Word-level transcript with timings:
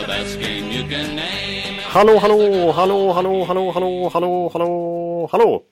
the 0.00 0.06
best 0.06 0.40
game 0.40 0.66
you 0.72 0.88
can 0.90 1.16
name. 1.16 1.80
Hallå, 1.82 2.18
hallå, 2.18 2.72
hallå, 2.72 3.12
hallå, 3.12 3.44
hallå, 3.44 3.70
hallå, 3.70 4.10
hallå, 4.12 4.50
hallå, 4.52 5.28
hallå. 5.32 5.62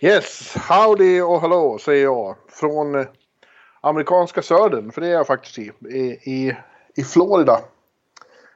Yes, 0.00 0.54
howdy 0.56 1.20
och 1.20 1.40
hallå 1.40 1.78
säger 1.78 2.04
jag. 2.04 2.36
Från 2.48 2.94
eh, 2.94 3.06
amerikanska 3.80 4.42
södern, 4.42 4.92
för 4.92 5.00
det 5.00 5.06
är 5.06 5.12
jag 5.12 5.26
faktiskt 5.26 5.58
i. 5.58 5.72
I, 6.24 6.56
i, 6.94 7.04
Florida 7.04 7.60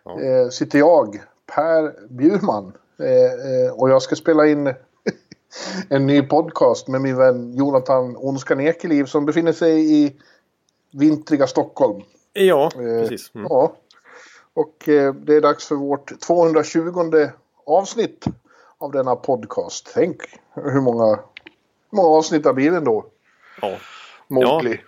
eh, 0.06 0.48
sitter 0.50 0.78
jag, 0.78 1.22
Per 1.54 2.08
Bjurman. 2.08 2.72
Eh, 3.00 3.66
eh, 3.66 3.72
och 3.72 3.90
jag 3.90 4.02
ska 4.02 4.16
spela 4.16 4.46
in 4.46 4.66
en 5.88 6.06
ny 6.06 6.22
podcast 6.22 6.88
med 6.88 7.00
min 7.00 7.16
vän 7.16 7.54
Jonathan 7.56 8.16
Ondskan 8.16 8.60
Ekeliv 8.60 9.04
som 9.04 9.26
befinner 9.26 9.52
sig 9.52 10.04
i 10.04 10.16
vintriga 10.90 11.46
Stockholm. 11.46 12.02
Ja, 12.32 12.70
Eh, 12.74 13.00
precis. 13.00 13.30
Mm. 13.34 13.46
Ja. 13.50 13.76
Och 14.56 14.88
eh, 14.88 15.14
det 15.14 15.34
är 15.36 15.40
dags 15.40 15.66
för 15.68 15.74
vårt 15.74 16.20
220 16.20 17.28
avsnitt 17.66 18.24
av 18.78 18.92
denna 18.92 19.16
podcast. 19.16 19.90
Tänk 19.94 20.16
hur 20.54 20.80
många, 20.80 21.06
hur 21.90 21.96
många 21.96 22.08
avsnitt 22.08 22.44
det 22.44 22.52
blir 22.54 22.72
ändå. 22.72 23.06
Ja. 23.62 23.76
Mowgli. 24.28 24.80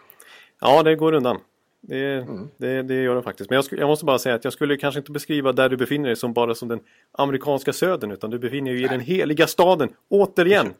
ja, 0.60 0.82
det 0.82 0.96
går 0.96 1.12
undan. 1.12 1.38
Det, 1.80 2.16
Mm. 2.16 2.48
det, 2.56 2.82
det 2.82 2.94
gör 2.94 3.14
det 3.14 3.22
faktiskt. 3.22 3.50
Men 3.50 3.56
jag, 3.56 3.80
jag 3.80 3.86
måste 3.86 4.04
bara 4.04 4.18
säga 4.18 4.34
att 4.34 4.44
jag 4.44 4.52
skulle 4.52 4.76
kanske 4.76 4.98
inte 5.00 5.12
beskriva 5.12 5.52
där 5.52 5.68
du 5.68 5.76
befinner 5.76 6.06
dig 6.06 6.16
som 6.16 6.32
bara 6.32 6.54
som 6.54 6.68
den 6.68 6.80
amerikanska 7.12 7.72
södern. 7.72 8.10
Utan 8.10 8.30
du 8.30 8.38
befinner 8.38 8.72
dig 8.72 8.84
i 8.84 8.88
den 8.88 9.00
heliga 9.00 9.46
staden. 9.46 9.88
Återigen. 10.08 10.74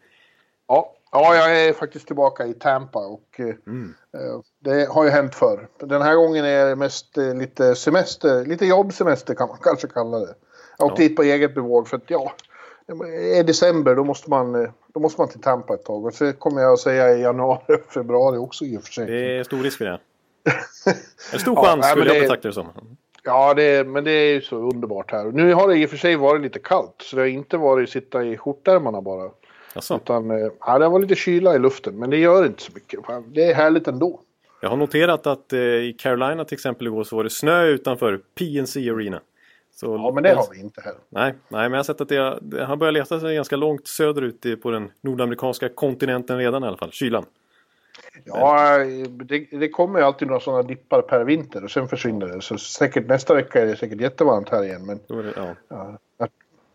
Ja, 0.67 0.95
ja, 1.13 1.35
jag 1.37 1.61
är 1.67 1.73
faktiskt 1.73 2.07
tillbaka 2.07 2.47
i 2.47 2.55
Tampa 2.55 2.99
och 2.99 3.25
eh, 3.37 3.45
Mm. 3.67 3.95
eh, 4.15 4.41
det 4.65 4.89
har 4.89 5.05
ju 5.05 5.11
hänt 5.11 5.35
förr. 5.35 5.69
Den 5.81 6.03
här 6.03 6.15
gången 6.15 6.45
är 6.45 6.67
det 6.67 6.77
mest 6.77 7.19
eh, 7.19 7.35
lite 7.35 7.75
semester, 7.75 8.45
lite 8.45 8.67
jobbsemester 8.67 9.35
kan 9.35 9.49
man 9.49 9.59
kanske 9.63 9.89
kalla 9.89 10.19
det. 10.19 10.35
Jag 10.79 10.87
åkte 10.87 11.03
Ja. 11.03 11.09
dit 11.09 11.17
på 11.17 11.23
eget 11.23 11.55
bevåg 11.55 11.89
för 11.89 11.97
att 11.97 12.03
ja, 12.11 12.33
i 13.39 13.43
december 13.43 13.95
då 13.95 14.05
måste 14.05 14.31
man, 14.31 14.73
då 14.95 15.01
måste 15.01 15.21
man 15.21 15.29
till 15.29 15.41
Tampa 15.41 15.75
ett 15.75 15.85
tag. 15.85 16.05
Och 16.05 16.15
så 16.15 16.33
kommer 16.33 16.63
jag 16.63 16.73
att 16.73 16.81
säga 16.81 17.15
i 17.17 17.23
januari 17.23 17.75
och 17.87 17.93
februari 17.93 18.39
också 18.39 18.65
i 18.65 18.79
och 18.79 18.83
för 18.83 18.93
sig. 18.93 19.07
Det 19.07 19.39
är 19.39 19.45
stor 19.45 19.59
risk 19.63 19.79
för 19.79 19.85
det. 19.85 20.01
En 21.33 21.39
stor 21.39 21.55
Ja, 21.57 21.65
chans 21.65 21.81
men 21.81 21.91
skulle 21.91 22.15
jag 22.15 22.23
betrakta 22.23 22.49
det 22.49 22.55
som. 22.55 22.67
Ja, 23.23 23.55
det 23.55 23.63
är, 23.63 23.85
men 23.85 24.05
det 24.05 24.11
är 24.11 24.33
ju 24.35 24.41
så 24.41 24.57
underbart 24.57 25.13
här. 25.13 25.25
Nu 25.25 25.55
har 25.55 25.69
det 25.69 25.77
i 25.77 25.87
och 25.87 25.91
för 25.91 25.97
sig 25.97 26.17
varit 26.17 26.43
lite 26.43 26.59
kallt 26.59 26.95
så 27.03 27.17
det 27.17 27.23
har 27.23 27.27
inte 27.27 27.57
varit 27.57 27.91
sitta 27.91 28.25
i 28.25 28.37
skjortärmarna 28.37 29.01
bara. 29.01 29.31
Alltså, 29.79 29.97
Utan 29.97 30.31
eh, 30.31 30.49
ja, 30.61 30.79
det 30.79 30.89
var 30.89 30.99
lite 30.99 31.15
kyla 31.15 31.55
i 31.55 31.59
luften 31.59 31.99
men 31.99 32.11
det 32.11 32.17
gör 32.17 32.47
inte 32.47 32.63
så 32.63 32.73
mycket. 32.75 33.01
Det 33.27 33.45
är 33.45 33.55
härligt 33.55 33.89
ändå. 33.89 34.21
jag 34.61 34.69
har 34.69 34.77
noterat 34.77 35.27
att 35.27 35.53
eh, 35.53 35.61
i 35.61 35.97
Carolina 35.99 36.45
till 36.45 36.55
exempel 36.55 36.87
igår 36.87 37.05
så 37.05 37.17
var 37.17 37.25
det 37.25 37.31
snö 37.31 37.65
utanför 37.65 38.21
PNC 38.35 38.91
Arena. 38.91 39.21
Så, 39.75 39.87
Ja, 39.87 40.13
men 40.15 40.23
det 40.23 40.35
har 40.35 40.47
vi 40.53 40.61
inte 40.61 40.81
här. 40.81 40.95
Nej, 41.09 41.35
nej, 41.49 41.63
men 41.63 41.71
jag 41.71 41.79
har 41.79 41.85
sett 41.85 42.01
att 42.01 42.09
det, 42.09 42.39
det, 42.43 42.65
han 42.65 42.79
börjar 42.79 42.93
leta 42.93 43.21
sig 43.21 43.35
ganska 43.35 43.57
långt 43.57 43.87
söderut 43.87 44.63
på 44.63 44.71
den 44.71 44.91
nordamerikanska 45.01 45.69
kontinenten 45.69 46.39
redan 46.39 46.65
i 46.65 46.67
alla 46.67 46.77
fall. 46.77 46.91
Kylan. 46.91 47.25
Ja, 48.25 48.79
det, 49.09 49.39
det 49.39 49.69
kommer 49.69 49.99
ju 49.99 50.05
alltid 50.05 50.29
några 50.29 50.41
sådana 50.41 50.63
dippar 50.63 51.03
per 51.03 51.25
vinter 51.25 51.65
och 51.65 51.71
sen 51.71 51.89
försvinner 51.89 52.27
det. 52.27 52.41
Så 52.41 52.59
säkert 52.59 53.09
nästa 53.09 53.35
vecka 53.35 53.63
är 53.63 53.67
det 53.67 53.77
säkert 53.77 54.01
jättevarmt 54.01 54.49
här 54.49 54.65
igen. 54.65 54.87
Men 54.87 55.01
det, 55.07 55.33
ja. 55.37 55.55
ja, 55.69 55.99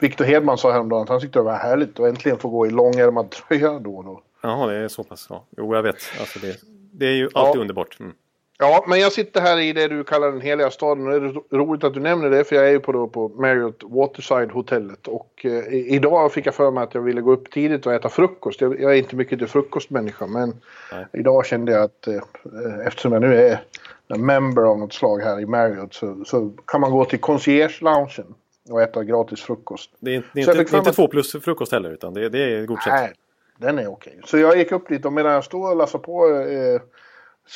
Victor 0.03 0.25
Hedman 0.25 0.57
sa 0.57 0.71
häromdagen 0.71 1.03
att 1.03 1.09
han 1.09 1.19
tyckte 1.19 1.39
det 1.39 1.43
var 1.43 1.53
härligt 1.55 1.99
att 1.99 2.07
äntligen 2.09 2.37
få 2.37 2.49
gå 2.49 2.67
i 2.67 2.69
långärmad 2.69 3.29
tröja 3.31 3.79
då 3.79 3.95
och 3.95 4.03
då. 4.05 4.21
Jaha, 4.41 4.67
det 4.67 4.75
är 4.77 4.87
så 4.87 5.03
pass. 5.03 5.27
Ja. 5.29 5.43
Jo, 5.57 5.75
jag 5.75 5.83
vet. 5.83 5.95
Alltså 6.19 6.39
det, 6.39 6.57
det 6.93 7.05
är 7.05 7.11
ju 7.15 7.29
alltid 7.33 7.57
Ja. 7.59 7.61
underbart. 7.61 7.99
Mm. 7.99 8.11
Ja, 8.59 8.85
men 8.87 8.99
jag 8.99 9.11
sitter 9.11 9.41
här 9.41 9.59
i 9.59 9.73
det 9.73 9.87
du 9.87 10.03
kallar 10.03 10.31
den 10.31 10.41
heliga 10.41 10.71
staden 10.71 11.05
och 11.07 11.11
det 11.11 11.15
är 11.27 11.31
ro- 11.33 11.43
roligt 11.51 11.83
att 11.83 11.93
du 11.93 11.99
nämner 11.99 12.29
det 12.29 12.43
för 12.43 12.55
jag 12.55 12.67
är 12.67 12.71
ju 12.71 12.79
på, 12.79 12.91
då 12.91 13.07
på 13.07 13.27
Marriott 13.29 13.83
Waterside 13.83 14.51
hotellet 14.51 15.07
och 15.07 15.45
eh, 15.45 15.73
idag 15.73 16.31
fick 16.33 16.45
jag 16.45 16.55
för 16.55 16.71
mig 16.71 16.83
att 16.83 16.93
jag 16.93 17.01
ville 17.01 17.21
gå 17.21 17.31
upp 17.31 17.51
tidigt 17.51 17.85
och 17.85 17.93
äta 17.93 18.09
frukost. 18.09 18.61
Jag, 18.61 18.81
jag 18.81 18.91
är 18.91 18.95
inte 18.97 19.15
mycket 19.15 19.39
till 19.39 19.47
frukostmänniska 19.47 20.27
men 20.27 20.53
Nej. 20.91 21.05
idag 21.13 21.45
kände 21.45 21.71
jag 21.71 21.83
att 21.83 22.07
eh, 22.07 22.87
eftersom 22.87 23.13
jag 23.13 23.21
nu 23.21 23.35
är 23.47 23.59
en 24.07 24.25
member 24.25 24.61
av 24.61 24.79
något 24.79 24.93
slag 24.93 25.19
här 25.19 25.39
i 25.39 25.45
Marriott 25.45 25.93
så, 25.93 26.23
så 26.25 26.51
kan 26.67 26.81
man 26.81 26.91
gå 26.91 27.05
till 27.05 27.19
concierge-loungen 27.19 28.33
och 28.69 28.81
äta 28.81 29.03
gratis 29.03 29.41
frukost. 29.41 29.89
Det 29.99 30.11
är, 30.11 30.15
inte- 30.15 30.27
det 30.33 30.39
är 30.41 30.45
jag 30.47 30.53
inte, 30.53 30.63
fick 30.63 30.71
det 30.71 30.75
är 30.75 30.79
inte 30.79 30.93
fram 30.93 31.05
två 31.05 31.07
plus 31.11 31.31
frukost 31.31 31.71
heller, 31.71 31.89
utan 31.91 32.13
det, 32.13 32.29
det 32.29 32.39
är 32.39 32.65
godkänt. 32.65 32.95
Nej, 32.95 33.13
den 33.57 33.79
är 33.79 33.87
okej. 33.87 34.19
Så 34.25 34.37
jag 34.37 34.57
gick 34.57 34.71
upp 34.71 34.87
dit 34.89 35.05
och 35.05 35.13
medan 35.13 35.31
jag 35.33 35.43
stod 35.43 35.69
och 35.69 35.75
lassade 35.75 36.03
på 36.03 36.27
eh, 36.29 36.81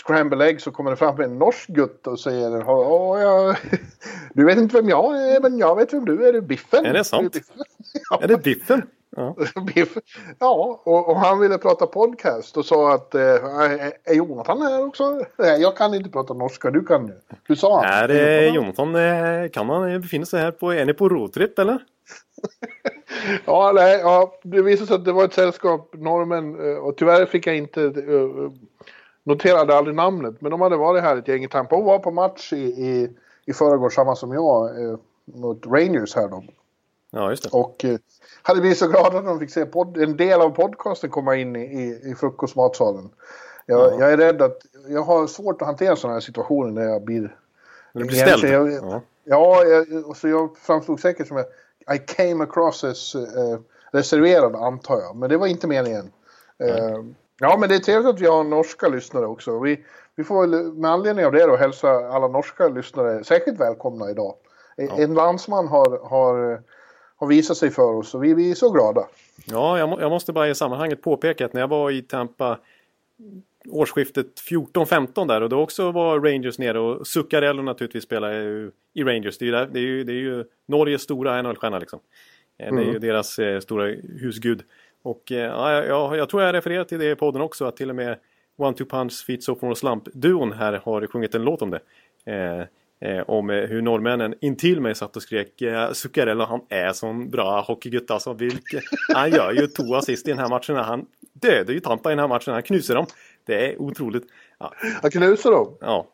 scramble 0.06 0.45
egg 0.45 0.62
så 0.62 0.72
kommer 0.72 0.91
det 0.91 0.97
fram 0.97 1.22
en 1.22 1.38
norsk 1.40 1.68
gutt 1.69 2.07
och 2.07 2.19
säger 2.19 2.50
"Ja, 2.59 3.19
ja, 3.22 3.56
Du 4.34 4.45
vet 4.45 4.57
inte 4.57 4.75
vem 4.75 4.90
jag 4.90 5.18
är 5.35 5.41
men 5.41 5.57
jag 5.57 5.75
vet 5.75 5.94
vem 5.94 6.06
du 6.06 6.28
är. 6.28 6.31
Du 6.31 6.38
är 6.38 6.41
Biffen. 6.41 6.85
Är 6.85 6.94
det 6.94 7.03
sant? 7.03 7.34
Du 7.34 7.39
är 7.39 7.41
Biffen. 7.41 7.63
Ja, 8.09 8.19
Är 8.24 8.28
det 8.28 8.38
biffen? 8.44 8.81
Ja. 9.17 9.35
Ja 10.39 10.81
och, 10.83 11.09
och 11.09 11.16
han 11.16 11.39
ville 11.39 11.57
prata 11.57 11.88
podcast 11.88 12.57
och 12.57 12.66
sa 12.66 12.94
att 12.94 13.16
eh, 13.16 13.22
är 14.03 14.13
Jonathan 14.13 14.61
här 14.61 14.85
också? 14.85 15.22
Nej, 15.38 15.61
jag 15.61 15.78
kan 15.78 15.94
inte 15.94 16.09
prata 16.09 16.33
norska, 16.33 16.72
du 16.72 16.83
kan 16.85 17.05
nu. 17.05 17.22
Hur 17.44 17.56
sa 17.56 17.75
han? 17.75 17.85
Är 17.85 18.07
det 18.07 18.47
Jonathan? 18.47 18.95
eh, 18.95 19.50
Kan 19.50 19.69
han 19.69 19.91
eh, 19.91 20.00
befinna 20.00 20.25
sig 20.25 20.41
här 20.41 20.51
på... 20.51 20.72
Är 20.72 20.85
ni 20.85 20.94
på 20.94 21.09
roadtrip 21.09 21.59
eller? 21.59 21.79
Ja, 23.45 23.72
nej, 23.75 24.00
ja, 24.00 24.39
det 24.44 24.61
visade 24.61 24.88
sig 24.88 24.95
att 24.95 25.06
det 25.06 25.11
var 25.11 25.25
ett 25.25 25.33
sällskap 25.33 25.89
norrmän 25.94 26.69
eh, 26.69 26.77
och 26.77 26.97
tyvärr 26.97 27.25
fick 27.25 27.47
jag 27.47 27.57
inte 27.57 27.81
uh, 27.81 28.51
noterade 29.23 29.75
aldrig 29.75 29.95
namnet. 29.95 30.41
Men 30.41 30.51
de 30.51 30.61
hade 30.61 30.77
varit 30.77 31.03
här 31.03 31.17
ett 31.17 31.27
gäng 31.27 31.44
i 31.44 31.47
Tampa 31.47 31.75
och 31.75 31.83
var 31.83 32.00
på 32.00 32.11
match 32.11 32.53
i, 32.53 32.57
i, 32.57 33.09
i 33.45 33.53
förrgår 33.53 33.89
samma 33.89 34.16
som 34.16 34.33
jag 34.33 34.83
eh, 34.83 34.97
mot 35.25 35.66
Rangers 35.66 36.16
här 36.16 36.27
då. 36.27 36.44
Ja, 37.17 37.29
just 37.29 37.44
det. 37.44 37.50
Och 37.51 37.85
eh, 37.85 37.97
hade 38.41 38.59
blivit 38.61 38.78
så 38.78 38.88
glada 38.88 39.17
att 39.17 39.25
de 39.25 39.39
fick 39.39 39.51
se 39.51 39.66
pod- 39.66 40.03
en 40.03 40.17
del 40.17 40.41
av 40.41 40.50
podcasten 40.50 41.09
komma 41.09 41.35
in 41.35 41.55
i, 41.55 41.59
i, 41.59 42.11
i 42.11 42.16
frukostmatsalen. 42.16 43.09
Jag, 43.66 43.79
Ja. 43.94 44.00
jag 44.00 44.11
är 44.13 44.17
rädd 44.17 44.41
att 44.41 44.57
jag 44.88 45.01
har 45.03 45.27
svårt 45.27 45.61
att 45.61 45.67
hantera 45.67 45.95
sådana 45.95 46.13
här 46.16 46.22
situationer 46.22 46.72
när 46.72 46.89
jag 46.91 47.03
blir... 47.03 47.35
Du 47.94 48.03
blir 48.03 48.17
ställd. 48.25 48.44
Jag, 48.44 48.72
Ja. 48.72 49.01
Ja, 49.23 49.63
jag, 49.63 50.16
så 50.17 50.27
jag 50.27 50.57
framstod 50.57 51.00
säkert 51.00 51.27
som 51.27 51.38
att 51.38 51.50
I 51.95 51.97
came 51.97 52.44
across 52.44 52.83
as 52.83 53.16
eh, 53.16 53.59
reserverad 53.91 54.56
antar 54.56 55.00
jag. 55.00 55.16
Men 55.16 55.29
det 55.29 55.38
var 55.38 55.47
inte 55.47 55.67
meningen. 55.67 56.11
Eh, 56.63 56.97
ja, 57.39 57.57
men 57.59 57.69
det 57.69 57.75
är 57.75 57.79
trevligt 57.79 58.07
att 58.16 58.22
vi 58.22 58.27
har 58.27 58.44
norska 58.44 58.88
lyssnare 58.88 59.25
också. 59.25 59.59
Vi, 59.59 59.85
vi 60.16 60.23
får 60.23 60.41
väl 60.47 60.73
med 60.73 60.91
anledning 60.91 61.25
av 61.25 61.31
det 61.31 61.45
då 61.45 61.56
hälsa 61.56 61.89
alla 61.89 62.27
norska 62.27 62.67
lyssnare 62.67 63.23
särskilt 63.23 63.59
välkomna 63.59 64.09
idag. 64.09 64.35
Eh, 64.77 65.00
En 65.00 65.13
landsman 65.13 65.67
har, 65.67 66.00
har, 66.09 66.61
har 67.17 67.28
visat 67.28 67.57
sig 67.57 67.72
för 67.72 67.94
oss 67.95 68.16
och 68.16 68.23
vi, 68.23 68.33
vi 68.33 68.51
är 68.51 68.55
så 68.55 68.69
glada. 68.72 69.07
Ja, 69.45 69.79
jag, 69.79 69.89
må, 69.89 70.01
jag 70.01 70.09
måste 70.09 70.33
bara 70.33 70.50
i 70.50 70.55
sammanhanget 70.55 71.01
påpeka 71.01 71.45
att 71.45 71.53
när 71.53 71.61
jag 71.61 71.67
var 71.67 71.91
i 71.91 72.01
Tampa 72.01 72.57
årsskiftet 73.69 74.28
14-15 74.50 75.27
där 75.27 75.41
och 75.41 75.50
då 75.50 75.59
också 75.59 75.91
var 75.91 76.19
Rangers 76.19 76.59
nere 76.59 76.79
och 76.79 77.07
Zuccarello 77.07 77.61
naturligtvis 77.63 78.03
spelar 78.03 78.31
ju 78.33 78.72
i 78.94 79.03
Rangers. 79.03 79.38
Det 79.38 79.44
är 79.45 79.47
ju, 79.47 79.51
där- 79.51 79.69
det 79.72 79.79
är 79.79 79.83
ju, 79.83 80.03
det 80.03 80.11
är 80.11 80.16
ju 80.16 80.45
Norges 80.66 81.01
stora 81.01 81.41
NHL-stjärna 81.41 81.80
liksom. 81.80 82.00
Eh, 82.59 82.75
Det 82.75 82.81
är 82.81 82.94
ju 82.94 83.00
deras 83.00 83.39
eh, 83.39 83.59
stora 83.59 83.86
husgud. 84.19 84.63
Och 85.01 85.31
eh, 85.31 85.38
ja, 85.38 85.83
jag, 85.86 86.18
jag 86.18 86.30
tror 86.30 86.44
jag 86.44 86.53
refererar 86.56 86.83
till 86.83 87.00
det 87.00 87.12
i 87.12 87.15
podden 87.15 87.41
också 87.41 87.65
att 87.65 87.77
till 87.77 87.89
och 87.89 87.95
med 87.95 88.18
One 88.57 88.77
Two 88.77 88.86
Punch 88.86 89.25
Feet 89.25 89.44
Sophomore 89.44 89.75
Slump-duon 89.75 90.51
här 90.53 90.81
har 90.86 91.07
sjungit 91.07 91.36
en 91.36 91.44
låt 91.44 91.62
om 91.62 91.69
det. 91.69 91.80
Eh, 92.33 92.65
eh, 93.01 93.23
om 93.27 93.49
hur 93.49 93.81
norrmännen 93.81 94.33
intill 94.41 94.81
mig 94.81 94.95
satt 94.95 95.15
och 95.15 95.21
skrek 95.21 95.61
eh, 95.61 95.91
Zuccarello 95.91 96.45
han 96.45 96.61
är 96.69 96.94
sån 96.94 97.29
bra 97.29 97.61
hockeygutt 97.61 98.11
alltså. 98.11 98.33
Vilke, 98.33 98.81
han 99.13 99.31
gör 99.31 99.51
ju 99.51 99.67
två 99.67 99.95
assist 99.95 100.27
i 100.27 100.29
den 100.31 100.39
här 100.39 100.49
matchen. 100.49 100.75
Han 100.75 101.05
dödade 101.33 101.73
ju 101.73 101.79
Tampa 101.79 102.09
i 102.09 102.11
den 102.11 102.19
här 102.19 102.27
matchen. 102.27 102.53
Han 102.53 102.63
knusar 102.63 102.95
dem. 102.95 103.05
Det 103.45 103.65
är 103.71 103.81
otroligt. 103.81 104.23
Ja, 104.59 104.73
Jag 105.01 105.11
knusar 105.11 105.51
dem. 105.51 105.77
ja. 105.81 106.07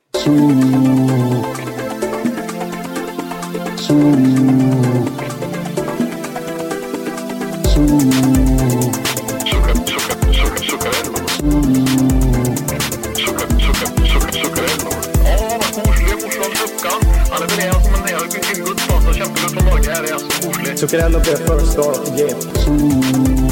Han 17.34 17.44
är 17.44 17.48
väl 17.48 17.58
det. 17.58 17.84
som 17.84 17.94
en 17.94 18.08
del 18.08 18.16
av 18.16 18.28
Guds 18.28 18.58
ingått 18.58 18.72
och 18.72 19.08
Jag 19.08 19.16
kämpar 19.16 19.36
från 19.36 19.66
Norge 19.66 19.92
här. 19.92 20.04
Jag 20.04 20.12
är 20.12 20.20
så 20.20 20.48
koselig. 20.48 20.80
Zuccarello 20.80 21.20
blev 21.20 21.38
first 21.38 21.72
star 21.72 21.90
of 21.90 22.06
the 22.06 22.24
game. 22.24 23.43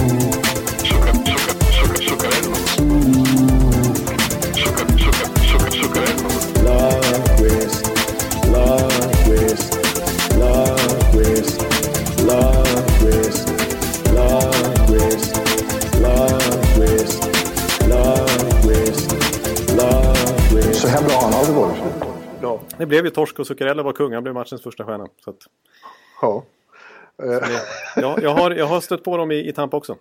Ja, 22.52 22.78
det 22.78 22.86
blev 22.86 23.06
ju 23.06 23.12
torsk 23.12 23.40
och 23.40 23.48
Zuccarello 23.48 23.84
var 23.84 23.94
kung. 23.94 24.14
Han 24.14 24.24
blev 24.24 24.36
matchens 24.36 24.62
första 24.64 24.86
stjärna. 24.86 25.08
Så 25.24 25.30
att, 25.30 25.38
Ja. 26.22 26.44
ja, 27.96 28.18
jag, 28.22 28.30
har, 28.30 28.52
jag 28.52 28.66
har 28.66 28.82
stött 28.82 29.04
på 29.04 29.18
dem 29.18 29.32
i, 29.32 29.48
i 29.50 29.54
Tampa 29.54 29.78
också. 29.78 29.96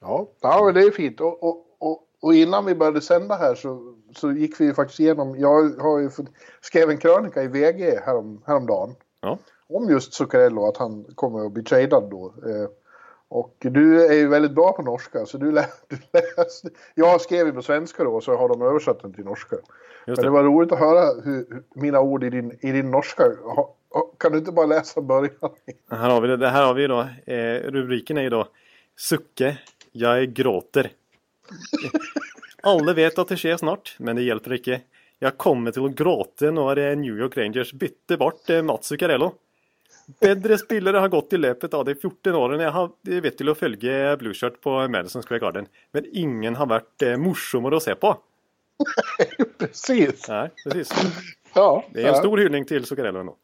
Ja, 0.00 0.26
ja 0.40 0.64
men 0.64 0.74
det 0.74 0.80
är 0.80 0.90
fint. 0.90 1.20
Och, 1.20 1.42
och, 1.42 1.66
och, 1.78 2.02
och 2.20 2.34
innan 2.34 2.64
vi 2.64 2.74
började 2.74 3.00
sända 3.00 3.34
här 3.36 3.54
så, 3.54 3.94
så 4.16 4.32
gick 4.32 4.60
vi 4.60 4.64
ju 4.64 4.74
faktiskt 4.74 5.00
igenom, 5.00 5.38
jag 5.38 5.80
har 5.80 5.98
ju 5.98 6.10
fått, 6.10 6.26
skrev 6.60 6.90
en 6.90 6.98
krönika 6.98 7.42
i 7.42 7.48
VG 7.48 8.00
härom, 8.06 8.42
häromdagen. 8.46 8.94
Ja. 9.20 9.38
Om 9.68 9.90
just 9.90 10.14
Zuccarello, 10.14 10.68
att 10.68 10.76
han 10.76 11.04
kommer 11.14 11.46
att 11.46 11.52
bli 11.52 11.62
tradad 11.62 12.10
då. 12.10 12.34
Eh, 12.46 12.68
och 13.28 13.56
du 13.58 14.06
är 14.06 14.14
ju 14.14 14.28
väldigt 14.28 14.52
bra 14.52 14.72
på 14.72 14.82
norska, 14.82 15.26
så 15.26 15.38
du, 15.38 15.52
lä, 15.52 15.66
du 15.88 15.96
läste. 16.12 16.68
Jag 16.94 17.20
skrev 17.20 17.46
ju 17.46 17.52
på 17.52 17.62
svenska 17.62 18.04
då, 18.04 18.20
så 18.20 18.36
har 18.36 18.48
de 18.48 18.62
översatt 18.62 19.02
den 19.02 19.12
till 19.12 19.24
norska. 19.24 19.56
Just 19.56 19.66
Men 20.06 20.14
det. 20.14 20.22
det 20.22 20.30
var 20.30 20.44
roligt 20.44 20.72
att 20.72 20.78
höra 20.78 21.22
hur, 21.24 21.62
mina 21.74 22.00
ord 22.00 22.24
i 22.24 22.30
din, 22.30 22.58
i 22.60 22.72
din 22.72 22.90
norska. 22.90 23.22
Ha, 23.44 23.74
ha, 23.90 24.12
kan 24.18 24.32
du 24.32 24.38
inte 24.38 24.52
bara 24.52 24.66
läsa 24.66 25.00
början? 25.00 25.50
Här 25.90 26.10
har 26.10 26.20
vi 26.20 26.28
det. 26.28 26.36
det 26.36 26.48
här 26.48 26.66
har 26.66 26.74
vi 26.74 26.86
då. 26.86 27.00
Eh, 27.32 27.70
rubriken 27.70 28.16
är 28.16 28.22
ju 28.22 28.30
då 28.30 28.48
Sucke, 28.96 29.58
jag 29.92 30.34
gråter. 30.34 30.90
Alle 32.62 32.94
vet 32.94 33.18
att 33.18 33.28
det 33.28 33.36
sker 33.36 33.56
snart, 33.56 33.96
men 33.98 34.16
det 34.16 34.22
hjälper 34.22 34.52
inte. 34.52 34.80
Jag 35.18 35.38
kommer 35.38 35.70
till 35.70 35.84
att 35.84 35.94
gråta 35.94 36.50
när 36.50 36.96
New 36.96 37.18
York 37.18 37.36
Rangers 37.36 37.72
bytte 37.72 38.16
bort 38.16 38.50
eh, 38.50 38.62
Mats 38.62 38.86
Zuccarello. 38.86 39.32
Bättre 40.20 40.58
spelare 40.58 40.96
har 40.96 41.08
gått 41.08 41.32
i 41.32 41.36
löpet 41.36 41.74
av 41.74 41.84
de 41.84 41.94
14 41.94 42.34
åren 42.34 42.60
jag 42.60 42.70
har 42.70 42.90
vet 43.20 43.38
till 43.38 43.48
att 43.48 43.58
följa 43.58 44.16
Blue 44.16 44.34
Shirt 44.34 44.60
på 44.60 44.88
Madison 44.88 45.22
Square 45.22 45.40
Garden. 45.40 45.66
Men 45.92 46.04
ingen 46.12 46.56
har 46.56 46.66
varit 46.66 47.02
eh, 47.02 47.16
morsommare 47.16 47.76
att 47.76 47.82
se 47.82 47.94
på. 47.94 48.16
Precis. 49.58 50.28
Nej, 50.28 50.50
precis. 50.64 50.92
Ja, 51.54 51.84
Det 51.92 52.02
är 52.02 52.08
en 52.08 52.16
stor 52.16 52.38
hyllning 52.38 52.64
till 52.64 52.84
Zuccarello 52.84 53.20
ändå. 53.20 53.36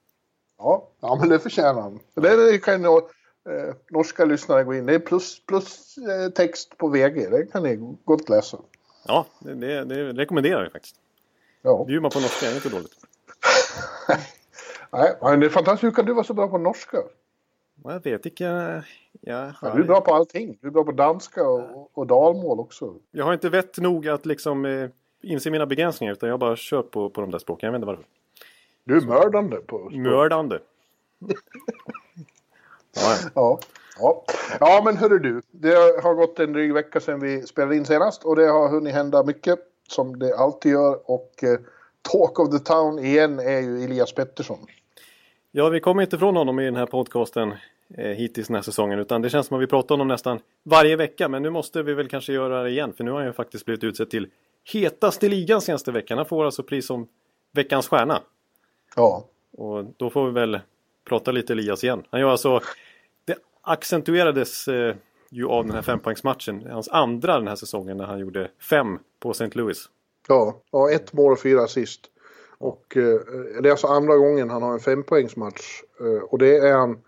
Ja, 0.59 0.89
ja 1.01 1.17
men 1.21 1.29
det 1.29 1.39
förtjänar 1.39 1.83
han. 1.83 2.01
Det 2.15 2.59
kan 2.59 2.83
ju 2.83 2.89
eh, 2.89 3.75
norska 3.91 4.25
lyssnare 4.25 4.65
gå 4.65 4.75
in. 4.75 4.87
Det 4.87 4.95
är 4.95 4.99
plus, 4.99 5.47
plus 5.47 5.97
eh, 5.99 6.31
text 6.31 6.79
på 6.79 6.89
VG. 6.89 7.29
Det 7.31 7.47
kan 7.53 7.63
ni 7.63 7.97
gott 8.05 8.29
läsa. 8.29 8.59
Ja, 9.07 9.27
det, 9.39 9.55
det, 9.55 9.85
det 9.85 10.13
rekommenderar 10.13 10.65
vi 10.65 10.71
faktiskt. 10.71 10.97
Ja. 11.63 11.85
Bjuder 11.85 12.03
man 12.03 12.11
på 12.11 12.21
norska 12.21 12.47
är 12.47 12.51
det 12.51 12.57
inte 12.57 12.69
dåligt. 12.69 12.97
Nej, 14.93 15.17
men 15.23 15.41
det 15.41 15.47
är 15.47 15.51
fantastiskt. 15.51 15.85
Hur 15.85 15.91
kan 15.91 16.05
du 16.05 16.13
vara 16.15 16.25
så 16.25 16.35
bra 16.35 16.49
på 16.49 16.59
norska? 16.59 16.99
Jag 17.85 18.05
vet 18.05 18.27
inte. 18.27 18.45
Jag, 18.45 18.83
Ja, 19.25 19.53
har, 19.57 19.77
du 19.77 19.83
är 19.83 19.87
bra 19.87 20.01
på 20.01 20.15
allting. 20.15 20.59
Du 20.61 20.69
är 20.69 20.73
bra 20.73 20.85
på 20.85 20.93
danska 20.93 21.49
och, 21.49 21.91
och 21.99 22.07
dalmål 22.07 22.61
också. 22.61 22.95
jag 23.11 23.25
har 23.25 23.33
inte 23.33 23.49
vett 23.49 23.79
nog 23.79 24.09
att 24.09 24.27
liksom 24.27 24.65
eh, 24.65 24.91
inse 25.23 25.51
mina 25.51 25.67
begränsningar 25.67 26.13
utan 26.13 26.29
jag 26.29 26.39
bara 26.39 26.57
kör 26.57 26.83
på, 26.83 27.11
på 27.11 27.21
de 27.21 27.31
där 27.31 27.39
språken. 27.39 27.67
Jag 27.67 27.73
vet 27.73 27.77
inte 27.77 27.87
varför. 27.87 28.05
Du 28.85 28.97
är 28.97 29.01
mördande 29.01 29.57
på 29.57 29.91
Mördande. 29.91 30.59
Ja, 32.95 33.17
ja. 33.25 33.31
Ja. 33.35 33.61
Ja. 33.99 34.25
ja, 34.61 34.83
men 34.85 34.97
hörru 34.97 35.19
du. 35.19 35.43
Det 35.51 35.75
har 36.03 36.15
gått 36.15 36.39
en 36.39 36.53
dryg 36.53 36.75
vecka 36.75 37.01
sedan 37.01 37.21
vi 37.21 37.43
spelade 37.43 37.77
in 37.77 37.85
senast 37.85 38.25
och 38.25 38.37
det 38.37 38.47
har 38.47 38.69
hunnit 38.69 38.95
hända 38.95 39.25
mycket 39.25 39.59
som 39.89 40.19
det 40.19 40.37
alltid 40.37 40.73
gör. 40.73 41.11
Och 41.11 41.45
eh, 41.45 41.59
Talk 42.03 42.39
of 42.39 42.51
the 42.51 42.59
Town 42.59 42.99
igen 42.99 43.39
är 43.39 43.61
ju 43.61 43.85
Elias 43.85 44.15
Pettersson. 44.15 44.59
Ja, 45.53 45.69
vi 45.69 45.81
kommer 45.81 46.03
inte 46.03 46.17
ifrån 46.17 46.37
honom 46.37 46.61
i 46.61 46.65
den 46.65 46.77
här 46.77 46.87
podcasten 46.87 47.55
eh, 47.95 48.07
hittills 48.07 48.47
den 48.47 48.55
här 48.55 48.63
säsongen. 48.63 48.99
Utan 48.99 49.23
det 49.23 49.31
känns 49.31 49.47
som 49.47 49.57
att 49.57 49.63
vi 49.63 49.67
pratar 49.67 49.95
om 49.95 50.01
honom 50.01 50.09
nästan 50.09 50.41
varje 50.63 50.97
vecka. 50.97 51.29
Men 51.29 51.43
nu 51.43 51.51
måste 51.51 51.83
vi 51.83 51.95
väl 51.95 52.09
kanske 52.09 52.33
göra 52.33 52.63
det 52.63 52.71
igen. 52.71 52.93
För 52.93 53.05
nu 53.05 53.11
har 53.11 53.19
han 53.19 53.27
ju 53.27 53.33
faktiskt 53.33 53.65
blivit 53.65 53.85
utsedd 53.85 54.11
till 54.11 54.29
hetaste 54.73 55.29
ligan 55.29 55.61
senaste 55.61 55.93
veckan. 55.93 56.19
Han 56.19 56.27
får 56.27 56.45
alltså 56.45 56.63
pris 56.63 56.87
som 56.87 57.09
veckans 57.53 57.89
stjärna. 57.89 58.21
Ja. 58.97 59.25
Och 59.53 59.85
då 59.97 60.11
får 60.11 60.27
vi 60.27 60.33
väl 60.33 60.61
prata 61.05 61.33
lite 61.33 61.53
Elias 61.53 61.85
igen. 61.85 62.05
Han 62.11 62.21
gör 62.21 62.29
alltså... 62.29 62.61
Det 63.25 63.39
accentuerades 63.63 64.69
eh, 64.69 64.97
ju 65.31 65.49
av 65.49 65.67
den 65.67 65.75
här 65.75 65.83
fempoängsmatchen. 65.83 66.67
Hans 66.71 66.89
andra 66.89 67.39
den 67.39 67.49
här 67.49 67.57
säsongen 67.57 67.97
när 67.97 68.05
han 68.05 68.19
gjorde 68.19 68.51
fem 68.71 68.99
på 69.21 69.31
St. 69.31 69.51
Louis. 69.53 69.89
Ja, 70.29 70.61
ja 70.71 70.91
ett 70.91 71.13
mål 71.13 71.33
och 71.33 71.41
fyra 71.41 71.63
assist. 71.63 72.01
Och 72.63 72.97
eh, 72.97 73.21
det 73.63 73.69
är 73.69 73.71
alltså 73.71 73.87
andra 73.87 74.17
gången 74.17 74.51
han 74.51 74.63
har 74.63 74.73
en 74.73 74.81
fempoängsmatch. 74.81 75.83
Eh, 76.01 76.23
och 76.23 76.39
det 76.39 76.57
är 76.57 76.77
han 76.77 76.99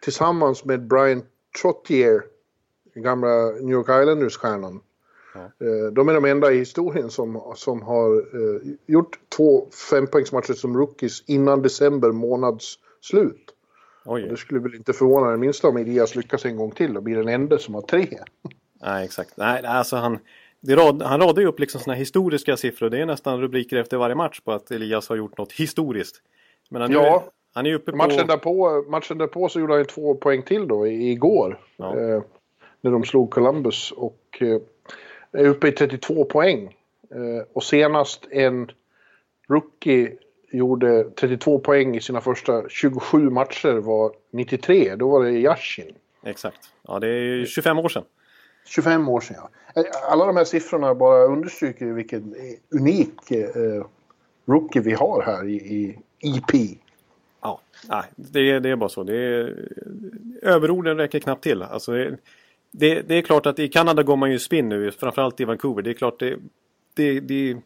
tillsammans 0.00 0.64
med 0.64 0.86
Brian 0.86 1.22
Trottier, 1.62 2.22
den 2.94 3.02
gamla 3.02 3.50
New 3.50 3.70
York 3.70 3.88
Islanders-stjärnan. 3.88 4.80
Ja. 5.34 5.40
Eh, 5.40 5.92
de 5.92 6.08
är 6.08 6.14
de 6.14 6.24
enda 6.24 6.52
i 6.52 6.58
historien 6.58 7.10
som, 7.10 7.52
som 7.56 7.82
har 7.82 8.16
eh, 8.16 8.60
gjort 8.86 9.18
två 9.36 9.68
fempoängsmatcher 9.90 10.52
som 10.52 10.76
rookies 10.76 11.22
innan 11.26 11.62
december 11.62 12.12
månads 12.12 12.78
slut. 13.00 13.54
Det 14.30 14.36
skulle 14.36 14.60
väl 14.60 14.74
inte 14.74 14.92
förvåna 14.92 15.30
det 15.30 15.36
minsta 15.36 15.68
om 15.68 15.76
Elias 15.76 16.14
lyckas 16.14 16.44
en 16.44 16.56
gång 16.56 16.70
till 16.70 16.96
och 16.96 17.02
blir 17.02 17.16
den 17.16 17.28
enda 17.28 17.58
som 17.58 17.74
har 17.74 17.82
tre. 17.82 18.18
nej 18.82 19.04
exakt. 19.04 19.36
Nej, 19.36 19.66
alltså 19.66 19.96
han... 19.96 20.18
Rad, 20.74 21.02
han 21.02 21.20
radar 21.20 21.42
ju 21.42 21.48
upp 21.48 21.60
liksom 21.60 21.80
såna 21.80 21.94
här 21.94 22.00
historiska 22.00 22.56
siffror. 22.56 22.90
Det 22.90 22.98
är 23.00 23.06
nästan 23.06 23.40
rubriker 23.40 23.76
efter 23.76 23.96
varje 23.96 24.14
match 24.14 24.40
på 24.40 24.52
att 24.52 24.70
Elias 24.70 25.08
har 25.08 25.16
gjort 25.16 25.38
något 25.38 25.52
historiskt. 25.52 26.22
Men 26.70 26.82
han, 26.82 26.92
Ja. 26.92 27.16
är, 27.16 27.22
han 27.54 27.66
är 27.66 27.74
uppe 27.74 27.90
på... 27.90 27.96
Matchen 27.96 28.26
därpå, 28.26 28.84
matchen 28.88 29.18
därpå 29.18 29.48
så 29.48 29.60
gjorde 29.60 29.72
han 29.72 29.80
ju 29.80 29.84
två 29.84 30.14
poäng 30.14 30.42
till 30.42 30.68
då 30.68 30.86
igår. 30.86 31.60
Ja. 31.76 32.00
Eh, 32.00 32.22
när 32.80 32.90
de 32.90 33.04
slog 33.04 33.30
Columbus 33.30 33.92
och 33.92 34.38
eh, 34.40 34.60
är 35.32 35.46
uppe 35.48 35.68
i 35.68 35.72
32 35.72 36.24
poäng. 36.24 36.76
Eh, 37.10 37.46
och 37.52 37.64
senast 37.64 38.26
en 38.30 38.70
rookie 39.48 40.12
gjorde 40.52 41.10
32 41.10 41.58
poäng 41.58 41.96
i 41.96 42.00
sina 42.00 42.20
första 42.20 42.68
27 42.68 43.30
matcher 43.30 43.72
var 43.74 44.12
93. 44.32 44.94
Då 44.96 45.08
var 45.08 45.24
det 45.24 45.30
Yashin. 45.30 45.94
Exakt. 46.24 46.58
Ja, 46.88 46.98
det 46.98 47.08
är 47.08 47.20
ju 47.20 47.46
25 47.46 47.78
år 47.78 47.88
sedan. 47.88 48.04
25 48.66 49.08
år 49.08 49.20
sedan 49.20 49.36
ja. 49.38 49.50
Eh, 49.82 50.12
alla 50.12 50.26
de 50.26 50.36
här 50.36 50.44
siffrorna 50.44 50.94
bara 50.94 51.24
understryker 51.24 51.86
vilken 51.86 52.34
eh, 52.34 52.78
unik 52.80 53.30
eh, 53.30 53.84
rookie 54.46 54.82
vi 54.82 54.92
har 54.92 55.22
här 55.22 55.48
i, 55.48 55.54
i 55.56 55.96
EP. 56.22 56.78
Ja, 57.42 57.60
nej, 57.88 58.02
det, 58.16 58.50
är- 58.50 58.60
det 58.60 58.68
är 58.70 58.76
bara 58.76 58.88
så. 58.88 59.02
Det 59.04 59.16
är, 59.16 59.68
överorden 60.42 60.96
räcker 60.96 61.18
knappt 61.18 61.42
till. 61.42 61.62
Alltså, 61.62 61.92
det, 61.92 62.16
det, 62.70 63.02
det 63.08 63.14
är 63.14 63.22
klart 63.22 63.46
att 63.46 63.58
i 63.58 63.68
Kanada 63.68 64.02
går 64.02 64.16
man 64.16 64.30
ju 64.32 64.38
spinn 64.38 64.68
nu, 64.68 64.90
framförallt 64.90 65.40
i 65.40 65.44
Vancouver. 65.44 65.82
Det 65.82 65.90
är 65.90 65.94
klart 65.94 66.18
det, 66.18 66.36
det, 66.94 67.20
det 67.20 67.50
är 67.50 67.60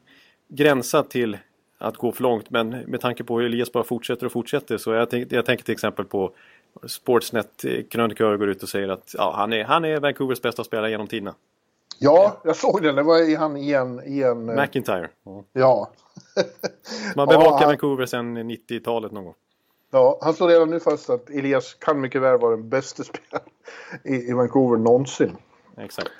gränsat 0.49 1.11
till 1.11 1.39
att 1.79 1.97
gå 1.97 2.13
för 2.13 2.23
långt. 2.23 2.51
Men 2.51 2.69
med 2.69 3.01
tanke 3.01 3.25
på 3.25 3.39
hur 3.39 3.47
Elias 3.47 3.73
bara 3.73 3.85
fortsätter 3.85 4.27
och 4.27 4.33
fortsätter 4.33 4.77
så 4.79 4.93
jag, 4.93 5.11
tänk, 5.11 5.33
jag 5.33 5.47
tänker 5.47 5.65
till 5.65 5.73
exempel 5.73 6.05
på 6.05 6.33
Sportsnet-krönikör 6.89 8.37
går 8.37 8.49
ut 8.49 8.63
och 8.63 8.69
säger 8.69 8.89
att 8.89 9.15
ja, 9.19 9.33
han, 9.37 9.53
är, 9.53 9.65
han 9.65 9.85
är 9.85 10.01
Vancouvers 10.01 10.43
bästa 10.43 10.65
spelare 10.65 10.91
genom 10.91 11.07
tiderna. 11.07 11.35
Ja, 11.99 12.41
jag 12.45 12.57
såg 12.57 12.83
den. 12.83 12.97
Det 12.97 13.03
var 13.03 13.29
i 13.31 13.35
han 13.35 13.57
i 13.57 13.73
en... 13.73 14.01
I 14.05 14.23
en 14.23 14.49
eh, 14.49 14.55
McIntyre. 14.63 15.09
Ja. 15.25 15.45
ja. 15.53 15.91
Man 17.17 17.27
Ja, 17.31 17.39
bevakar 17.39 17.59
han- 17.59 17.67
Vancouver 17.69 18.07
sedan 18.07 18.39
90-talet 18.39 19.13
någon 19.13 19.25
gång. 19.25 19.35
Ja, 19.91 20.19
han 20.23 20.35
slår 20.35 20.49
redan 20.49 20.71
nu 20.71 20.81
fast 20.81 21.11
att 21.11 21.31
Elias 21.31 21.75
kan 21.75 22.01
mycket 22.01 22.23
väl 22.23 22.39
vara 22.39 22.57
den 22.57 22.69
bästa 22.69 23.03
spelaren 23.05 23.49
i, 24.05 24.15
i 24.31 24.33
Vancouver 24.33 24.77
någonsin. 24.77 25.37
Exakt. 25.77 26.11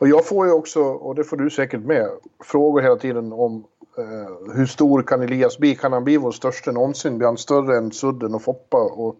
Och 0.00 0.08
jag 0.08 0.26
får 0.26 0.46
ju 0.46 0.52
också, 0.52 0.80
och 0.82 1.14
det 1.14 1.24
får 1.24 1.36
du 1.36 1.50
säkert 1.50 1.80
med, 1.80 2.08
frågor 2.44 2.82
hela 2.82 2.96
tiden 2.96 3.32
om 3.32 3.64
eh, 3.98 4.54
hur 4.54 4.66
stor 4.66 5.02
kan 5.02 5.22
Elias 5.22 5.58
bli? 5.58 5.74
Kan 5.74 5.92
han 5.92 6.04
bli 6.04 6.16
vår 6.16 6.32
största 6.32 6.72
någonsin? 6.72 7.18
Blir 7.18 7.26
han 7.26 7.36
större 7.38 7.76
än 7.76 7.92
Sudden 7.92 8.34
och 8.34 8.42
Foppa? 8.42 8.76
Och, 8.78 9.16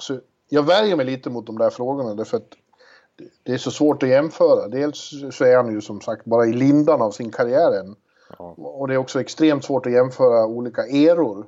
alltså, 0.00 0.20
jag 0.48 0.62
värjer 0.62 0.96
mig 0.96 1.06
lite 1.06 1.30
mot 1.30 1.46
de 1.46 1.58
där 1.58 1.70
frågorna 1.70 2.14
därför 2.14 2.36
att 2.36 2.50
det- 3.44 3.52
är 3.52 3.58
så 3.58 3.70
svårt 3.70 4.02
att 4.02 4.08
jämföra. 4.08 4.68
Dels 4.68 5.10
så 5.30 5.44
är 5.44 5.56
han 5.56 5.72
ju 5.72 5.80
som 5.80 6.00
sagt 6.00 6.24
bara 6.24 6.46
i 6.46 6.52
lindan 6.52 7.02
av 7.02 7.10
sin 7.10 7.30
karriär 7.32 7.80
än. 7.80 7.96
Ja. 8.38 8.54
Och 8.56 8.88
det 8.88 8.94
är 8.94 8.98
också 8.98 9.20
extremt 9.20 9.64
svårt 9.64 9.86
att 9.86 9.92
jämföra 9.92 10.46
olika 10.46 10.82
eror. 10.86 11.46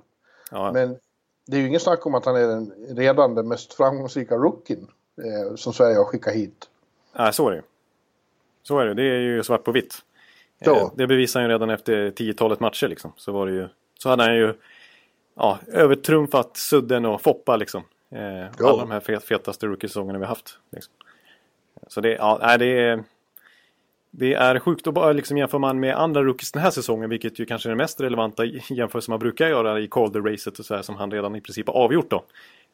Ja, 0.50 0.72
Men 0.72 0.96
det 1.46 1.56
är 1.56 1.60
ju 1.60 1.68
ingen 1.68 1.80
snack 1.80 2.06
om 2.06 2.14
att 2.14 2.24
han 2.24 2.36
är 2.36 2.46
den, 2.46 2.72
redan 2.88 3.34
den 3.34 3.48
mest 3.48 3.72
framgångsrika 3.74 4.34
rookien 4.36 4.86
eh, 5.22 5.54
som 5.56 5.72
Sverige 5.72 5.96
har 5.96 6.04
skickat 6.04 6.34
hit. 6.34 6.68
Nej, 7.18 7.32
så 7.32 7.46
är 7.46 7.50
det 7.50 7.56
ju. 7.56 7.62
Så 8.62 8.78
är 8.78 8.86
det. 8.86 8.94
Det 8.94 9.02
är 9.02 9.20
ju 9.20 9.42
svart 9.42 9.64
på 9.64 9.72
vitt. 9.72 9.94
Ja. 10.58 10.76
Eh, 10.76 10.90
Det 10.96 11.06
bevisar 11.06 11.40
han 11.40 11.48
ju 11.48 11.54
redan 11.54 11.70
efter 11.70 12.10
tiotalet 12.10 12.60
matcher 12.60 12.88
liksom. 12.88 13.12
Så 13.16 13.32
var 13.32 13.46
det 13.46 13.52
ju. 13.52 13.68
Så 13.98 14.08
hade 14.08 14.22
han 14.22 14.36
ju 14.36 14.54
ja, 15.36 15.58
övertrumfat 15.72 16.56
Sudden 16.56 17.04
och 17.04 17.20
Foppa 17.22 17.56
liksom. 17.56 17.82
Eh, 18.12 18.46
alla 18.60 18.76
de 18.76 18.90
här 18.90 19.20
fetaste 19.20 19.66
rookie-säsongerna 19.66 20.18
vi 20.18 20.24
haft. 20.24 20.58
Liksom. 20.70 20.94
Så 21.86 22.00
det, 22.00 22.12
ja, 22.12 22.56
det 22.58 22.78
är... 22.78 23.04
Det 24.14 24.34
är 24.34 24.58
sjukt 24.58 24.86
att 24.86 24.94
bara 24.94 25.12
liksom 25.12 25.38
jämför 25.38 25.58
man 25.58 25.80
med 25.80 25.96
andra 25.96 26.22
rookies 26.22 26.52
den 26.52 26.62
här 26.62 26.70
säsongen, 26.70 27.10
vilket 27.10 27.38
ju 27.38 27.46
kanske 27.46 27.68
är 27.68 27.70
det 27.70 27.76
mest 27.76 28.00
relevanta 28.00 28.44
jämförelse 28.70 29.10
man 29.10 29.18
brukar 29.18 29.48
göra 29.48 29.80
i 29.80 29.88
Calder-racet 29.88 30.58
och 30.58 30.64
så 30.64 30.74
här, 30.74 30.82
som 30.82 30.96
han 30.96 31.10
redan 31.10 31.36
i 31.36 31.40
princip 31.40 31.66
har 31.66 31.74
avgjort 31.74 32.10
då. 32.10 32.24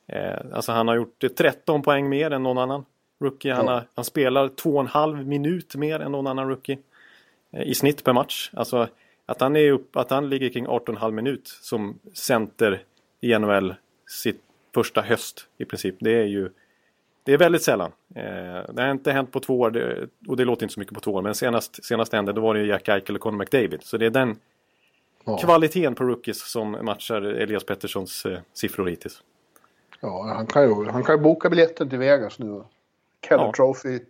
Eh, 0.06 0.38
alltså 0.52 0.72
han 0.72 0.88
har 0.88 0.94
gjort 0.94 1.24
13 1.36 1.82
poäng 1.82 2.08
mer 2.08 2.30
än 2.30 2.42
någon 2.42 2.58
annan 2.58 2.84
rookie. 3.20 3.52
Han, 3.52 3.68
har, 3.68 3.82
han 3.94 4.04
spelar 4.04 4.48
2,5 4.48 5.24
minut 5.24 5.74
mer 5.74 6.00
än 6.00 6.12
någon 6.12 6.26
annan 6.26 6.48
rookie 6.48 6.78
eh, 7.52 7.62
i 7.62 7.74
snitt 7.74 8.04
per 8.04 8.12
match. 8.12 8.50
Alltså 8.52 8.88
att 9.26 9.40
han, 9.40 9.56
är 9.56 9.70
upp, 9.70 9.96
att 9.96 10.10
han 10.10 10.28
ligger 10.28 10.48
kring 10.48 10.66
18,5 10.66 11.10
minut 11.10 11.48
som 11.48 11.98
center 12.12 12.82
i 13.20 13.38
NHL 13.38 13.74
sitt 14.06 14.42
första 14.74 15.00
höst 15.00 15.46
i 15.58 15.64
princip. 15.64 15.96
Det 16.00 16.12
är 16.12 16.24
ju 16.24 16.50
det 17.28 17.32
är 17.32 17.38
väldigt 17.38 17.62
sällan. 17.62 17.92
Eh, 18.14 18.22
det 18.72 18.82
har 18.82 18.90
inte 18.90 19.12
hänt 19.12 19.32
på 19.32 19.40
två 19.40 19.60
år 19.60 19.70
det, 19.70 20.08
och 20.28 20.36
det 20.36 20.44
låter 20.44 20.62
inte 20.62 20.74
så 20.74 20.80
mycket 20.80 20.94
på 20.94 21.00
två 21.00 21.12
år 21.12 21.22
men 21.22 21.34
senast, 21.34 21.84
senast 21.84 22.12
hände 22.12 22.32
då 22.32 22.40
var 22.40 22.54
det 22.54 22.64
Jack 22.64 22.88
Eichel 22.88 23.14
och 23.16 23.20
Conor 23.22 23.38
McDavid. 23.38 23.82
Så 23.82 23.96
det 23.96 24.06
är 24.06 24.10
den 24.10 24.36
ja. 25.24 25.38
kvaliteten 25.38 25.94
på 25.94 26.04
rookies 26.04 26.50
som 26.50 26.70
matchar 26.82 27.22
Elias 27.22 27.64
Petterssons 27.64 28.26
eh, 28.26 28.38
siffror 28.52 28.86
hittills. 28.86 29.22
Ja, 30.00 30.32
han 30.36 30.46
kan 30.46 30.62
ju, 30.62 30.84
han 30.90 31.04
kan 31.04 31.16
ju 31.16 31.22
boka 31.22 31.50
biljetten 31.50 31.88
till 31.88 31.98
Vegas 31.98 32.38
nu. 32.38 32.62
Keller 33.28 33.44
ja. 33.44 33.52
Trophy 33.52 34.00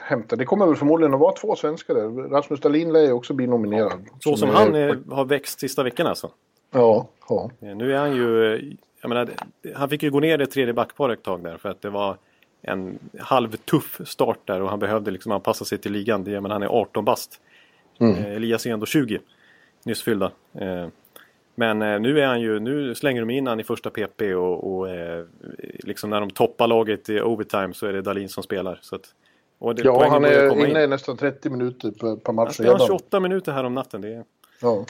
hämta. 0.00 0.36
Det 0.36 0.44
kommer 0.44 0.66
väl 0.66 0.76
förmodligen 0.76 1.14
att 1.14 1.20
vara 1.20 1.32
två 1.32 1.56
svenskar 1.56 1.94
där. 1.94 2.28
Rasmus 2.28 2.60
Dahlin 2.60 2.92
lär 2.92 3.00
ju 3.00 3.12
också 3.12 3.34
bli 3.34 3.46
nominerad. 3.46 4.04
Ja. 4.06 4.16
Så 4.20 4.36
som, 4.36 4.36
som 4.36 4.50
han 4.50 4.74
är, 4.74 5.00
har 5.10 5.24
växt 5.24 5.60
sista 5.60 5.82
veckan 5.82 6.06
alltså? 6.06 6.30
Ja, 6.70 7.08
ja. 7.28 7.50
Eh, 7.60 7.76
nu 7.76 7.94
är 7.94 7.98
han 7.98 8.16
ju... 8.16 8.76
Jag 9.00 9.08
menar, 9.08 9.28
han 9.74 9.88
fick 9.88 10.02
ju 10.02 10.10
gå 10.10 10.20
ner 10.20 10.42
i 10.42 10.46
tredje 10.46 10.74
backpar 10.74 11.10
ett 11.10 11.22
tag 11.22 11.44
där 11.44 11.56
för 11.56 11.68
att 11.68 11.82
det 11.82 11.90
var 11.90 12.16
en 12.62 12.98
halvtuff 13.20 14.00
start 14.04 14.38
där 14.44 14.62
och 14.62 14.70
han 14.70 14.78
behövde 14.78 15.10
liksom 15.10 15.32
anpassa 15.32 15.64
sig 15.64 15.78
till 15.78 15.92
ligan. 15.92 16.24
Det, 16.24 16.40
men 16.40 16.50
han 16.50 16.62
är 16.62 16.66
18 16.66 17.04
bast. 17.04 17.40
Mm. 18.00 18.16
Eh, 18.16 18.32
Elias 18.32 18.66
är 18.66 18.70
ändå 18.70 18.86
20. 18.86 19.20
Nyss 19.84 20.02
fyllda. 20.02 20.30
Eh, 20.54 20.86
men 21.54 22.02
nu 22.02 22.20
är 22.20 22.26
han 22.26 22.40
ju, 22.40 22.60
nu 22.60 22.94
slänger 22.94 23.20
de 23.20 23.30
in 23.30 23.46
han 23.46 23.60
i 23.60 23.64
första 23.64 23.90
PP 23.90 24.34
och, 24.34 24.76
och 24.76 24.88
liksom 25.78 26.10
när 26.10 26.20
de 26.20 26.30
toppar 26.30 26.66
laget 26.66 27.08
i 27.08 27.20
overtime 27.20 27.74
så 27.74 27.86
är 27.86 27.92
det 27.92 28.02
Dalin 28.02 28.28
som 28.28 28.42
spelar. 28.42 28.78
Så 28.82 28.96
att, 28.96 29.14
det, 29.76 29.82
ja, 29.84 30.08
han 30.08 30.24
är 30.24 30.66
inne 30.66 30.82
i 30.82 30.86
nästan 30.86 31.16
30 31.16 31.50
minuter 31.50 31.90
per, 31.90 32.16
per 32.16 32.32
match 32.32 32.60
redan. 32.60 32.72
Han 32.72 32.86
spelar 32.86 32.98
28 32.98 33.20
minuter 33.20 33.52
här 33.52 33.64
om 33.64 33.74
natten. 33.74 34.00
Det 34.00 34.08
är... 34.08 34.24
Ja. 34.60 34.84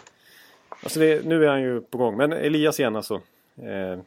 Alltså 0.83 1.01
det, 1.01 1.25
nu 1.25 1.45
är 1.45 1.49
han 1.49 1.63
ju 1.63 1.81
på 1.81 1.99
gång. 1.99 2.17
Men 2.17 2.33
Elias 2.33 2.81
igen 2.81 2.97
alltså. 2.97 3.21
Eh, 3.57 3.99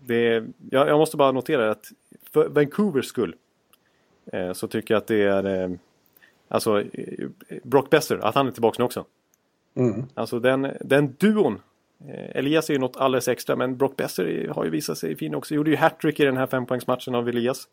det, 0.00 0.44
jag, 0.70 0.88
jag, 0.88 0.98
måste 0.98 1.16
bara 1.16 1.32
notera 1.32 1.70
att 1.70 1.92
för 2.32 2.48
Vancouvers 2.48 3.06
skull 3.06 3.34
eh, 4.32 4.52
så 4.52 4.68
tycker 4.68 4.94
jag 4.94 4.98
att 4.98 5.06
det 5.06 5.22
är 5.22 5.62
eh, 5.62 5.70
alltså 6.48 6.84
Brock 7.62 7.90
Besser, 7.90 8.18
att 8.18 8.34
han 8.34 8.46
är 8.46 8.52
tillbaka 8.52 8.76
nu 8.78 8.84
också. 8.84 9.04
Mm. 9.74 10.04
Alltså 10.14 10.40
den, 10.40 10.68
den 10.80 11.14
duon. 11.18 11.60
Eh, 12.08 12.36
Elias 12.36 12.70
är 12.70 12.74
ju 12.74 12.80
något 12.80 12.96
alldeles 12.96 13.28
extra 13.28 13.56
men 13.56 13.76
Brock 13.76 13.96
Besser 13.96 14.52
har 14.54 14.64
ju 14.64 14.70
visat 14.70 14.98
sig 14.98 15.16
fin 15.16 15.34
också. 15.34 15.54
Gjorde 15.54 15.70
ju 15.70 15.76
hattrick 15.76 16.20
i 16.20 16.24
den 16.24 16.36
här 16.36 16.46
fempoängsmatchen 16.46 17.14
av 17.14 17.28
Elias. 17.28 17.68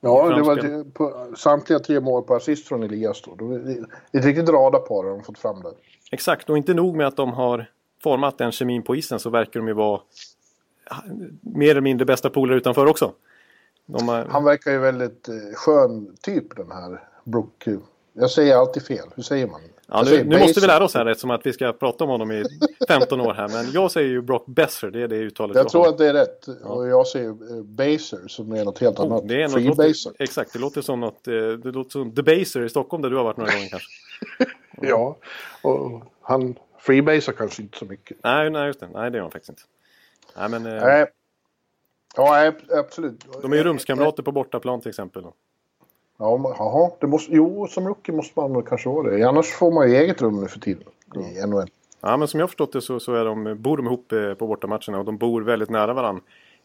Ja, 0.00 0.28
det 0.36 0.42
var 0.42 0.84
på, 0.90 1.36
samtliga 1.36 1.78
tre 1.78 2.00
mål 2.00 2.22
på 2.22 2.34
assist 2.34 2.68
från 2.68 2.82
Elias 2.82 3.22
då. 3.22 3.34
Det 3.34 3.72
är 3.72 4.18
ett 4.18 4.24
riktigt 4.24 4.48
radarpar 4.48 5.04
har 5.04 5.10
de 5.10 5.22
fått 5.22 5.38
fram 5.38 5.62
där. 5.62 5.72
Exakt, 6.12 6.50
och 6.50 6.56
inte 6.56 6.74
nog 6.74 6.96
med 6.96 7.06
att 7.06 7.16
de 7.16 7.32
har 7.32 7.66
format 8.02 8.38
den 8.38 8.52
kemin 8.52 8.82
på 8.82 8.96
isen 8.96 9.20
så 9.20 9.30
verkar 9.30 9.60
de 9.60 9.68
ju 9.68 9.74
vara 9.74 10.00
mer 11.40 11.70
eller 11.70 11.80
mindre 11.80 12.04
bästa 12.04 12.30
polare 12.30 12.56
utanför 12.56 12.86
också. 12.86 13.12
Har... 13.92 14.24
Han 14.24 14.44
verkar 14.44 14.70
ju 14.70 14.78
väldigt 14.78 15.28
eh, 15.28 15.34
skön 15.54 16.16
typ 16.22 16.56
den 16.56 16.70
här 16.70 17.02
Brook. 17.24 17.64
Jag 18.12 18.30
säger 18.30 18.56
alltid 18.56 18.86
fel, 18.86 19.08
hur 19.16 19.22
säger 19.22 19.46
man? 19.46 19.60
Ja, 19.92 20.02
nu, 20.02 20.24
nu 20.24 20.38
måste 20.38 20.60
vi 20.60 20.66
lära 20.66 20.84
oss 20.84 20.94
här 20.94 21.06
eftersom 21.06 21.30
att 21.30 21.46
vi 21.46 21.52
ska 21.52 21.72
prata 21.72 22.04
om 22.04 22.10
honom 22.10 22.32
i 22.32 22.44
15 22.88 23.20
år 23.20 23.34
här. 23.34 23.48
Men 23.48 23.72
jag 23.72 23.90
säger 23.90 24.08
ju 24.08 24.22
Brock 24.22 24.46
Besser, 24.46 24.90
det 24.90 25.02
är 25.02 25.08
det 25.08 25.16
uttalet 25.16 25.56
jag 25.56 25.68
tror 25.68 25.88
att 25.88 25.98
det 25.98 26.08
är 26.08 26.12
rätt. 26.12 26.46
Ja. 26.62 26.68
Och 26.68 26.88
jag 26.88 27.06
säger 27.06 27.28
uh, 27.28 27.62
Baser 27.62 28.28
som 28.28 28.52
är 28.52 28.64
något 28.64 28.78
helt 28.78 28.98
oh, 28.98 29.04
annat. 29.04 29.28
Det 29.28 29.42
är 29.42 29.48
något, 29.48 29.76
Baser. 29.76 30.12
Exakt, 30.18 30.52
det 30.52 30.58
låter 30.58 30.80
som 30.80 31.00
något, 31.00 31.28
eh, 31.28 31.34
det 31.34 31.70
låter 31.70 31.90
som 31.90 32.14
The 32.14 32.22
Baser 32.22 32.64
i 32.64 32.68
Stockholm 32.68 33.02
där 33.02 33.10
du 33.10 33.16
har 33.16 33.24
varit 33.24 33.36
några 33.36 33.52
gånger 33.52 33.68
kanske. 33.68 33.88
ja, 34.88 35.16
och 35.62 36.02
han 36.22 36.54
freebasar 36.80 37.32
kanske 37.32 37.62
inte 37.62 37.78
så 37.78 37.84
mycket. 37.84 38.16
Nej, 38.24 38.50
nej 38.50 38.66
just 38.66 38.80
det. 38.80 38.88
Nej, 38.94 39.10
det 39.10 39.16
gör 39.16 39.22
han 39.22 39.30
faktiskt 39.30 39.48
inte. 39.48 39.62
Nej, 40.36 40.48
men... 40.48 40.66
Eh, 40.66 40.84
nej. 40.84 41.06
Ja, 42.16 42.52
absolut. 42.70 43.26
De 43.42 43.52
är 43.52 43.56
ju 43.56 43.62
rumskamrater 43.62 44.22
på 44.22 44.32
bortaplan 44.32 44.80
till 44.80 44.88
exempel. 44.88 45.24
Ja, 46.18 46.54
jaha. 46.58 46.90
Det 47.00 47.06
måste, 47.06 47.32
jo, 47.34 47.66
som 47.66 47.88
rookie 47.88 48.14
måste 48.14 48.40
man 48.40 48.62
kanske 48.62 48.88
vara 48.88 49.10
det. 49.10 49.24
Annars 49.28 49.46
får 49.46 49.72
man 49.72 49.90
ju 49.90 49.96
eget 49.96 50.22
rum 50.22 50.40
nu 50.40 50.48
för 50.48 50.60
tiden 50.60 50.84
i 51.14 51.46
NHL. 51.46 51.70
Ja, 52.00 52.16
men 52.16 52.28
som 52.28 52.40
jag 52.40 52.44
har 52.44 52.48
förstått 52.48 52.72
det 52.72 52.80
så, 52.80 53.00
så 53.00 53.14
är 53.14 53.24
de, 53.24 53.62
bor 53.62 53.76
de 53.76 53.86
ihop 53.86 54.12
eh, 54.12 54.34
på 54.34 54.46
bortamatcherna 54.46 54.98
och 54.98 55.04
de 55.04 55.16
bor 55.16 55.42
väldigt 55.42 55.70
nära 55.70 55.94
varandra 55.94 56.22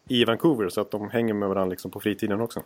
i 0.08 0.24
Vancouver 0.24 0.68
så 0.68 0.80
att 0.80 0.90
de 0.90 1.10
hänger 1.10 1.34
med 1.34 1.48
varandra 1.48 1.70
liksom 1.70 1.90
på 1.90 2.00
fritiden 2.00 2.40
också. 2.40 2.62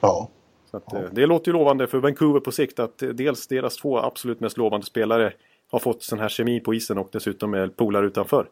Ja. 0.00 0.28
Så 0.70 0.76
att, 0.76 0.84
ja. 0.86 0.98
Eh, 0.98 1.04
det 1.12 1.26
låter 1.26 1.48
ju 1.48 1.52
lovande 1.52 1.86
för 1.86 1.98
Vancouver 1.98 2.40
på 2.40 2.52
sikt 2.52 2.78
att 2.78 3.02
eh, 3.02 3.08
dels 3.08 3.46
deras 3.46 3.76
två 3.76 3.98
absolut 3.98 4.40
mest 4.40 4.56
lovande 4.56 4.86
spelare 4.86 5.32
har 5.70 5.78
fått 5.78 6.02
sån 6.02 6.18
här 6.18 6.28
kemi 6.28 6.60
på 6.60 6.74
isen 6.74 6.98
och 6.98 7.08
dessutom 7.12 7.54
är 7.54 7.68
polare 7.68 8.06
utanför. 8.06 8.48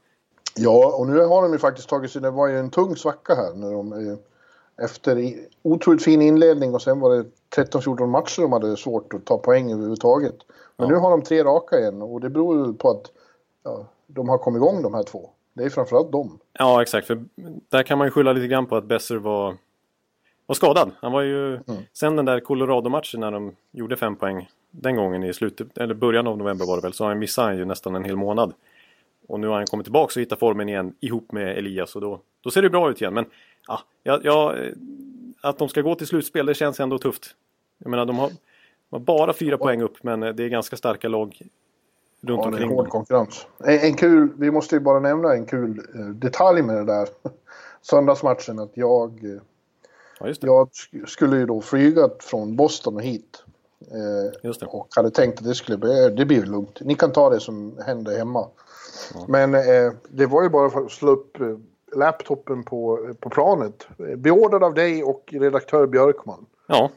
Ja, 0.57 0.97
och 0.99 1.07
nu 1.07 1.21
har 1.21 1.43
de 1.43 1.53
ju 1.53 1.59
faktiskt 1.59 1.89
tagit 1.89 2.11
sig, 2.11 2.23
det 2.23 2.31
var 2.31 2.49
ju 2.49 2.59
en 2.59 2.71
tung 2.71 2.97
svacka 2.97 3.35
här 3.35 3.55
när 3.55 3.73
de 3.73 4.17
efter 4.83 5.35
otroligt 5.63 6.05
fin 6.05 6.23
inledning 6.23 6.75
och 6.75 6.83
sen 6.83 7.01
var 7.01 7.17
det 7.17 7.25
13-14 7.57 8.07
matcher 8.07 8.43
de 8.43 8.53
hade 8.53 8.77
svårt 8.77 9.15
att 9.15 9.25
ta 9.25 9.39
poäng 9.39 9.73
överhuvudtaget. 9.73 10.37
Men 10.77 10.89
ja. 10.89 10.95
nu 10.95 11.01
har 11.01 11.11
de 11.11 11.23
tre 11.23 11.45
raka 11.45 11.79
igen 11.79 12.03
och 12.03 12.21
det 12.21 12.31
beror 12.31 12.73
på 12.73 12.91
att 12.91 13.13
ja, 13.63 13.87
de 14.07 14.29
har 14.29 14.39
kommit 14.39 14.61
igång 14.61 14.83
de 14.83 14.95
här 14.95 15.03
två. 15.03 15.31
Det 15.55 15.65
är 15.65 15.71
framförallt 15.71 16.13
dem. 16.13 16.39
Ja, 16.53 16.83
exakt. 16.83 17.07
För 17.07 17.25
där 17.69 17.83
kan 17.83 17.99
man 17.99 18.07
ju 18.07 18.11
skylla 18.11 18.33
lite 18.33 18.47
grann 18.47 18.67
på 18.67 18.77
att 18.77 18.85
Besser 18.85 19.17
var, 19.17 19.57
var 20.47 20.55
skadad. 20.55 20.91
Han 21.01 21.13
var 21.13 21.23
ju... 21.23 21.55
Mm. 21.55 21.83
Sen 21.93 22.17
den 22.17 22.25
där 22.25 22.41
Colorado-matchen 22.41 23.21
när 23.21 23.31
de 23.31 23.57
gjorde 23.71 23.97
fem 23.97 24.17
poäng 24.17 24.49
den 24.71 24.97
gången 24.97 25.25
i 25.25 25.35
slutet, 25.35 25.79
eller 25.79 25.95
början 25.95 26.27
av 26.27 26.39
november 26.39 26.67
var 26.67 26.77
det 26.77 26.83
väl, 26.83 26.93
så 26.93 27.05
han 27.05 27.19
missade 27.19 27.49
han 27.49 27.59
ju 27.59 27.65
nästan 27.65 27.95
en 27.95 28.05
hel 28.05 28.17
månad. 28.17 28.53
Och 29.29 29.41
nu 29.41 29.47
har 29.47 29.57
han 29.57 29.67
kommit 29.67 29.87
tillbaka 29.87 30.13
och 30.17 30.21
hittat 30.21 30.39
formen 30.39 30.69
igen 30.69 30.95
ihop 31.01 31.33
med 31.33 31.59
Elias 31.59 31.95
och 31.97 32.01
då, 32.01 32.21
då 32.41 32.51
ser 32.51 32.63
det 32.63 32.71
bra 32.71 32.91
ut 32.91 33.01
igen. 33.01 33.15
Men 33.15 33.27
ja, 33.69 33.81
ja, 34.03 34.21
ja, 34.23 34.55
att 35.41 35.59
de 35.59 35.69
ska 35.69 35.81
gå 35.81 35.95
till 35.95 36.07
slutspel 36.07 36.47
det 36.47 36.55
känns 36.55 36.81
ändå 36.81 36.99
tufft. 36.99 37.35
Jag 37.79 37.91
menar 37.91 38.07
de 38.07 38.19
har, 38.19 38.29
de 38.29 38.37
har 38.91 38.99
bara 38.99 39.33
fyra 39.33 39.59
poäng 39.59 39.83
upp 39.83 40.03
men 40.03 40.21
det 40.21 40.45
är 40.45 40.49
ganska 40.49 40.77
starka 40.77 41.09
lag 41.09 41.41
runt 42.21 42.41
ja, 42.41 42.49
omkring. 42.49 42.69
Det 42.69 42.75
är 42.75 42.77
hård 42.77 42.89
konkurrens. 42.89 43.47
En, 43.59 43.79
en, 43.79 43.95
kul, 43.95 44.29
vi 44.37 44.51
måste 44.51 44.75
ju 44.75 44.81
bara 44.81 45.01
nämna 45.01 45.35
en 45.35 45.47
kul 45.47 45.83
eh, 45.95 46.07
detalj 46.07 46.63
med 46.63 46.77
det 46.77 46.85
där 46.85 47.09
söndagsmatchen 47.83 48.59
att 48.59 48.73
jag 48.75 49.25
eh, 49.25 49.41
ja, 50.21 50.33
jag 50.41 50.69
skulle 51.09 51.37
ju 51.37 51.47
då 51.47 51.61
flyga 51.61 52.11
från 52.21 52.57
Boston 52.57 52.95
och 52.95 53.03
hit. 53.03 53.45
Eh, 53.81 54.67
och 54.67 54.89
hade 54.91 55.11
tänkt 55.11 55.39
att 55.39 55.45
det 55.45 55.55
skulle 55.55 55.79
bli, 55.79 56.11
det 56.11 56.25
blir 56.25 56.47
lugnt. 56.47 56.81
Ni 56.81 56.95
kan 56.95 57.13
ta 57.13 57.31
det 57.31 57.41
som 57.41 57.79
händer 57.87 58.19
hemma. 58.19 58.49
Ja. 59.15 59.25
Men 59.29 59.55
eh, 59.55 59.93
det 60.09 60.27
var 60.27 60.43
ju 60.43 60.49
bara 60.49 60.71
för 60.71 60.85
att 60.85 60.91
slå 60.91 61.11
upp 61.11 61.41
eh, 61.41 61.57
laptopen 61.97 62.65
på, 62.65 63.09
på 63.21 63.31
planet. 63.31 63.87
Beordrad 64.17 64.65
av 64.65 64.75
dig 64.75 65.05
och 65.05 65.29
redaktör 65.33 65.87
Björkman. 65.87 66.47
Ja. 66.67 66.91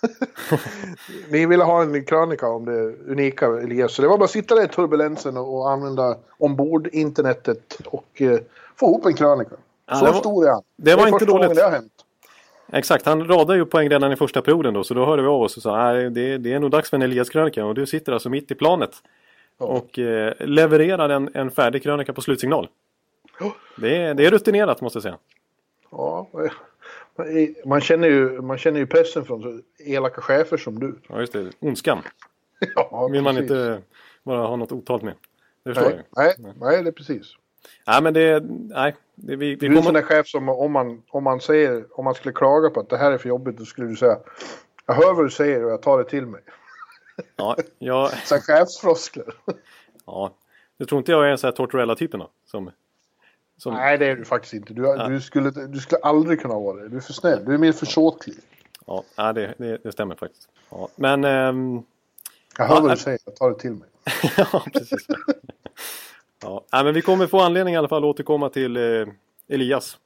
Ni 1.30 1.46
ville 1.46 1.64
ha 1.64 1.82
en 1.82 2.04
krönika 2.04 2.48
om 2.48 2.64
det 2.64 2.94
unika 3.12 3.46
Elias. 3.46 3.92
Så 3.92 4.02
det 4.02 4.08
var 4.08 4.18
bara 4.18 4.24
att 4.24 4.30
sitta 4.30 4.54
där 4.54 4.64
i 4.64 4.68
turbulensen 4.68 5.36
och, 5.36 5.70
använda 5.70 6.16
ombord 6.38 6.88
internetet 6.92 7.78
och 7.86 8.22
eh, 8.22 8.38
få 8.76 8.86
ihop 8.86 9.06
en 9.06 9.14
krönika. 9.14 9.56
Ja, 9.86 9.94
så 9.94 10.04
var, 10.04 10.12
stor 10.12 10.46
är 10.46 10.50
han. 10.50 10.62
Det 10.76 10.94
var 10.94 11.04
det 11.04 11.10
inte 11.10 11.24
dåligt. 11.24 11.54
Det 11.54 11.62
har 11.62 11.70
hänt. 11.70 11.92
Exakt, 12.72 13.06
han 13.06 13.28
radade 13.28 13.58
ju 13.58 13.66
poäng 13.66 13.88
redan 13.88 14.12
i 14.12 14.16
första 14.16 14.42
perioden 14.42 14.74
då. 14.74 14.84
Så 14.84 14.94
då 14.94 15.06
hörde 15.06 15.22
vi 15.22 15.28
av 15.28 15.42
oss 15.42 15.56
och 15.56 15.62
sa 15.62 15.90
att 15.90 16.14
det, 16.14 16.38
det 16.38 16.52
är 16.52 16.58
nog 16.58 16.70
dags 16.70 16.90
för 16.90 16.96
en 16.96 17.02
Elias-krönika. 17.02 17.64
Och 17.64 17.74
du 17.74 17.86
sitter 17.86 18.12
alltså 18.12 18.28
mitt 18.28 18.50
i 18.50 18.54
planet. 18.54 18.90
Ja. 19.58 19.66
Och 19.66 19.98
eh, 19.98 20.34
levererar 20.38 21.08
en, 21.08 21.30
en 21.34 21.50
färdig 21.50 21.82
krönika 21.82 22.12
på 22.12 22.20
slutsignal. 22.20 22.68
Det 23.76 23.96
är, 23.96 24.14
det 24.14 24.26
är 24.26 24.30
rutinerat 24.30 24.80
måste 24.80 24.96
jag 24.96 25.02
säga. 25.02 25.18
Ja, 25.90 26.28
man 27.64 27.80
känner 27.80 28.08
ju, 28.08 28.40
man 28.40 28.58
känner 28.58 28.80
ju 28.80 28.86
pressen 28.86 29.24
från 29.24 29.62
elaka 29.78 30.20
chefer 30.20 30.56
som 30.56 30.80
du. 30.80 30.98
Ja, 31.08 31.20
just 31.20 31.32
det. 31.32 31.50
Ondskan. 31.58 32.02
ja, 32.74 33.08
vill 33.12 33.22
man 33.22 33.38
inte 33.38 33.82
bara 34.22 34.46
ha 34.46 34.56
något 34.56 34.72
otalt 34.72 35.02
med. 35.02 35.14
Det 35.62 35.74
förstår 35.74 35.90
nej, 35.90 36.04
jag. 36.14 36.40
Nej, 36.40 36.54
nej, 36.60 36.82
det 36.82 36.90
är 36.90 36.92
precis. 36.92 37.36
Nej, 37.86 38.02
men 38.02 38.14
det... 38.14 38.42
Nej, 38.68 38.96
det, 39.14 39.36
vi, 39.36 39.54
vi 39.54 39.68
du 39.68 39.74
är 39.74 39.76
en 39.78 39.82
sån 39.82 39.94
där 39.94 40.02
chef 40.02 40.26
som 40.26 40.48
om 40.48 40.72
man, 40.72 41.02
om 41.10 41.24
man 41.24 41.40
säger, 41.40 41.84
om 41.92 42.04
man 42.04 42.14
skulle 42.14 42.32
klaga 42.32 42.70
på 42.70 42.80
att 42.80 42.88
det 42.88 42.96
här 42.96 43.12
är 43.12 43.18
för 43.18 43.28
jobbigt, 43.28 43.56
då 43.58 43.64
skulle 43.64 43.88
du 43.88 43.96
säga 43.96 44.18
jag 44.86 44.94
hör 44.94 45.14
vad 45.14 45.26
du 45.26 45.30
säger 45.30 45.64
och 45.64 45.70
jag 45.70 45.82
tar 45.82 45.98
det 45.98 46.04
till 46.04 46.26
mig. 46.26 46.40
Ja, 47.36 47.56
jag... 47.78 48.10
Så 48.24 48.38
chefsfloskler. 48.40 49.34
ja, 50.06 50.34
jag 50.76 50.88
tror 50.88 50.98
inte 50.98 51.12
jag 51.12 51.26
är 51.26 51.30
en 51.30 51.38
sån 51.38 51.48
här 51.48 51.52
Tortorella-typen 51.52 52.20
då, 52.20 52.30
som 52.46 52.70
Som, 53.56 53.74
Nej, 53.74 53.98
det 53.98 54.06
är 54.06 54.16
du 54.16 54.24
faktiskt 54.24 54.54
inte. 54.54 54.74
Du, 54.74 54.96
du, 55.08 55.20
skulle, 55.20 55.50
du 55.50 55.78
skulle 55.78 56.00
aldrig 56.02 56.40
kunna 56.40 56.54
vara 56.54 56.82
det. 56.82 56.88
Du 56.88 56.96
är 56.96 57.00
för 57.00 57.12
snäll. 57.12 57.44
Du 57.44 57.54
är 57.54 57.58
mer 57.58 57.72
försåtlig. 57.72 58.36
ja, 58.86 59.04
nej, 59.18 59.34
det, 59.34 59.54
det, 59.58 59.78
det 59.82 59.92
stämmer 59.92 60.14
faktiskt. 60.14 60.48
Ja, 60.70 60.88
men... 60.96 61.24
ehm, 61.24 61.82
Jag 62.58 62.64
hör 62.64 62.74
Ja, 62.74 62.80
vad 62.80 62.90
du 62.90 62.96
säger. 62.96 63.18
Jag 63.24 63.36
tar 63.36 63.50
det 63.50 63.58
till 63.58 63.72
mig. 63.72 63.88
ja, 64.36 64.64
precis. 64.72 65.06
Ja, 66.42 66.64
men 66.70 66.94
vi 66.94 67.02
kommer 67.02 67.26
få 67.26 67.40
anledning 67.40 67.74
i 67.74 67.76
alla 67.76 67.88
fall 67.88 68.04
att 68.04 68.08
återkomma 68.08 68.48
till 68.48 68.76
eh, 68.76 69.08
Elias. 69.48 69.98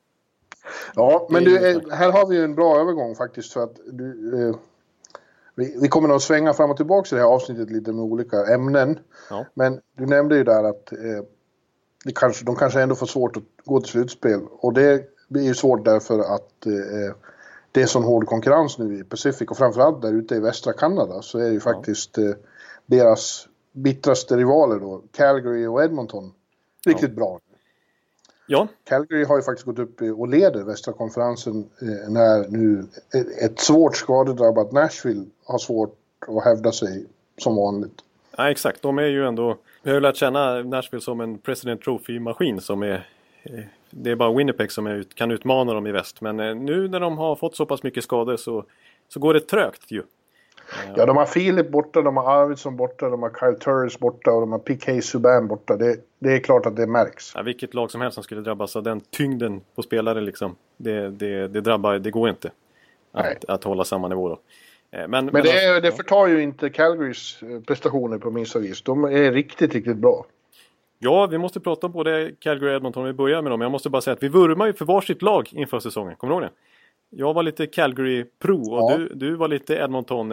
Ja, 0.94 1.28
men 1.30 1.44
Det 1.44 1.50
du, 1.50 1.70
eh, 1.70 1.80
här 1.90 2.12
har 2.12 2.26
vi 2.26 2.36
ju 2.36 2.44
en 2.44 2.54
bra 2.54 2.80
övergång 2.80 3.14
faktiskt. 3.14 3.52
För 3.52 3.64
att 3.64 3.76
du, 3.86 4.40
eh, 4.48 4.56
vi, 5.54 5.78
vi 5.82 5.88
kommer 5.88 6.08
nog 6.08 6.22
svänga 6.22 6.52
fram 6.52 6.70
och 6.70 6.76
tillbaka 6.76 7.16
i 7.16 7.18
det 7.18 7.24
här 7.24 7.34
avsnittet 7.34 7.70
lite 7.70 7.92
med 7.92 8.04
olika 8.04 8.46
ämnen. 8.54 8.98
Ja. 9.30 9.46
Men 9.54 9.80
du 9.96 10.06
nämnde 10.06 10.36
ju 10.36 10.44
där 10.44 10.64
att 10.64 10.92
det 12.04 12.12
kanske, 12.14 12.44
de 12.44 12.56
kanske 12.56 12.82
ändå 12.82 12.94
får 12.94 13.06
svårt 13.06 13.36
att 13.36 13.42
gå 13.64 13.80
till 13.80 13.90
slutspel. 13.90 14.40
Och 14.50 14.72
det 14.72 15.04
blir 15.28 15.42
ju 15.42 15.54
svårt 15.54 15.84
därför 15.84 16.18
att 16.18 16.66
det 17.74 17.82
är 17.82 17.86
sån 17.86 18.04
hård 18.04 18.26
konkurrens 18.26 18.78
nu 18.78 18.98
i 18.98 19.04
Pacific 19.04 19.48
och 19.48 19.56
framförallt 19.56 20.02
där 20.02 20.12
ute 20.12 20.34
i 20.34 20.40
västra 20.40 20.72
Kanada 20.72 21.22
så 21.22 21.38
är 21.38 21.50
ju 21.50 21.60
faktiskt 21.60 22.18
eh, 22.18 22.30
deras 22.86 23.48
bittraste 23.74 24.36
rivaler 24.36 24.80
då, 24.80 25.02
Calgary 25.12 25.66
och 25.66 25.84
Edmonton, 25.84 26.32
riktigt 26.86 27.12
bra. 27.12 27.40
Ja, 28.46 28.68
Calgary 28.84 29.24
har 29.24 29.36
ju 29.36 29.42
faktiskt 29.42 29.66
gått 29.66 29.78
upp 29.78 30.00
och 30.00 30.28
leder 30.28 30.64
västra 30.64 30.92
konferensen 30.92 31.70
eh, 31.82 32.12
när 32.12 32.48
nu 32.48 32.86
ett 33.42 33.58
svårt 33.58 33.96
skadedrabbat 33.96 34.72
Nashville 34.72 35.24
har 35.44 35.58
svårt 35.58 35.98
att 36.28 36.44
hävda 36.44 36.72
sig 36.72 37.06
som 37.38 37.56
vanligt. 37.56 37.94
ja, 38.36 38.50
exakt. 38.50 38.82
De 38.82 38.98
är 38.98 39.06
ju 39.06 39.26
ändå... 39.26 39.56
Vi 39.82 39.90
har 39.90 39.94
ju 39.94 40.00
lärt 40.00 40.16
känna 40.16 40.62
Nashville 40.62 41.00
som 41.02 41.20
en 41.20 41.38
President 41.38 41.82
Trophy-maskin 41.82 42.60
som 42.60 42.82
är... 42.82 43.08
Det 43.90 44.10
är 44.10 44.16
bara 44.16 44.32
Winnipeg 44.32 44.72
som 44.72 44.86
ut- 44.86 45.14
kan 45.14 45.30
utmana 45.30 45.74
dem 45.74 45.86
i 45.86 45.92
väst. 45.92 46.20
Men 46.20 46.40
eh, 46.40 46.54
nu 46.54 46.88
när 46.88 47.00
de 47.00 47.18
har 47.18 47.36
fått 47.36 47.56
så 47.56 47.66
pass 47.66 47.82
mycket 47.82 48.04
skador 48.04 48.36
så, 48.36 48.64
så 49.08 49.20
går 49.20 49.34
det 49.34 49.40
trögt 49.40 49.90
ju. 49.90 50.02
Ja, 50.96 51.06
de 51.06 51.16
har 51.16 51.26
Filip 51.26 51.70
borta, 51.70 52.02
de 52.02 52.16
har 52.16 52.32
Arvidsson 52.42 52.76
borta, 52.76 53.08
de 53.08 53.22
har 53.22 53.30
Kyle 53.40 53.58
Turris 53.60 53.98
borta 53.98 54.30
och 54.32 54.40
de 54.40 54.52
har 54.52 54.58
PK 54.58 55.00
Subban 55.02 55.48
borta. 55.48 55.76
Det, 55.76 55.96
det 56.18 56.32
är 56.32 56.38
klart 56.38 56.66
att 56.66 56.76
det 56.76 56.86
märks. 56.86 57.32
Ja, 57.34 57.42
vilket 57.42 57.74
lag 57.74 57.90
som 57.90 58.00
helst 58.00 58.14
som 58.14 58.24
skulle 58.24 58.40
drabbas 58.40 58.76
av 58.76 58.82
den 58.82 59.00
tyngden 59.00 59.60
på 59.74 59.82
spelare 59.82 60.20
liksom. 60.20 60.56
Det, 60.76 61.10
det, 61.10 61.48
det 61.48 61.60
drabbar, 61.60 61.98
det 61.98 62.10
går 62.10 62.28
inte. 62.28 62.50
Nej. 63.12 63.36
Att, 63.42 63.50
att 63.50 63.64
hålla 63.64 63.84
samma 63.84 64.08
nivå 64.08 64.28
då. 64.28 64.38
Eh, 64.98 65.08
Men, 65.08 65.26
Men 65.26 65.32
det, 65.42 65.50
är, 65.50 65.74
alltså- 65.74 65.80
det 65.90 65.92
förtar 65.96 66.26
ju 66.26 66.42
inte 66.42 66.70
Calgarys 66.70 67.42
eh, 67.42 67.60
prestationer 67.60 68.18
på 68.18 68.30
minsta 68.30 68.58
vis. 68.58 68.82
De 68.82 69.04
är 69.04 69.32
riktigt, 69.32 69.74
riktigt 69.74 69.96
bra. 69.96 70.26
Ja, 70.98 71.26
vi 71.26 71.38
måste 71.38 71.60
prata 71.60 71.86
om 71.86 71.92
både 71.92 72.32
Calgary 72.38 72.70
och 72.72 72.76
Edmonton. 72.76 73.04
Vi 73.04 73.12
börjar 73.12 73.42
med 73.42 73.52
dem. 73.52 73.60
Jag 73.60 73.70
måste 73.72 73.90
bara 73.90 74.02
säga 74.02 74.14
att 74.14 74.22
vi 74.22 74.28
vurmar 74.28 74.66
ju 74.66 74.72
för 74.72 74.84
varsitt 74.84 75.22
lag 75.22 75.48
inför 75.52 75.80
säsongen. 75.80 76.16
Kommer 76.16 76.34
du 76.34 76.40
ihåg 76.40 76.42
det? 76.42 77.16
Jag 77.16 77.34
var 77.34 77.42
lite 77.42 77.66
Calgary 77.66 78.24
Pro 78.42 78.72
och 78.74 78.92
Ja. 78.92 78.96
du, 78.98 79.08
du 79.14 79.34
var 79.34 79.48
lite 79.48 79.74
Edmonton... 79.74 80.32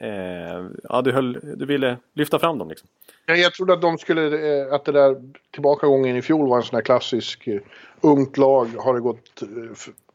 Eh, 0.00 0.66
ja, 0.82 1.02
du, 1.02 1.12
höll, 1.12 1.40
du 1.56 1.66
ville 1.66 1.98
lyfta 2.12 2.38
fram 2.38 2.58
dem 2.58 2.68
liksom. 2.68 2.88
Ja, 3.26 3.34
Jag 3.34 3.54
trodde 3.54 3.72
att 3.72 3.82
de 3.82 3.98
skulle, 3.98 4.62
eh, 4.62 4.72
att 4.74 4.84
det 4.84 4.92
där 4.92 5.32
tillbakagången 5.50 6.16
i 6.16 6.22
fjol 6.22 6.48
var 6.48 6.56
en 6.56 6.62
sån 6.62 6.76
här 6.76 6.82
klassisk 6.82 7.46
eh, 7.46 7.60
ungt 8.00 8.38
lag. 8.38 8.66
Har 8.78 8.94
det 8.94 9.00
gått 9.00 9.42
eh, 9.42 9.48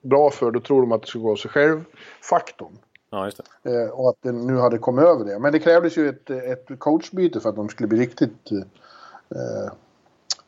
bra 0.02 0.30
för, 0.30 0.52
då 0.52 0.60
tror 0.60 0.82
de 0.82 0.92
att 0.92 1.02
det 1.02 1.08
ska 1.08 1.20
gå 1.20 1.32
av 1.32 1.36
sig 1.36 1.52
själv-faktorn. 1.52 2.78
Ja, 3.10 3.26
just 3.26 3.42
det. 3.64 3.90
Och 3.90 4.10
att 4.10 4.22
den 4.22 4.48
nu 4.48 4.58
hade 4.58 4.78
kommit 4.78 5.06
över 5.06 5.26
det. 5.26 5.40
Men 5.40 5.52
det 5.52 5.60
krävdes 5.60 5.98
ju 5.98 6.10
ett, 6.10 6.30
ett 6.30 6.80
coachbyte 6.80 7.40
för 7.40 7.50
att 7.50 7.56
de 7.56 7.70
skulle 7.70 7.88
bli 7.88 8.00
riktigt 8.00 8.50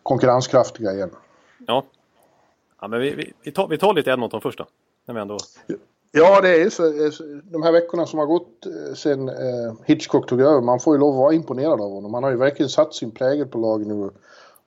konkurrenskraftiga 0.03 0.91
igen. 0.91 1.09
Ja. 1.67 1.83
ja 2.81 2.87
men 2.87 2.99
vi, 2.99 3.15
vi, 3.15 3.33
vi, 3.43 3.51
tar, 3.51 3.67
vi 3.67 3.77
tar 3.77 3.93
lite 3.93 4.11
Edmonton 4.11 4.41
först 4.41 4.57
då. 4.57 4.67
När 5.05 5.15
vi 5.15 5.21
ändå... 5.21 5.37
Ja, 6.11 6.41
det 6.41 6.61
är 6.61 6.69
så. 6.69 7.03
eh, 7.05 7.11
så- 7.11 7.23
De 7.43 7.63
här 7.63 7.71
veckorna 7.71 8.05
som 8.05 8.19
har 8.19 8.25
gått 8.25 8.65
eh, 8.65 8.93
sen 8.93 9.29
eh, 9.29 9.73
Hitchcock 9.85 10.29
tog 10.29 10.41
över, 10.41 10.61
man 10.61 10.79
får 10.79 10.95
ju 10.95 10.99
lov 10.99 11.13
att 11.13 11.17
vara 11.19 11.33
imponerad 11.33 11.81
av 11.81 11.91
honom. 11.91 12.13
Han 12.13 12.23
har 12.23 12.31
ju 12.31 12.37
verkligen 12.37 12.69
satt 12.69 12.93
sin 12.93 13.11
prägel 13.11 13.47
på 13.47 13.57
laget 13.57 13.87
nu 13.87 13.93
och, 13.93 14.13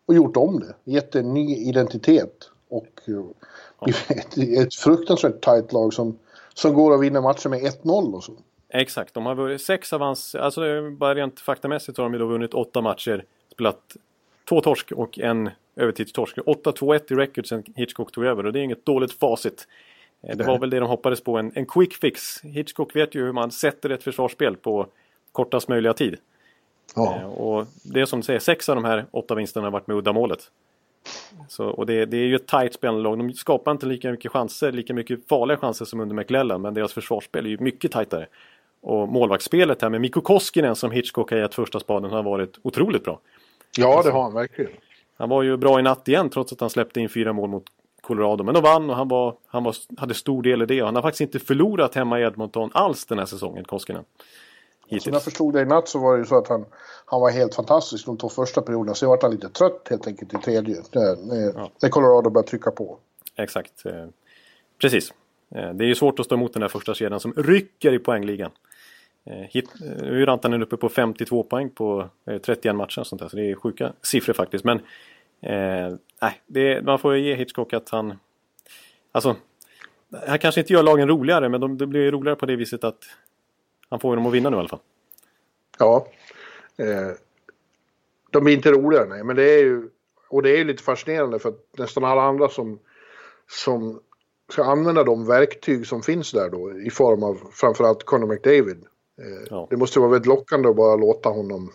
och 0.06 0.14
gjort 0.14 0.36
om 0.36 0.60
det. 0.60 0.74
Gett 0.92 1.14
en 1.14 1.34
ny 1.34 1.56
identitet. 1.56 2.50
Och 2.68 2.86
ett, 4.08 4.38
ett 4.38 4.74
fruktansvärt 4.74 5.40
tajt 5.40 5.72
lag 5.72 5.92
som, 5.94 6.18
som 6.54 6.74
går 6.74 6.94
att 6.94 7.00
vinna 7.00 7.20
matcher 7.20 7.48
med 7.48 7.60
1-0 7.60 8.14
och 8.14 8.24
så. 8.24 8.32
Exakt, 8.68 9.14
de 9.14 9.26
har 9.26 9.34
vunnit 9.34 9.62
sex 9.62 9.92
av 9.92 10.00
hans... 10.00 10.34
Alltså 10.34 10.60
bara 10.90 11.14
rent 11.14 11.40
faktamässigt 11.40 11.98
har 11.98 12.04
de 12.04 12.12
ju 12.12 12.18
då 12.18 12.26
vunnit 12.26 12.54
åtta 12.54 12.80
matcher. 12.80 13.24
Spelat 13.52 13.96
två 14.48 14.60
torsk 14.60 14.92
och 14.92 15.18
en 15.18 15.50
övertidstorsk. 15.76 16.36
8-2-1 16.38 17.12
i 17.12 17.14
record 17.14 17.48
sen 17.48 17.62
Hitchcock 17.76 18.12
tog 18.12 18.24
över 18.24 18.46
och 18.46 18.52
det 18.52 18.58
är 18.58 18.62
inget 18.62 18.86
dåligt 18.86 19.12
facit. 19.12 19.66
Det 20.34 20.44
var 20.44 20.58
väl 20.58 20.70
det 20.70 20.80
de 20.80 20.88
hoppades 20.88 21.20
på, 21.20 21.36
en, 21.38 21.52
en 21.54 21.66
quick 21.66 21.94
fix. 21.94 22.42
Hitchcock 22.42 22.96
vet 22.96 23.14
ju 23.14 23.24
hur 23.24 23.32
man 23.32 23.50
sätter 23.50 23.90
ett 23.90 24.02
försvarsspel 24.02 24.56
på 24.56 24.86
kortast 25.32 25.68
möjliga 25.68 25.92
tid. 25.92 26.16
Eh, 26.96 27.26
Och 27.26 27.66
det 27.82 28.00
är 28.00 28.04
som 28.04 28.20
du 28.20 28.24
säger, 28.24 28.38
sex 28.38 28.68
av 28.68 28.74
de 28.74 28.84
här 28.84 29.06
åtta 29.10 29.34
vinsterna 29.34 29.66
har 29.66 29.70
varit 29.70 29.86
med 29.86 29.96
uddamålet. 29.96 30.50
Så, 31.48 31.66
och 31.66 31.86
det, 31.86 32.04
det 32.04 32.16
är 32.16 32.26
ju 32.26 32.34
ett 32.34 32.46
tight 32.46 32.74
spelande 32.74 33.02
lag. 33.02 33.18
De 33.18 33.32
skapar 33.32 33.72
inte 33.72 33.86
lika 33.86 34.10
mycket 34.10 34.32
chanser, 34.32 34.72
lika 34.72 34.94
mycket 34.94 35.28
farliga 35.28 35.56
chanser 35.58 35.84
som 35.84 36.00
under 36.00 36.14
McLellan. 36.16 36.62
Men 36.62 36.74
deras 36.74 36.92
försvarsspel 36.92 37.46
är 37.46 37.50
ju 37.50 37.58
mycket 37.58 37.92
tajtare. 37.92 38.26
Och 38.80 39.08
målvaktsspelet 39.08 39.82
här 39.82 39.90
med 39.90 40.00
Mikko 40.00 40.20
Koskinen 40.20 40.76
som 40.76 40.90
Hitchcock 40.90 41.30
har 41.30 41.38
gett 41.38 41.54
första 41.54 41.80
spaden 41.80 42.10
har 42.10 42.22
varit 42.22 42.58
otroligt 42.62 43.04
bra. 43.04 43.20
Ja, 43.78 44.02
det 44.02 44.10
har 44.10 44.22
han 44.22 44.34
verkligen. 44.34 44.70
Han 45.16 45.28
var 45.28 45.42
ju 45.42 45.56
bra 45.56 45.78
i 45.80 45.82
natt 45.82 46.08
igen 46.08 46.30
trots 46.30 46.52
att 46.52 46.60
han 46.60 46.70
släppte 46.70 47.00
in 47.00 47.08
fyra 47.08 47.32
mål 47.32 47.50
mot 47.50 47.64
Colorado. 48.06 48.44
Men 48.44 48.54
de 48.54 48.62
vann 48.62 48.90
och 48.90 48.96
han, 48.96 49.08
var, 49.08 49.36
han 49.46 49.64
var, 49.64 49.74
hade 49.96 50.14
stor 50.14 50.42
del 50.42 50.62
i 50.62 50.66
det. 50.66 50.82
Och 50.82 50.86
han 50.88 50.94
har 50.94 51.02
faktiskt 51.02 51.20
inte 51.20 51.38
förlorat 51.38 51.94
hemma 51.94 52.20
i 52.20 52.22
Edmonton 52.22 52.70
alls 52.72 53.06
den 53.06 53.18
här 53.18 53.26
säsongen, 53.26 53.64
Koskinen. 53.64 54.04
Som 54.04 54.88
jag 54.88 54.96
Hittills. 54.96 55.24
förstod 55.24 55.54
det 55.54 55.60
i 55.60 55.64
natt 55.64 55.88
så 55.88 55.98
var 55.98 56.12
det 56.12 56.18
ju 56.18 56.24
så 56.24 56.38
att 56.38 56.48
han, 56.48 56.64
han 57.04 57.20
var 57.20 57.30
helt 57.30 57.54
fantastisk 57.54 58.06
de 58.06 58.18
två 58.18 58.28
första 58.28 58.62
perioderna. 58.62 58.94
Sen 58.94 59.08
var 59.08 59.18
han 59.22 59.30
lite 59.30 59.48
trött 59.48 59.86
helt 59.90 60.06
enkelt 60.06 60.34
i 60.34 60.36
tredje. 60.36 60.76
När, 60.92 61.26
när, 61.26 61.70
när 61.82 61.88
Colorado 61.88 62.30
började 62.30 62.48
trycka 62.48 62.70
på. 62.70 62.98
Exakt. 63.36 63.86
Eh, 63.86 64.06
precis. 64.80 65.12
Eh, 65.54 65.70
det 65.70 65.84
är 65.84 65.88
ju 65.88 65.94
svårt 65.94 66.18
att 66.18 66.26
stå 66.26 66.34
emot 66.34 66.52
den 66.52 66.60
där 66.60 66.68
första 66.68 66.94
kedjan 66.94 67.20
som 67.20 67.32
rycker 67.32 67.92
i 67.94 67.98
poängligan. 67.98 68.50
Hit, 69.26 69.68
eh, 69.80 70.02
nu 70.02 70.22
är 70.22 70.26
Rantanen 70.26 70.62
uppe 70.62 70.76
på 70.76 70.88
52 70.88 71.42
poäng 71.42 71.70
på 71.70 72.08
eh, 72.26 72.38
31 72.38 72.76
matcher 72.76 73.00
och 73.00 73.06
sånt 73.06 73.22
där. 73.22 73.28
Så 73.28 73.36
det 73.36 73.50
är 73.50 73.54
sjuka 73.54 73.92
siffror 74.02 74.34
faktiskt. 74.34 74.64
Men 74.64 74.80
nej, 76.20 76.40
det, 76.46 76.84
man 76.84 76.98
får 76.98 77.14
ju 77.14 77.24
ge 77.24 77.34
Hitchcock 77.34 77.72
att 77.72 77.88
han... 77.88 78.18
Alltså, 79.12 79.36
han 80.26 80.38
kanske 80.38 80.60
inte 80.60 80.72
gör 80.72 80.82
lagen 80.82 81.08
roligare 81.08 81.48
men 81.48 81.60
de, 81.60 81.78
det 81.78 81.86
blir 81.86 82.12
roligare 82.12 82.36
på 82.36 82.46
det 82.46 82.56
viset 82.56 82.84
att 82.84 83.04
han 83.88 84.00
får 84.00 84.16
dem 84.16 84.26
att 84.26 84.32
vinna 84.32 84.50
nu 84.50 84.56
i 84.56 84.58
alla 84.58 84.68
fall. 84.68 84.80
Ja. 85.78 86.06
Eh, 86.76 87.16
de 88.30 88.44
blir 88.44 88.54
inte 88.54 88.70
roligare, 88.70 89.06
nej. 89.08 89.24
Men 89.24 89.36
det 89.36 89.42
är 89.42 89.62
ju... 89.62 89.88
Och 90.28 90.42
det 90.42 90.50
är 90.50 90.56
ju 90.56 90.64
lite 90.64 90.82
fascinerande 90.82 91.38
för 91.38 91.48
att 91.48 91.78
nästan 91.78 92.04
alla 92.04 92.22
andra 92.22 92.48
som, 92.48 92.78
som 93.48 94.00
ska 94.52 94.64
använda 94.64 95.04
de 95.04 95.26
verktyg 95.26 95.86
som 95.86 96.02
finns 96.02 96.32
där 96.32 96.50
då 96.50 96.78
i 96.80 96.90
form 96.90 97.22
av 97.22 97.38
framförallt 97.52 98.04
Conor 98.04 98.26
McDavid. 98.26 98.84
Eh, 99.18 99.46
Ja. 99.50 99.66
Det 99.70 99.76
måste 99.76 100.00
vara 100.00 100.10
väldigt 100.10 100.26
lockande 100.26 100.68
att 100.68 100.76
bara 100.76 100.96
låta 100.96 101.28
honom 101.28 101.72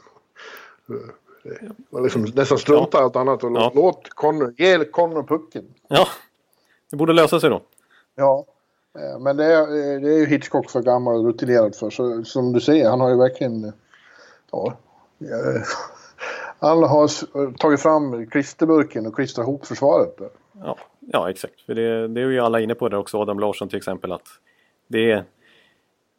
eh, 0.89 1.10
eh, 1.45 2.02
liksom 2.04 2.21
nästan 2.36 2.58
strunta 2.58 2.97
i 2.97 3.02
allt 3.02 3.15
annat 3.15 3.43
och 3.43 3.52
Ja. 3.56 3.71
låt 3.75 4.10
Connor, 4.10 4.54
ge 4.58 4.86
Connor 4.86 5.23
pucken. 5.23 5.65
Ja, 5.88 6.08
det 6.91 6.97
borde 6.97 7.13
lösa 7.13 7.39
sig 7.39 7.49
då. 7.49 7.62
Ja, 8.15 8.45
eh, 8.99 9.19
men 9.19 9.38
det 9.38 9.45
är, 9.45 9.62
eh, 9.62 10.02
det 10.02 10.13
är 10.13 10.17
ju 10.17 10.25
Hitchcock 10.25 10.69
för 10.71 10.82
gammal 10.82 11.15
och 11.15 11.25
rutinerad 11.25 11.75
för. 11.75 11.89
Så, 11.89 12.23
som 12.23 12.54
du 12.54 12.60
säger, 12.62 12.89
han 12.89 12.99
har 13.02 13.10
ju 13.10 13.17
verkligen... 13.17 13.63
eh, 13.65 13.71
Ja, 14.52 14.73
han 16.60 16.84
har 16.84 17.52
tagit 17.58 17.82
fram 17.82 18.25
klisterburken 18.28 19.06
och 19.08 19.15
klistrat 19.15 19.43
ihop 19.47 19.65
försvaret. 19.65 20.15
Ja, 20.63 20.78
ja 20.99 21.30
exakt. 21.30 21.62
För 21.62 21.73
det, 21.75 22.08
det 22.08 22.21
är 22.21 22.25
ju 22.25 22.39
alla 22.39 22.60
inne 22.60 22.75
på 22.75 22.89
det 22.89 22.97
också. 22.97 23.17
Adam 23.17 23.39
Larsson 23.39 23.69
till 23.69 23.78
exempel. 23.78 24.12
att 24.12 24.28
det 24.88 25.12
är, 25.12 25.23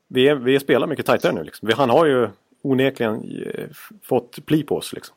vi, 0.09 0.28
är, 0.28 0.35
vi 0.35 0.61
spelar 0.61 0.87
mycket 0.87 1.06
tajtare 1.06 1.33
nu. 1.33 1.42
Liksom. 1.44 1.68
Han 1.76 1.90
har 1.90 2.06
ju 2.06 2.28
onekligen 2.62 3.42
eh, 3.55 3.64
fått 4.03 4.46
pli 4.46 4.62
på 4.62 4.77
oss. 4.77 4.92
Liksom. 4.92 5.16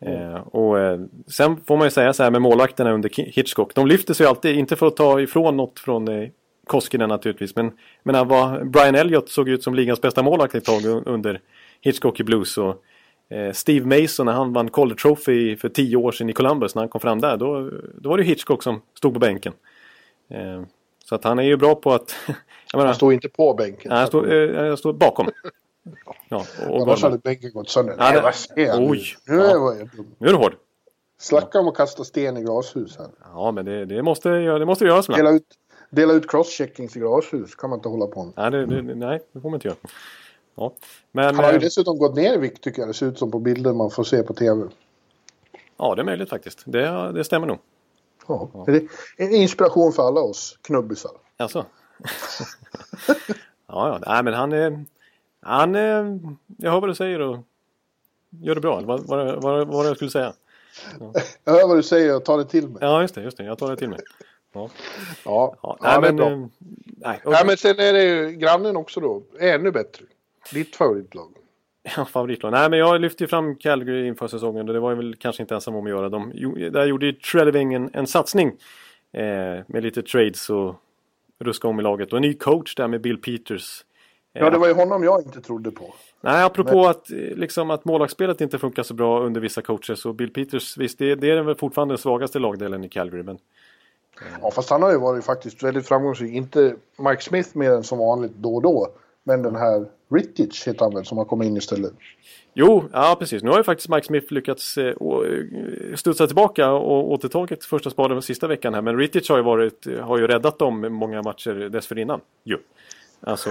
Eh, 0.00 0.34
och, 0.34 0.78
eh, 0.78 1.00
sen 1.26 1.56
får 1.66 1.76
man 1.76 1.86
ju 1.86 1.90
säga 1.90 2.12
så 2.12 2.22
här 2.22 2.30
med 2.30 2.42
målvakterna 2.42 2.92
under 2.92 3.10
Hitchcock. 3.14 3.74
De 3.74 3.86
lyfter 3.86 4.14
sig 4.14 4.26
alltid, 4.26 4.56
inte 4.56 4.76
för 4.76 4.86
att 4.86 4.96
ta 4.96 5.20
ifrån 5.20 5.56
något 5.56 5.78
från 5.80 6.08
eh, 6.08 6.28
Koskinen 6.66 7.08
naturligtvis. 7.08 7.56
Men, 7.56 7.72
men 8.02 8.14
han 8.14 8.28
var, 8.28 8.64
Brian 8.64 8.94
Elliott 8.94 9.28
såg 9.28 9.48
ut 9.48 9.62
som 9.62 9.74
ligans 9.74 10.00
bästa 10.00 10.22
målvakt 10.22 10.54
ett 10.54 10.64
tag 10.64 10.80
un- 10.80 11.02
under 11.06 11.40
Hitchcock 11.80 12.20
i 12.20 12.24
Blues. 12.24 12.58
Och, 12.58 12.82
eh, 13.36 13.52
Steve 13.52 14.00
Mason 14.00 14.26
när 14.26 14.32
han 14.32 14.52
vann 14.52 14.70
Calder 14.70 14.96
Trophy 14.96 15.56
för 15.56 15.68
tio 15.68 15.96
år 15.96 16.12
sedan 16.12 16.30
i 16.30 16.32
Columbus 16.32 16.74
när 16.74 16.82
han 16.82 16.88
kom 16.88 17.00
fram 17.00 17.20
där. 17.20 17.36
Då, 17.36 17.70
då 17.94 18.08
var 18.08 18.18
det 18.18 18.24
Hitchcock 18.24 18.62
som 18.62 18.82
stod 18.94 19.14
på 19.14 19.20
bänken. 19.20 19.52
Eh, 20.30 20.62
så 21.04 21.14
att 21.14 21.24
han 21.24 21.38
är 21.38 21.42
ju 21.42 21.56
bra 21.56 21.74
på 21.74 21.92
att... 21.92 22.14
jag 22.26 22.78
menar, 22.78 22.86
Han 22.86 22.94
står 22.94 23.12
inte 23.12 23.28
på 23.28 23.54
bänken. 23.54 23.90
Nej, 23.90 23.98
jag 23.98 24.08
står, 24.08 24.32
eh, 24.32 24.66
jag 24.66 24.78
står 24.78 24.92
bakom. 24.92 25.28
Ja, 26.28 26.44
och, 26.68 26.82
Annars 26.82 27.02
hade 27.02 27.18
bänken 27.18 27.52
gått 27.52 27.68
sönder. 27.68 27.94
Ja, 27.98 28.04
Nej, 28.04 28.12
det- 28.56 28.72
vad? 28.72 28.90
Oj. 28.90 29.04
Nu 29.26 29.36
Ja. 29.36 29.74
jag 29.78 29.88
dum. 29.96 30.06
Nu 30.18 30.28
är 30.28 30.32
du 30.32 30.38
hård. 30.38 30.54
Slacka 31.20 31.58
om 31.60 31.68
att 31.68 31.74
kasta 31.76 32.04
sten 32.04 32.36
i 32.36 32.42
glashus 32.42 32.98
här. 32.98 33.08
Ja, 33.34 33.50
men 33.50 33.64
det, 33.64 33.84
det 33.84 34.02
måste, 34.02 34.28
det 34.30 34.66
måste 34.66 34.84
göras 34.84 35.06
Dela 35.06 35.30
ut, 35.30 35.46
dela 35.90 36.12
ut 36.12 36.30
crosscheckings 36.30 36.96
i 36.96 37.00
glashus 37.00 37.54
kan 37.54 37.70
man 37.70 37.78
inte 37.78 37.88
hålla 37.88 38.06
på 38.06 38.24
med. 38.24 38.32
Nej, 38.36 38.50
det, 38.50 38.66
det, 38.66 38.94
nej, 38.94 39.20
det 39.32 39.40
får 39.40 39.50
man 39.50 39.56
inte 39.56 39.68
göra. 39.68 39.78
Ja. 40.54 40.72
Men, 41.12 41.24
Han 41.24 41.44
har 41.44 41.52
ju 41.52 41.56
eh, 41.56 41.60
dessutom 41.60 41.98
gått 41.98 42.14
ner 42.16 42.34
i 42.34 42.36
vikt 42.36 42.62
tycker 42.64 42.82
jag. 42.82 42.88
Det 42.88 42.94
ser 42.94 43.06
ut 43.06 43.18
som 43.18 43.30
på 43.30 43.38
bilder 43.38 43.72
man 43.72 43.90
får 43.90 44.04
se 44.04 44.22
på 44.22 44.34
TV. 44.34 44.68
Ja, 45.76 45.94
det 45.94 46.02
är 46.02 46.04
möjligt 46.04 46.30
faktiskt. 46.30 46.62
Det, 46.64 47.12
det 47.12 47.24
stämmer 47.24 47.46
nog. 47.46 47.58
Ja. 48.28 48.64
Det 48.66 48.72
är 48.76 48.88
en 49.16 49.34
inspiration 49.34 49.92
för 49.92 50.02
alla 50.02 50.20
oss 50.20 50.58
knubbisar. 50.62 51.10
Alltså. 51.36 51.66
ja, 53.08 53.18
ja. 53.66 53.98
Nej, 54.06 54.22
men 54.22 54.34
han 54.34 54.52
är... 54.52 54.84
Han 55.40 55.74
är... 55.74 56.18
Jag 56.58 56.70
hör 56.72 56.80
vad 56.80 56.90
du 56.90 56.94
säger 56.94 57.20
och 57.20 57.38
gör 58.30 58.54
det 58.54 58.60
bra. 58.60 58.80
Vad, 58.80 59.06
vad, 59.06 59.42
vad, 59.42 59.68
vad 59.68 59.86
jag 59.86 59.96
skulle 59.96 60.10
säga. 60.10 60.32
Jag 61.44 61.52
hör 61.52 61.68
vad 61.68 61.76
du 61.78 61.82
säger 61.82 62.16
och 62.16 62.24
tar 62.24 62.38
det 62.38 62.44
till 62.44 62.68
mig. 62.68 62.78
Ja, 62.80 63.02
just 63.02 63.14
det. 63.14 63.22
Just 63.22 63.36
det. 63.36 63.44
Jag 63.44 63.58
tar 63.58 63.70
det 63.70 63.76
till 63.76 63.88
mig. 63.88 63.98
Ja. 64.52 64.68
Ja, 65.24 65.56
Ja, 65.62 65.78
ja, 65.82 66.00
nej, 66.00 66.08
är 66.08 66.12
men... 66.12 66.16
bra. 66.16 66.30
eh, 66.30 66.46
Nej, 67.00 67.20
Ja, 67.24 67.42
men 67.46 67.56
sen 67.56 67.78
är 67.78 67.92
det 67.92 68.04
ju 68.04 68.32
grannen 68.32 68.76
också 68.76 69.00
då. 69.00 69.22
Ännu 69.40 69.70
bättre. 69.70 70.04
Ditt 70.52 70.76
favoritlag. 70.76 71.28
Ja, 71.96 72.04
favoritlag. 72.04 72.52
Nej, 72.52 72.70
men 72.70 72.78
jag 72.78 73.00
lyfte 73.00 73.24
ju 73.24 73.28
fram 73.28 73.56
Calgary 73.56 74.06
inför 74.06 74.28
säsongen 74.28 74.68
och 74.68 74.74
det 74.74 74.80
var 74.80 74.90
jag 74.90 74.96
väl 74.96 75.16
kanske 75.16 75.42
inte 75.42 75.54
ensam 75.54 75.74
om 75.74 75.84
att 75.84 75.90
göra. 75.90 76.08
De, 76.08 76.30
där 76.72 76.86
gjorde 76.86 77.06
ju 77.06 77.12
Treleving 77.12 77.74
en, 77.74 77.90
en 77.92 78.06
satsning 78.06 78.48
eh, 79.12 79.22
med 79.66 79.82
lite 79.82 80.02
trades 80.02 80.50
och 80.50 80.74
ruska 81.38 81.68
om 81.68 81.80
i 81.80 81.82
laget. 81.82 82.12
Och 82.12 82.16
en 82.18 82.22
ny 82.22 82.34
coach 82.34 82.74
där 82.74 82.88
med 82.88 83.00
Bill 83.00 83.18
Peters. 83.18 83.84
Eh, 84.38 84.44
Ja, 84.44 84.50
det 84.50 84.58
var 84.58 84.68
ju 84.68 84.74
honom 84.74 85.04
jag 85.04 85.22
inte 85.22 85.40
trodde 85.40 85.70
på. 85.70 85.94
Nej, 86.20 86.42
apropå 86.42 86.86
att, 86.86 87.10
eh, 87.10 87.16
liksom, 87.16 87.70
att 87.70 87.84
målvaktsspelet 87.84 88.40
inte 88.40 88.58
funkar 88.58 88.82
så 88.82 88.94
bra 88.94 89.20
under 89.20 89.40
vissa 89.40 89.62
coacher 89.62 89.94
så 89.94 90.12
Bill 90.12 90.32
Peters, 90.32 90.76
visst 90.76 90.98
det, 90.98 91.14
det 91.14 91.30
är 91.30 91.42
väl 91.42 91.54
fortfarande 91.54 91.92
den 91.92 91.98
svagaste 91.98 92.38
lagdelen 92.38 92.84
i 92.84 92.88
Calgary. 92.88 93.22
Men 93.22 93.38
Ja, 94.42 94.50
fast 94.50 94.70
han 94.70 94.82
har 94.82 94.90
ju 94.90 94.98
varit 94.98 95.24
faktiskt 95.24 95.62
väldigt 95.62 95.88
framgångsrik. 95.88 96.34
Inte 96.34 96.74
Mike 96.98 97.22
Smith 97.22 97.48
mer 97.52 97.70
än 97.70 97.84
som 97.84 97.98
vanligt 97.98 98.32
då 98.36 98.54
och 98.54 98.62
då. 98.62 98.88
Men 99.24 99.42
den 99.42 99.56
här 99.56 99.86
Rittich 100.10 100.68
heter 100.68 100.80
han 100.84 100.94
väl 100.94 101.04
som 101.04 101.18
har 101.18 101.24
kommit 101.24 101.46
in 101.46 101.56
istället. 101.56 101.92
Jo, 102.54 102.84
ja 102.92 103.16
precis. 103.18 103.42
Nu 103.42 103.50
har 103.50 103.56
ju 103.56 103.64
faktiskt 103.64 103.88
Mike 103.88 104.06
Smith 104.06 104.32
lyckats 104.32 104.78
eh, 104.78 104.86
eh, 104.86 104.94
studsa 105.94 106.26
tillbaka 106.26 106.70
och 106.70 107.12
återtagit 107.12 107.64
första 107.64 107.90
spaden 107.90 108.22
sista 108.22 108.46
veckan 108.46 108.74
här. 108.74 108.82
Men 108.82 108.96
Rittich 108.98 109.28
har 109.30 109.36
ju, 109.36 109.42
varit, 109.42 109.86
har 110.00 110.18
ju 110.18 110.26
räddat 110.26 110.58
dem 110.58 110.92
många 110.92 111.22
matcher 111.22 111.68
dessförinnan. 111.68 112.20
Jo. 112.44 112.58
Alltså, 113.20 113.50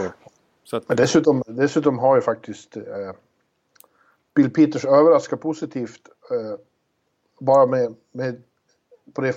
så 0.69 0.77
att, 0.77 0.87
Men 0.87 0.97
dessutom, 0.97 1.43
dessutom 1.47 1.99
har 1.99 2.15
ju 2.15 2.21
faktiskt 2.21 2.77
eh, 2.77 2.83
Bill 4.35 4.49
Peters 4.49 4.85
överraskat 4.85 5.41
positivt 5.41 6.01
eh, 6.31 6.59
bara 7.39 7.65
med, 7.65 7.95
med 8.11 8.41
på 9.13 9.21
det 9.21 9.35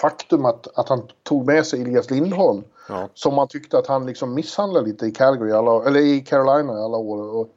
faktum 0.00 0.44
att, 0.44 0.78
att 0.78 0.88
han 0.88 1.08
tog 1.22 1.46
med 1.46 1.66
sig 1.66 1.82
Elias 1.82 2.10
Lindholm. 2.10 2.62
ja. 2.88 3.08
Som 3.14 3.34
man 3.34 3.48
tyckte 3.48 3.78
att 3.78 3.86
han 3.86 4.06
liksom 4.06 4.34
misshandlade 4.34 4.86
lite 4.86 5.06
i 5.06 5.10
Calgary, 5.10 5.52
alla, 5.52 5.84
eller 5.84 6.00
i 6.00 6.20
Carolina 6.20 6.72
i 6.72 6.82
alla 6.82 6.96
år. 6.96 7.34
Och, 7.34 7.48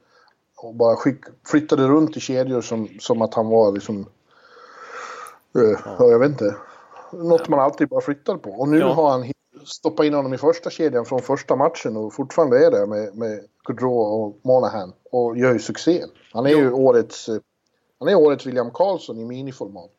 och 0.57 0.75
bara 0.75 0.95
skick, 0.95 1.19
flyttade 1.47 1.87
runt 1.87 2.17
i 2.17 2.19
kedjor 2.19 2.61
som, 2.61 2.87
som 2.99 3.21
att 3.21 3.33
han 3.33 3.47
var 3.47 3.71
liksom... 3.71 4.05
Uh, 5.57 5.77
ja. 5.85 5.95
Jag 5.99 6.19
vet 6.19 6.29
inte. 6.29 6.55
Något 7.11 7.47
man 7.49 7.59
alltid 7.59 7.87
bara 7.89 8.01
flyttar 8.01 8.37
på. 8.37 8.49
Och 8.51 8.67
nu 8.67 8.77
Ja. 8.79 8.93
har 8.93 9.09
han 9.11 9.23
hit- 9.23 9.37
stoppat 9.65 10.05
in 10.05 10.13
honom 10.13 10.33
i 10.33 10.37
första 10.37 10.69
kedjan 10.69 11.05
från 11.05 11.21
första 11.21 11.55
matchen 11.55 11.97
och 11.97 12.13
fortfarande 12.13 12.65
är 12.65 12.71
det 12.71 12.87
med, 12.87 13.15
med 13.15 13.39
Gaudreau 13.63 13.93
och 13.93 14.39
Monahan. 14.41 14.93
Och 15.11 15.37
gör 15.37 15.53
ju 15.53 15.59
succé. 15.59 16.03
Han 16.31 16.45
är 16.45 16.49
ju 16.49 16.71
årets... 16.71 17.29
Han 17.99 18.09
är 18.09 18.15
årets 18.15 18.45
William 18.45 18.71
Karlsson 18.71 19.19
i 19.19 19.25
miniformat. 19.25 19.91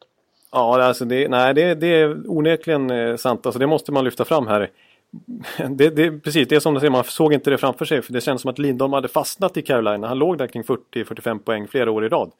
Ja, 0.52 0.82
alltså 0.82 1.04
det, 1.04 1.28
nej, 1.28 1.54
det, 1.54 1.74
det 1.74 1.86
är 1.86 2.30
onekligen 2.30 2.90
eh, 2.90 3.16
sant. 3.16 3.46
Alltså 3.46 3.58
det 3.58 3.66
måste 3.66 3.92
man 3.92 4.04
lyfta 4.04 4.24
fram 4.24 4.46
här. 4.46 4.70
Det, 5.70 5.90
det, 5.90 6.10
precis, 6.10 6.48
det 6.48 6.56
är 6.56 6.60
som 6.60 6.74
du 6.74 6.80
säger, 6.80 6.90
man 6.90 7.04
såg 7.04 7.32
inte 7.32 7.50
det 7.50 7.58
framför 7.58 7.84
sig. 7.84 8.02
För 8.02 8.12
det 8.12 8.20
känns 8.20 8.42
som 8.42 8.50
att 8.50 8.58
Lindholm 8.58 8.92
hade 8.92 9.08
fastnat 9.08 9.56
i 9.56 9.62
Carolina. 9.62 10.06
Han 10.06 10.18
låg 10.18 10.38
där 10.38 10.46
kring 10.46 10.62
40-45 10.62 11.38
poäng 11.38 11.68
flera 11.68 11.90
år 11.90 12.04
i 12.04 12.08
rad. 12.08 12.30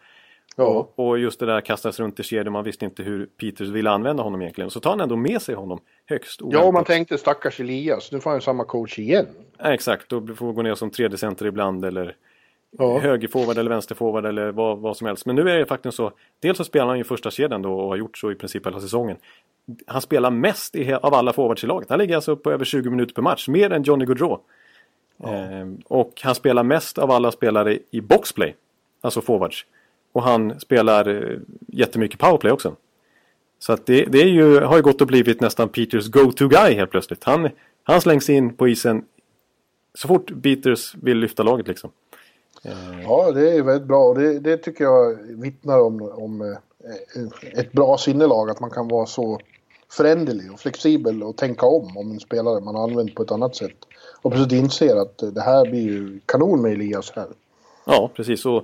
Ja. 0.57 0.65
Och, 0.97 1.09
och 1.09 1.19
just 1.19 1.41
det 1.41 1.47
där 1.47 1.61
kastas 1.61 2.01
runt 2.01 2.21
i 2.21 2.23
kedjor. 2.23 2.51
Man 2.53 2.65
visste 2.65 2.85
inte 2.85 3.03
hur 3.03 3.27
Peters 3.27 3.69
ville 3.69 3.91
använda 3.91 4.23
honom 4.23 4.43
egentligen. 4.43 4.71
Så 4.71 4.81
tar 4.81 4.91
han 4.91 5.01
ändå 5.01 5.17
med 5.17 5.43
sig 5.43 5.55
honom 5.55 5.81
högst 6.07 6.41
Ja, 6.41 6.47
oväntat. 6.47 6.67
och 6.67 6.75
man 6.75 6.85
tänkte 6.85 7.19
stackars 7.19 7.61
Elias. 7.61 8.13
Nu 8.13 8.21
får 8.21 8.31
han 8.31 8.41
samma 8.41 8.65
coach 8.65 8.99
igen. 8.99 9.27
Ja, 9.59 9.75
exakt, 9.75 10.09
då 10.09 10.27
får 10.27 10.53
gå 10.53 10.63
ner 10.63 10.75
som 10.75 10.91
tredje 10.91 11.19
center 11.19 11.47
ibland 11.47 11.85
eller 11.85 12.17
Ja. 12.79 12.99
högerforward 12.99 13.59
eller 13.59 13.71
vänsterforward 13.71 14.27
eller 14.27 14.53
vad, 14.53 14.79
vad 14.79 14.97
som 14.97 15.07
helst. 15.07 15.27
Men 15.27 15.37
nu 15.37 15.51
är 15.51 15.59
det 15.59 15.67
faktiskt 15.67 15.97
så. 15.97 16.13
Dels 16.41 16.59
så 16.59 16.65
spelar 16.65 16.87
han 16.87 16.99
ju 16.99 17.05
första 17.05 17.31
kedjan 17.31 17.63
då 17.63 17.75
och 17.81 17.89
har 17.89 17.97
gjort 17.97 18.19
så 18.19 18.33
i 18.33 18.35
princip 18.35 18.67
hela 18.67 18.81
säsongen. 18.81 19.17
Han 19.87 20.01
spelar 20.01 20.31
mest 20.31 20.77
i, 20.77 20.93
av 20.93 21.15
alla 21.15 21.33
forwards 21.33 21.65
i 21.65 21.67
laget. 21.67 21.91
Han 21.91 21.99
ligger 21.99 22.15
alltså 22.15 22.37
på 22.37 22.53
över 22.53 22.65
20 22.65 22.91
minuter 22.91 23.15
per 23.15 23.23
match. 23.23 23.49
Mer 23.49 23.73
än 23.73 23.83
Johnny 23.83 24.05
Gaudreau. 24.05 24.39
Ehm, 25.25 25.79
och 25.87 26.13
han 26.23 26.35
spelar 26.35 26.63
mest 26.63 26.99
av 26.99 27.11
alla 27.11 27.33
spelare 27.33 27.79
i 27.91 28.01
boxplay. 28.01 28.55
Alltså 29.01 29.21
forwards. 29.21 29.67
Och 30.15 30.23
han 30.23 30.61
spelar 30.61 31.09
eh, 31.09 31.39
jättemycket 31.67 32.21
powerplay 32.21 32.53
också. 32.53 32.77
Så 33.59 33.73
att 33.73 33.87
det, 33.87 34.05
det 34.05 34.19
är 34.19 34.27
ju, 34.27 34.61
har 34.61 34.77
ju 34.77 34.83
gått 34.83 35.01
och 35.01 35.07
blivit 35.07 35.41
nästan 35.41 35.69
Peters 35.69 36.09
go-to-guy 36.09 36.75
helt 36.75 36.91
plötsligt. 36.91 37.25
Han, 37.25 37.49
han 37.83 38.01
slängs 38.01 38.31
in 38.31 38.57
på 38.57 38.69
isen 38.69 39.05
så 39.95 40.09
fort 40.09 40.43
Peters 40.43 40.95
vill 40.95 41.19
lyfta 41.19 41.43
laget 41.43 41.69
liksom. 41.69 41.91
Ja, 43.03 43.33
det 43.33 43.51
är 43.51 43.63
väldigt 43.63 43.89
bra 43.89 44.15
det, 44.15 44.39
det 44.39 44.57
tycker 44.57 44.85
jag 44.85 45.17
vittnar 45.23 45.81
om, 45.81 46.03
om 46.03 46.41
eh, 46.41 47.59
ett 47.59 47.73
bra 47.73 47.99
sinnelag. 47.99 48.51
Att 48.51 48.61
man 48.61 48.71
kan 48.71 48.89
vara 48.89 49.07
så 49.07 49.41
föränderlig 49.91 50.53
och 50.53 50.61
flexibel 50.61 51.23
och 51.23 51.37
tänka 51.37 51.67
om 51.67 51.97
om 51.97 52.11
en 52.11 52.21
spelare 52.21 52.61
man 52.61 52.75
har 52.75 52.83
använt 52.83 53.15
på 53.15 53.23
ett 53.23 53.31
annat 53.31 53.57
sätt. 53.57 53.77
Och 54.23 54.33
plötsligt 54.33 54.63
inser 54.63 54.97
att 54.97 55.23
eh, 55.23 55.29
det 55.29 55.43
här 55.43 55.71
blir 55.71 55.83
ju 55.83 56.21
kanon 56.27 56.63
med 56.63 56.73
Elias 56.73 57.13
här. 57.17 57.29
Ja, 57.85 58.11
precis. 58.15 58.47
Och 58.47 58.63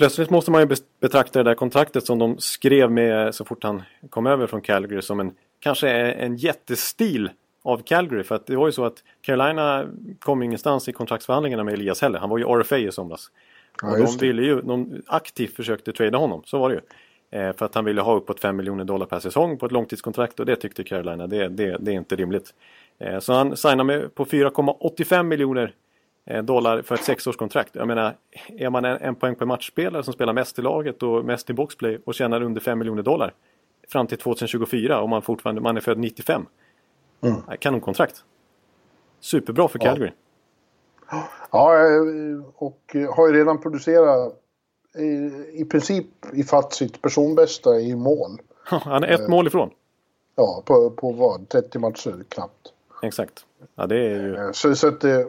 plötsligt 0.00 0.30
måste 0.30 0.50
man 0.50 0.60
ju 0.60 0.76
betrakta 1.00 1.42
det 1.42 1.50
där 1.50 1.54
kontraktet 1.54 2.06
som 2.06 2.18
de 2.18 2.38
skrev 2.38 2.90
med 2.90 3.34
så 3.34 3.44
fort 3.44 3.64
han 3.64 3.82
kom 4.10 4.26
över 4.26 4.46
från 4.46 4.60
Calgary 4.60 5.02
som 5.02 5.20
en 5.20 5.32
kanske 5.60 5.90
en 5.90 6.36
jättestil 6.36 7.30
av 7.62 7.82
Calgary. 7.82 8.22
För 8.22 8.34
att 8.34 8.46
det 8.46 8.56
var 8.56 8.66
ju 8.66 8.72
så 8.72 8.84
att 8.84 9.02
Carolina 9.20 9.86
kom 10.18 10.42
ingenstans 10.42 10.88
i 10.88 10.92
kontraktsförhandlingarna 10.92 11.64
med 11.64 11.74
Elias 11.74 12.02
heller. 12.02 12.18
Han 12.18 12.30
var 12.30 12.38
ju 12.38 12.44
RFA 12.44 12.78
i 12.78 12.92
somras. 12.92 13.30
Ja, 13.82 13.90
och 13.90 13.98
de 13.98 14.16
ville 14.26 14.42
ju, 14.42 14.60
de 14.60 15.02
aktivt 15.06 15.56
försökte 15.56 15.92
trada 15.92 16.18
honom, 16.18 16.42
så 16.44 16.58
var 16.58 16.68
det 16.68 16.74
ju. 16.74 16.80
Eh, 17.40 17.56
för 17.56 17.66
att 17.66 17.74
han 17.74 17.84
ville 17.84 18.00
ha 18.00 18.14
uppåt 18.14 18.40
5 18.40 18.56
miljoner 18.56 18.84
dollar 18.84 19.06
per 19.06 19.20
säsong 19.20 19.58
på 19.58 19.66
ett 19.66 19.72
långtidskontrakt 19.72 20.40
och 20.40 20.46
det 20.46 20.56
tyckte 20.56 20.84
Carolina, 20.84 21.26
det, 21.26 21.48
det, 21.48 21.76
det 21.80 21.90
är 21.90 21.94
inte 21.94 22.16
rimligt. 22.16 22.54
Eh, 22.98 23.18
så 23.18 23.32
han 23.32 23.56
signade 23.56 23.84
med 23.84 24.14
på 24.14 24.24
4,85 24.24 25.22
miljoner 25.22 25.74
dollar 26.42 26.82
för 26.82 26.94
ett 26.94 27.04
sexårskontrakt. 27.04 27.74
Jag 27.74 27.86
menar, 27.88 28.16
är 28.48 28.70
man 28.70 28.84
en, 28.84 28.96
en 28.96 29.14
poäng 29.14 29.34
per 29.34 29.46
matchspelare 29.46 30.02
som 30.02 30.12
spelar 30.12 30.32
mest 30.32 30.58
i 30.58 30.62
laget 30.62 31.02
och 31.02 31.24
mest 31.24 31.50
i 31.50 31.52
boxplay 31.52 31.98
och 32.04 32.14
tjänar 32.14 32.42
under 32.42 32.60
5 32.60 32.78
miljoner 32.78 33.02
dollar 33.02 33.34
fram 33.88 34.06
till 34.06 34.18
2024 34.18 35.00
och 35.00 35.08
man 35.08 35.22
fortfarande, 35.22 35.60
man 35.60 35.76
är 35.76 35.80
född 35.80 35.98
95. 35.98 36.46
Mm. 37.20 37.36
Eh, 37.36 37.54
Kanonkontrakt. 37.58 38.24
Superbra 39.20 39.68
för 39.68 39.78
Ja. 39.78 39.84
Calgary. 39.84 40.12
Ja, 41.50 41.74
eh, 41.76 42.44
och 42.54 42.80
eh, 42.94 43.14
har 43.14 43.28
ju 43.28 43.34
redan 43.34 43.60
producerat 43.60 44.32
eh, 44.96 45.60
i 45.60 45.64
princip 45.70 46.06
i 46.32 46.42
fatt 46.42 46.72
sitt 46.72 47.02
personbästa 47.02 47.80
i 47.80 47.96
mål. 47.96 48.40
Han 48.64 49.04
är 49.04 49.08
ett 49.08 49.28
mål 49.28 49.46
ifrån. 49.46 49.70
Ja, 50.36 50.62
på, 50.66 50.90
på 50.90 51.12
vad? 51.12 51.48
30 51.48 51.78
matcher 51.78 52.24
knappt. 52.28 52.72
Exakt. 53.02 53.44
Ja, 53.74 53.86
det 53.86 53.96
är 53.96 54.20
ju... 54.22 54.36
Eh, 54.36 54.52
Så, 54.52 54.74
så 54.74 54.88
att 54.88 55.00
det, 55.00 55.28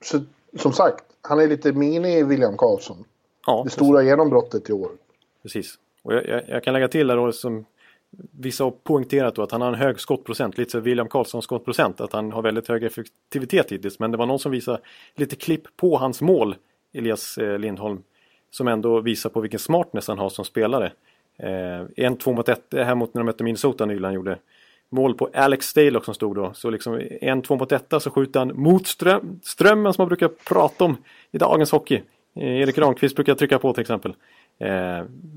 så, 0.00 0.20
som 0.56 0.72
sagt, 0.72 1.04
han 1.20 1.40
är 1.40 1.48
lite 1.48 1.72
mini 1.72 2.22
William 2.22 2.56
Karlsson. 2.56 3.04
Ja, 3.46 3.62
Det 3.64 3.70
stora 3.70 4.02
genombrottet 4.02 4.70
i 4.70 4.72
år. 4.72 4.90
Precis. 5.42 5.78
Och 6.02 6.14
jag, 6.14 6.26
jag, 6.26 6.42
jag 6.48 6.64
kan 6.64 6.74
lägga 6.74 6.88
till 6.88 7.06
där 7.06 7.32
som 7.32 7.64
vissa 8.30 8.64
har 8.64 8.70
poängterat 8.70 9.34
då 9.34 9.42
att 9.42 9.52
han 9.52 9.60
har 9.60 9.68
en 9.68 9.74
hög 9.74 10.00
skottprocent. 10.00 10.58
Lite 10.58 10.70
så 10.70 10.80
William 10.80 11.08
Karlssons 11.08 11.44
skottprocent. 11.44 12.00
Att 12.00 12.12
han 12.12 12.32
har 12.32 12.42
väldigt 12.42 12.68
hög 12.68 12.84
effektivitet 12.84 13.72
hittills. 13.72 13.98
Men 13.98 14.10
det 14.10 14.16
var 14.16 14.26
någon 14.26 14.38
som 14.38 14.52
visade 14.52 14.78
lite 15.14 15.36
klipp 15.36 15.76
på 15.76 15.96
hans 15.96 16.20
mål. 16.20 16.56
Elias 16.92 17.38
eh, 17.38 17.58
Lindholm. 17.58 18.02
Som 18.50 18.68
ändå 18.68 19.00
visar 19.00 19.30
på 19.30 19.40
vilken 19.40 19.60
smartness 19.60 20.08
han 20.08 20.18
har 20.18 20.28
som 20.28 20.44
spelare. 20.44 20.92
Eh, 21.38 21.86
en 21.96 22.16
två 22.16 22.32
mot 22.32 22.48
ett 22.48 22.64
här 22.72 22.94
mot 22.94 23.14
när 23.14 23.20
de 23.20 23.26
mötte 23.26 23.44
Minnesota 23.44 23.86
nyligen 23.86 24.14
gjorde. 24.14 24.38
Mål 24.90 25.14
på 25.14 25.28
Alex 25.34 25.66
Stalock 25.66 26.04
som 26.04 26.14
stod 26.14 26.36
då. 26.36 26.52
Så 26.54 26.70
liksom 26.70 27.00
en 27.20 27.42
två 27.42 27.56
mot 27.56 27.72
etta 27.72 28.00
så 28.00 28.10
skjuter 28.10 28.40
han 28.40 28.52
mot 28.54 28.86
ström, 28.86 29.40
strömmen 29.42 29.92
som 29.94 30.02
man 30.02 30.08
brukar 30.08 30.28
prata 30.28 30.84
om 30.84 30.96
i 31.30 31.38
dagens 31.38 31.70
hockey. 31.72 32.02
Eh, 32.36 32.60
Erik 32.60 32.78
Ramqvist 32.78 33.14
brukar 33.16 33.34
trycka 33.34 33.58
på 33.58 33.72
till 33.72 33.80
exempel. 33.80 34.14
Eh, 34.60 34.68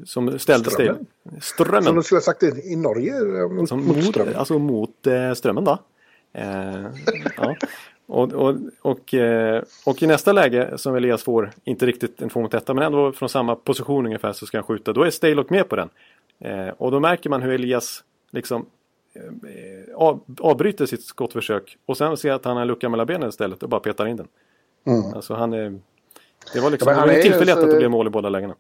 som 0.06 0.40
ställde 0.40 0.70
Strömmen? 0.72 1.06
Strömmen. 1.42 1.42
Strömmen. 1.42 1.84
Som 1.84 1.96
du 1.96 2.04
skulle 2.04 2.18
ha 2.18 2.22
sagt 2.24 2.44
i 2.44 2.76
Norge. 2.76 3.14
eh, 3.44 3.50
Mot, 3.50 3.70
Som 3.70 3.88
mot 3.88 3.96
mot, 3.96 4.06
Ström. 4.06 4.28
alltså 4.36 4.60
mot 4.60 5.08
eh, 5.08 5.34
strömmen 5.34 5.64
då. 5.64 5.78
Eh, 6.34 6.86
ja. 7.38 7.56
och, 8.08 8.34
och, 8.34 8.56
och, 8.82 9.14
eh, 9.14 9.64
och 9.86 10.04
i 10.04 10.08
nästa 10.08 10.32
läge 10.34 10.78
som 10.78 10.96
Elias 10.96 11.24
får, 11.24 11.52
inte 11.64 11.86
riktigt 11.86 12.22
en 12.22 12.30
två 12.30 12.42
mot 12.42 12.54
etta 12.54 12.74
men 12.74 12.84
ändå 12.84 13.12
från 13.12 13.30
samma 13.30 13.56
position 13.56 14.06
ungefär 14.06 14.34
så 14.34 14.46
ska 14.46 14.58
han 14.58 14.64
skjuta. 14.64 14.94
Då 14.94 15.04
är 15.04 15.10
Stalock 15.10 15.50
med 15.50 15.70
på 15.70 15.76
den. 15.76 15.90
Och 16.78 16.92
då 16.92 17.00
märker 17.00 17.30
man 17.30 17.42
hur 17.42 17.52
Elias 17.52 18.04
liksom 18.32 18.66
avbryter 20.42 20.86
sitt 20.86 21.04
skottförsök 21.04 21.78
och 21.86 21.98
sen 21.98 22.18
ser 22.18 22.32
att 22.32 22.46
han 22.46 22.56
har 22.56 22.62
en 22.62 22.68
lucka 22.68 22.90
mellan 22.90 23.08
benen 23.08 23.30
istället 23.30 23.64
och 23.64 23.70
bara 23.70 23.82
petar 23.82 24.06
in 24.08 24.18
den. 24.18 24.28
Mm. 24.86 25.14
Alltså 25.14 25.34
han 25.34 25.54
är... 25.54 25.80
Det 26.54 26.60
var 26.60 26.70
liksom 26.70 26.88
Ja, 26.90 26.94
det 26.94 27.00
men 27.00 27.08
var 27.08 27.08
han 27.08 27.16
en 27.16 27.22
tillfällighet 27.22 27.60
att 27.64 27.70
det 27.70 27.78
blev 27.78 27.92
mål 27.92 28.08
i 28.08 28.10
båda 28.10 28.30
lägena. 28.30 28.56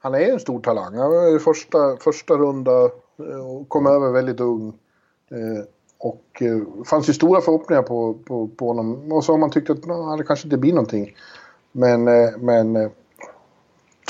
Han 0.00 0.14
är 0.14 0.32
en 0.32 0.40
stor 0.40 0.60
talang. 0.60 0.94
Han 0.94 1.10
var 1.10 1.36
i 1.36 1.38
första, 1.38 1.96
första 1.96 2.34
runda 2.34 2.84
eh, 3.18 3.50
och 3.56 3.68
kom 3.68 3.86
över 3.86 4.12
väldigt 4.12 4.40
ung. 4.40 4.68
Eh, 5.30 5.64
Och 5.98 6.42
eh, 6.42 6.84
fanns 6.84 7.08
ju 7.08 7.12
stora 7.12 7.40
förhoppningar 7.40 7.82
på, 7.82 8.14
på, 8.14 8.48
på 8.48 8.66
honom. 8.66 9.12
Och 9.12 9.24
så 9.24 9.32
har 9.32 9.38
man 9.38 9.50
tyckt 9.50 9.70
att 9.70 9.86
"Nå, 9.86 10.16
det 10.16 10.24
kanske 10.24 10.46
inte 10.46 10.56
blir 10.58 10.72
någonting. 10.72 11.16
Men, 11.72 12.08
eh, 12.08 12.30
men 12.38 12.76
eh, 12.76 12.90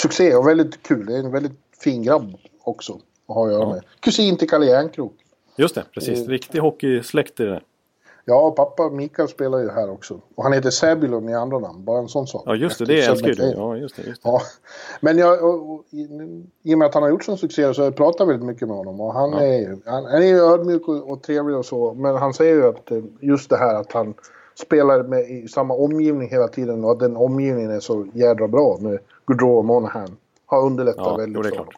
succé 0.03 0.35
och 0.35 0.49
väldigt 0.49 0.83
kul. 0.83 1.07
Det 1.07 1.15
är 1.15 1.19
en 1.19 1.31
väldigt 1.31 1.59
fin 1.83 2.03
grabb 2.03 2.35
också 2.65 2.93
att 3.27 3.35
ha 3.35 3.47
att 3.47 3.53
göra 3.53 3.69
med. 3.69 3.83
Kusin 4.01 4.37
till 4.37 4.49
Kalle 4.51 4.67
Järnkrok. 4.67 5.15
Just 5.59 5.75
det, 5.75 5.85
precis. 5.95 6.19
Mm. 6.19 6.31
Riktig 6.31 6.59
hockeysläkt 6.59 7.41
i 7.41 7.45
det. 7.45 7.61
Ja, 8.25 8.51
pappa 8.51 8.91
Mikael 8.91 9.29
spelar 9.29 9.59
ju 9.59 9.71
här 9.71 9.91
också. 9.91 10.21
Och 10.35 10.43
han 10.45 10.53
heter 10.53 10.71
Säbylon 10.71 11.29
i 11.29 11.35
andra 11.35 11.59
namn. 11.59 11.85
Bara 11.85 11.99
en 11.99 12.09
sån 12.09 12.27
sak. 12.27 12.43
Ja, 12.47 12.55
just 12.55 12.79
det. 12.79 12.85
Det 12.85 13.01
älskar 13.01 13.29
ju 13.29 13.35
du. 13.35 13.53
Ja, 13.57 13.77
just 13.77 13.97
det. 13.97 14.03
Just 14.03 14.23
det. 14.23 14.29
Ja, 14.29 14.41
men 15.01 15.19
jag, 15.19 15.45
och, 15.45 15.71
och, 15.75 15.85
i, 15.91 16.09
i 16.63 16.75
och 16.75 16.79
med 16.79 16.87
att 16.87 16.95
han 16.95 17.03
har 17.03 17.11
gjort 17.11 17.25
sån 17.25 17.39
succé 17.39 17.75
så 17.75 17.81
har 17.81 17.85
jag 17.87 17.97
pratat 17.97 18.29
väldigt 18.29 18.47
mycket 18.47 18.69
med 18.69 18.77
honom. 18.77 19.01
Och 19.01 19.15
han, 19.15 19.31
Ja. 19.33 19.41
är, 19.41 19.59
ju- 19.59 19.79
han, 19.87 20.05
han 20.05 20.23
är 20.23 20.27
ju 20.27 20.39
ödmjuk 20.41 20.89
och, 20.89 21.11
och 21.11 21.23
trevlig 21.23 21.57
och 21.57 21.67
så. 21.67 21.95
Men 21.95 22.17
han 22.17 22.35
säger 22.35 22.55
ju 22.55 22.69
att 22.69 22.91
eh, 22.91 22.99
just 23.21 23.51
det 23.51 23.57
här 23.57 23.75
att 23.75 23.93
han 23.93 24.15
spelar 24.55 25.03
med, 25.03 25.21
i 25.31 25.49
samma 25.49 25.75
omgivning 25.75 26.29
hela 26.29 26.49
tiden 26.49 26.85
och 26.85 26.91
att 26.93 26.99
den 27.01 27.17
omgivningen 27.17 27.71
är 27.71 27.81
så 27.81 28.07
jädra 28.13 28.49
bra 28.49 28.79
med 28.81 28.99
Gaudreau 29.27 29.59
och 29.59 29.65
Monahan. 29.65 30.17
Har 30.47 30.63
underlättat 30.67 31.07
Ja, 31.07 31.17
väldigt 31.17 31.39
är 31.39 31.49
för 31.49 31.51
klart. 31.57 31.75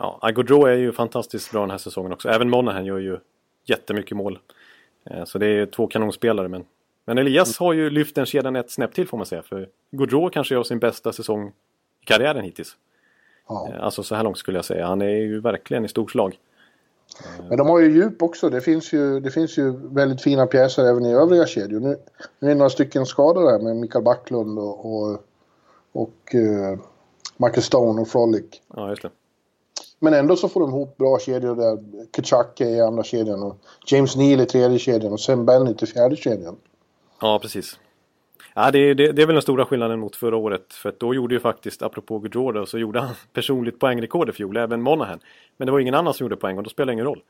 Ja, 0.00 0.30
Gaudreau 0.34 0.64
är 0.66 0.74
ju 0.76 0.92
fantastiskt 0.92 1.50
bra 1.52 1.60
den 1.60 1.70
här 1.70 1.78
säsongen 1.78 2.12
också. 2.12 2.28
Även 2.28 2.50
Monahan 2.50 2.84
gör 2.84 2.98
ju 2.98 3.18
jättemycket 3.64 4.16
mål. 4.16 4.38
Eh, 5.10 5.24
Så 5.24 5.38
det 5.38 5.46
är 5.46 5.66
två 5.66 5.86
kanonspelare. 5.86 6.48
Men, 6.48 6.64
men 7.04 7.18
Elias 7.18 7.58
har 7.58 7.72
ju 7.72 7.90
lyft 7.90 8.14
den 8.14 8.26
kedjan 8.26 8.56
ett 8.56 8.70
snäpp 8.70 8.94
till 8.94 9.08
får 9.08 9.16
man 9.16 9.26
säga. 9.26 9.42
För 9.42 9.68
Gaudreau 9.90 10.30
kanske 10.30 10.54
gör 10.54 10.62
sin 10.62 10.78
bästa 10.78 11.12
säsong 11.12 11.48
i 12.02 12.04
karriären 12.04 12.44
hittills. 12.44 12.76
Ja. 13.48 13.68
Eh, 13.72 13.84
Alltså 13.84 14.02
så 14.02 14.14
här 14.14 14.24
långt 14.24 14.38
skulle 14.38 14.58
jag 14.58 14.64
säga. 14.64 14.86
Han 14.86 15.02
är 15.02 15.08
ju 15.08 15.40
verkligen 15.40 15.84
i 15.84 15.88
storslag. 15.88 16.38
Men 17.48 17.58
de 17.58 17.68
har 17.68 17.78
ju 17.80 17.90
djup 17.92 18.22
också. 18.22 18.50
Det 18.50 18.60
finns 18.60 18.92
ju, 18.92 19.20
det 19.20 19.30
finns 19.30 19.58
ju 19.58 19.70
väldigt 19.94 20.22
fina 20.22 20.46
pjäser 20.46 20.84
även 20.84 21.06
i 21.06 21.14
övriga 21.14 21.46
kedjor. 21.46 21.80
Nu, 21.80 21.96
nu 22.38 22.50
är 22.50 22.54
några 22.54 22.70
stycken 22.70 23.06
skadade 23.06 23.50
här 23.50 23.58
med 23.58 23.76
Mikael 23.76 24.04
Backlund 24.04 24.58
och, 24.58 24.92
och, 24.92 25.24
och 25.92 26.34
eh, 26.34 26.78
Michael 27.36 27.62
Stone 27.62 28.00
och 28.00 28.08
Frolic. 28.08 28.44
Ja, 28.76 28.88
just 28.90 29.02
det. 29.02 29.10
Men 30.00 30.14
ändå 30.14 30.36
så 30.36 30.48
får 30.48 30.60
de 30.60 30.70
ihop 30.70 30.96
bra 30.96 31.18
kedjor 31.18 31.56
där. 31.56 31.78
Kachak 32.10 32.60
är 32.60 32.66
i 32.66 32.80
andra 32.80 33.02
kedjan 33.02 33.42
och 33.42 33.56
James 33.86 34.16
Neal 34.16 34.40
i 34.40 34.46
tredje 34.46 34.78
kedjan 34.78 35.12
och 35.12 35.20
sen 35.20 35.46
Bennett 35.46 35.82
i 35.82 35.86
fjärde 35.86 36.16
kedjan. 36.16 36.56
Ja, 37.20 37.38
precis. 37.42 37.78
Ja, 38.54 38.70
det, 38.70 38.78
är- 38.78 38.94
det, 38.94 39.12
det 39.12 39.22
är 39.22 39.26
väl 39.26 39.34
den 39.34 39.42
stora 39.42 39.64
skillnaden 39.64 40.00
mot 40.00 40.16
förra 40.16 40.36
året. 40.36 40.72
För 40.74 40.88
att 40.88 41.00
då 41.00 41.14
gjorde 41.14 41.34
ju 41.34 41.40
faktiskt, 41.40 41.82
apropå 41.82 42.18
Gaudreau 42.18 42.52
då, 42.52 42.66
så 42.66 42.78
gjorde 42.78 43.00
han 43.00 43.14
personligt 43.32 43.78
poängrekord 43.78 44.28
i 44.28 44.32
fjol, 44.32 44.56
även 44.56 44.82
Monahan. 44.82 45.18
Men 45.56 45.66
det 45.66 45.72
var 45.72 45.78
ingen 45.80 45.94
annan 45.94 46.14
som 46.14 46.24
gjorde 46.24 46.36
poäng 46.36 46.56
och 46.58 46.62
då 46.62 46.70
spelar 46.70 46.86
det 46.86 46.92
ingen 46.92 47.04
roll. 47.06 47.22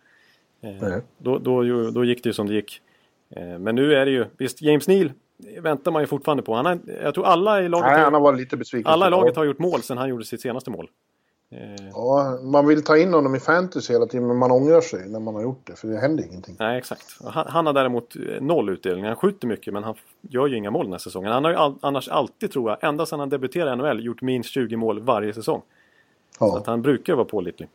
Eh, 0.62 0.70
Nej. 0.80 1.00
då, 1.18 1.38
då, 1.38 1.62
då 1.90 2.04
gick 2.04 2.22
det 2.22 2.28
ju 2.28 2.32
som 2.32 2.46
det 2.48 2.54
gick. 2.54 2.80
Eh, 3.36 3.58
men 3.58 3.74
nu 3.74 3.94
är 3.94 4.04
det 4.04 4.10
ju, 4.10 4.26
visst 4.38 4.62
James 4.62 4.88
Neal 4.88 5.12
väntar 5.60 5.90
man 5.90 6.02
ju 6.02 6.06
fortfarande 6.06 6.42
på. 6.42 6.54
Han 6.54 6.66
har, 6.66 6.78
jag 7.02 7.14
tror 7.14 7.26
alla 7.26 7.62
i 7.62 7.68
laget, 7.68 7.86
Nej, 7.92 8.00
han 8.04 8.14
har, 8.14 8.20
varit 8.20 8.38
lite 8.40 8.56
besviken. 8.56 8.92
alla 8.92 9.06
i 9.06 9.10
laget 9.10 9.36
har 9.36 9.44
gjort 9.44 9.58
mål 9.58 9.82
sedan 9.82 9.98
han 9.98 10.08
gjorde 10.08 10.24
sitt 10.24 10.40
senaste 10.40 10.70
mål. 10.70 10.90
Eh, 11.50 11.88
Ja, 11.92 12.38
man 12.42 12.66
vill 12.66 12.84
ta 12.84 12.96
in 12.98 13.12
honom 13.14 13.34
i 13.34 13.40
fantasy 13.40 13.92
hela 13.92 14.06
tiden 14.06 14.26
men 14.26 14.36
man 14.36 14.50
ångrar 14.50 14.80
sig 14.80 15.08
när 15.08 15.20
man 15.20 15.34
har 15.34 15.42
gjort 15.42 15.60
det 15.66 15.76
för 15.76 15.88
det 15.88 15.98
händer 15.98 16.24
ingenting. 16.24 16.56
Nej, 16.58 16.78
exakt. 16.78 17.04
Han, 17.24 17.46
han 17.48 17.66
har 17.66 17.72
däremot 17.72 18.16
eh, 18.16 18.40
noll 18.40 18.68
utdelning. 18.68 19.04
Han 19.04 19.16
skjuter 19.16 19.46
mycket 19.48 19.72
men 19.74 19.82
han 19.84 19.94
gör 20.20 20.46
ju 20.46 20.56
inga 20.56 20.70
mål 20.70 20.84
den 20.86 20.92
här 20.92 20.98
säsongen. 20.98 21.32
Han 21.32 21.44
har 21.44 21.50
ju 21.50 21.56
all, 21.56 21.74
annars 21.80 22.08
alltid, 22.08 22.52
tror 22.52 22.70
jag, 22.70 22.84
ända 22.88 23.06
sedan 23.06 23.20
han 23.20 23.28
debuterade 23.28 23.72
i 23.72 23.76
NHL, 23.76 24.04
gjort 24.04 24.22
minst 24.22 24.50
20 24.50 24.76
mål 24.76 25.00
varje 25.00 25.32
säsong. 25.34 25.62
Så 26.38 26.44
Ja. 26.44 26.58
att 26.58 26.66
han 26.66 26.82
brukar 26.82 27.14
vara 27.14 27.24
pålitlig. 27.24 27.68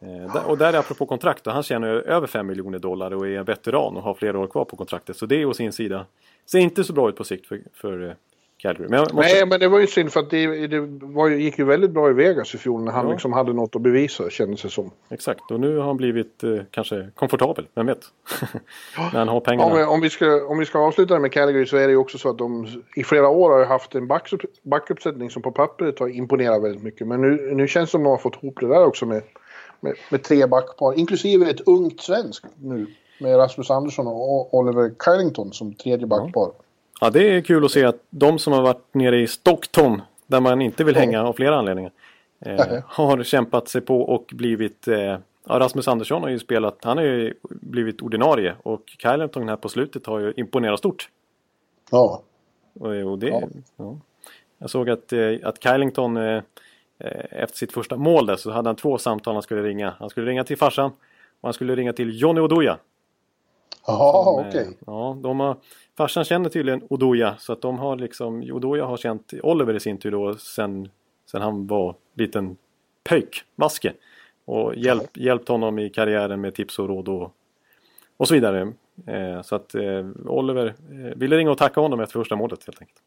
Eh, 0.00 0.46
och 0.46 0.58
där 0.58 0.72
är 0.72 0.78
apropå 0.78 1.06
kontrakt, 1.06 1.46
och 1.46 1.52
han 1.52 1.62
tjänar 1.62 1.88
ju 1.88 2.00
över 2.00 2.26
5 2.26 2.46
miljoner 2.46 2.78
dollar 2.78 3.14
och 3.14 3.26
är 3.26 3.38
en 3.38 3.44
veteran 3.44 3.96
och 3.96 4.02
har 4.02 4.14
flera 4.14 4.38
år 4.38 4.46
kvar 4.46 4.64
på 4.64 4.76
kontraktet. 4.76 5.16
Så 5.16 5.26
det 5.26 5.36
är 5.42 5.46
å 5.46 5.54
sin 5.54 5.72
sida, 5.72 6.06
ser 6.46 6.58
inte 6.58 6.84
så 6.84 6.92
bra 6.92 7.08
ut 7.08 7.16
på 7.16 7.24
sikt 7.24 7.46
för, 7.46 7.60
för 7.74 8.16
Calgary. 8.62 8.88
Men 8.88 9.00
måste, 9.00 9.14
Nej, 9.16 9.46
men 9.46 9.60
det 9.60 9.68
var 9.68 9.78
ju 9.78 9.86
synd 9.86 10.12
för 10.12 10.20
att 10.20 10.30
det, 10.30 10.66
det 10.66 10.80
var, 11.02 11.28
gick 11.30 11.58
ju 11.58 11.64
väldigt 11.64 11.90
bra 11.90 12.10
i 12.10 12.12
Vegas 12.12 12.54
i 12.54 12.58
fjol 12.58 12.84
när 12.84 12.92
han 12.92 13.04
Ja. 13.06 13.12
liksom 13.12 13.32
hade 13.32 13.52
något 13.52 13.76
att 13.76 13.82
bevisa 13.82 14.30
kändes 14.30 14.62
det 14.62 14.68
som. 14.70 14.90
Exakt, 15.10 15.50
och 15.50 15.60
nu 15.60 15.76
har 15.76 15.84
han 15.84 15.96
blivit 15.96 16.44
eh, 16.44 16.50
kanske 16.70 17.08
komfortabel, 17.14 17.66
vem 17.74 17.86
vet? 17.86 17.98
När 19.12 19.18
han 19.18 19.28
har 19.28 19.40
pengarna. 19.40 19.70
Om, 19.72 19.78
vi- 19.78 19.84
om, 19.84 20.00
vi 20.00 20.10
ska, 20.10 20.46
om 20.46 20.58
vi 20.58 20.64
ska 20.66 20.78
avsluta 20.78 21.14
det 21.14 21.20
med 21.20 21.32
Calgary 21.32 21.66
så 21.66 21.76
är 21.76 21.86
det 21.86 21.90
ju 21.90 21.96
också 21.96 22.18
så 22.18 22.28
att 22.28 22.38
de 22.38 22.66
i 22.96 23.04
flera 23.04 23.28
år 23.28 23.50
har 23.50 23.64
haft 23.64 23.94
en 23.94 24.06
backup, 24.06 24.40
backuppsättning 24.62 25.30
som 25.30 25.42
på 25.42 25.52
pappret 25.52 25.98
har 25.98 26.08
imponerat 26.08 26.62
väldigt 26.62 26.82
mycket. 26.82 27.06
Men 27.06 27.20
nu, 27.20 27.50
nu 27.54 27.68
känns 27.68 27.88
det 27.88 27.90
som 27.90 28.00
att 28.00 28.04
de 28.04 28.10
har 28.10 28.18
fått 28.18 28.42
ihop 28.42 28.60
det 28.60 28.68
där 28.68 28.86
också 28.86 29.06
med, 29.06 29.22
med, 29.80 29.94
med 30.10 30.22
tre 30.22 30.46
backpar. 30.46 30.98
Inklusive 30.98 31.50
ett 31.50 31.60
ungt 31.68 32.00
svensk 32.00 32.44
nu. 32.60 32.86
Med 33.20 33.36
Rasmus 33.38 33.70
Andersson 33.70 34.06
och 34.06 34.54
Oliver 34.54 34.92
Kylington 35.04 35.52
som 35.52 35.74
tredje 35.74 36.06
backpar. 36.06 36.50
Ja, 36.58 36.61
det 37.10 37.36
är 37.36 37.40
kul 37.40 37.64
att 37.64 37.70
se 37.70 37.84
att 37.84 37.98
de 38.10 38.38
som 38.38 38.52
har 38.52 38.62
varit 38.62 38.94
nere 38.94 39.20
i 39.20 39.26
Stockton, 39.26 40.02
där 40.26 40.40
man 40.40 40.62
inte 40.62 40.84
vill 40.84 40.96
hänga 40.96 41.22
av 41.22 41.32
flera 41.32 41.56
anledningar, 41.56 41.92
eh, 42.40 42.66
har 42.86 43.22
kämpat 43.22 43.68
sig 43.68 43.80
på 43.80 44.00
och 44.02 44.30
blivit... 44.32 44.88
Eh, 44.88 44.98
ja, 44.98 45.58
Rasmus 45.58 45.88
Andersson 45.88 46.22
har 46.22 46.28
ju 46.28 46.38
spelat, 46.38 46.78
han 46.82 46.96
har 46.96 47.04
ju 47.04 47.34
blivit 47.50 48.02
ordinarie 48.02 48.54
och 48.62 48.82
Kylenton 48.98 49.48
här 49.48 49.56
på 49.56 49.68
slutet 49.68 50.06
har 50.06 50.18
ju 50.18 50.32
imponerat 50.36 50.78
stort. 50.78 51.08
Ja. 51.90 52.22
Och, 52.80 52.86
och 52.86 53.18
det, 53.18 53.28
Ja. 53.28 53.42
ja. 53.76 53.96
Jag 54.62 54.70
såg 54.70 54.90
att, 54.90 55.12
eh, 55.12 55.32
att 55.42 55.62
Kylington 55.62 56.16
eh, 56.16 56.42
eh, 56.98 57.24
efter 57.30 57.56
sitt 57.56 57.72
första 57.72 57.96
mål 57.96 58.26
där 58.26 58.36
så 58.36 58.50
hade 58.50 58.68
han 58.68 58.76
två 58.76 58.98
samtal 58.98 59.34
han 59.34 59.42
skulle 59.42 59.62
ringa. 59.62 59.94
Han 59.98 60.10
skulle 60.10 60.30
ringa 60.30 60.44
till 60.44 60.58
farsan 60.58 60.90
och 61.40 61.48
han 61.48 61.52
skulle 61.52 61.76
ringa 61.76 61.92
till 61.92 62.20
Johnny 62.20 62.40
Oduya. 62.40 62.78
Jaha, 63.86 64.40
eh, 64.40 64.48
okej. 64.48 64.78
Ja, 64.86 65.18
de 65.22 65.40
har, 65.40 65.56
farsan 65.96 66.24
känner 66.24 66.48
tydligen 66.48 66.82
Odoja 66.90 67.36
så 67.38 67.52
att 67.52 67.60
de 67.60 67.78
har 67.78 67.96
liksom, 67.96 68.42
Odoja 68.52 68.84
har 68.84 68.96
känt 68.96 69.32
Oliver 69.42 69.74
i 69.74 69.80
sin 69.80 69.98
tur 69.98 70.10
då 70.10 70.34
sen, 70.34 70.88
sen 71.30 71.42
han 71.42 71.66
var 71.66 71.96
liten 72.14 72.56
pöjk, 73.04 73.44
vaske. 73.54 73.92
Och 74.44 74.74
hjälp, 74.74 75.16
hjälpt 75.16 75.48
honom 75.48 75.78
i 75.78 75.90
karriären 75.90 76.40
med 76.40 76.54
tips 76.54 76.78
och 76.78 76.88
råd 76.88 77.08
och, 77.08 77.32
och 78.16 78.28
så 78.28 78.34
vidare. 78.34 78.72
Eh, 79.06 79.42
så 79.42 79.54
att 79.54 79.74
eh, 79.74 80.06
Oliver 80.26 80.66
eh, 80.66 81.18
ville 81.18 81.36
ringa 81.36 81.50
och 81.50 81.58
tacka 81.58 81.80
honom 81.80 82.00
efter 82.00 82.18
första 82.18 82.36
målet 82.36 82.64
helt 82.66 82.80
enkelt. 82.80 82.98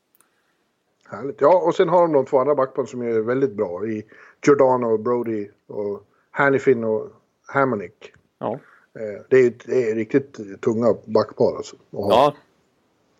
Härligt. 1.10 1.42
Ja, 1.42 1.64
och 1.68 1.76
sen 1.76 1.90
har 1.90 2.02
de 2.02 2.14
de 2.14 2.26
två 2.26 2.40
andra 2.40 2.56
backparen 2.56 2.88
som 2.88 3.02
är 3.02 3.20
väldigt 3.20 3.54
bra. 3.54 3.86
I 3.86 4.06
Giordano 4.48 4.98
Brody 4.98 5.48
och 5.68 6.04
Hannifin 6.32 6.84
och 6.84 7.10
Hammonick. 7.48 8.14
Ja, 8.40 8.60
Eh, 9.00 9.22
Det 9.30 9.38
är, 9.38 9.54
det 9.66 9.92
är 9.92 9.96
riktigt 9.96 10.62
tunga 10.62 10.96
backpar 11.06 11.56
alltså. 11.58 11.76
ja 11.92 12.34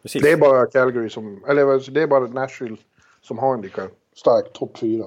precis. 0.06 0.22
Det 0.22 0.32
är 0.32 0.38
bara 0.38 0.66
Calgary 0.66 1.10
som, 1.10 1.44
eller 1.48 1.74
alltså, 1.74 1.92
det 1.92 2.02
är 2.02 2.08
bara 2.08 2.28
Nashville 2.28 2.78
som 3.22 3.38
har 3.38 3.54
en 3.54 3.62
lika 3.62 3.82
stark 4.16 4.54
topp 4.54 4.78
fyra. 4.78 5.06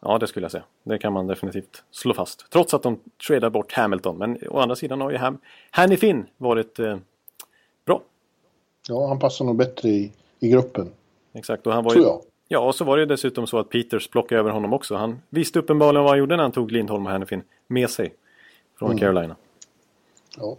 Ja, 0.00 0.18
det 0.18 0.26
skulle 0.26 0.44
jag 0.44 0.50
säga. 0.50 0.64
Det 0.82 0.98
kan 0.98 1.12
man 1.12 1.26
definitivt 1.26 1.82
slå 1.90 2.14
fast. 2.14 2.50
Trots 2.50 2.74
att 2.74 2.82
de 2.82 3.00
tradar 3.26 3.50
bort 3.50 3.72
Hamilton. 3.72 4.18
Men 4.18 4.38
å 4.50 4.58
andra 4.58 4.76
sidan 4.76 5.00
har 5.00 5.10
ju 5.10 5.16
Ham 5.16 5.38
Hanny 5.70 5.96
Finn 5.96 6.26
varit 6.36 6.78
eh, 6.78 6.96
bra. 7.84 8.02
Ja, 8.88 9.06
han 9.08 9.18
passar 9.18 9.44
nog 9.44 9.56
bättre 9.56 9.88
i, 9.88 10.12
i 10.40 10.48
gruppen, 10.48 10.92
Exakt, 11.32 11.66
och 11.66 11.72
han 11.72 11.84
var 11.84 11.90
tror 11.90 12.04
ju... 12.04 12.10
jag. 12.10 12.20
Ja, 12.48 12.58
och 12.58 12.74
så 12.74 12.84
var 12.84 12.96
det 12.96 13.06
dessutom 13.06 13.46
så 13.46 13.58
att 13.58 13.68
Peters 13.68 14.08
plockade 14.08 14.38
över 14.40 14.50
honom 14.50 14.72
också. 14.72 14.94
Han 14.94 15.22
visste 15.28 15.58
uppenbarligen 15.58 16.02
vad 16.04 16.10
han 16.12 16.18
gjorde 16.18 16.36
när 16.36 16.42
han 16.42 16.52
tog 16.52 16.72
Lindholm 16.72 17.06
och 17.06 17.12
Hannifin 17.12 17.42
med 17.66 17.90
sig 17.90 18.14
från 18.78 18.90
Mm. 18.90 18.98
Carolina. 18.98 19.36
Ja. 20.36 20.56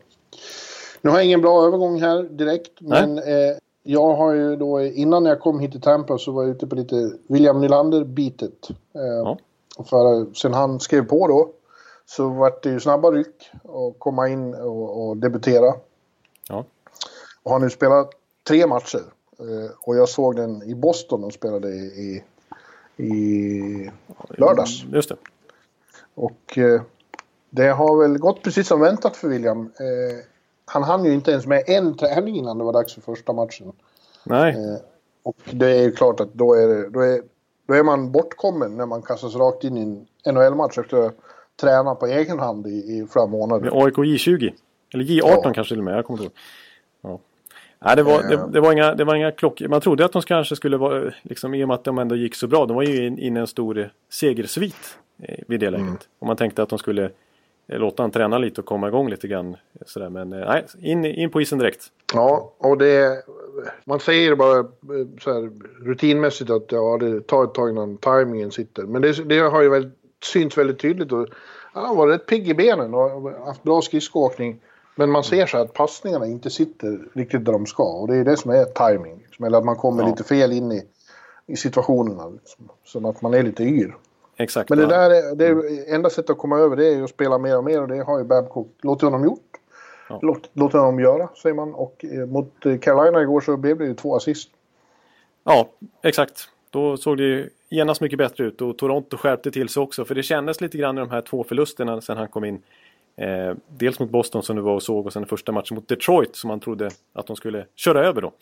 Nu 1.01 1.09
har 1.09 1.17
jag 1.17 1.25
ingen 1.25 1.41
bra 1.41 1.67
övergång 1.67 2.01
här 2.01 2.23
direkt, 2.23 2.71
Nej. 2.79 3.07
men 3.07 3.17
eh, 3.17 3.57
jag 3.89 4.15
har 4.15 4.33
ju 4.33 4.55
då, 4.55 4.81
innan 4.81 5.25
jag 5.25 5.39
kom 5.39 5.59
hit 5.59 5.71
till 5.71 5.81
Tampa 5.81 6.17
så 6.17 6.31
var 6.31 6.43
jag 6.43 6.51
ute 6.51 6.67
på 6.67 6.75
lite 6.75 7.11
William 7.27 7.61
Nylander-bitet. 7.61 8.69
Eh, 8.69 9.01
Ja. 9.01 9.37
för, 9.89 10.33
sen 10.33 10.53
han 10.53 10.79
skrev 10.79 11.05
på 11.05 11.27
då 11.27 11.49
så 12.05 12.29
vart 12.29 12.63
det 12.63 12.69
ju 12.69 12.79
snabba 12.79 13.11
ryck 13.11 13.51
och 13.63 13.99
komma 13.99 14.27
in 14.29 14.53
och, 14.55 15.07
och 15.07 15.17
debutera. 15.17 15.73
Ja. 16.49 16.65
Och 17.43 17.51
har 17.51 17.59
nu 17.59 17.69
spelat 17.69 18.09
tre 18.47 18.67
matcher. 18.67 19.01
Eh, 19.39 19.71
och 19.81 19.95
jag 19.95 20.09
såg 20.09 20.35
den 20.35 20.63
i 20.63 20.75
Boston 20.75 21.23
och 21.23 21.33
spelade 21.33 21.69
i, 21.69 22.23
i, 22.97 23.03
i 23.03 23.91
lördags. 24.29 24.83
Just 24.83 25.09
det. 25.09 25.15
Och 26.15 26.57
eh, 26.57 26.81
det 27.49 27.67
har 27.67 28.01
väl 28.01 28.17
gått 28.17 28.43
precis 28.43 28.67
som 28.67 28.79
väntat 28.79 29.17
för 29.17 29.27
William. 29.27 29.71
Han 30.69 30.83
hann 30.83 31.05
ju 31.05 31.13
inte 31.13 31.31
ens 31.31 31.45
med 31.47 31.63
en 31.67 31.97
träning 31.97 32.35
innan 32.35 32.57
det 32.57 32.63
var 32.63 32.73
dags 32.73 32.93
för 32.93 33.01
första 33.01 33.33
matchen. 33.33 33.71
Nej, 34.23 34.53
Eh, 34.55 34.79
och 35.23 35.35
det 35.51 35.71
är 35.71 35.81
ju 35.83 35.91
klart 35.91 36.19
att 36.19 36.33
då 36.33 36.53
är, 36.53 36.67
det, 36.67 36.89
då, 36.89 36.99
är, 36.99 37.21
då 37.67 37.73
är 37.73 37.83
man 37.83 38.11
bortkommen 38.11 38.77
när 38.77 38.85
man 38.85 39.01
kastas 39.01 39.35
rakt 39.35 39.63
in 39.63 39.77
i 39.77 39.81
en 40.23 40.35
NHL-match 40.35 40.77
efter 40.77 40.97
att 40.97 41.15
träna 41.61 41.95
på 41.95 42.05
egen 42.07 42.39
hand 42.39 42.67
i, 42.67 42.69
i 42.69 43.07
flera 43.11 43.25
månader. 43.25 43.71
Med 43.71 43.83
AIK 43.83 43.95
J20. 43.95 44.53
Eller 44.93 45.03
J18 45.03 45.21
Ja. 45.43 45.51
kanske 45.53 45.71
till 45.73 45.77
och 45.79 45.83
med, 45.85 45.97
jag 45.97 46.05
kommer 46.05 46.23
inte 46.23 46.33
ihåg. 47.03 47.11
Ja. 47.11 47.19
Nej, 47.79 47.95
det 47.95 48.03
var, 48.03 48.23
det, 48.23 48.49
det 48.53 48.59
var 48.59 48.71
inga, 48.73 48.95
det 48.95 49.03
var 49.03 49.15
inga 49.15 49.31
klockor. 49.31 49.67
Man 49.67 49.81
trodde 49.81 50.05
att 50.05 50.11
de 50.11 50.21
kanske 50.21 50.55
skulle 50.55 50.77
vara, 50.77 51.11
liksom, 51.21 51.53
i 51.53 51.63
och 51.63 51.67
med 51.67 51.75
att 51.75 51.83
de 51.83 51.97
ändå 51.97 52.15
gick 52.15 52.35
så 52.35 52.47
bra. 52.47 52.65
De 52.65 52.75
var 52.75 52.83
ju 52.83 53.07
in- 53.07 53.19
inne 53.19 53.39
i 53.39 53.41
en 53.41 53.47
stor 53.47 53.89
segersvit 54.09 54.97
eh, 55.23 55.35
vid 55.47 55.59
det 55.59 55.69
läget. 55.69 56.07
Och 56.19 56.27
man 56.27 56.35
tänkte 56.37 56.63
att 56.63 56.69
de 56.69 56.79
skulle 56.79 57.09
låta 57.67 58.03
han 58.03 58.11
träna 58.11 58.37
lite 58.37 58.61
och 58.61 58.67
komma 58.67 58.87
igång 58.87 59.09
lite 59.09 59.27
grann. 59.27 59.57
Sådär. 59.85 60.09
Men 60.09 60.33
eh, 60.33 60.39
nej, 60.39 60.65
in, 60.79 61.05
in 61.05 61.29
på 61.29 61.41
isen 61.41 61.59
direkt. 61.59 61.85
Ja, 62.13 62.53
och 62.57 62.77
det... 62.77 63.23
Man 63.85 63.99
säger 63.99 64.35
bara 64.35 64.59
eh, 64.59 64.65
så 65.21 65.33
här 65.33 65.49
rutinmässigt 65.85 66.49
att 66.49 66.71
ja, 66.71 66.97
det 66.97 67.27
tar 67.27 67.43
ett 67.43 67.53
tag 67.53 67.69
innan 67.69 67.97
tajmingen 67.97 68.51
sitter. 68.51 68.83
Men 68.83 69.01
det, 69.01 69.23
det 69.29 69.39
har 69.39 69.61
ju 69.61 69.69
väldigt, 69.69 69.93
synts 70.23 70.57
väldigt 70.57 70.79
tydligt. 70.79 71.11
Och, 71.11 71.27
han 71.73 71.85
har 71.85 71.95
varit 71.95 72.15
rätt 72.15 72.25
pigg 72.25 72.49
i 72.49 72.53
benen 72.53 72.93
och 72.93 73.31
haft 73.45 73.63
bra 73.63 73.81
skridskoåkning. 73.81 74.59
Men 74.95 75.11
man 75.11 75.23
ser 75.23 75.45
så 75.45 75.57
att 75.57 75.73
passningarna 75.73 76.25
inte 76.25 76.49
sitter 76.49 76.99
riktigt 77.13 77.45
där 77.45 77.53
de 77.53 77.65
ska. 77.65 77.83
Och 77.83 78.07
det 78.07 78.15
är 78.15 78.23
det 78.25 78.37
som 78.37 78.51
är 78.51 78.65
timing. 78.65 79.17
Liksom. 79.25 79.45
Eller 79.45 79.57
att 79.57 79.65
man 79.65 79.75
kommer 79.75 80.03
Ja. 80.03 80.09
lite 80.09 80.23
fel 80.23 80.51
in 80.51 80.71
i, 80.71 80.83
i 81.47 81.55
situationerna. 81.55 82.29
Liksom. 82.29 82.69
Som 82.83 83.05
att 83.05 83.21
man 83.21 83.33
är 83.33 83.43
lite 83.43 83.63
yr. 83.63 83.95
Exakt. 84.37 84.69
Men 84.69 84.79
det 84.79 84.85
där 84.85 85.09
är, 85.09 85.35
det 85.35 85.47
är, 85.47 85.93
enda 85.93 86.09
sättet 86.09 86.29
att 86.29 86.37
komma 86.37 86.57
över 86.57 86.75
det 86.75 86.87
är 86.87 86.95
ju 86.95 87.03
att 87.03 87.09
spela 87.09 87.37
mer 87.37 87.57
och 87.57 87.63
mer. 87.63 87.81
Och 87.81 87.87
det 87.87 88.03
har 88.03 88.19
ju 88.19 88.23
Babcock 88.23 88.67
låtit 88.81 89.03
honom 89.03 89.23
gjort. 89.23 89.57
Ja. 90.09 90.19
Låt, 90.21 90.49
låtit 90.53 90.79
honom 90.79 90.99
göra, 90.99 91.29
säger 91.41 91.55
man. 91.55 91.73
Och 91.73 92.05
eh, 92.05 92.25
mot 92.25 92.53
Carolina 92.81 93.21
igår 93.21 93.41
så 93.41 93.57
blev 93.57 93.77
det 93.77 93.85
ju 93.85 93.93
två 93.93 94.15
assist. 94.15 94.49
Ja, 95.43 95.69
exakt. 96.03 96.49
Då 96.69 96.97
såg 96.97 97.17
det 97.17 97.23
ju 97.23 97.49
genast 97.69 98.01
mycket 98.01 98.17
bättre 98.17 98.43
ut 98.43 98.61
och 98.61 98.77
Toronto 98.77 99.17
skärpte 99.17 99.51
till 99.51 99.69
sig 99.69 99.83
också. 99.83 100.05
För 100.05 100.15
det 100.15 100.23
kändes 100.23 100.61
lite 100.61 100.77
grann 100.77 100.97
i 100.97 101.01
de 101.01 101.09
här 101.09 101.21
två 101.21 101.43
förlusterna 101.43 102.01
sen 102.01 102.17
han 102.17 102.27
kom 102.27 102.45
in. 102.45 102.61
Eh, 103.15 103.55
dels 103.67 103.99
mot 103.99 104.09
Boston 104.09 104.43
som 104.43 104.55
du 104.55 104.61
var 104.61 104.73
och 104.73 104.83
såg 104.83 105.05
och 105.05 105.13
sen 105.13 105.25
första 105.25 105.51
matchen 105.51 105.75
mot 105.75 105.87
Detroit 105.87 106.35
som 106.35 106.47
man 106.47 106.59
trodde 106.59 106.89
att 107.13 107.27
de 107.27 107.35
skulle 107.35 107.65
köra 107.75 108.07
över 108.07 108.21
då. 108.21 108.33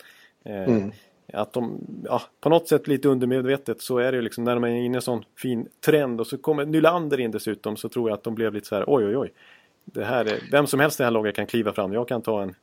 Eh, 0.44 0.86
Att 1.32 1.52
de, 1.52 1.80
ja, 2.04 2.22
på 2.40 2.48
något 2.48 2.68
sätt 2.68 2.86
lite 2.86 3.08
undermedvetet 3.08 3.82
så 3.82 3.98
är 3.98 4.12
det 4.12 4.16
ju 4.16 4.22
liksom 4.22 4.44
när 4.44 4.54
de 4.54 4.64
är 4.64 4.68
inne 4.68 4.94
i 4.94 4.96
en 4.96 5.02
sån 5.02 5.24
fin 5.36 5.68
trend 5.84 6.20
och 6.20 6.26
så 6.26 6.38
kommer 6.38 6.66
Nylander 6.66 7.20
in 7.20 7.30
dessutom 7.30 7.76
så 7.76 7.88
tror 7.88 8.10
jag 8.10 8.16
att 8.16 8.24
de 8.24 8.34
blev 8.34 8.54
lite 8.54 8.66
så 8.66 8.74
här 8.74 8.84
oj 8.86 9.06
oj 9.06 9.16
oj. 9.16 9.32
Det 9.84 10.04
här 10.04 10.24
är, 10.24 10.42
vem 10.52 10.66
som 10.66 10.80
helst 10.80 11.00
i 11.00 11.02
det 11.02 11.04
här 11.04 11.10
laget 11.10 11.36
kan 11.36 11.46
kliva 11.46 11.72
fram. 11.72 11.92
Jag 11.92 12.08
kan 12.08 12.22
ta 12.22 12.42
en... 12.42 12.54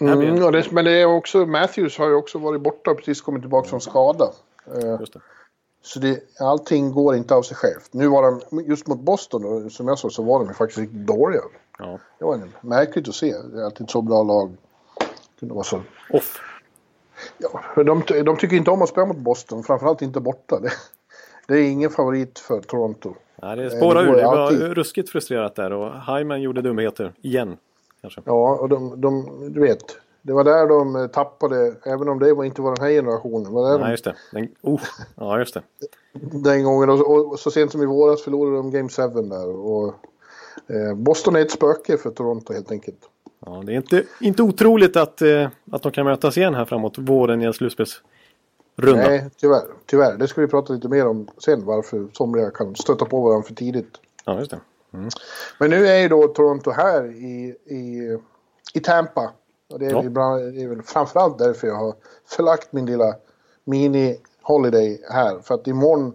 Mm, 0.00 0.42
och 0.42 0.52
det, 0.52 0.70
men 0.72 0.84
det 0.84 0.90
är 0.90 1.06
också, 1.06 1.46
Matthews 1.46 1.98
har 1.98 2.08
ju 2.08 2.14
också 2.14 2.38
varit 2.38 2.60
borta 2.60 2.90
och 2.90 2.96
precis 2.96 3.20
kommit 3.20 3.42
tillbaka 3.42 3.68
från 3.68 3.80
skada. 3.80 4.30
Eh, 4.66 5.00
Just 5.00 5.12
det. 5.12 5.20
så 5.82 6.00
det, 6.00 6.20
allting 6.40 6.92
går 6.92 7.16
inte 7.16 7.34
av 7.34 7.42
sig 7.42 7.56
självt. 7.56 7.88
Nu 7.92 8.08
var 8.08 8.22
de, 8.22 8.64
just 8.64 8.86
mot 8.86 9.00
Boston 9.00 9.42
då, 9.42 9.70
som 9.70 9.88
jag 9.88 9.98
sa, 9.98 10.10
så 10.10 10.22
var 10.22 10.44
de 10.44 10.54
faktiskt 10.54 10.78
riktigt 10.78 11.06
dåliga. 11.06 11.42
Ja. 11.78 11.98
Det 12.18 12.24
var 12.24 12.40
märkligt 12.60 13.08
att 13.08 13.14
se. 13.14 13.34
Det 13.52 13.60
är 13.60 13.64
alltid 13.64 13.84
ett 13.84 13.90
så 13.90 14.02
bra 14.02 14.22
lag. 14.22 14.56
Kunde 15.40 15.54
vara 15.54 15.64
så. 15.64 15.80
Off. 16.10 16.40
Ja, 17.38 17.82
de, 17.82 18.02
de 18.24 18.36
tycker 18.36 18.56
inte 18.56 18.70
om 18.70 18.82
att 18.82 18.88
spela 18.88 19.06
mot 19.06 19.16
Boston, 19.16 19.62
framförallt 19.62 20.02
inte 20.02 20.20
borta. 20.20 20.60
Det, 20.60 20.70
det 21.48 21.54
är 21.54 21.70
ingen 21.70 21.90
favorit 21.90 22.38
för 22.38 22.60
Toronto. 22.60 23.14
Nej, 23.42 23.56
det 23.56 23.64
Eh, 23.64 23.70
spårade 23.70 24.06
det 24.06 24.12
ur. 24.12 24.16
Det 24.16 24.24
var 24.24 24.36
alltid. 24.36 24.60
ruskigt 24.60 25.10
frustrerat 25.10 25.54
där 25.54 25.72
och 25.72 26.16
Hyman 26.16 26.42
gjorde 26.42 26.62
dumheter. 26.62 27.12
Igen. 27.22 27.56
Kanske. 28.00 28.20
Ja, 28.24 28.54
och 28.56 28.68
de, 28.68 29.00
de, 29.00 29.26
du 29.52 29.60
vet. 29.60 29.96
Det 30.22 30.32
var 30.32 30.44
där 30.44 30.66
de 30.68 30.96
eh, 30.96 31.06
tappade, 31.06 31.74
även 31.84 32.08
om 32.08 32.18
det 32.18 32.46
inte 32.46 32.62
var 32.62 32.74
den 32.76 32.84
här 32.84 32.92
generationen. 32.92 33.52
Var 33.52 33.70
där 33.70 33.78
Nej, 33.78 33.90
just 33.90 34.04
det. 34.04 34.14
Den, 34.32 34.48
oh, 34.62 34.80
ja, 35.16 35.38
just 35.38 35.54
det. 35.54 35.62
de, 36.12 36.42
den 36.42 36.64
gången. 36.64 36.90
Och, 36.90 37.28
och 37.32 37.38
så 37.38 37.50
sent 37.50 37.72
som 37.72 37.82
i 37.82 37.86
våras 37.86 38.22
förlorade 38.22 38.56
de 38.56 38.70
Game 38.70 38.88
7 38.88 39.02
där. 39.02 39.48
Och, 39.48 39.94
eh, 40.66 40.94
Boston 40.94 41.36
är 41.36 41.40
ett 41.40 41.50
spöke 41.50 41.96
för 41.96 42.10
Toronto 42.10 42.52
helt 42.52 42.70
enkelt. 42.70 42.98
Ja, 43.46 43.62
det 43.66 43.72
är 43.72 43.76
inte, 43.76 44.04
inte 44.20 44.42
otroligt 44.42 44.96
att, 44.96 45.22
eh, 45.22 45.48
att 45.72 45.82
de 45.82 45.92
kan 45.92 46.04
mötas 46.06 46.36
igen 46.38 46.54
här 46.54 46.64
framåt 46.64 46.98
våren 46.98 47.42
i 47.42 47.44
en 47.44 47.52
slutspelsrunda. 47.52 49.08
Nej, 49.08 49.30
tyvärr. 49.36 49.62
Tyvärr. 49.86 50.16
Det 50.18 50.28
ska 50.28 50.40
vi 50.40 50.46
prata 50.46 50.72
lite 50.72 50.88
mer 50.88 51.06
om 51.06 51.28
sen. 51.38 51.64
Varför 51.64 52.06
somliga 52.12 52.50
kan 52.50 52.74
stöta 52.76 53.04
på 53.04 53.20
varandra 53.20 53.46
för 53.46 53.54
tidigt. 53.54 53.90
Ja, 54.24 54.38
just 54.38 54.50
det. 54.50 54.60
Men 55.58 55.70
nu 55.70 55.86
är 55.86 55.98
ju 55.98 56.08
då 56.08 56.28
Toronto 56.28 56.70
här 56.70 57.04
i, 57.06 57.56
i, 57.64 58.18
i 58.74 58.80
Tampa. 58.80 59.32
Och 59.70 59.78
det 59.78 59.86
är, 59.86 59.90
Ja. 59.90 60.02
ju 60.02 60.08
bra, 60.10 60.36
det 60.36 60.62
är 60.62 60.68
väl 60.68 60.82
framförallt 60.82 61.38
därför 61.38 61.66
jag 61.66 61.74
har 61.74 61.94
förlagt 62.26 62.72
min 62.72 62.86
lilla 62.86 63.14
mini-holiday 63.64 64.98
här. 65.10 65.38
För 65.42 65.54
att 65.54 65.66
imorgon 65.66 66.14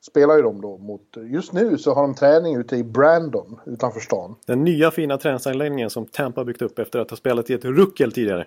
spelar 0.00 0.36
ju 0.36 0.42
de 0.42 0.60
då 0.60 0.78
mot... 0.78 1.16
Just 1.16 1.52
nu 1.52 1.78
så 1.78 1.94
har 1.94 2.02
de 2.02 2.14
träning 2.14 2.56
ute 2.56 2.76
i 2.76 2.84
Brandon 2.84 3.60
utanför 3.66 4.00
stan. 4.00 4.36
Den 4.46 4.64
nya 4.64 4.90
fina 4.90 5.18
träningsanläggningen 5.18 5.90
som 5.90 6.06
Tampa 6.06 6.44
byggt 6.44 6.62
upp 6.62 6.78
efter 6.78 6.98
att 6.98 7.10
ha 7.10 7.16
spelat 7.16 7.50
i 7.50 7.54
ett 7.54 7.64
ruckel 7.64 8.12
tidigare. 8.12 8.46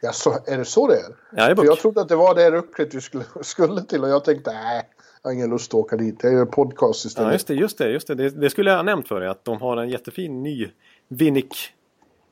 Ja, 0.00 0.12
så, 0.12 0.38
är 0.46 0.58
det 0.58 0.64
så 0.64 0.88
det 0.88 0.94
är? 0.94 1.16
Ja, 1.30 1.44
det 1.46 1.50
är 1.50 1.54
För 1.56 1.64
jag 1.64 1.78
trodde 1.78 2.00
att 2.00 2.08
det 2.08 2.16
var 2.16 2.34
det 2.34 2.50
rucklet 2.50 2.94
vi 2.94 3.00
skulle, 3.00 3.24
skulle 3.40 3.82
till 3.82 4.02
och 4.02 4.08
jag 4.08 4.24
tänkte 4.24 4.52
nej, 4.52 4.82
jag 5.22 5.30
har 5.30 5.34
ingen 5.34 5.50
lust 5.50 5.70
att 5.70 5.74
åka 5.74 5.96
dit. 5.96 6.18
Jag 6.22 6.32
gör 6.32 6.46
podcast 6.46 7.04
istället. 7.04 7.28
Ja, 7.28 7.32
just 7.32 7.46
det, 7.46 7.54
just 7.54 7.78
det, 7.78 7.90
just 7.90 8.06
det. 8.06 8.14
det. 8.14 8.30
Det 8.30 8.50
skulle 8.50 8.70
jag 8.70 8.76
ha 8.76 8.82
nämnt 8.82 9.08
för 9.08 9.20
dig. 9.20 9.28
Att 9.28 9.44
de 9.44 9.60
har 9.60 9.76
en 9.76 9.88
jättefin 9.88 10.42
ny 10.42 10.70
Vinnick, 11.08 11.56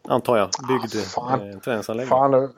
antar 0.08 0.36
jag, 0.36 0.50
byggd 0.68 1.04
fan. 1.04 1.50
eh, 1.50 1.58
träningsanläggning. 1.58 2.08
Fan, 2.08 2.54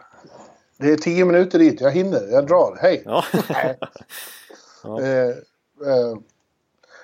det 0.79 0.91
är 0.91 0.97
tio 0.97 1.25
minuter 1.25 1.59
dit. 1.59 1.81
Jag 1.81 1.91
hinner. 1.91 2.33
Jag 2.33 2.47
drar. 2.47 2.79
Hej! 2.81 3.03
Ja. 3.05 3.25
Ja. 4.85 5.03
Eh, 5.03 5.35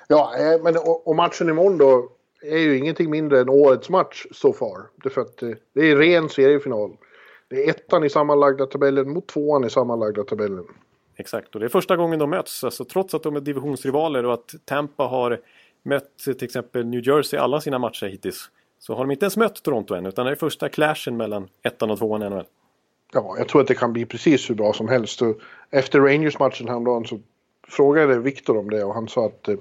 ja, 0.09 0.37
eh, 0.39 0.63
men 0.63 0.77
och, 1.05 1.17
matchen 1.17 1.49
imorgon 1.49 1.79
då 1.79 2.09
är 2.43 2.59
ju 2.59 2.79
ingenting 2.79 3.11
mindre 3.11 3.41
än 3.41 3.49
årets 3.49 3.89
match 3.89 4.27
so 4.33 4.53
far. 4.53 4.79
Därför 5.03 5.21
att 5.21 5.43
eh, 5.43 5.51
det 5.75 5.91
är 5.91 5.97
ren 5.97 6.29
seriefinal. 6.29 6.97
Det 7.49 7.65
är 7.65 7.71
ettan 7.71 8.05
i 8.05 8.11
sammanlagda 8.11 8.67
tabellen 8.67 9.11
mot 9.11 9.27
tvåan 9.27 9.65
i 9.65 9.71
sammanlagda 9.71 10.25
tabellen. 10.25 10.65
Exakt, 11.17 11.55
och 11.55 11.61
det 11.61 11.67
är 11.67 11.69
första 11.69 11.97
gången 11.97 12.19
de 12.19 12.31
möts. 12.31 12.65
Alltså, 12.65 12.85
trots 12.85 13.15
att 13.15 13.23
de 13.23 13.37
är 13.37 13.41
divisionsrivaler 13.41 14.27
och 14.27 14.35
att 14.35 14.55
Tampa 14.65 15.05
har 15.05 15.41
mött 15.83 16.19
till 16.19 16.45
exempel 16.45 16.87
New 16.87 17.09
Jersey 17.09 17.39
i 17.39 17.41
alla 17.41 17.61
sina 17.61 17.79
matcher 17.79 18.07
hittills. 18.07 18.51
Så 18.79 18.95
har 18.95 19.05
de 19.05 19.11
inte 19.11 19.25
ens 19.25 19.37
mött 19.37 19.63
Toronto 19.63 19.95
än, 19.95 20.07
utan 20.07 20.27
det 20.27 20.33
är 20.33 20.37
första 20.37 20.69
clashen 20.69 21.17
mellan 21.17 21.49
ettan 21.63 21.91
och 21.91 21.99
tvåan 21.99 22.23
i 22.23 22.31
NHL. 22.31 22.45
Ja, 23.13 23.35
jag 23.39 23.49
tror 23.49 23.61
att 23.61 23.67
det 23.67 23.75
kan 23.75 23.93
bli 23.93 24.07
precis 24.07 24.51
hur 24.51 24.55
bra 24.55 24.73
som 24.73 24.89
helst. 24.89 25.23
Och 25.23 25.41
efter 25.71 26.01
Rangers-matchen 26.01 26.69
häromdagen 26.69 27.05
så 27.05 27.21
frågade 27.71 28.19
Viktor 28.19 28.59
om 28.59 28.71
det 28.71 28.85
och 28.85 28.95
han 28.95 29.09
sa 29.09 29.27
att 29.27 29.49
eh, 29.49 29.57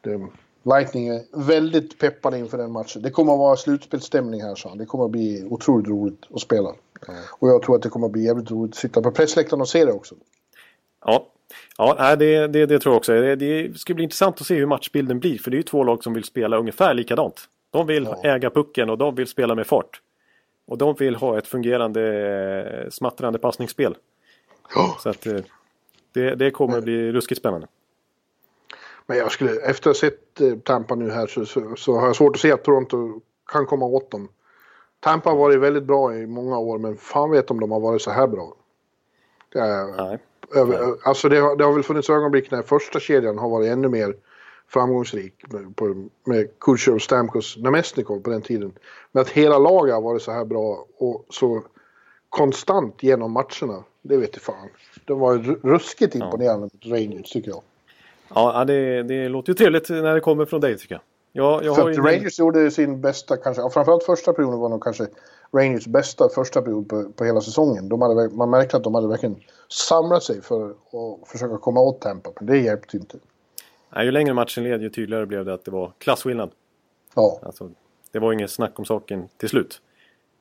det, 0.00 0.20
Lightning 0.62 1.08
är 1.08 1.46
väldigt 1.46 1.98
peppade 1.98 2.38
inför 2.38 2.58
den 2.58 2.72
matchen. 2.72 3.02
Det 3.02 3.10
kommer 3.10 3.32
att 3.32 3.38
vara 3.38 3.56
slutspelsstämning 3.56 4.42
här, 4.42 4.54
sa 4.54 4.68
han. 4.68 4.78
Det 4.78 4.86
kommer 4.86 5.04
att 5.04 5.10
bli 5.10 5.46
otroligt 5.50 5.88
roligt 5.88 6.26
att 6.34 6.40
spela. 6.40 6.74
Och 7.38 7.48
jag 7.48 7.62
tror 7.62 7.76
att 7.76 7.82
det 7.82 7.88
kommer 7.88 8.06
att 8.06 8.12
bli 8.12 8.24
jävligt 8.24 8.50
roligt 8.50 8.72
att 8.74 8.78
sitta 8.78 9.02
på 9.02 9.10
pressläktaren 9.10 9.60
och 9.60 9.68
se 9.68 9.84
det 9.84 9.92
också. 9.92 10.14
Ja, 11.04 11.26
ja 11.76 12.16
det, 12.16 12.46
det, 12.46 12.66
det 12.66 12.78
tror 12.78 12.92
jag 12.92 12.98
också. 12.98 13.12
Det, 13.12 13.36
det 13.36 13.78
ska 13.78 13.94
bli 13.94 14.04
intressant 14.04 14.40
att 14.40 14.46
se 14.46 14.54
hur 14.54 14.66
matchbilden 14.66 15.20
blir. 15.20 15.38
För 15.38 15.50
det 15.50 15.54
är 15.54 15.58
ju 15.58 15.62
två 15.62 15.84
lag 15.84 16.02
som 16.04 16.12
vill 16.14 16.24
spela 16.24 16.56
ungefär 16.56 16.94
likadant. 16.94 17.40
De 17.70 17.86
vill 17.86 18.04
Ja. 18.04 18.30
äga 18.30 18.50
pucken 18.50 18.90
och 18.90 18.98
de 18.98 19.14
vill 19.14 19.26
spela 19.26 19.54
med 19.54 19.66
fart. 19.66 20.00
Och 20.66 20.78
de 20.78 20.94
vill 20.94 21.16
ha 21.16 21.38
ett 21.38 21.46
fungerande 21.46 22.02
eh, 22.84 22.90
smattrande 22.90 23.38
passningsspel. 23.38 23.96
Ja. 24.74 24.96
Så 25.02 25.08
att 25.08 25.26
eh, 25.26 25.40
det, 26.12 26.34
det 26.34 26.50
kommer 26.50 26.78
att 26.78 26.84
bli 26.84 27.12
ruskigt 27.12 27.40
spännande. 27.40 27.66
Men 29.06 29.18
jag 29.18 29.32
skulle, 29.32 29.50
efter 29.50 29.90
att 29.90 29.96
ha 29.96 30.00
sett 30.00 30.40
eh, 30.40 30.58
Tampa 30.58 30.94
nu 30.94 31.10
här 31.10 31.26
så, 31.26 31.46
så, 31.46 31.76
så 31.76 31.98
har 31.98 32.06
jag 32.06 32.16
svårt 32.16 32.36
att 32.36 32.40
se 32.40 32.52
att 32.52 32.64
Toronto 32.64 33.20
kan 33.52 33.66
komma 33.66 33.86
åt 33.86 34.10
dem. 34.10 34.28
Tampa 35.00 35.30
har 35.30 35.36
varit 35.36 35.60
väldigt 35.60 35.84
bra 35.84 36.14
i 36.14 36.26
många 36.26 36.58
år 36.58 36.78
men 36.78 36.96
fan 36.96 37.30
vet 37.30 37.50
om 37.50 37.60
de 37.60 37.70
har 37.70 37.80
varit 37.80 38.02
så 38.02 38.10
här 38.10 38.26
bra. 38.26 38.54
Är, 39.54 39.96
Nej. 39.96 40.18
över, 40.54 40.94
alltså 41.02 41.28
det, 41.28 41.38
har, 41.38 41.56
det 41.56 41.64
har 41.64 41.72
väl 41.72 41.82
funnits 41.82 42.10
ögonblick 42.10 42.50
när 42.50 42.62
första 42.62 43.00
kedjan 43.00 43.38
har 43.38 43.48
varit 43.48 43.68
ännu 43.68 43.88
mer 43.88 44.14
framgångsrik 44.68 45.52
med, 45.52 45.76
på, 45.76 46.08
med 46.24 46.48
Kutjerov, 46.60 46.98
Stamkos, 46.98 47.56
Namestnikov 47.56 48.20
på 48.20 48.30
den 48.30 48.42
tiden. 48.42 48.72
Men 49.12 49.20
att 49.20 49.28
hela 49.28 49.58
laget 49.58 49.94
har 49.94 50.02
varit 50.02 50.22
så 50.22 50.32
här 50.32 50.44
bra 50.44 50.86
och 50.98 51.26
så 51.28 51.62
konstant 52.30 53.02
genom 53.02 53.32
matcherna, 53.32 53.84
det 54.02 54.16
vet 54.16 54.30
jag 54.32 54.42
fan. 54.42 54.68
De 55.04 55.18
var 55.18 55.38
ruskigt 55.62 56.14
imponerande 56.14 56.60
mot 56.60 56.86
Rangers 56.86 57.30
tycker 57.30 57.50
jag. 57.50 57.62
Ja, 58.34 58.52
ja, 58.58 58.64
det, 58.64 59.02
det 59.02 59.28
låter 59.28 59.50
ju 59.50 59.54
trevligt 59.54 59.88
när 59.88 60.14
det 60.14 60.20
kommer 60.20 60.44
från 60.44 60.60
dig 60.60 60.78
tycker 60.78 60.94
jag. 60.94 61.02
Jag, 61.32 61.64
jag 61.64 61.76
För 61.76 61.82
har 61.82 61.90
ju 61.90 61.96
Rangers 61.96 62.38
gjorde 62.38 62.70
sin 62.70 63.00
bästa, 63.00 63.36
kanske, 63.36 63.62
och 63.62 63.72
framförallt 63.72 64.04
första 64.04 64.32
perioden 64.32 64.58
var 64.58 64.68
nog 64.68 64.82
kanske 64.82 65.06
Rangers 65.52 65.86
bästa 65.86 66.28
första 66.28 66.62
period 66.62 66.88
på, 66.88 67.12
på 67.12 67.24
hela 67.24 67.40
säsongen. 67.40 67.88
De 67.88 68.02
hade, 68.02 68.28
man 68.28 68.50
märkte 68.50 68.76
att 68.76 68.84
de 68.84 68.94
hade 68.94 69.08
verkligen 69.08 69.36
samlat 69.68 70.22
sig 70.22 70.42
för 70.42 70.70
att 70.70 71.28
försöka 71.28 71.58
komma 71.58 71.80
åt 71.80 72.00
Tampa, 72.00 72.30
men 72.36 72.46
det 72.46 72.58
hjälpte 72.58 72.96
inte. 72.96 73.18
nej, 73.94 74.04
ju 74.04 74.12
längre 74.12 74.34
matchen 74.34 74.64
led 74.64 74.82
ju 74.82 74.90
tydligare 74.90 75.26
blev 75.26 75.44
det 75.44 75.54
att 75.54 75.64
det 75.64 75.70
var 75.70 75.92
klassskillnad. 75.98 76.50
Ja, 77.14 77.40
Alltså, 77.42 77.70
det 78.12 78.18
var 78.18 78.32
inget 78.32 78.50
snack 78.50 78.78
om 78.78 78.84
saken 78.84 79.28
till 79.36 79.48
slut. 79.48 79.80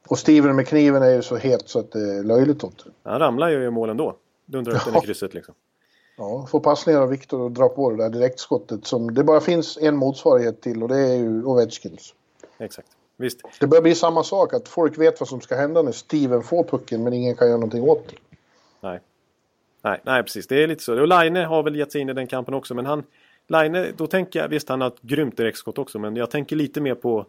Och 0.08 0.20
Steven 0.20 0.56
med 0.56 0.68
kniven 0.68 1.04
är 1.04 1.10
ju 1.10 1.22
så 1.22 1.36
het 1.36 1.70
så 1.70 1.80
att 1.80 1.92
det 1.92 2.00
är 2.00 2.24
löjligt 2.24 2.64
åt. 2.64 2.86
Han 3.04 3.20
ramlar 3.20 3.50
ju 3.50 3.64
i 3.64 3.70
mål 3.70 3.90
ändå. 3.90 4.16
Dundrar 4.46 4.76
upp 4.76 4.82
den 4.86 4.94
i 4.94 4.98
Ja. 4.98 5.02
krysset 5.02 5.34
liksom. 5.34 5.56
Ja, 6.18 6.48
får 6.52 6.60
passningar 6.60 7.02
av 7.02 7.10
Viktor 7.10 7.42
och 7.42 7.52
dra 7.52 7.70
på 7.70 7.90
det 7.92 7.98
där 7.98 8.10
direktskottet 8.10 8.86
som 8.86 9.14
det 9.14 9.24
bara 9.24 9.40
finns 9.42 9.78
en 9.78 9.96
motsvarighet 9.96 10.62
till 10.62 10.84
och 10.84 10.90
det 10.90 10.98
är 10.98 11.16
ju 11.18 11.44
Ovechkins. 11.44 12.14
Exakt. 12.58 12.88
Visst. 13.18 13.42
Det 13.60 13.68
börjar 13.68 13.82
bli 13.82 13.96
samma 13.96 14.24
sak, 14.24 14.54
att 14.54 14.68
folk 14.68 14.98
vet 14.98 15.20
vad 15.20 15.30
som 15.30 15.42
ska 15.42 15.56
hända 15.56 15.82
när 15.82 15.92
Steven 15.92 16.44
får 16.44 16.64
pucken 16.64 17.04
men 17.04 17.14
ingen 17.14 17.36
kan 17.36 17.48
göra 17.48 17.58
någonting 17.58 17.84
åt 17.84 18.08
det. 18.10 18.16
Nej. 18.82 19.00
Nej, 19.82 20.02
nej 20.04 20.24
precis. 20.24 20.48
Det 20.48 20.64
är 20.64 20.68
lite 20.68 20.84
så. 20.84 21.02
Och 21.02 21.08
Line 21.08 21.36
har 21.36 21.64
väl 21.64 21.76
gett 21.76 21.92
sig 21.92 22.02
in 22.02 22.10
i 22.10 22.14
den 22.14 22.28
kampen 22.28 22.54
också 22.54 22.74
men 22.74 22.86
han... 22.86 23.04
Line, 23.48 23.94
då 23.98 24.08
tänker 24.08 24.40
jag, 24.40 24.48
visst 24.50 24.70
han 24.70 24.82
har 24.82 24.88
ett 24.88 25.02
grymt 25.02 25.38
direktskott 25.38 25.78
också 25.78 26.00
men 26.00 26.16
jag 26.16 26.32
tänker 26.32 26.56
lite 26.56 26.82
mer 26.82 26.96
på 26.96 27.26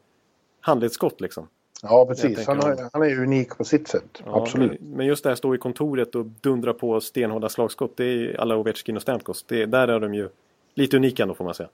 handledsskott 0.61 1.21
liksom. 1.21 1.49
Ja, 1.83 2.07
precis. 2.07 2.47
Han, 2.47 2.57
har, 2.57 2.91
han 2.93 3.03
är 3.03 3.23
unik 3.23 3.59
på 3.59 3.65
sitt 3.65 3.89
sätt. 3.89 4.23
Ja, 4.25 4.43
Absolut. 4.43 4.81
Men 4.81 5.07
just 5.07 5.23
det 5.23 5.29
här 5.29 5.37
stå 5.37 5.55
i 5.55 5.59
kontoret 5.59 6.15
och 6.15 6.25
dundra 6.27 6.75
på 6.75 7.01
stenhårda 7.01 7.49
slagskott. 7.49 7.97
Det 7.97 8.05
är 8.05 8.41
alla 8.41 8.57
Ovechkin 8.57 8.97
och 8.97 9.03
Stamkos. 9.03 9.45
Det, 9.49 9.67
där 9.67 9.89
är 9.89 10.01
de 10.01 10.15
ju 10.15 10.29
lite 10.75 10.97
unika 10.97 11.23
ändå 11.23 11.35
får 11.35 11.45
man 11.45 11.55
säga. 11.55 11.69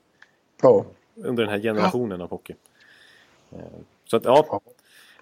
Ja. 0.61 0.85
Under 1.15 1.43
den 1.43 1.51
här 1.53 1.59
generationen 1.59 2.21
av 2.21 2.29
hockey. 2.29 2.53
Eh, 3.51 3.59
Så 4.05 4.17
att 4.17 4.25
ja, 4.25 4.61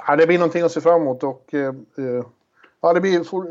ja. 0.07 0.15
Det 0.15 0.27
blir 0.27 0.37
någonting 0.37 0.61
att 0.61 0.71
se 0.71 0.81
fram 0.81 1.01
emot 1.01 1.23
och 1.23 1.53
eh, 1.53 1.75
eh, 1.97 2.25
ja, 2.81 2.93
det 2.93 3.01
blir 3.01 3.23
for, 3.23 3.47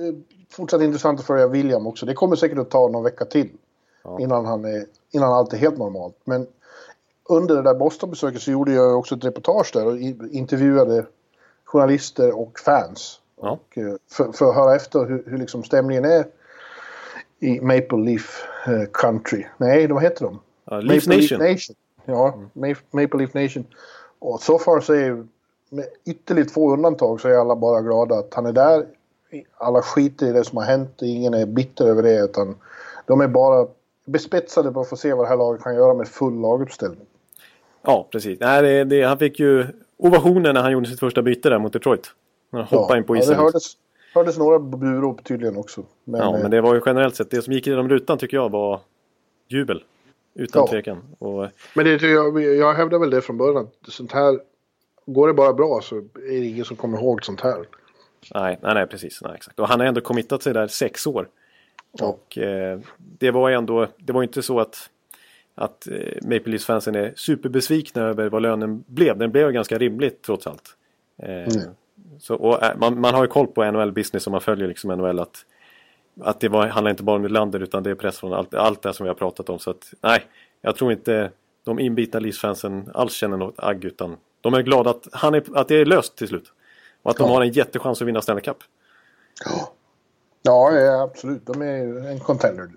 fortsatt 0.50 0.82
intressant 0.82 1.20
att 1.20 1.26
följa 1.26 1.48
William 1.48 1.86
också. 1.86 2.06
Det 2.06 2.14
kommer 2.14 2.36
säkert 2.36 2.58
att 2.58 2.70
ta 2.70 2.88
någon 2.88 3.04
vecka 3.04 3.24
till 3.24 3.48
Ja. 4.04 4.20
innan, 4.20 4.46
han 4.46 4.64
är, 4.64 4.86
innan 5.10 5.32
allt 5.32 5.52
är 5.52 5.56
helt 5.56 5.78
normalt. 5.78 6.16
Men 6.24 6.46
under 7.28 7.54
det 7.56 7.62
där 7.62 7.74
Boston-besöket 7.74 8.42
så 8.42 8.50
gjorde 8.50 8.72
jag 8.72 8.98
också 8.98 9.14
ett 9.14 9.24
reportage 9.24 9.70
där 9.72 9.86
och 9.86 9.98
intervjuade 10.30 11.06
journalister 11.74 12.38
och 12.40 12.58
fans. 12.58 13.20
Ja. 13.42 13.50
Och, 13.50 13.78
eh, 13.78 13.94
för, 14.10 14.32
för 14.32 14.48
att 14.48 14.54
höra 14.54 14.76
efter 14.76 15.04
hur, 15.04 15.24
hur 15.26 15.38
liksom 15.38 15.64
stämningen 15.64 16.04
är 16.04 16.24
i 17.40 17.60
Maple 17.60 17.98
Leaf 17.98 18.44
eh, 18.66 18.84
Country. 18.92 19.46
Nej, 19.56 19.86
vad 19.86 20.02
heter 20.02 20.24
de? 20.24 20.40
ja 20.64 20.80
Leaf 20.80 21.06
Maple 21.06 21.20
Nation. 21.22 21.38
Leaf 21.38 21.50
Nation. 21.52 21.76
Ja, 22.04 22.34
Ma- 22.52 22.82
Maple 22.90 23.18
Leaf 23.18 23.34
Nation. 23.34 23.66
Och 24.18 24.40
så 24.42 24.58
far 24.58 24.80
så 24.80 24.94
är 24.94 25.26
med 25.70 25.84
ytterligt 26.04 26.52
få 26.52 26.72
undantag 26.72 27.20
så 27.20 27.28
är 27.28 27.34
alla 27.34 27.56
bara 27.56 27.80
glada 27.80 28.18
att 28.18 28.34
han 28.34 28.46
är 28.46 28.52
där. 28.52 28.86
Alla 29.56 29.82
skiter 29.82 30.26
i 30.26 30.32
det 30.32 30.44
som 30.44 30.58
har 30.58 30.64
hänt. 30.64 31.02
Ingen 31.02 31.34
är 31.34 31.46
bitter 31.46 31.84
över 31.86 32.02
det 32.02 32.20
utan 32.20 32.56
de 33.06 33.20
är 33.20 33.28
bara 33.28 33.66
bespetsade 34.04 34.72
på 34.72 34.80
att 34.80 34.88
få 34.88 34.96
se 34.96 35.12
vad 35.14 35.24
det 35.24 35.28
här 35.28 35.36
laget 35.36 35.62
kan 35.62 35.74
göra 35.74 35.94
med 35.94 36.08
full 36.08 36.40
laguppställning. 36.40 37.06
Ja, 37.84 38.08
precis. 38.12 38.40
Nej, 38.40 38.62
det, 38.62 38.84
det, 38.84 39.02
han 39.02 39.18
fick 39.18 39.38
ju 39.40 39.66
ovationer 39.96 40.52
när 40.52 40.62
han 40.62 40.72
gjorde 40.72 40.88
sitt 40.88 41.00
första 41.00 41.22
byte 41.22 41.48
där 41.50 41.58
mot 41.58 41.72
Detroit. 41.72 42.10
När 42.50 42.62
han 42.62 42.78
hoppade 42.78 42.98
in 42.98 43.04
på 43.04 43.16
ja, 43.16 43.20
isen. 43.20 43.32
det 43.36 43.42
hördes, 43.42 43.72
hördes 44.14 44.38
några 44.38 44.58
burop 44.58 45.24
tydligen 45.24 45.56
också. 45.56 45.84
Men, 46.04 46.20
ja, 46.20 46.36
eh, 46.36 46.42
men 46.42 46.50
det 46.50 46.60
var 46.60 46.74
ju 46.74 46.80
generellt 46.86 47.16
sett, 47.16 47.30
det 47.30 47.42
som 47.42 47.52
gick 47.52 47.66
genom 47.66 47.88
rutan 47.88 48.18
tycker 48.18 48.36
jag 48.36 48.50
var 48.50 48.80
jubel. 49.48 49.82
Utan 50.34 50.62
Ja. 50.62 50.68
tvekan. 50.70 51.02
Och, 51.18 51.48
men 51.74 51.84
det, 51.84 52.02
jag, 52.02 52.42
jag 52.42 52.74
hävdar 52.74 52.98
väl 52.98 53.10
det 53.10 53.20
från 53.20 53.38
början. 53.38 53.56
att 53.82 53.92
Sånt 53.92 54.12
här, 54.12 54.38
går 55.06 55.28
det 55.28 55.34
bara 55.34 55.52
bra 55.52 55.80
så 55.82 55.96
är 55.96 56.02
det 56.40 56.44
ingen 56.46 56.64
som 56.64 56.76
kommer 56.76 56.98
ihåg 56.98 57.24
sånt 57.24 57.40
här. 57.40 57.56
nej, 58.34 58.58
nej, 58.62 58.74
nej, 58.74 58.86
precis. 58.86 59.22
Nej, 59.22 59.32
exakt. 59.34 59.60
Och 59.60 59.68
han 59.68 59.80
har 59.80 59.86
ändå 59.86 60.00
committat 60.00 60.42
sig 60.42 60.54
där 60.54 60.66
sex 60.66 61.06
år. 61.06 61.28
Ja. 61.98 62.06
Och 62.06 62.38
eh, 62.38 62.80
det 62.98 63.30
var 63.30 63.50
ändå, 63.50 63.86
det 63.96 64.12
var 64.12 64.22
inte 64.22 64.42
så 64.42 64.60
att, 64.60 64.90
att 65.54 65.86
eh, 65.86 65.94
Maple 66.22 66.50
Leafs-fansen 66.50 66.94
är 66.94 67.12
superbesvikna 67.16 68.02
över 68.02 68.28
vad 68.28 68.42
lönen 68.42 68.84
blev. 68.86 69.18
Den 69.18 69.30
blev 69.32 69.50
ganska 69.52 69.78
rimligt 69.78 70.22
trots 70.22 70.46
allt. 70.46 70.76
Eh, 71.22 71.52
så, 72.20 72.34
och, 72.34 72.62
eh, 72.62 72.76
man, 72.78 73.00
man 73.00 73.14
har 73.14 73.22
ju 73.24 73.28
koll 73.28 73.46
på 73.46 73.64
NHL-business 73.64 74.26
om 74.26 74.30
man 74.30 74.40
följer 74.40 74.68
liksom 74.68 74.90
NHL 74.90 75.18
att, 75.20 75.44
att 76.20 76.40
det 76.40 76.48
var, 76.48 76.66
handlar 76.66 76.90
inte 76.90 77.02
bara 77.02 77.16
om 77.16 77.22
Nylander 77.22 77.60
utan 77.60 77.82
det 77.82 77.90
är 77.90 77.94
press 77.94 78.18
från 78.18 78.32
allt, 78.32 78.54
allt 78.54 78.82
det 78.82 78.92
som 78.94 79.04
vi 79.04 79.08
har 79.08 79.14
pratat 79.14 79.48
om. 79.48 79.58
Så 79.58 79.70
att 79.70 79.94
nej, 80.00 80.26
jag 80.60 80.76
tror 80.76 80.92
inte 80.92 81.30
de 81.64 81.78
inbitna 81.78 82.20
Leafs-fansen 82.20 82.90
alls 82.94 83.12
känner 83.12 83.36
något 83.36 83.54
agg 83.56 83.84
utan 83.84 84.16
de 84.40 84.54
är 84.54 84.62
glada 84.62 84.90
att, 84.90 85.08
han 85.12 85.34
är, 85.34 85.44
att 85.54 85.68
det 85.68 85.74
är 85.76 85.84
löst 85.86 86.16
till 86.16 86.28
slut. 86.28 86.52
Och 87.02 87.10
att 87.10 87.16
de 87.16 87.28
Ja. 87.28 87.34
har 87.34 87.42
en 87.42 87.52
jättechans 87.52 88.02
att 88.02 88.08
vinna 88.08 88.22
Stanley 88.22 88.44
Cup. 88.44 88.56
Ja, 90.42 90.72
ja, 90.72 91.02
absolut. 91.02 91.46
De 91.46 91.62
är 91.62 92.08
en 92.10 92.20
contender. 92.20 92.70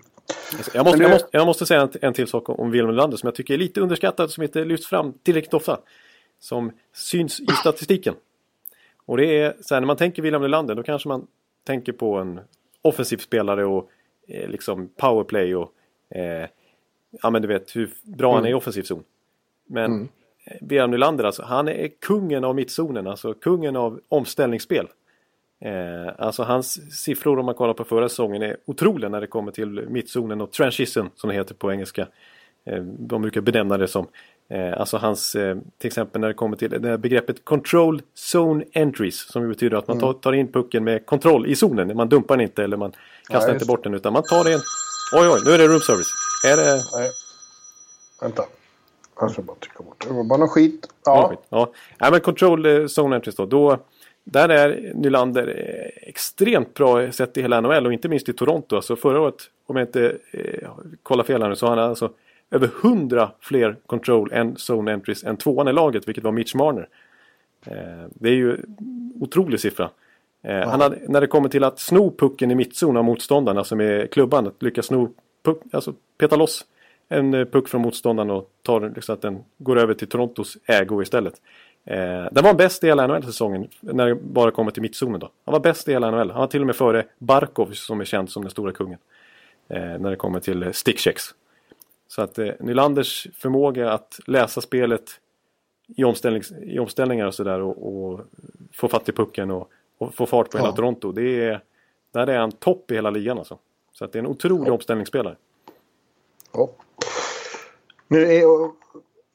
Jag 0.74 0.84
måste, 0.84 1.02
jag 1.02 1.10
måste, 1.10 1.28
jag 1.30 1.46
måste 1.46 1.66
säga 1.66 1.80
en, 1.80 1.90
en 2.00 2.12
till 2.12 2.26
sak 2.26 2.48
om 2.48 2.70
Wilhelm 2.70 2.90
Nylander 2.90 3.16
som 3.16 3.26
jag 3.26 3.34
tycker 3.34 3.54
är 3.54 3.58
lite 3.58 3.80
underskattad 3.80 4.30
som 4.30 4.42
inte 4.42 4.64
lyfts 4.64 4.86
fram 4.86 5.12
tillräckligt 5.12 5.54
ofta. 5.54 5.80
Som 6.40 6.72
syns 6.92 7.40
i 7.40 7.46
statistiken. 7.46 8.14
Och 9.06 9.16
det 9.16 9.38
är 9.38 9.56
så 9.60 9.74
här, 9.74 9.80
när 9.80 9.86
man 9.86 9.96
tänker 9.96 10.22
Wilhelm 10.22 10.42
Nylander 10.42 10.74
då 10.74 10.82
kanske 10.82 11.08
man 11.08 11.26
tänker 11.64 11.92
på 11.92 12.16
en 12.16 12.40
offensiv 12.82 13.16
spelare 13.16 13.64
och 13.64 13.90
eh, 14.28 14.48
liksom 14.48 14.88
powerplay 14.96 15.56
och 15.56 15.72
eh, 16.10 16.48
ja 17.22 17.30
men 17.30 17.42
du 17.42 17.48
vet 17.48 17.76
hur 17.76 17.90
bra 18.02 18.34
han 18.34 18.44
är 18.44 18.50
i 18.50 18.54
offensiv 18.54 18.82
zon. 18.82 19.04
Men 19.66 19.84
mm. 19.84 20.08
Wilhelm 20.60 20.90
Nylander 20.90 21.24
alltså, 21.24 21.42
han 21.42 21.68
är 21.68 21.88
kungen 21.88 22.44
av 22.44 22.54
mittzonen, 22.54 23.06
alltså 23.06 23.34
kungen 23.34 23.76
av 23.76 24.00
omställningsspel. 24.08 24.88
Eh, 25.60 26.12
alltså 26.18 26.42
hans 26.42 26.96
siffror 27.02 27.38
om 27.38 27.46
man 27.46 27.54
kollar 27.54 27.74
på 27.74 27.84
förra 27.84 28.08
säsongen 28.08 28.42
är 28.42 28.56
otroliga 28.64 29.08
när 29.08 29.20
det 29.20 29.26
kommer 29.26 29.52
till 29.52 29.88
mittzonen 29.88 30.40
och 30.40 30.52
transition 30.52 31.10
som 31.14 31.28
det 31.28 31.36
heter 31.36 31.54
på 31.54 31.72
engelska. 31.72 32.08
Eh, 32.66 32.82
de 32.82 33.22
brukar 33.22 33.40
benämna 33.40 33.76
det 33.78 33.88
som. 33.88 34.06
Eh, 34.50 34.80
alltså 34.80 34.96
hans, 34.96 35.34
eh, 35.34 35.56
till 35.78 35.86
exempel 35.86 36.20
när 36.20 36.28
det 36.28 36.34
kommer 36.34 36.56
till 36.56 36.70
det 36.70 36.98
begreppet 36.98 37.44
control 37.44 38.02
zone 38.32 38.64
entries 38.74 39.32
som 39.32 39.48
betyder 39.48 39.76
att 39.76 39.88
man 39.88 40.00
tar, 40.00 40.12
tar 40.12 40.32
in 40.32 40.52
pucken 40.52 40.84
med 40.84 41.06
kontroll 41.06 41.46
i 41.46 41.56
zonen. 41.56 41.96
Man 41.96 42.08
dumpar 42.08 42.36
den 42.36 42.46
inte 42.46 42.64
eller 42.64 42.76
man 42.76 42.92
kastar 43.28 43.48
Ja, 43.48 43.54
inte 43.54 43.66
bort 43.66 43.84
den 43.84 43.94
utan 43.94 44.12
man 44.12 44.22
tar 44.22 44.44
den. 44.44 44.60
Oj 45.14 45.28
oj, 45.28 45.40
nu 45.44 45.50
är 45.50 45.58
det 45.58 45.66
room 45.68 45.80
service. 45.80 46.12
Är 46.46 46.56
det... 46.56 46.82
Nej. 46.98 47.10
Vänta. 48.20 48.44
Jag 49.20 49.30
ska 49.30 49.42
bara 49.42 49.56
trycka 49.56 49.82
bort. 49.82 50.04
Det 50.08 50.14
var 50.14 50.24
bara 50.24 50.38
någon 50.38 50.48
skit. 50.48 50.86
Ja. 51.04 51.32
Ja, 51.48 51.72
ja 51.98 52.10
men 52.10 52.20
control 52.20 52.66
eh, 52.66 52.84
zone 52.84 53.16
entries 53.16 53.36
då. 53.36 53.46
då 53.46 53.78
där 54.32 54.48
är 54.48 54.92
Nylander 54.94 55.48
eh, 55.48 56.08
extremt 56.08 56.74
bra 56.74 57.12
sett 57.12 57.36
i 57.36 57.42
hela 57.42 57.60
NHL 57.60 57.86
och 57.86 57.92
inte 57.92 58.08
minst 58.08 58.28
i 58.28 58.32
Toronto. 58.32 58.76
Alltså 58.76 58.96
förra 58.96 59.20
året, 59.20 59.50
om 59.66 59.76
jag 59.76 59.86
inte 59.86 60.16
eh, 60.30 60.68
kollar 61.02 61.24
fel 61.24 61.42
här 61.42 61.48
nu, 61.48 61.56
så 61.56 61.66
har 61.66 61.76
han 61.76 61.90
alltså 61.90 62.10
över 62.50 62.70
100 62.82 63.30
fler 63.40 63.76
control 63.86 64.32
and 64.34 64.56
zone 64.70 64.92
entries 64.92 65.24
än 65.24 65.36
tvåan 65.36 65.68
i 65.68 65.72
laget, 65.72 66.08
vilket 66.08 66.24
var 66.24 66.32
Mitch 66.32 66.54
Marner. 66.54 66.88
Eh, 67.66 68.06
det 68.10 68.28
är 68.28 68.34
ju 68.34 68.56
otrolig 69.20 69.60
siffra. 69.60 69.90
Eh, 70.42 70.68
han 70.68 70.80
hade, 70.80 70.98
när 71.08 71.20
det 71.20 71.26
kommer 71.26 71.48
till 71.48 71.64
att 71.64 71.78
sno 71.78 72.10
pucken 72.18 72.50
i 72.50 72.54
mittzon 72.54 72.96
av 72.96 73.04
motståndarna, 73.04 73.60
alltså 73.60 73.76
med 73.76 74.10
klubban, 74.10 74.46
att 74.46 74.62
lyckas 74.62 74.86
sno 74.86 75.10
puck, 75.44 75.62
alltså 75.72 75.94
peta 76.18 76.36
loss 76.36 76.64
en 77.08 77.34
eh, 77.34 77.44
puck 77.44 77.68
från 77.68 77.82
motståndaren 77.82 78.30
och 78.30 78.50
tar 78.62 78.80
den 78.80 79.02
så 79.02 79.12
att 79.12 79.22
den 79.22 79.44
går 79.58 79.78
över 79.78 79.94
till 79.94 80.08
Torontos 80.08 80.58
ägo 80.66 81.02
istället. 81.02 81.34
Eh, 81.84 82.26
den 82.32 82.44
var 82.44 82.54
bäst 82.54 82.84
i 82.84 82.86
hela 82.86 83.06
NHL-säsongen 83.06 83.68
när 83.80 84.06
det 84.06 84.14
bara 84.14 84.50
kommer 84.50 84.70
till 84.70 84.82
mittzonen 84.82 85.20
då. 85.20 85.30
Han 85.44 85.52
var 85.52 85.60
bäst 85.60 85.88
i 85.88 85.92
hela 85.92 86.10
NHL. 86.10 86.30
Han 86.30 86.40
var 86.40 86.46
till 86.46 86.60
och 86.60 86.66
med 86.66 86.76
före 86.76 87.04
Barkov 87.18 87.72
som 87.72 88.00
är 88.00 88.04
känd 88.04 88.30
som 88.30 88.42
den 88.42 88.50
stora 88.50 88.72
kungen. 88.72 88.98
Eh, 89.68 89.98
när 89.98 90.10
det 90.10 90.16
kommer 90.16 90.40
till 90.40 90.62
eh, 90.62 90.72
stickchecks. 90.72 91.34
Så 92.08 92.22
att 92.22 92.38
eh, 92.38 92.50
Nylanders 92.60 93.26
förmåga 93.34 93.92
att 93.92 94.20
läsa 94.26 94.60
spelet 94.60 95.20
i, 95.96 96.04
omställnings, 96.04 96.52
i 96.62 96.78
omställningar 96.78 97.26
och 97.26 97.34
sådär 97.34 97.60
och, 97.60 97.86
och 97.88 98.20
få 98.72 98.88
fatt 98.88 99.08
i 99.08 99.12
pucken 99.12 99.50
och, 99.50 99.70
och 99.98 100.14
få 100.14 100.26
fart 100.26 100.50
på 100.50 100.58
hela 100.58 100.70
Ja. 100.70 100.76
Toronto. 100.76 101.12
Det 101.12 101.44
är, 101.44 101.60
där 102.12 102.26
är 102.26 102.38
han 102.38 102.52
topp 102.52 102.90
i 102.90 102.94
hela 102.94 103.10
ligan 103.10 103.38
alltså. 103.38 103.58
Så 103.92 104.04
att 104.04 104.12
det 104.12 104.18
är 104.18 104.20
en 104.20 104.26
otrolig 104.26 104.72
omställningsspelare. 104.72 105.36
Ja. 106.52 106.70
Nu 108.08 108.22
är, 108.22 108.44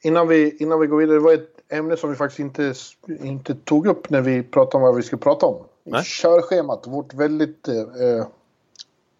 innan, 0.02 0.28
vi, 0.28 0.56
innan 0.56 0.80
vi 0.80 0.86
går 0.86 0.96
vidare, 0.96 1.16
det 1.16 1.24
var 1.24 1.32
ett 1.32 1.53
ämne 1.68 1.96
som 1.96 2.10
vi 2.10 2.16
faktiskt 2.16 2.40
inte, 2.40 2.74
inte 3.06 3.54
tog 3.54 3.86
upp 3.86 4.10
när 4.10 4.20
vi 4.20 4.42
pratade 4.42 4.76
om 4.76 4.82
vad 4.82 4.96
vi 4.96 5.02
skulle 5.02 5.20
prata 5.22 5.46
om. 5.46 5.56
Nej. 5.84 6.02
Körschemat, 6.04 6.86
vårt 6.86 7.14
väldigt 7.14 7.68
eh, 7.68 8.26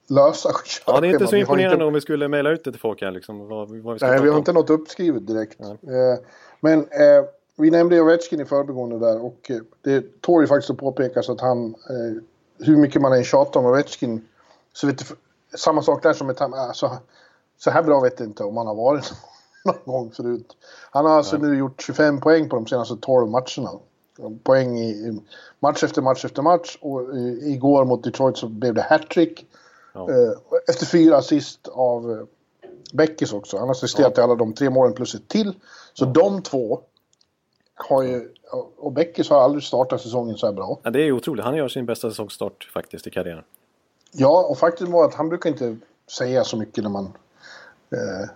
lösa 0.09 0.49
körschema. 0.53 0.85
Ja, 0.97 1.01
det 1.01 1.07
är 1.09 1.13
inte 1.13 1.27
så 1.27 1.37
imponerande 1.37 1.75
inte- 1.75 1.85
om 1.85 1.93
vi 1.95 2.01
skulle 2.01 2.29
mejla 2.29 2.51
ut 2.51 2.65
det 2.65 2.71
till 2.71 2.81
folk 2.81 3.03
här 3.03 3.11
liksom. 3.11 3.49
Vad, 3.49 3.69
vad 3.69 3.71
vi 3.71 4.07
Nej, 4.07 4.21
vi 4.21 4.29
har 4.29 4.35
om. 4.35 4.39
inte 4.39 4.53
något 4.53 4.71
uppskrivet 4.71 5.27
direkt. 5.27 5.61
Eh, 5.61 5.69
men 6.61 6.79
eh, 6.81 7.25
vi 7.57 7.71
nämnde 7.71 8.01
Ovechkin 8.01 8.41
i 8.41 8.45
förbigående 8.45 8.99
där 8.99 9.25
och 9.25 9.51
eh, 9.51 9.57
det 9.83 10.21
tål 10.21 10.43
ju 10.43 10.47
faktiskt 10.47 10.71
att 10.71 10.79
påpekas 10.79 11.29
att 11.29 11.41
han, 11.41 11.67
eh, 11.67 12.23
hur 12.67 12.77
mycket 12.77 13.03
man 13.03 13.13
än 13.13 13.25
tjatar 13.25 13.61
om 13.61 13.67
Ovechkin, 13.67 14.29
så 14.73 14.87
vet 14.87 14.99
du, 14.99 15.05
samma 15.57 15.83
sak 15.83 16.03
där 16.03 16.13
som 16.13 16.31
ett, 16.31 16.41
alltså, 16.41 16.91
så 17.59 17.71
här 17.71 17.83
bra 17.83 18.01
vet 18.01 18.21
jag 18.21 18.29
inte 18.29 18.45
om 18.45 18.57
han 18.57 18.67
har 18.67 18.75
varit 18.75 19.13
någon 19.85 19.95
gång 19.95 20.11
förut. 20.11 20.57
Han 20.91 21.05
har 21.05 21.13
alltså 21.13 21.37
nu 21.37 21.59
gjort 21.59 21.83
25 21.83 22.21
poäng 22.21 22.49
på 22.49 22.57
de 22.57 22.67
senaste 22.67 22.97
12 22.97 23.31
matcherna. 23.31 23.79
Poäng 24.43 24.79
i, 24.79 24.91
i 24.91 25.21
match 25.61 25.85
efter 25.85 26.03
match 26.03 26.25
efter 26.25 26.43
match 26.43 26.79
och 26.81 27.17
igår 27.43 27.85
mot 27.85 28.05
Detroit 28.05 28.37
så 28.37 28.49
blev 28.49 28.75
det 28.75 28.83
hattrick. 28.83 29.47
Ja. 29.93 30.11
Eh, 30.11 30.33
efter 30.69 30.87
fyra 30.87 31.17
assist 31.17 31.69
av 31.69 32.11
eh, 32.11 32.27
Beckis 32.93 33.33
också. 33.33 33.57
Han 33.57 33.69
har 33.69 33.75
assisterat 33.75 34.15
till 34.15 34.23
alla 34.23 34.35
de 34.35 34.53
tre 34.53 34.71
målen 34.71 34.95
plus 34.95 35.15
ett 35.15 35.29
till. 35.29 35.55
Så 35.93 36.05
de 36.05 36.43
två 36.43 36.81
har 37.75 38.03
ju... 38.03 38.31
Och 38.77 38.93
Beckis 38.93 39.31
har 39.31 39.41
aldrig 39.41 39.63
startat 39.63 40.01
säsongen 40.01 40.37
så 40.37 40.47
här 40.47 40.53
bra. 40.53 40.79
Ja, 40.83 40.91
det 40.91 41.01
är 41.03 41.13
otroligt. 41.13 41.45
Han 41.45 41.57
gör 41.57 41.69
sin 41.69 41.87
bästa 41.87 42.11
säsongsstart 42.11 42.71
faktiskt 42.75 43.07
i 43.07 43.11
karriären. 43.11 43.45
Ja, 44.13 44.47
och 44.51 44.59
faktum 44.59 44.93
var 44.93 45.05
att 45.05 45.15
han 45.15 45.29
brukar 45.29 45.51
inte 45.51 45.77
säga 46.19 46.45
så 46.45 46.57
mycket 46.57 46.85
när 46.85 46.91
man... 46.91 47.05
Eh, 47.91 48.29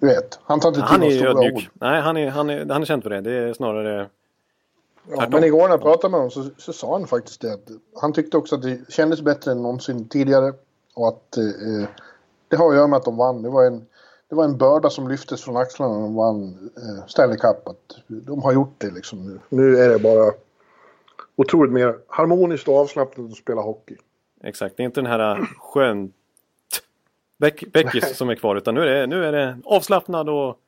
du 0.00 0.06
vet, 0.06 0.38
han 0.42 0.60
tar 0.60 0.68
inte 0.68 0.80
till 0.80 0.88
Han 0.88 1.00
några 1.00 1.12
är 1.12 1.16
stora 1.16 1.30
ödmjuk. 1.30 1.54
ord. 1.54 1.62
Nej, 1.72 2.00
han 2.00 2.16
är, 2.16 2.30
han, 2.30 2.50
är, 2.50 2.66
han 2.68 2.82
är 2.82 2.86
känd 2.86 3.02
för 3.02 3.10
det. 3.10 3.20
Det 3.20 3.32
är 3.32 3.52
snarare... 3.52 4.08
Ja, 5.08 5.16
Tvärtom. 5.16 5.30
men 5.32 5.44
igår 5.44 5.62
när 5.62 5.68
jag 5.68 5.80
pratade 5.80 6.10
med 6.10 6.18
honom 6.20 6.30
så, 6.30 6.44
så 6.58 6.72
sa 6.72 6.92
han 6.92 7.06
faktiskt 7.06 7.40
det. 7.40 7.52
Att 7.52 7.68
han 8.00 8.12
tyckte 8.12 8.36
också 8.36 8.54
att 8.54 8.62
det 8.62 8.92
kändes 8.92 9.20
bättre 9.22 9.50
än 9.52 9.62
någonsin 9.62 10.08
tidigare. 10.08 10.52
Och 10.94 11.08
att 11.08 11.36
eh, 11.36 11.88
det 12.48 12.56
har 12.56 12.70
att 12.70 12.76
göra 12.76 12.86
med 12.86 12.96
att 12.96 13.04
de 13.04 13.16
vann. 13.16 13.42
Det 13.42 13.48
var 13.48 13.64
en, 13.64 13.86
det 14.28 14.34
var 14.34 14.44
en 14.44 14.56
börda 14.58 14.90
som 14.90 15.08
lyftes 15.08 15.42
från 15.44 15.56
axlarna 15.56 15.94
när 15.94 16.00
de 16.00 16.14
vann 16.14 16.70
eh, 16.76 17.06
Stanley 17.06 17.36
Cup. 17.38 17.68
Att 17.68 17.96
de 18.06 18.42
har 18.42 18.52
gjort 18.52 18.74
det 18.78 18.90
liksom 18.90 19.26
nu. 19.26 19.38
Nu 19.48 19.76
är 19.78 19.88
det 19.88 19.98
bara 19.98 20.32
otroligt 21.36 21.72
mer 21.72 21.98
harmoniskt 22.08 22.68
och 22.68 22.76
avslappnat 22.76 23.30
att 23.30 23.36
spela 23.36 23.60
hockey. 23.60 23.96
Exakt, 24.44 24.76
det 24.76 24.82
är 24.82 24.84
inte 24.84 25.00
den 25.00 25.10
här 25.10 25.48
skönt 25.58 26.14
Beck, 27.36 27.64
Beckis 27.72 28.16
som 28.16 28.28
är 28.30 28.34
kvar 28.34 28.56
utan 28.56 28.74
nu 28.74 28.80
är 28.80 28.94
det, 29.00 29.06
nu 29.06 29.24
är 29.24 29.32
det 29.32 29.58
avslappnad 29.64 30.28
och 30.28 30.60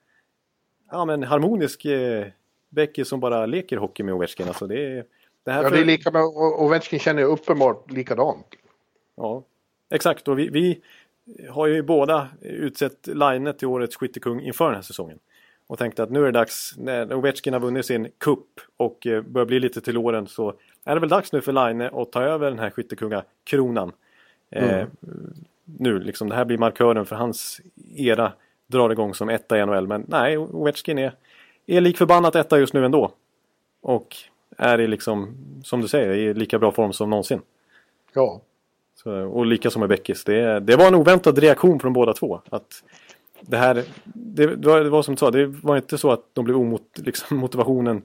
ja, 0.91 1.05
men 1.05 1.23
harmonisk 1.23 1.85
eh, 1.85 2.27
Beckis 2.69 3.09
som 3.09 3.21
bara 3.21 3.47
leker 3.47 3.77
hockey 3.77 4.03
med 4.03 4.15
Ovechkin. 4.15 4.49
Alltså 4.49 4.67
det, 4.67 4.81
är, 4.87 5.05
det 5.45 5.53
här 5.53 5.63
Ja, 5.63 5.69
för- 5.69 5.77
det 5.77 5.83
är 5.83 5.87
lika 5.87 6.11
med, 6.11 6.23
och 6.23 6.63
Ovechkin 6.65 6.99
känner 6.99 7.23
ju 7.23 7.29
uppenbart 7.29 7.91
likadant. 7.91 8.47
Ja, 9.17 9.43
exakt. 9.91 10.29
Och 10.29 10.39
vi, 10.39 10.49
vi 10.49 10.81
har 11.51 11.67
ju 11.67 11.83
båda 11.83 12.29
utsett 12.41 13.07
Line 13.07 13.55
till 13.59 13.69
årets 13.69 13.97
skyttekung 13.97 14.41
inför 14.41 14.65
den 14.65 14.75
här 14.75 14.83
säsongen. 14.83 15.19
Och 15.67 15.79
tänkte 15.79 16.03
att 16.03 16.11
nu 16.11 16.21
är 16.21 16.25
det 16.25 16.31
dags, 16.33 16.75
när 16.79 17.15
Ovechkin 17.15 17.53
har 17.53 17.61
vunnit 17.61 17.87
sin 17.87 18.09
kupp 18.19 18.61
och 18.77 19.07
eh, 19.07 19.23
börjar 19.23 19.47
bli 19.47 19.61
lite 19.61 19.81
till 19.81 19.97
åren 19.97 20.27
så 20.27 20.55
är 20.85 20.95
det 20.95 21.01
väl 21.01 21.09
dags 21.09 21.33
nu 21.33 21.41
för 21.41 21.53
Line 21.53 21.81
att 21.81 22.13
ta 22.13 22.23
över 22.23 22.51
den 22.51 22.59
här 22.59 22.71
skyttekungakronan. 22.71 23.93
Eh, 24.51 24.87
nu 25.79 25.99
liksom, 25.99 26.29
det 26.29 26.35
här 26.35 26.45
blir 26.45 26.59
markören 26.59 27.07
för 27.07 27.17
hans 27.17 27.61
era 27.97 28.33
drar 28.67 28.91
igång 28.91 29.15
som 29.15 29.29
etta 29.29 29.59
i 29.59 29.67
NHL. 29.67 29.87
Men 29.87 30.05
nej, 30.09 30.39
Ovechkin 30.39 30.99
är, 30.99 31.15
är 31.67 31.81
lik 31.81 31.99
förbannat 31.99 32.37
etta 32.37 32.59
just 32.59 32.75
nu 32.75 32.85
ändå. 32.85 33.13
Och 33.81 34.17
är 34.57 34.81
i 34.81 34.87
liksom, 34.87 35.37
som 35.65 35.81
du 35.81 35.89
säger, 35.89 36.13
i 36.13 36.35
lika 36.35 36.59
bra 36.59 36.73
form 36.73 36.93
som 36.93 37.11
någonsin. 37.11 37.41
Ja. 38.13 38.41
Så, 38.95 39.13
och 39.13 39.47
lika 39.47 39.71
som 39.71 39.81
med 39.81 39.89
Beckis. 39.89 40.25
Det, 40.25 40.61
det 40.61 40.77
var 40.77 40.87
en 40.87 40.95
oväntad 40.95 41.39
reaktion 41.39 41.81
från 41.81 41.93
båda 41.93 42.13
två. 42.13 42.41
Att 42.51 42.85
det, 43.41 43.57
här, 43.57 43.85
det, 44.05 44.47
det, 44.47 44.69
var, 44.69 44.81
det 44.81 44.91
var 44.91 45.03
som 45.03 45.15
du 45.15 45.19
sa, 45.19 45.31
det 45.31 45.47
var 45.47 45.77
inte 45.77 45.99
så 45.99 46.11
att 46.11 46.25
de 46.33 46.45
blev 46.45 46.57
omot, 46.57 46.83
liksom, 46.95 47.37
motivationen 47.39 48.03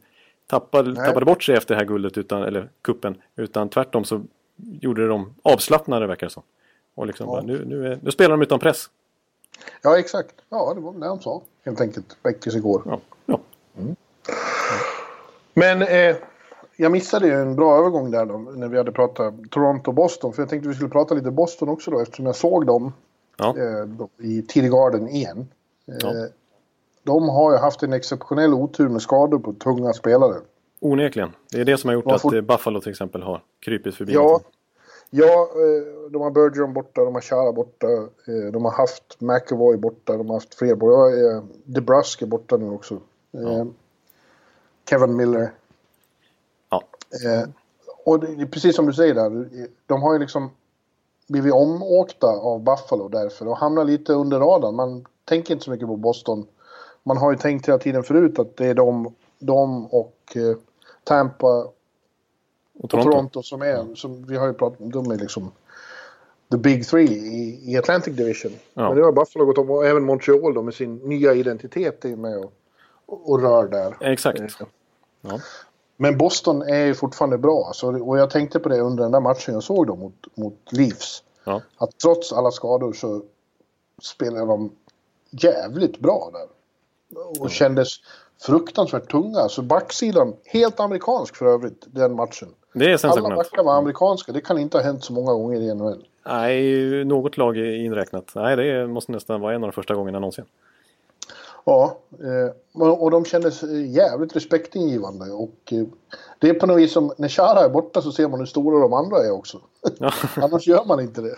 tappade, 0.47 0.91
Nej. 0.91 1.07
tappade 1.07 1.26
bort 1.26 1.43
sig 1.43 1.55
efter 1.55 1.76
det 1.76 1.80
här 1.80 1.86
guldet, 1.86 2.18
utan, 2.18 2.43
eller 2.43 2.70
kuppen 2.82 3.16
Utan 3.36 3.70
tvärtom 3.70 4.03
så 4.03 4.22
gjorde 4.55 5.07
de 5.07 5.36
avslappnade 5.41 6.07
verkar 6.07 6.28
det 6.28 6.34
som. 6.34 6.43
Och 6.95 7.07
liksom, 7.07 7.25
Ja. 7.27 7.31
bara, 7.31 7.41
nu, 7.41 7.65
nu, 7.65 7.87
är, 7.87 7.99
nu 8.01 8.11
spelar 8.11 8.31
de 8.31 8.41
utan 8.41 8.59
press. 8.59 8.85
ja, 9.81 9.99
exakt. 9.99 10.35
Ja, 10.49 10.73
det 10.73 10.81
var 10.81 10.93
det 10.93 11.07
han 11.07 11.21
sa. 11.21 11.41
Helt 11.65 11.81
enkelt. 11.81 12.17
Beckis 12.23 12.55
igår. 12.55 12.81
Ja, 12.85 12.99
ja. 13.25 13.39
Men 15.53 15.81
eh, 15.81 16.15
jag 16.77 16.91
missade 16.91 17.27
ju 17.27 17.33
en 17.33 17.55
bra 17.55 17.77
övergång 17.77 18.11
där 18.11 18.25
då, 18.25 18.37
när 18.37 18.67
vi 18.67 18.77
hade 18.77 18.91
pratat 18.91 19.33
Toronto-Boston. 19.49 20.33
För 20.33 20.41
jag 20.41 20.49
tänkte 20.49 20.69
vi 20.69 20.75
skulle 20.75 20.89
prata 20.89 21.15
lite 21.15 21.31
Boston 21.31 21.69
också 21.69 21.91
då 21.91 21.99
eftersom 21.99 22.25
jag 22.25 22.35
såg 22.35 22.65
dem 22.65 22.93
ja. 23.37 23.57
eh, 23.57 23.85
då, 23.85 24.09
i 24.17 24.41
Tidig 24.41 24.71
Garden 24.71 25.07
igen. 25.07 25.47
Eh, 25.87 25.95
Ja. 26.01 26.27
De 27.05 27.29
har 27.29 27.51
ju 27.51 27.57
haft 27.57 27.83
en 27.83 27.93
exceptionell 27.93 28.53
otur 28.53 28.89
med 28.89 29.01
skador 29.01 29.39
på 29.39 29.53
tunga 29.53 29.93
spelare. 29.93 30.35
Onekligen. 30.79 31.31
Det 31.51 31.61
är 31.61 31.65
det 31.65 31.77
som 31.77 31.87
har 31.87 31.93
gjort 31.95 32.05
har 32.05 32.15
att 32.15 32.33
eh, 32.33 32.41
Buffalo 32.41 32.81
till 32.81 32.89
exempel 32.89 33.21
har 33.23 33.41
krypit 33.59 33.95
förbi. 33.95 34.13
Ja. 34.13 34.39
Ja 35.16 35.49
eh, 35.55 36.11
de 36.11 36.22
har 36.22 36.32
Bergeron 36.32 36.74
borta, 36.74 37.03
de 37.03 37.14
har 37.14 37.22
Chara 37.22 37.51
borta, 37.51 37.88
eh, 38.28 38.51
de 38.53 38.66
har 38.66 38.72
haft 38.72 39.22
McAvoy 39.22 39.78
borta, 39.78 40.18
de 40.18 40.30
har 40.30 40.36
haft 40.36 40.55
fler 40.55 40.76
borta. 40.76 41.16
Eh, 41.16 41.43
DeBrusk 41.64 42.22
är 42.22 42.26
borta 42.26 42.57
nu 42.57 42.70
också. 42.70 42.93
Eh, 43.34 43.66
Kevin 44.89 45.16
Miller. 45.16 45.51
Ja. 46.70 46.84
Och 48.05 48.20
det 48.20 48.41
är 48.41 48.45
precis 48.45 48.76
som 48.76 48.86
du 48.86 48.93
säger 48.93 49.14
där, 49.14 49.47
de 49.86 50.01
har 50.01 50.14
ju 50.14 50.20
liksom 50.20 50.49
blivit 51.28 51.53
omåkta 51.53 52.28
av 52.28 52.64
Buffalo 52.64 53.07
därför 53.07 53.47
och 53.47 53.57
hamnar 53.57 53.84
lite 53.84 54.14
under 54.14 54.39
radarn. 54.39 54.76
Man 54.76 55.05
tänker 55.26 55.53
inte 55.53 55.66
så 55.66 55.72
mycket 55.72 55.88
på 55.88 55.95
Boston. 55.95 56.47
Man 57.03 57.18
har 57.18 57.32
ju 57.32 57.38
tänkt 57.38 57.68
hela 57.68 57.78
tiden 57.78 58.03
förut 58.03 58.39
att 58.39 58.57
det 58.57 58.68
är 58.68 58.74
de, 58.74 59.16
de 59.39 59.86
och 59.86 60.38
Tampa 61.03 61.68
Och 62.74 62.84
och 62.84 62.89
Toronto. 62.89 63.11
Toronto 63.11 63.43
som 63.43 63.61
är, 63.61 63.95
som 63.95 64.26
vi 64.26 64.38
har 64.38 64.47
ju 64.47 64.53
pratat 64.53 64.82
om, 64.82 64.91
de 64.91 65.11
är 65.11 65.17
liksom 65.17 65.51
the 66.51 66.57
big 66.57 66.88
three 66.88 67.07
i, 67.07 67.71
i 67.71 67.78
Atlantic 67.78 68.15
Division. 68.15 68.51
Ja. 68.74 68.88
Men 68.88 68.97
nu 68.97 69.03
har 69.03 69.11
Buffalo 69.11 69.45
gått 69.45 69.57
om 69.57 69.71
och 69.71 69.86
även 69.86 70.03
Montreal 70.03 70.53
då 70.53 70.61
med 70.61 70.74
sin 70.74 70.95
nya 70.95 71.34
identitet 71.34 72.05
är 72.05 72.15
med 72.15 72.38
och, 72.38 72.53
och, 73.05 73.30
och 73.30 73.41
rör 73.41 73.67
där. 73.67 73.97
Exakt. 74.11 74.41
Ja. 75.21 75.39
Men 75.97 76.17
Boston 76.17 76.61
är 76.61 76.86
ju 76.86 76.93
fortfarande 76.93 77.38
bra. 77.38 77.71
Så, 77.74 78.03
och 78.07 78.17
jag 78.17 78.30
tänkte 78.30 78.59
på 78.59 78.69
det 78.69 78.80
under 78.80 79.03
den 79.03 79.11
där 79.11 79.19
matchen 79.19 79.53
jag 79.53 79.63
såg 79.63 79.88
då 79.88 79.95
mot, 79.95 80.28
mot 80.36 80.59
Leafs. 80.71 81.24
Ja. 81.43 81.61
Att 81.78 81.97
trots 81.97 82.34
alla 82.34 82.51
skador 82.51 82.93
så 82.93 83.21
spelar 84.01 84.45
de 84.45 84.71
jävligt 85.30 85.99
bra 85.99 86.32
där. 86.34 86.47
Och 87.39 87.51
kändes 87.51 87.89
fruktansvärt 88.41 89.11
tunga. 89.11 89.49
Så 89.49 89.61
backsidan, 89.61 90.34
helt 90.45 90.80
amerikansk 90.80 91.36
för 91.36 91.45
övrigt, 91.45 91.86
den 91.86 92.15
matchen. 92.15 92.49
Det 92.74 92.86
är 92.86 92.89
Alla 92.89 92.97
sensationellt. 92.97 93.36
backar 93.36 93.63
var 93.63 93.78
amerikanska. 93.78 94.32
Det 94.32 94.41
kan 94.41 94.57
inte 94.57 94.78
ha 94.78 94.84
hänt 94.84 95.03
så 95.03 95.13
många 95.13 95.34
gånger 95.34 95.61
i 95.61 95.76
NHL. 95.76 96.05
Nej, 96.26 97.05
något 97.05 97.38
lag 97.38 97.57
är 97.57 97.76
inräknat. 97.76 98.32
Nej, 98.36 98.55
det 98.55 98.88
måste 98.88 99.11
nästan 99.11 99.41
vara 99.41 99.55
en 99.55 99.63
av 99.63 99.67
de 99.69 99.74
första 99.74 99.95
gångerna 99.95 100.19
någonsin. 100.19 100.45
Ja, 101.65 101.97
eh, 102.19 102.82
och 102.82 103.11
de 103.11 103.26
kändes 103.26 103.63
jävligt 103.88 104.36
respektingivande. 104.36 105.32
Och 105.32 105.74
eh, 105.74 105.86
det 106.39 106.49
är 106.49 106.53
på 106.53 106.67
något 106.67 106.78
vis 106.78 106.93
som 106.93 107.13
när 107.17 107.28
Chara 107.28 107.59
är 107.59 107.69
borta 107.69 108.01
så 108.01 108.11
ser 108.11 108.28
man 108.28 108.39
hur 108.39 108.45
stora 108.45 108.80
de 108.80 108.93
andra 108.93 109.17
är 109.17 109.32
också. 109.32 109.59
Ja. 109.99 110.11
Annars 110.36 110.67
gör 110.67 110.86
man 110.86 110.99
inte 110.99 111.21
det. 111.21 111.36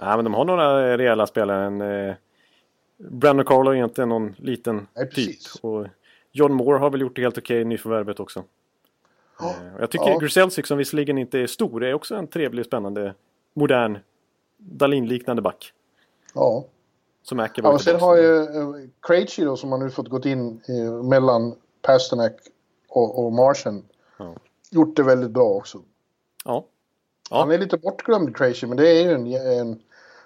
Nej, 0.00 0.16
men 0.16 0.24
de 0.24 0.34
har 0.34 0.44
några 0.44 0.98
rejäla 0.98 1.26
spelare. 1.26 2.08
Eh, 2.08 2.14
Brandon 2.96 3.46
Carlo 3.46 3.70
är 3.70 3.84
inte 3.84 4.06
någon 4.06 4.34
liten 4.38 4.86
Nej, 4.94 5.10
typ. 5.10 5.38
Och 5.62 5.86
John 6.32 6.52
Moore 6.52 6.78
har 6.78 6.90
väl 6.90 7.00
gjort 7.00 7.16
det 7.16 7.22
helt 7.22 7.38
okej 7.38 7.60
i 7.60 7.64
nyförvärvet 7.64 8.20
också. 8.20 8.44
Ja. 9.40 9.50
Eh, 9.50 9.80
jag 9.80 9.90
tycker 9.90 10.10
Ja. 10.10 10.18
Grzelcyk 10.18 10.66
som 10.66 10.78
visserligen 10.78 11.18
inte 11.18 11.38
är 11.38 11.46
stor 11.46 11.84
är 11.84 11.94
också 11.94 12.14
en 12.14 12.26
trevlig, 12.26 12.66
spännande, 12.66 13.14
modern 13.54 13.98
Dahlin-liknande 14.56 15.42
back. 15.42 15.72
Ja. 16.34 16.64
Som 17.22 17.36
Mäki 17.36 17.60
ja 17.64 17.78
sen 17.78 18.00
har 18.00 18.16
ju 18.16 18.36
eh, 18.42 18.88
Krejci 19.02 19.44
då 19.44 19.56
som 19.56 19.72
har 19.72 19.78
nu 19.78 19.90
fått 19.90 20.08
gått 20.08 20.26
in 20.26 20.60
eh, 20.68 21.02
mellan 21.02 21.54
Pasternak 21.82 22.32
och, 22.88 23.24
och 23.24 23.32
Martian. 23.32 23.84
Ja. 24.16 24.34
Gjort 24.70 24.96
det 24.96 25.02
väldigt 25.02 25.30
bra 25.30 25.44
också. 25.44 25.78
Ja. 26.44 26.64
Ja. 27.30 27.38
Han 27.38 27.50
är 27.50 27.58
lite 27.58 27.76
bortglömd 27.76 28.36
Krejci 28.36 28.66
men 28.66 28.76
det 28.76 28.88
är 28.88 29.02
ju 29.02 29.12
en, 29.12 29.26
en... 29.58 29.82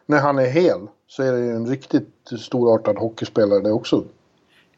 När 0.07 0.21
han 0.21 0.39
är 0.39 0.47
hel 0.47 0.81
så 1.07 1.23
är 1.23 1.33
det 1.33 1.39
ju 1.39 1.51
en 1.51 1.67
riktigt 1.67 2.31
storartad 2.41 2.99
hockeyspelare 2.99 3.61
det 3.61 3.73
också. 3.73 4.05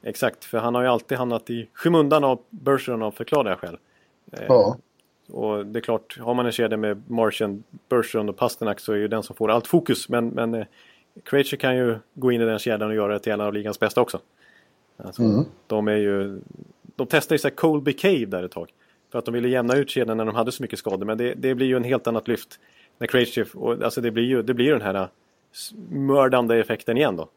Exakt, 0.03 0.45
för 0.45 0.59
han 0.59 0.75
har 0.75 0.83
ju 0.83 0.89
alltid 0.89 1.19
hamnat 1.19 1.51
i 1.51 1.69
skymundan 1.73 2.25
av 2.25 2.39
Bergeron 2.51 3.03
av 3.03 3.11
förklarliga 3.11 3.57
skäl. 3.57 3.79
Eh, 4.33 4.45
Ja. 4.49 4.77
Och 5.29 5.67
det 5.67 5.79
är 5.79 5.81
klart, 5.81 6.19
har 6.21 6.35
man 6.35 6.47
en 6.47 6.53
kedja 6.53 6.77
med 6.77 7.11
Martian, 7.11 7.65
Bergeron 7.89 8.29
och 8.29 8.37
Pasternak 8.37 8.81
så 8.81 8.93
är 8.93 8.97
ju 8.97 9.09
den 9.09 9.23
som 9.23 9.37
får 9.37 9.51
allt 9.51 9.67
fokus. 9.67 10.09
Men, 10.09 10.29
men 10.29 10.55
eh, 10.55 10.67
Krejci 11.25 11.57
kan 11.57 11.77
ju 11.77 11.99
gå 12.15 12.33
in 12.33 12.41
i 12.41 12.45
den 12.45 12.59
kedjan 12.59 12.91
och 12.91 12.95
göra 12.97 13.13
det 13.13 13.19
till 13.19 13.33
en 13.33 13.41
av 13.41 13.53
ligans 13.53 13.81
bästa 13.81 14.01
också. 14.01 14.19
Alltså, 14.97 15.23
Mm. 15.23 15.45
De 15.67 15.89
är 15.89 15.97
ju... 15.97 16.41
De 16.97 17.07
testade 17.07 17.35
ju 17.35 17.39
så 17.39 17.49
här 17.49 17.55
Colby 17.55 17.93
Cave 17.93 18.25
där 18.25 18.43
ett 18.43 18.51
tag. 18.53 18.73
För 19.13 19.19
att 19.19 19.25
de 19.25 19.35
ville 19.35 19.49
jämna 19.49 19.77
ut 19.77 19.91
kedjan 19.91 20.17
när 20.17 20.25
de 20.25 20.35
hade 20.35 20.53
så 20.53 20.63
mycket 20.63 20.79
skador. 20.79 21.07
Men 21.07 21.19
det, 21.19 21.35
det 21.35 21.55
blir 21.55 21.67
ju 21.67 21.77
en 21.77 21.85
helt 21.85 22.07
annat 22.07 22.29
lyft. 22.29 22.61
När 22.99 23.07
Krejci... 23.07 23.45
Alltså 23.85 24.01
det 24.01 24.11
blir 24.11 24.25
ju 24.25 24.43
det 24.43 24.55
blir 24.55 24.73
den 24.73 24.83
här 24.83 24.95
eh, 24.95 25.09
mördande 25.89 26.57
effekten 26.57 26.97
igen 26.97 27.17
då. 27.17 27.29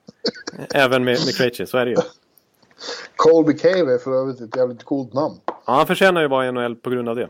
Även 0.75 1.03
med, 1.03 1.17
med 1.25 1.35
Krejci, 1.35 1.65
så 1.65 1.77
är 1.77 1.85
det 1.85 1.91
ju. 1.91 1.97
Colby 3.15 3.57
Cave 3.57 3.93
är 3.93 3.97
för 3.97 4.21
övrigt 4.21 4.41
ett 4.41 4.55
jävligt 4.55 4.83
coolt 4.83 5.13
namn. 5.13 5.35
Ja, 5.69 5.75
han 5.75 5.87
förtjänar 5.87 6.21
ju 6.21 6.27
vara 6.27 6.47
i 6.47 6.51
NHL 6.51 6.75
på 6.75 6.89
grund 6.89 7.09
av 7.09 7.15
det. 7.15 7.29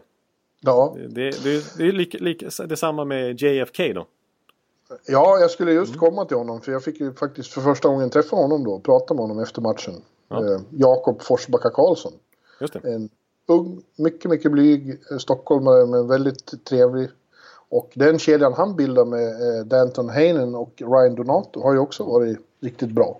Ja, 0.61 0.95
Det, 1.09 1.43
det, 1.43 1.77
det 1.77 1.87
är 1.87 1.91
lika, 1.91 2.17
lika, 2.17 2.49
detsamma 2.65 3.05
med 3.05 3.41
JFK 3.41 3.93
då. 3.93 4.05
Ja, 5.07 5.37
jag 5.39 5.51
skulle 5.51 5.71
just 5.71 5.97
komma 5.97 6.25
till 6.25 6.37
honom 6.37 6.61
för 6.61 6.71
jag 6.71 6.83
fick 6.83 6.99
ju 6.99 7.13
faktiskt 7.13 7.53
för 7.53 7.61
första 7.61 7.89
gången 7.89 8.09
träffa 8.09 8.35
honom 8.35 8.63
då 8.63 8.71
och 8.71 8.83
prata 8.83 9.13
med 9.13 9.21
honom 9.21 9.39
efter 9.39 9.61
matchen. 9.61 9.93
Ja. 10.27 10.45
Eh, 10.45 10.61
Jakob 10.69 11.21
Forsbacka 11.21 11.69
Karlsson. 11.69 12.11
Just 12.61 12.73
det. 12.73 12.79
En 12.79 13.09
ung, 13.47 13.81
mycket, 13.95 14.31
mycket 14.31 14.51
blyg 14.51 14.89
eh, 15.11 15.17
stockholmare 15.17 15.85
men 15.85 16.07
väldigt 16.07 16.65
trevlig. 16.65 17.09
Och 17.69 17.91
den 17.93 18.19
kedjan 18.19 18.53
han 18.53 18.75
bildar 18.75 19.05
med 19.05 19.27
eh, 19.27 19.65
Danton 19.65 20.09
Heinen 20.09 20.55
och 20.55 20.73
Ryan 20.77 21.15
Donato 21.15 21.61
har 21.61 21.73
ju 21.73 21.79
också 21.79 22.03
varit 22.03 22.37
riktigt 22.61 22.91
bra. 22.91 23.19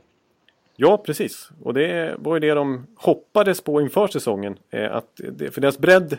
Ja, 0.82 0.98
precis. 0.98 1.50
Och 1.62 1.74
det 1.74 2.16
var 2.20 2.36
ju 2.36 2.40
det 2.40 2.54
de 2.54 2.88
hoppades 2.96 3.62
på 3.62 3.82
inför 3.82 4.08
säsongen. 4.08 4.58
Eh, 4.70 4.96
att 4.96 5.22
det, 5.32 5.52
för 5.52 5.62
deras 5.62 5.78
bredd 5.78 6.18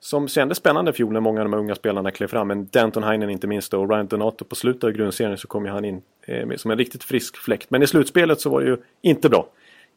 som 0.00 0.28
kändes 0.28 0.58
spännande 0.58 0.90
i 0.90 0.94
fjol 0.94 1.12
när 1.12 1.20
många 1.20 1.42
av 1.42 1.50
de 1.50 1.58
unga 1.58 1.74
spelarna 1.74 2.10
klev 2.10 2.26
fram. 2.28 2.48
Men 2.48 2.68
Danton 2.72 3.02
Heinen 3.02 3.30
inte 3.30 3.46
minst 3.46 3.74
och 3.74 3.90
Ryan 3.90 4.06
Donato 4.06 4.44
på 4.44 4.54
slutet 4.54 4.84
av 4.84 4.90
grundserien 4.90 5.38
så 5.38 5.48
kom 5.48 5.64
ju 5.64 5.70
han 5.70 5.84
in 5.84 6.02
eh, 6.22 6.56
som 6.56 6.70
en 6.70 6.78
riktigt 6.78 7.04
frisk 7.04 7.36
fläkt. 7.36 7.70
Men 7.70 7.82
i 7.82 7.86
slutspelet 7.86 8.40
så 8.40 8.50
var 8.50 8.60
det 8.60 8.66
ju 8.66 8.76
inte 9.02 9.28
bra. 9.28 9.48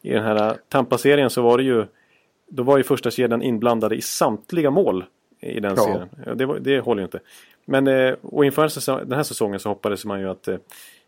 I 0.02 0.10
den 0.10 0.24
här 0.24 0.56
Tampa-serien 0.70 1.30
så 1.30 1.42
var 1.42 1.58
det 1.58 1.64
ju 1.64 1.86
då 2.48 2.64
var 2.64 2.78
ju 2.78 2.84
första 2.84 3.12
kedjan 3.12 3.42
inblandade 3.42 3.96
i 3.96 4.02
samtliga 4.02 4.72
mål 4.72 5.06
i 5.42 5.60
den 5.60 5.74
ja. 5.78 5.84
serien. 5.84 6.38
Det, 6.38 6.46
var, 6.46 6.60
det 6.60 6.80
håller 6.80 7.02
ju 7.02 7.06
inte. 7.06 7.20
Men 7.66 7.88
eh, 7.88 8.16
och 8.22 8.46
inför 8.46 9.06
den 9.06 9.18
här 9.18 9.24
säsongen 9.24 9.60
så 9.60 9.70
hoppades 9.70 10.06
man 10.06 10.20
ju 10.20 10.30
att, 10.30 10.48
eh, 10.48 10.58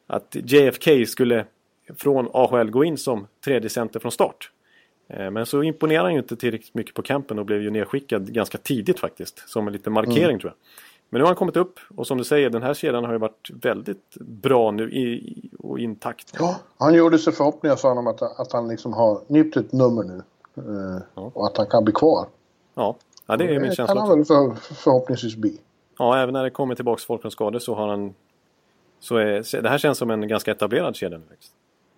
att 0.07 0.35
JFK 0.43 1.05
skulle 1.05 1.45
från 1.97 2.29
AHL 2.33 2.71
gå 2.71 2.83
in 2.83 2.97
som 2.97 3.27
tredje 3.45 3.69
center 3.69 3.99
från 3.99 4.11
start. 4.11 4.51
Eh, 5.07 5.31
men 5.31 5.45
så 5.45 5.63
imponerade 5.63 6.05
han 6.05 6.13
ju 6.13 6.19
inte 6.19 6.35
tillräckligt 6.35 6.73
mycket 6.73 6.95
på 6.95 7.01
campen 7.01 7.39
och 7.39 7.45
blev 7.45 7.61
ju 7.61 7.69
nedskickad 7.69 8.33
ganska 8.33 8.57
tidigt 8.57 8.99
faktiskt. 8.99 9.49
Som 9.49 9.67
en 9.67 9.73
liten 9.73 9.93
markering 9.93 10.23
mm. 10.23 10.39
tror 10.39 10.49
jag. 10.51 10.57
Men 11.09 11.19
nu 11.19 11.23
har 11.23 11.27
han 11.27 11.35
kommit 11.35 11.57
upp 11.57 11.79
och 11.95 12.07
som 12.07 12.17
du 12.17 12.23
säger 12.23 12.49
den 12.49 12.63
här 12.63 12.73
kedjan 12.73 13.03
har 13.03 13.11
ju 13.11 13.17
varit 13.17 13.49
väldigt 13.53 14.15
bra 14.19 14.71
nu 14.71 14.91
i, 14.91 15.49
och 15.59 15.79
intakt. 15.79 16.33
Ja, 16.39 16.59
han 16.77 16.93
gjorde 16.93 17.19
sig 17.19 17.33
förhoppningar 17.33 17.75
sa 17.75 17.87
han 17.87 17.97
om 17.97 18.07
att, 18.07 18.21
att 18.39 18.51
han 18.51 18.67
liksom 18.67 18.93
har 18.93 19.21
nypt 19.27 19.57
ett 19.57 19.71
nummer 19.71 20.03
nu. 20.03 20.23
Eh, 20.57 21.01
ja. 21.15 21.31
Och 21.33 21.45
att 21.45 21.57
han 21.57 21.67
kan 21.67 21.83
bli 21.83 21.93
kvar. 21.93 22.27
Ja, 22.73 22.95
ja 23.25 23.37
det 23.37 23.55
är 23.55 23.59
min 23.59 23.75
känsla. 23.75 23.85
Det 23.85 23.87
kan 23.87 23.97
han 23.97 24.17
väl 24.17 24.25
för, 24.25 24.55
förhoppningsvis 24.73 25.35
bli. 25.35 25.57
Ja, 25.97 26.17
även 26.17 26.33
när 26.33 26.43
det 26.43 26.49
kommer 26.49 26.75
tillbaka 26.75 27.01
folk 27.07 27.21
från 27.21 27.31
skador 27.31 27.59
så 27.59 27.75
har 27.75 27.87
han... 27.87 28.13
Så 28.99 29.15
är, 29.15 29.61
det 29.61 29.69
här 29.69 29.77
känns 29.77 29.97
som 29.97 30.11
en 30.11 30.27
ganska 30.27 30.51
etablerad 30.51 30.95
kedja 30.95 31.17
nu. 31.17 31.23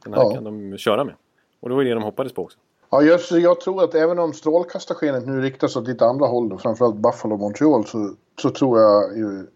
Den 0.03 0.13
här 0.13 0.21
ja. 0.21 0.33
kan 0.33 0.43
de 0.43 0.77
köra 0.77 1.03
med. 1.03 1.15
Och 1.59 1.69
det 1.69 1.75
var 1.75 1.83
det 1.83 1.93
de 1.93 2.03
hoppades 2.03 2.33
på 2.33 2.41
också. 2.41 2.57
Ja, 2.89 3.01
jag, 3.01 3.19
jag 3.41 3.61
tror 3.61 3.83
att 3.83 3.95
även 3.95 4.19
om 4.19 4.33
strålkastarskenet 4.33 5.27
nu 5.27 5.41
riktas 5.41 5.75
åt 5.75 5.87
lite 5.87 6.05
andra 6.05 6.25
håll, 6.25 6.49
då, 6.49 6.57
framförallt 6.57 6.95
Buffalo 6.95 7.33
och 7.33 7.39
Montreal, 7.39 7.85
så, 7.85 8.13
så 8.41 8.49
tror 8.49 8.79
jag 8.79 9.17
ju, 9.17 9.47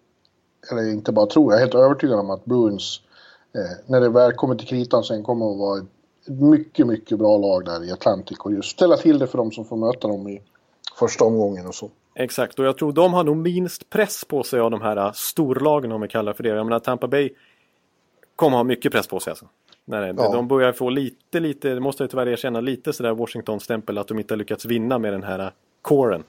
eller 0.71 0.91
inte 0.91 1.11
bara 1.11 1.25
tror, 1.25 1.53
jag 1.53 1.61
är 1.61 1.65
helt 1.65 1.75
övertygad 1.75 2.19
om 2.19 2.29
att 2.29 2.45
Bruins, 2.45 3.01
eh, 3.55 3.85
när 3.85 4.01
det 4.01 4.09
väl 4.09 4.33
kommer 4.33 4.55
till 4.55 4.67
kritan 4.67 5.03
sen, 5.03 5.23
kommer 5.23 5.51
att 5.51 5.57
vara 5.57 5.79
ett 5.79 5.87
mycket, 6.29 6.87
mycket 6.87 7.19
bra 7.19 7.37
lag 7.37 7.65
där 7.65 7.83
i 7.83 7.91
Atlantic 7.91 8.37
och 8.39 8.53
just 8.53 8.69
ställa 8.69 8.97
till 8.97 9.19
det 9.19 9.27
för 9.27 9.37
de 9.37 9.51
som 9.51 9.65
får 9.65 9.77
möta 9.77 10.07
dem 10.07 10.29
i 10.29 10.41
första 10.99 11.25
omgången 11.25 11.67
och 11.67 11.75
så. 11.75 11.89
Exakt, 12.15 12.59
och 12.59 12.65
jag 12.65 12.77
tror 12.77 12.91
de 12.91 13.13
har 13.13 13.23
nog 13.23 13.37
minst 13.37 13.89
press 13.89 14.25
på 14.25 14.43
sig 14.43 14.59
av 14.59 14.71
de 14.71 14.81
här 14.81 14.97
äh, 14.97 15.11
storlagen 15.11 15.91
om 15.91 16.01
vi 16.01 16.07
kallar 16.07 16.33
för 16.33 16.43
det. 16.43 16.49
Jag 16.49 16.65
menar 16.65 16.79
Tampa 16.79 17.07
Bay 17.07 17.29
kommer 18.35 18.57
ha 18.57 18.63
mycket 18.63 18.91
press 18.91 19.07
på 19.07 19.19
sig 19.19 19.31
alltså. 19.31 19.45
Nej, 19.89 20.13
ja. 20.17 20.31
De 20.31 20.47
börjar 20.47 20.71
få 20.71 20.89
lite, 20.89 21.39
lite, 21.39 21.69
det 21.69 21.79
måste 21.79 22.03
jag 22.03 22.11
tyvärr 22.11 22.27
erkänna, 22.27 22.61
lite 22.61 22.93
sådär 22.93 23.13
Washington-stämpel 23.13 23.97
att 23.97 24.07
de 24.07 24.19
inte 24.19 24.33
har 24.33 24.37
lyckats 24.37 24.65
vinna 24.65 24.99
med 24.99 25.13
den 25.13 25.23
här 25.23 25.39
äh, 25.39 25.49
coren. 25.81 26.23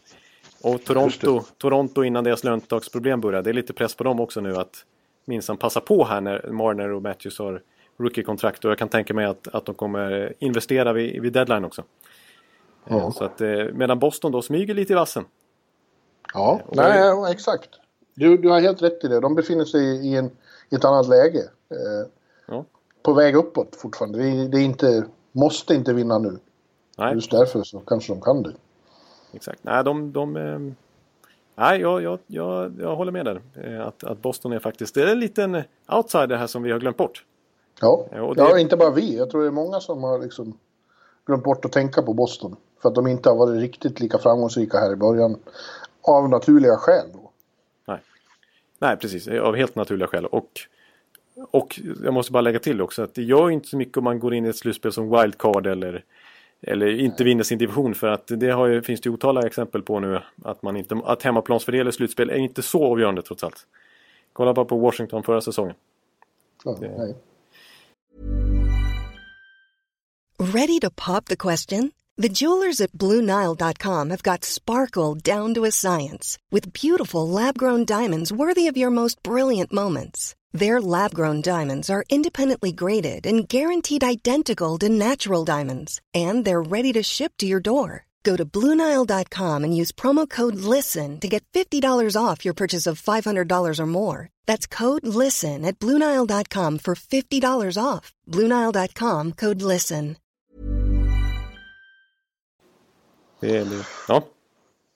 Och 0.62 0.84
Toronto, 0.84 1.42
Toronto 1.59 2.04
innan 2.04 2.24
deras 2.24 2.44
löntagsproblem 2.44 3.20
började, 3.20 3.42
det 3.42 3.50
är 3.50 3.54
lite 3.54 3.72
press 3.72 3.94
på 3.94 4.04
dem 4.04 4.20
också 4.20 4.40
nu 4.40 4.56
att 4.56 4.84
minsann 5.24 5.56
passa 5.56 5.80
på 5.80 6.04
här 6.04 6.20
när 6.20 6.50
Marner 6.50 6.92
och 6.92 7.02
Matthews 7.02 7.38
har 7.38 7.62
rookie-kontrakt 7.96 8.64
och 8.64 8.70
jag 8.70 8.78
kan 8.78 8.88
tänka 8.88 9.14
mig 9.14 9.24
att, 9.24 9.48
att 9.48 9.64
de 9.64 9.74
kommer 9.74 10.34
investera 10.38 10.92
vid, 10.92 11.22
vid 11.22 11.32
deadline 11.32 11.64
också. 11.64 11.82
Ja. 12.84 13.12
Så 13.12 13.24
att, 13.24 13.40
eh, 13.40 13.64
medan 13.72 13.98
Boston 13.98 14.32
då 14.32 14.42
smyger 14.42 14.74
lite 14.74 14.92
i 14.92 14.96
vassen. 14.96 15.24
Ja, 16.34 16.61
och 16.66 16.76
nej, 16.76 17.32
exakt. 17.32 17.68
Du, 18.14 18.36
du 18.36 18.48
har 18.48 18.61
helt 18.61 18.82
rätt 18.82 19.04
i 19.04 19.09
det. 19.09 19.20
De 19.20 19.34
befinner 19.34 19.64
sig 19.64 20.09
i, 20.09 20.16
en, 20.16 20.30
i 20.70 20.74
ett 20.74 20.84
annat 20.84 21.09
läge. 21.09 21.40
Eh, 21.70 22.11
ja. 22.46 22.64
På 23.03 23.12
väg 23.12 23.36
uppåt 23.36 23.76
fortfarande. 23.76 24.18
Det, 24.18 24.49
det 24.49 24.59
är 24.59 24.64
inte, 24.64 25.05
måste 25.32 25.74
inte 25.74 25.92
vinna 25.92 26.18
nu. 26.18 26.38
Nej. 26.99 27.14
Just 27.14 27.30
därför 27.30 27.62
så 27.62 27.80
kanske 27.80 28.12
de 28.12 28.20
kan 28.20 28.42
det. 28.42 28.53
Exakt. 29.32 29.64
Nej, 29.64 29.84
de... 29.84 30.12
de 30.12 30.36
eh, 30.36 30.59
nej, 31.55 31.80
jag, 31.80 32.03
jag, 32.03 32.18
jag, 32.26 32.74
jag 32.80 32.96
håller 32.96 33.12
med 33.12 33.24
där. 33.24 33.42
Eh, 33.55 33.86
att, 33.86 34.05
att 34.05 34.22
Boston 34.22 34.53
är 34.53 34.59
faktiskt 34.59 34.94
det 34.94 35.03
är 35.03 35.07
en 35.07 35.20
liten 35.20 35.62
outsider 35.88 36.36
här 36.36 36.46
som 36.46 36.62
vi 36.62 36.72
har 36.72 36.78
glömt 36.78 36.96
bort. 36.96 37.24
Ja, 37.80 38.07
ja, 38.12 38.34
det... 38.36 38.40
ja 38.40 38.59
inte 38.59 38.76
bara 38.76 38.90
vi. 38.90 39.16
Jag 39.16 39.30
tror 39.30 39.42
det 39.42 39.49
är 39.49 39.53
många 39.53 39.80
som 39.80 40.03
har 40.03 40.18
liksom 40.18 40.59
glömt 41.26 41.44
bort 41.44 41.64
att 41.64 41.72
tänka 41.72 42.03
på 42.03 42.14
Boston. 42.14 42.57
För 42.82 42.88
att 42.88 42.94
de 42.94 43.07
inte 43.07 43.28
har 43.28 43.36
varit 43.36 43.61
riktigt 43.61 44.01
lika 44.01 44.18
framgångsrika 44.18 44.78
här 44.78 44.92
i 44.92 44.96
början. 44.96 45.36
Av 46.03 46.28
naturliga 46.28 46.76
skäl 46.76 47.07
då. 47.12 47.30
Nej, 47.86 48.01
Nej 48.78 48.96
precis. 48.96 49.28
Av 49.28 49.57
helt 49.57 49.74
naturliga 49.74 50.09
skäl. 50.09 50.26
Och, 50.26 50.51
och 51.51 51.80
jag 52.05 52.14
måste 52.14 52.32
bara 52.32 52.41
lägga 52.41 52.59
till 52.59 52.82
också 52.82 53.03
att 53.03 53.14
det 53.14 53.22
gör 53.22 53.51
inte 53.51 53.68
så 53.68 53.76
mycket 53.76 53.97
om 53.97 54.05
man 54.05 54.18
går 54.18 54.34
in 54.34 54.47
i 54.47 54.49
ett 54.49 54.57
slutspel 54.57 54.93
som 54.93 55.11
wildcard 55.11 55.66
eller 55.66 56.05
eller 56.61 56.86
inte 56.86 57.24
vinner 57.24 57.43
sin 57.43 57.59
division 57.59 57.95
för 57.95 58.07
att 58.07 58.26
det 58.26 58.51
har 58.51 58.66
ju, 58.66 58.82
finns 58.82 59.01
det 59.01 59.11
otaliga 59.11 59.47
exempel 59.47 59.82
på 59.82 60.01
nu 60.01 60.20
att, 60.45 60.62
man 60.62 60.76
inte, 60.76 61.01
att 61.05 61.22
hemmaplansfördel 61.22 61.89
i 61.89 61.93
slutspel 61.93 62.30
är 62.30 62.36
inte 62.36 62.62
så 62.62 62.84
avgörande 62.84 63.22
trots 63.22 63.45
allt. 63.45 63.66
Kolla 64.32 64.55
bara 64.55 64.64
på 64.64 64.78
Washington 64.78 65.22
förra 65.22 65.41
säsongen. 65.41 65.74
Ja, 66.64 66.76
det, 66.80 67.14
Ready 70.41 70.80
to 70.80 70.91
pop 70.91 71.24
the 71.24 71.36
question? 71.36 71.93
The 72.22 72.28
jewelers 72.28 72.80
at 72.80 72.93
BlueNile.com 72.93 74.11
have 74.11 74.22
got 74.22 74.45
sparkle 74.45 75.14
down 75.14 75.55
to 75.55 75.64
a 75.64 75.70
science 75.70 76.39
with 76.51 76.72
beautiful 76.72 77.28
lab-grown 77.28 77.84
diamonds 77.84 78.32
worthy 78.32 78.70
of 78.70 78.76
your 78.76 78.91
most 78.91 79.22
brilliant 79.22 79.72
moments. 79.72 80.34
Their 80.53 80.80
lab-grown 80.80 81.42
diamonds 81.42 81.90
are 81.90 82.05
independently 82.11 82.72
graded 82.72 83.26
and 83.26 83.49
guaranteed 83.49 84.05
identical 84.05 84.78
to 84.78 84.88
natural 84.88 85.44
diamonds, 85.44 86.01
and 86.14 86.44
they're 86.44 86.62
ready 86.62 86.92
to 86.94 87.03
ship 87.03 87.32
to 87.38 87.46
your 87.46 87.61
door. 87.61 88.07
Go 88.24 88.36
to 88.36 88.44
Bluenile.com 88.44 89.64
and 89.64 89.76
use 89.76 89.92
promo 89.92 90.28
code 90.28 90.57
LISTEN 90.57 91.20
to 91.20 91.28
get 91.28 91.44
$50 91.53 92.16
off 92.16 92.44
your 92.44 92.55
purchase 92.55 92.86
of 92.86 93.01
$500 93.01 93.80
or 93.80 93.86
more. 93.86 94.28
That's 94.46 94.66
code 94.66 95.07
LISTEN 95.07 95.64
at 95.64 95.78
Bluenile.com 95.78 96.78
for 96.78 96.94
$50 96.94 97.82
off. 97.82 98.12
Bluenile.com 98.26 99.32
code 99.32 99.62
LISTEN. 99.62 100.16
Det 103.40 103.57
är 103.57 103.64
det. 103.64 103.86
Ja. 104.09 104.22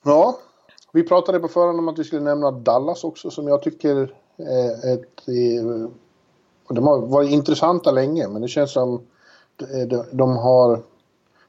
Ja, 0.04 0.38
vi 0.92 1.02
pratade 1.02 1.40
på 1.40 1.48
förhand 1.48 1.78
om 1.78 1.88
att 1.88 1.98
vi 1.98 2.04
skulle 2.04 2.22
nämna 2.22 2.50
Dallas 2.50 3.04
också 3.04 3.30
som 3.30 3.48
jag 3.48 3.62
tycker 3.62 4.14
är 4.36 4.94
ett... 4.94 5.26
De 6.68 6.86
har 6.86 6.98
varit 6.98 7.30
intressanta 7.30 7.90
länge 7.90 8.28
men 8.28 8.42
det 8.42 8.48
känns 8.48 8.72
som 8.72 9.02
de 10.12 10.36
har 10.36 10.82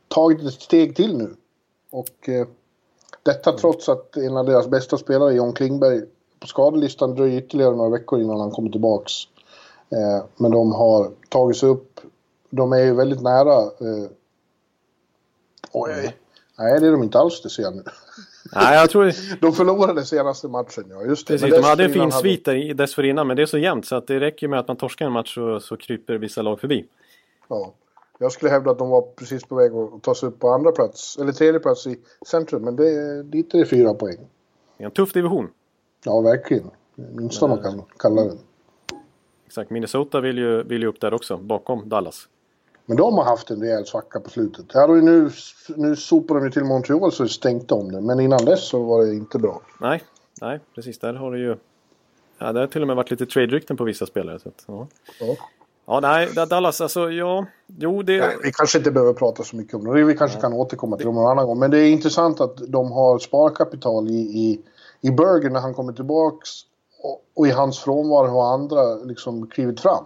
tagit 0.07 0.41
ett 0.41 0.61
steg 0.61 0.95
till 0.95 1.17
nu. 1.17 1.35
Och 1.91 2.29
eh, 2.29 2.47
detta 3.23 3.51
trots 3.51 3.89
att 3.89 4.17
en 4.17 4.37
av 4.37 4.45
deras 4.45 4.67
bästa 4.67 4.97
spelare, 4.97 5.33
John 5.33 5.53
Klingberg, 5.53 6.01
på 6.39 6.47
skadelistan 6.47 7.15
dröjer 7.15 7.37
ytterligare 7.37 7.75
några 7.75 7.89
veckor 7.89 8.21
innan 8.21 8.39
han 8.39 8.51
kommer 8.51 8.69
tillbaks. 8.69 9.13
Eh, 9.89 10.25
men 10.37 10.51
de 10.51 10.71
har 10.71 11.11
tagit 11.29 11.57
sig 11.57 11.69
upp. 11.69 11.99
De 12.49 12.73
är 12.73 12.83
ju 12.83 12.93
väldigt 12.93 13.21
nära. 13.21 13.61
Eh, 13.61 14.09
oj, 15.71 16.15
nej 16.57 16.79
det 16.79 16.87
är 16.87 16.91
de 16.91 17.03
inte 17.03 17.19
alls, 17.19 17.41
det 17.41 17.49
ser 17.49 17.63
jag 17.63 17.75
nu. 17.75 17.83
Nej, 18.51 18.75
jag 18.75 18.89
tror... 18.89 19.39
de 19.41 19.53
förlorade 19.53 20.05
senaste 20.05 20.47
matchen, 20.47 20.83
ja. 20.89 21.03
Just 21.03 21.27
det. 21.27 21.33
Precis, 21.33 21.55
de 21.55 21.63
hade 21.63 21.83
en 21.83 21.93
fin 21.93 22.11
svit 22.11 22.47
hade... 22.47 22.73
dessförinnan, 22.73 23.27
men 23.27 23.35
det 23.37 23.41
är 23.41 23.45
så 23.45 23.57
jämnt 23.57 23.85
så 23.85 23.95
att 23.95 24.07
det 24.07 24.19
räcker 24.19 24.47
med 24.47 24.59
att 24.59 24.67
man 24.67 24.77
torskar 24.77 25.05
en 25.05 25.11
match 25.11 25.35
så, 25.35 25.59
så 25.59 25.77
kryper 25.77 26.17
vissa 26.17 26.41
lag 26.41 26.59
förbi. 26.59 26.85
Ja. 27.47 27.73
Jag 28.17 28.31
skulle 28.31 28.51
hävda 28.51 28.71
att 28.71 28.77
de 28.77 28.89
var 28.89 29.01
precis 29.01 29.43
på 29.43 29.55
väg 29.55 29.71
att 29.73 30.03
ta 30.03 30.15
sig 30.15 30.29
upp 30.29 30.39
på 30.39 30.49
andra 30.49 30.71
plats, 30.71 31.17
eller 31.17 31.31
tredje 31.31 31.59
plats 31.59 31.87
i 31.87 31.99
centrum. 32.27 32.63
Men 32.63 32.75
det, 32.75 33.23
dit 33.23 33.53
är 33.53 33.57
det 33.57 33.65
fyra 33.65 33.93
poäng. 33.93 34.17
Det 34.77 34.83
är 34.83 34.85
en 34.85 34.91
tuff 34.91 35.13
division. 35.13 35.49
Ja, 36.05 36.21
verkligen. 36.21 36.71
Minsta 36.95 37.47
man 37.47 37.63
kan 37.63 37.81
kalla 37.99 38.21
den. 38.23 38.39
Exakt, 39.45 39.69
Minnesota 39.69 40.21
vill 40.21 40.37
ju, 40.37 40.63
vill 40.63 40.81
ju 40.81 40.87
upp 40.87 41.01
där 41.01 41.13
också, 41.13 41.37
bakom 41.37 41.89
Dallas. 41.89 42.27
Men 42.85 42.97
de 42.97 43.17
har 43.17 43.23
haft 43.23 43.49
en 43.49 43.61
rejäl 43.61 43.85
svacka 43.85 44.19
på 44.19 44.29
slutet. 44.29 44.65
Ja, 44.73 44.87
då 44.87 44.93
nu, 44.93 45.29
nu 45.75 45.95
sopar 45.95 46.35
de 46.35 46.43
ju 46.43 46.51
till 46.51 46.63
Montreal 46.63 47.11
så 47.11 47.27
stänkte 47.27 47.73
om 47.73 47.91
det. 47.91 48.01
Men 48.01 48.19
innan 48.19 48.45
dess 48.45 48.67
så 48.67 48.83
var 48.83 49.05
det 49.05 49.13
inte 49.13 49.39
bra. 49.39 49.61
Nej, 49.79 50.03
nej 50.41 50.59
precis. 50.75 50.99
Där 50.99 51.13
har 51.13 51.31
det 51.31 51.39
ju... 51.39 51.57
Ja, 52.37 52.53
det 52.53 52.59
har 52.59 52.67
till 52.67 52.81
och 52.81 52.87
med 52.87 52.95
varit 52.95 53.11
lite 53.11 53.25
trade-rykten 53.25 53.77
på 53.77 53.83
vissa 53.83 54.05
spelare. 54.05 54.39
Så 54.39 54.49
att, 54.49 54.63
ja. 54.67 54.87
ja. 55.19 55.35
Ja, 55.85 55.99
nej, 55.99 56.29
Dallas, 56.49 56.81
alltså 56.81 57.11
ja, 57.11 57.45
jo 57.67 58.01
det... 58.01 58.17
Nej, 58.17 58.37
vi 58.43 58.51
kanske 58.51 58.77
inte 58.77 58.91
behöver 58.91 59.13
prata 59.13 59.43
så 59.43 59.55
mycket 59.55 59.73
om 59.73 59.83
det. 59.83 60.03
Vi 60.03 60.17
kanske 60.17 60.37
nej. 60.37 60.41
kan 60.41 60.53
återkomma 60.53 60.97
till 60.97 61.05
det 61.05 61.11
någon 61.11 61.31
annan 61.31 61.45
gång. 61.45 61.59
Men 61.59 61.71
det 61.71 61.79
är 61.79 61.91
intressant 61.91 62.41
att 62.41 62.57
de 62.67 62.91
har 62.91 63.19
sparkapital 63.19 64.07
i, 64.07 64.19
i, 64.19 64.61
i 65.01 65.11
Berger 65.11 65.49
när 65.49 65.59
han 65.59 65.73
kommer 65.73 65.93
tillbaks. 65.93 66.49
Och, 67.01 67.21
och 67.33 67.47
i 67.47 67.51
hans 67.51 67.79
frånvaro 67.79 68.27
har 68.27 68.53
andra 68.53 68.95
liksom 68.95 69.47
klivit 69.47 69.79
fram. 69.79 70.05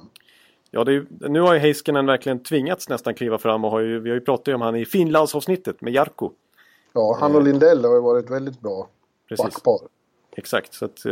Ja, 0.72 0.82
är, 0.82 1.30
nu 1.30 1.40
har 1.40 1.54
ju 1.54 1.60
Heiskanen 1.60 2.06
verkligen 2.06 2.44
tvingats 2.44 2.90
nästan 2.90 3.14
kliva 3.14 3.38
fram 3.38 3.66
och 3.66 3.72
har 3.72 3.80
ju, 3.80 4.00
vi 4.00 4.10
har 4.10 4.16
ju 4.16 4.22
pratat 4.22 4.56
om 4.56 4.62
han 4.62 4.76
i 4.76 4.86
Finlandsavsnittet 4.86 5.82
med 5.82 5.94
Jarko. 5.94 6.32
Ja, 6.94 7.18
han 7.20 7.36
och 7.36 7.44
Lindell 7.44 7.86
har 7.86 7.96
ju 7.96 8.02
varit 8.02 8.30
väldigt 8.30 8.62
bra 8.62 8.90
backpar. 9.38 9.80
Exakt, 10.36 10.74
så 10.74 10.86
att... 10.86 11.06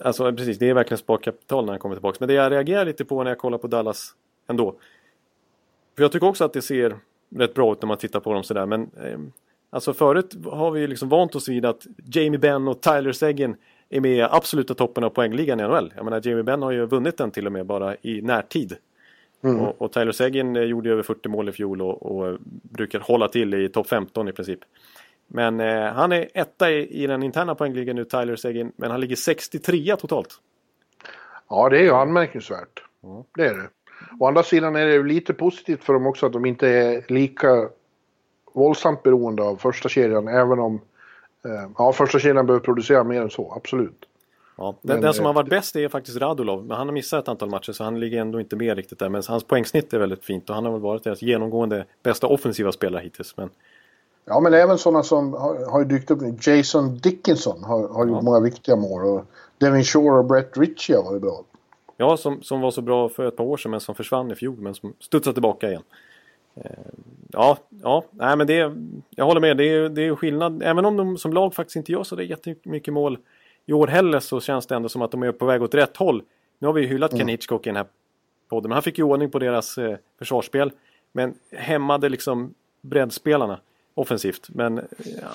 Alltså 0.00 0.32
precis, 0.32 0.58
det 0.58 0.68
är 0.68 0.74
verkligen 0.74 0.98
sparkapital 0.98 1.64
när 1.64 1.72
han 1.72 1.80
kommer 1.80 1.94
tillbaka. 1.94 2.16
Men 2.20 2.28
det 2.28 2.34
jag 2.34 2.52
reagerar 2.52 2.84
lite 2.84 3.04
på 3.04 3.22
när 3.22 3.30
jag 3.30 3.38
kollar 3.38 3.58
på 3.58 3.66
Dallas 3.66 4.14
ändå. 4.46 4.74
För 5.96 6.02
jag 6.02 6.12
tycker 6.12 6.26
också 6.26 6.44
att 6.44 6.52
det 6.52 6.62
ser 6.62 6.98
rätt 7.36 7.54
bra 7.54 7.72
ut 7.72 7.82
när 7.82 7.86
man 7.86 7.96
tittar 7.96 8.20
på 8.20 8.32
dem 8.32 8.42
sådär. 8.42 8.66
Men 8.66 8.82
eh, 8.82 9.18
Alltså 9.70 9.92
förut 9.92 10.36
har 10.44 10.70
vi 10.70 10.80
ju 10.80 10.86
liksom 10.86 11.08
vant 11.08 11.34
oss 11.34 11.48
vid 11.48 11.64
att 11.64 11.86
Jamie 12.04 12.38
Benn 12.38 12.68
och 12.68 12.80
Tyler 12.80 13.12
Seguin 13.12 13.56
är 13.90 14.00
med 14.00 14.16
i 14.16 14.22
absoluta 14.22 14.74
toppen 14.74 15.04
av 15.04 15.10
poängligan 15.10 15.60
i 15.60 15.62
NHL. 15.62 15.92
Jag 15.96 16.04
menar 16.04 16.20
Jamie 16.24 16.42
Benn 16.42 16.62
har 16.62 16.70
ju 16.70 16.86
vunnit 16.86 17.18
den 17.18 17.30
till 17.30 17.46
och 17.46 17.52
med 17.52 17.66
bara 17.66 17.96
i 18.02 18.22
närtid. 18.22 18.76
Mm. 19.44 19.60
Och, 19.60 19.82
och, 19.82 19.92
Tyler 19.92 20.12
Seguin 20.12 20.56
eh, 20.56 20.62
gjorde 20.62 20.90
över 20.90 21.02
40 21.02 21.28
mål 21.28 21.48
i 21.48 21.52
fjol 21.52 21.82
och, 21.82 22.02
och 22.02 22.38
brukar 22.62 23.00
hålla 23.00 23.28
till 23.28 23.54
i 23.54 23.68
topp 23.68 23.88
15 23.88 24.28
i 24.28 24.32
princip. 24.32 24.60
Men 25.26 25.60
eh, 25.60 25.92
han 25.92 26.12
är 26.12 26.28
etta 26.34 26.70
i, 26.70 27.02
i, 27.02 27.06
den 27.06 27.22
interna 27.22 27.54
poängligan 27.54 27.96
nu, 27.96 28.04
Tyler 28.04 28.36
Seguin, 28.36 28.72
men 28.76 28.90
han 28.90 29.00
ligger 29.00 29.16
63 29.16 29.96
totalt. 29.96 30.40
Ja, 31.48 31.68
det 31.68 31.78
är 31.78 31.82
ju 31.82 31.90
anmärkningsvärt. 31.90 32.82
Mm. 33.04 33.22
Det 33.36 33.46
är 33.46 33.54
det. 33.54 33.68
Å 34.20 34.26
andra 34.26 34.42
sidan 34.42 34.76
är 34.76 34.86
det 34.86 35.02
lite 35.02 35.34
positivt 35.34 35.84
för 35.84 35.92
dem 35.92 36.06
också 36.06 36.26
att 36.26 36.32
de 36.32 36.46
inte 36.46 36.68
är 36.68 37.04
lika 37.08 37.68
våldsamt 38.52 39.02
beroende 39.02 39.42
av 39.42 39.56
första 39.56 39.88
kedjan, 39.88 40.28
även 40.28 40.58
om 40.58 40.74
eh, 40.74 40.80
ja, 41.78 41.92
första 41.92 42.18
kedjan 42.18 42.46
behöver 42.46 42.64
producera 42.64 43.04
mer 43.04 43.22
än 43.22 43.30
så, 43.30 43.52
absolut. 43.56 44.08
Ja, 44.56 44.74
den, 44.82 44.94
men, 44.94 45.02
den 45.02 45.14
som 45.14 45.24
har 45.26 45.32
varit 45.32 45.50
bäst 45.50 45.76
är 45.76 45.88
faktiskt 45.88 46.16
Radulov, 46.16 46.64
men 46.66 46.76
han 46.76 46.86
har 46.86 46.92
missat 46.92 47.22
ett 47.22 47.28
antal 47.28 47.50
matcher 47.50 47.72
så 47.72 47.84
han 47.84 48.00
ligger 48.00 48.20
ändå 48.20 48.40
inte 48.40 48.56
med 48.56 48.76
riktigt 48.76 48.98
där. 48.98 49.08
Men 49.08 49.22
hans 49.28 49.44
poängsnitt 49.44 49.92
är 49.92 49.98
väldigt 49.98 50.24
fint 50.24 50.50
och 50.50 50.54
han 50.54 50.64
har 50.64 50.72
väl 50.72 50.80
varit 50.80 51.04
deras 51.04 51.22
genomgående 51.22 51.84
bästa 52.02 52.26
offensiva 52.26 52.72
spelare 52.72 53.02
hittills. 53.02 53.36
Men... 53.36 53.50
Ja, 54.24 54.40
men 54.40 54.54
även 54.54 54.78
sådana 54.78 55.02
som 55.02 55.32
har, 55.32 55.70
har 55.70 55.84
dykt 55.84 56.10
upp. 56.10 56.46
Jason 56.46 56.98
Dickinson 56.98 57.64
har, 57.64 57.88
har 57.88 58.06
gjort 58.06 58.16
ja. 58.16 58.22
många 58.22 58.40
viktiga 58.40 58.76
mål 58.76 59.04
och 59.04 59.24
Devin 59.58 59.84
Shore 59.84 60.18
och 60.18 60.24
Brett 60.24 60.56
Ritchie 60.56 60.96
har 60.96 61.04
varit 61.04 61.22
bra. 61.22 61.44
Ja, 61.96 62.16
som, 62.16 62.42
som 62.42 62.60
var 62.60 62.70
så 62.70 62.82
bra 62.82 63.08
för 63.08 63.28
ett 63.28 63.36
par 63.36 63.44
år 63.44 63.56
sedan 63.56 63.70
men 63.70 63.80
som 63.80 63.94
försvann 63.94 64.30
i 64.30 64.34
fjol 64.34 64.56
men 64.58 64.74
som 64.74 64.94
studsade 65.00 65.34
tillbaka 65.34 65.68
igen. 65.68 65.82
Eh, 66.64 66.70
ja, 67.32 67.58
ja, 67.82 68.04
nej 68.10 68.36
men 68.36 68.46
det 68.46 68.72
jag 69.10 69.24
håller 69.24 69.40
med. 69.40 69.56
Det 69.56 69.64
är, 69.64 69.88
det 69.88 70.02
är 70.02 70.14
skillnad. 70.14 70.62
Även 70.62 70.84
om 70.84 70.96
de 70.96 71.18
som 71.18 71.32
lag 71.32 71.54
faktiskt 71.54 71.76
inte 71.76 71.92
gör 71.92 72.02
så 72.02 72.16
det 72.16 72.24
är 72.24 72.26
jättemycket 72.26 72.94
mål 72.94 73.18
i 73.66 73.72
år 73.72 73.86
heller 73.86 74.20
så 74.20 74.40
känns 74.40 74.66
det 74.66 74.74
ändå 74.74 74.88
som 74.88 75.02
att 75.02 75.10
de 75.10 75.22
är 75.22 75.32
på 75.32 75.46
väg 75.46 75.62
åt 75.62 75.74
rätt 75.74 75.96
håll. 75.96 76.22
Nu 76.58 76.66
har 76.66 76.72
vi 76.72 76.86
hyllat 76.86 77.12
mm. 77.12 77.18
Ken 77.18 77.28
Hitchcock 77.28 77.66
i 77.66 77.68
den 77.68 77.76
här 77.76 77.86
podden, 78.48 78.68
men 78.68 78.72
han 78.72 78.82
fick 78.82 78.98
ju 78.98 79.04
ordning 79.04 79.30
på 79.30 79.38
deras 79.38 79.78
eh, 79.78 79.96
försvarsspel. 80.18 80.72
Men 81.12 81.34
hämmade 81.52 82.08
liksom 82.08 82.54
breddspelarna 82.80 83.60
offensivt. 83.94 84.48
Men 84.48 84.80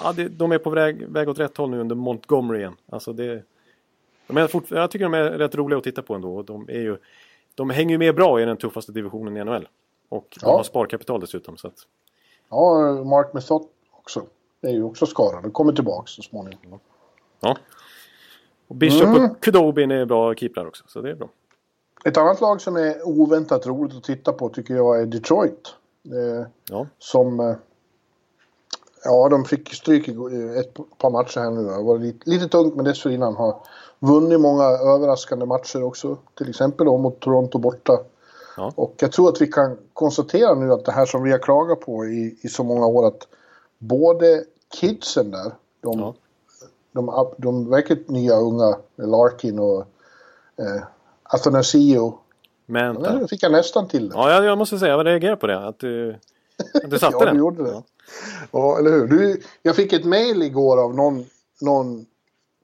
ja, 0.04 0.14
det, 0.14 0.28
de 0.28 0.52
är 0.52 0.58
på 0.58 0.70
väg, 0.70 1.08
väg 1.08 1.30
åt 1.30 1.40
rätt 1.40 1.58
håll 1.58 1.70
nu 1.70 1.80
under 1.80 1.96
Montgomery 1.96 2.60
igen. 2.60 2.76
Alltså 2.90 3.14
det, 3.14 3.44
de 4.28 4.38
är 4.38 4.48
fort, 4.48 4.64
jag 4.70 4.92
tycker 4.92 5.06
de 5.06 5.14
är 5.14 5.24
rätt 5.24 5.56
roliga 5.56 5.78
att 5.78 5.84
titta 5.84 6.02
på 6.02 6.16
ändå. 6.16 6.42
De, 6.44 6.70
är 6.70 6.80
ju, 6.80 6.98
de 7.56 7.70
hänger 7.70 7.92
ju 7.92 7.98
med 7.98 8.16
bra 8.16 8.42
i 8.42 8.46
den 8.46 8.58
tuffaste 8.58 8.92
divisionen 8.92 9.38
i 9.38 9.44
NHL. 9.44 9.68
Och 10.14 10.38
de 10.42 10.50
ja. 10.50 10.58
har 10.58 10.64
sparkapital 10.64 11.20
dessutom. 11.20 11.58
Så 11.58 11.68
att... 11.68 11.74
Ja, 12.50 12.94
Mark 13.04 13.34
Method 13.34 13.66
också. 13.92 14.26
Det 14.62 14.68
är 14.68 14.72
ju 14.72 14.84
också 14.84 15.06
skadad. 15.06 15.46
och 15.46 15.54
kommer 15.54 15.74
tillbaka 15.74 16.08
så 16.08 16.22
småningom. 16.22 16.80
Ja. 17.40 17.58
Och 18.68 18.76
Bishop 18.76 19.08
mm. 19.08 19.32
och 19.32 19.44
Kudobin 19.44 19.92
är 19.92 20.06
bra 20.06 20.36
keeprar 20.36 20.66
också, 20.66 20.84
så 20.88 21.02
det 21.02 21.12
är 21.12 21.16
bra. 21.16 21.30
Ett 22.06 22.18
annat 22.18 22.42
lag 22.42 22.62
som 22.62 22.76
är 22.76 23.08
oväntat 23.08 23.68
roligt 23.68 23.98
att 23.98 24.04
titta 24.04 24.34
på 24.34 24.50
tycker 24.50 24.76
jag 24.76 25.02
är 25.02 25.06
Detroit. 25.06 25.76
Eh, 26.06 26.48
ja. 26.70 26.88
Som... 27.00 27.40
Eh, 27.40 27.56
ja, 29.04 29.30
de 29.30 29.46
fick 29.46 29.74
stryk 29.74 30.08
i 30.08 30.12
ett 30.60 30.98
par 30.98 31.10
matcher 31.10 31.40
här 31.40 31.52
nu. 31.52 31.64
Det 31.64 31.84
var 31.84 32.00
lite, 32.00 32.30
lite 32.30 32.48
tungt, 32.48 32.76
men 32.76 32.86
dessförinnan 32.86 33.36
har 33.36 33.56
vunnit 34.00 34.40
många 34.40 34.64
överraskande 34.64 35.46
matcher 35.46 35.84
också. 35.84 36.18
Till 36.38 36.50
exempel 36.50 36.86
då 36.86 36.98
mot 36.98 37.20
Toronto 37.20 37.58
borta. 37.58 38.00
Ja. 38.58 38.74
Och 38.76 38.96
jag 39.00 39.12
tror 39.12 39.30
att 39.30 39.42
vi 39.42 39.48
kan 39.48 39.78
konstatera 39.94 40.56
nu 40.56 40.74
att 40.74 40.86
det 40.86 40.92
här 40.92 41.06
som 41.06 41.24
vi 41.24 41.32
har 41.32 41.40
klagat 41.40 41.80
på 41.80 42.06
i, 42.06 42.38
i 42.42 42.48
så 42.48 42.64
många 42.64 42.86
år 42.86 43.08
att 43.08 43.28
både 43.78 44.44
kidsen 44.80 45.32
där, 45.32 45.52
de, 45.82 46.00
ja. 46.00 46.16
de, 46.92 47.34
de, 47.38 47.70
verkligt 47.70 48.10
nya 48.10 48.36
unga, 48.36 48.78
Larkin 48.96 49.60
och 49.60 49.80
eh, 50.58 50.84
Athanasio. 51.24 52.18
Men, 52.66 52.98
ja, 53.04 53.28
fick 53.28 53.44
jag 53.44 53.52
nästan 53.52 53.88
till 53.88 54.10
det. 54.10 54.16
Ja, 54.16 54.44
jag 54.44 54.58
måste 54.58 54.80
säga, 54.80 54.92
jag 54.92 55.06
reagerar 55.06 55.36
på 55.36 55.48
det. 55.48 55.68
Att 55.68 55.80
du, 55.80 56.16
att 56.84 56.92
du 56.92 57.00
satte 57.00 57.18
ja, 57.20 57.26
den. 57.26 57.34
Du 57.34 57.40
gjorde 57.40 57.64
det. 57.64 57.70
Ja. 57.70 57.84
ja, 58.52 58.78
eller 58.78 58.92
hur. 58.92 59.08
Du, 59.08 59.42
jag 59.62 59.76
fick 59.76 59.94
ett 59.94 60.06
mail 60.06 60.42
igår 60.42 60.84
av 60.84 60.96
någon, 60.96 61.26
någon 61.62 62.06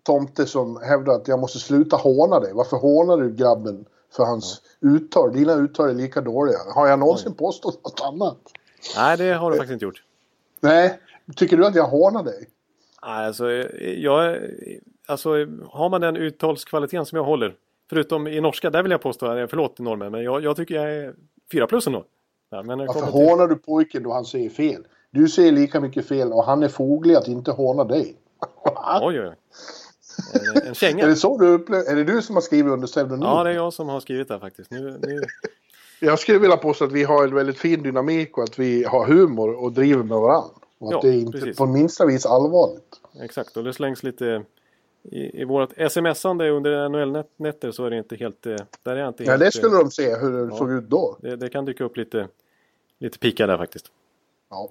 tomte 0.04 0.46
som 0.46 0.82
hävdade 0.84 1.18
att 1.18 1.28
jag 1.28 1.40
måste 1.40 1.60
sluta 1.60 1.96
håna 1.96 2.40
dig. 2.40 2.54
Varför 2.54 2.78
hånar 2.78 3.18
du 3.18 3.36
grabben 3.36 3.86
för 4.12 4.24
hans 4.24 4.62
ja. 4.80 4.89
uttal? 4.89 5.34
Dina 5.34 5.53
uttal 5.53 5.89
är 5.89 5.93
lika 5.93 6.22
dåliga. 6.22 6.57
Har 6.76 6.88
jag 6.88 6.99
någonsin 6.99 7.32
Oj. 7.32 7.38
påstått 7.38 7.84
något 7.84 8.01
annat? 8.01 8.38
Nej, 8.95 9.18
det 9.18 9.34
har 9.34 9.51
du 9.51 9.57
faktiskt 9.57 9.74
inte 9.74 9.86
gjort. 9.86 10.03
Nej, 10.60 10.99
tycker 11.36 11.57
du 11.57 11.66
att 11.66 11.76
jag 11.76 11.88
hånar 11.88 12.24
dig? 12.24 12.49
Nej, 13.05 13.26
alltså, 13.26 13.51
jag, 13.97 14.38
alltså 15.07 15.30
har 15.70 15.89
man 15.89 16.01
den 16.01 16.18
uttalskvaliteten 16.18 17.05
som 17.05 17.16
jag 17.16 17.24
håller. 17.24 17.55
Förutom 17.89 18.28
i 18.28 18.41
norska, 18.41 18.70
där 18.70 18.84
vill 18.84 18.91
jag 18.91 19.01
påstå, 19.01 19.47
förlåt 19.49 19.80
normen, 19.80 20.12
men 20.12 20.24
jag, 20.24 20.43
jag 20.43 20.55
tycker 20.55 20.76
jag 20.76 20.91
är 20.91 21.14
fyra 21.51 21.68
plus 21.68 21.88
ändå. 21.88 22.05
Ja, 22.49 22.64
men 22.64 22.78
Varför 22.80 23.01
till... 23.01 23.12
hånar 23.12 23.47
du 23.47 23.55
pojken 23.55 24.03
då 24.03 24.14
han 24.14 24.26
säger 24.26 24.49
fel? 24.49 24.84
Du 25.12 25.28
säger 25.28 25.51
lika 25.51 25.80
mycket 25.80 26.07
fel 26.07 26.34
och 26.34 26.43
han 26.43 26.64
är 26.64 26.68
foglig 26.68 27.16
att 27.16 27.28
inte 27.28 27.51
håna 27.51 27.84
dig. 27.84 28.16
oj, 29.01 29.22
oj. 29.22 29.36
En, 30.34 30.68
en 30.68 30.74
känga. 30.74 31.04
är 31.04 31.08
det 31.08 31.16
så 31.16 31.38
du 31.38 31.48
upplever? 31.48 31.92
Är 31.92 31.96
det 31.96 32.04
du 32.04 32.22
som 32.22 32.36
har 32.36 32.42
skrivit 32.42 32.72
under 32.72 32.88
pseudonym? 32.88 33.22
Ja, 33.22 33.44
det 33.44 33.50
är 33.50 33.54
jag 33.54 33.74
som 33.74 33.90
har 33.90 34.00
skrivit 34.00 34.28
det 34.28 34.40
faktiskt. 34.40 34.72
Nu, 34.72 35.00
nu... 35.02 35.22
Jag 36.00 36.20
skulle 36.20 36.40
vilja 36.40 36.58
påstå 36.58 36.86
att 36.86 36.92
vi 36.92 37.04
har 37.04 37.24
en 37.24 37.36
väldigt 37.36 37.60
fin 37.60 37.84
dynamik 37.84 38.38
och 38.38 38.44
att 38.44 38.60
vi 38.60 38.84
har 38.84 39.06
humor 39.06 39.64
och 39.64 39.72
driver 39.72 40.04
med 40.04 40.18
varandra. 40.18 40.50
Och 40.80 40.88
att 40.88 41.04
ja, 41.04 41.10
det 41.10 41.16
är 41.16 41.20
inte 41.20 41.40
precis. 41.40 41.58
på 41.58 41.66
minsta 41.66 42.06
vis 42.06 42.26
allvarligt. 42.26 43.00
Exakt, 43.22 43.58
och 43.58 43.64
det 43.64 43.74
slängs 43.74 44.04
lite 44.04 44.44
i, 45.04 45.42
i 45.42 45.44
vårt 45.44 45.92
smsande 45.92 46.50
under 46.50 46.90
NHL-nätter 46.90 47.72
så 47.72 47.86
är 47.86 47.90
det 47.90 47.98
inte 47.98 48.16
helt... 48.16 48.46
Eh, 48.46 48.56
där 48.84 48.96
är 48.96 49.08
inte 49.08 49.24
helt, 49.24 49.42
ja, 49.42 49.46
det 49.46 49.52
skulle 49.52 49.78
de 49.78 49.92
se 49.92 50.16
hur 50.16 50.32
det 50.32 50.52
ja, 50.52 50.58
såg 50.58 50.72
ut 50.72 50.84
då. 50.84 51.18
Det, 51.22 51.36
det, 51.36 51.50
kan 51.50 51.66
dyka 51.66 51.84
upp 51.84 51.98
lite, 51.98 52.28
lite 53.00 53.20
pika 53.20 53.48
där 53.48 53.58
faktiskt. 53.58 53.92
Ja. 54.50 54.70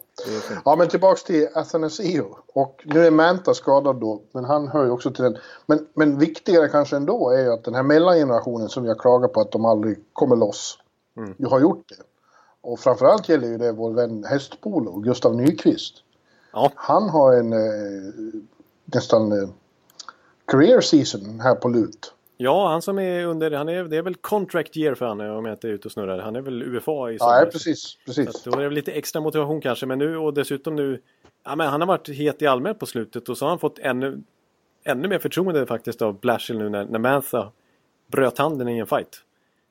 ja, 0.64 0.76
men 0.76 0.88
tillbaks 0.88 1.24
till 1.24 1.48
Athanasio. 1.54 2.36
Och 2.54 2.82
nu 2.84 3.06
är 3.06 3.10
Manta 3.10 3.54
skadad 3.54 3.96
då, 3.96 4.22
men 4.32 4.44
han 4.44 4.68
hör 4.68 4.84
ju 4.84 4.90
också 4.90 5.10
till 5.10 5.24
den. 5.24 5.38
Men, 5.66 5.86
men 5.94 6.18
viktigare 6.18 6.68
kanske 6.68 6.96
ändå 6.96 7.30
är 7.30 7.42
ju 7.42 7.52
att 7.52 7.64
den 7.64 7.74
här 7.74 7.82
mellangenerationen 7.82 8.68
som 8.68 8.84
jag 8.84 8.98
klagar 8.98 9.28
på 9.28 9.40
att 9.40 9.52
de 9.52 9.64
aldrig 9.64 9.98
kommer 10.12 10.36
loss. 10.36 10.78
Mm. 11.16 11.34
Du 11.38 11.46
har 11.46 11.60
gjort 11.60 11.88
det. 11.88 12.02
Och 12.60 12.80
framförallt 12.80 13.28
gäller 13.28 13.48
ju 13.48 13.58
det 13.58 13.72
vår 13.72 13.90
vän 13.90 14.24
Hästpolo, 14.24 15.00
Gustav 15.00 15.36
Nyqvist. 15.36 15.94
Ja. 16.52 16.72
Han 16.74 17.08
har 17.08 17.32
en 17.32 17.52
eh, 17.52 18.12
nästan 18.84 19.32
eh, 19.32 19.48
career 20.46 20.80
season 20.80 21.40
här 21.40 21.54
på 21.54 21.68
lut. 21.68 22.12
Ja, 22.40 22.68
han 22.68 22.82
som 22.82 22.98
är 22.98 23.24
under, 23.24 23.50
han 23.50 23.68
är, 23.68 23.84
det 23.84 23.96
är 23.96 24.02
väl 24.02 24.14
contract 24.14 24.76
year 24.76 24.94
för 24.94 25.06
han 25.06 25.20
om 25.20 25.44
jag 25.44 25.54
inte 25.54 25.68
är 25.68 25.72
ute 25.72 25.88
och 25.88 25.92
snurrar. 25.92 26.18
Han 26.18 26.36
är 26.36 26.40
väl 26.40 26.62
UFA 26.62 27.10
i 27.10 27.18
sommar. 27.18 27.40
Ja, 27.40 27.48
precis. 27.52 27.98
precis. 28.06 28.42
Så 28.42 28.50
då 28.50 28.58
är 28.58 28.64
det 28.64 28.70
lite 28.70 28.92
extra 28.92 29.20
motivation 29.20 29.60
kanske. 29.60 29.86
Men 29.86 29.98
nu 29.98 30.16
och 30.16 30.34
dessutom 30.34 30.76
nu, 30.76 31.00
ja 31.44 31.56
men 31.56 31.68
han 31.68 31.80
har 31.80 31.88
varit 31.88 32.08
het 32.08 32.42
i 32.42 32.46
allmänhet 32.46 32.78
på 32.78 32.86
slutet 32.86 33.28
och 33.28 33.38
så 33.38 33.44
har 33.44 33.50
han 33.50 33.58
fått 33.58 33.78
ännu, 33.78 34.22
ännu 34.84 35.08
mer 35.08 35.18
förtroende 35.18 35.66
faktiskt 35.66 36.02
av 36.02 36.20
Blashill 36.20 36.58
nu 36.58 36.68
när, 36.68 36.84
när 36.84 36.98
Mantha 36.98 37.52
bröt 38.10 38.38
handen 38.38 38.68
i 38.68 38.78
en 38.78 38.86
fight. 38.86 39.22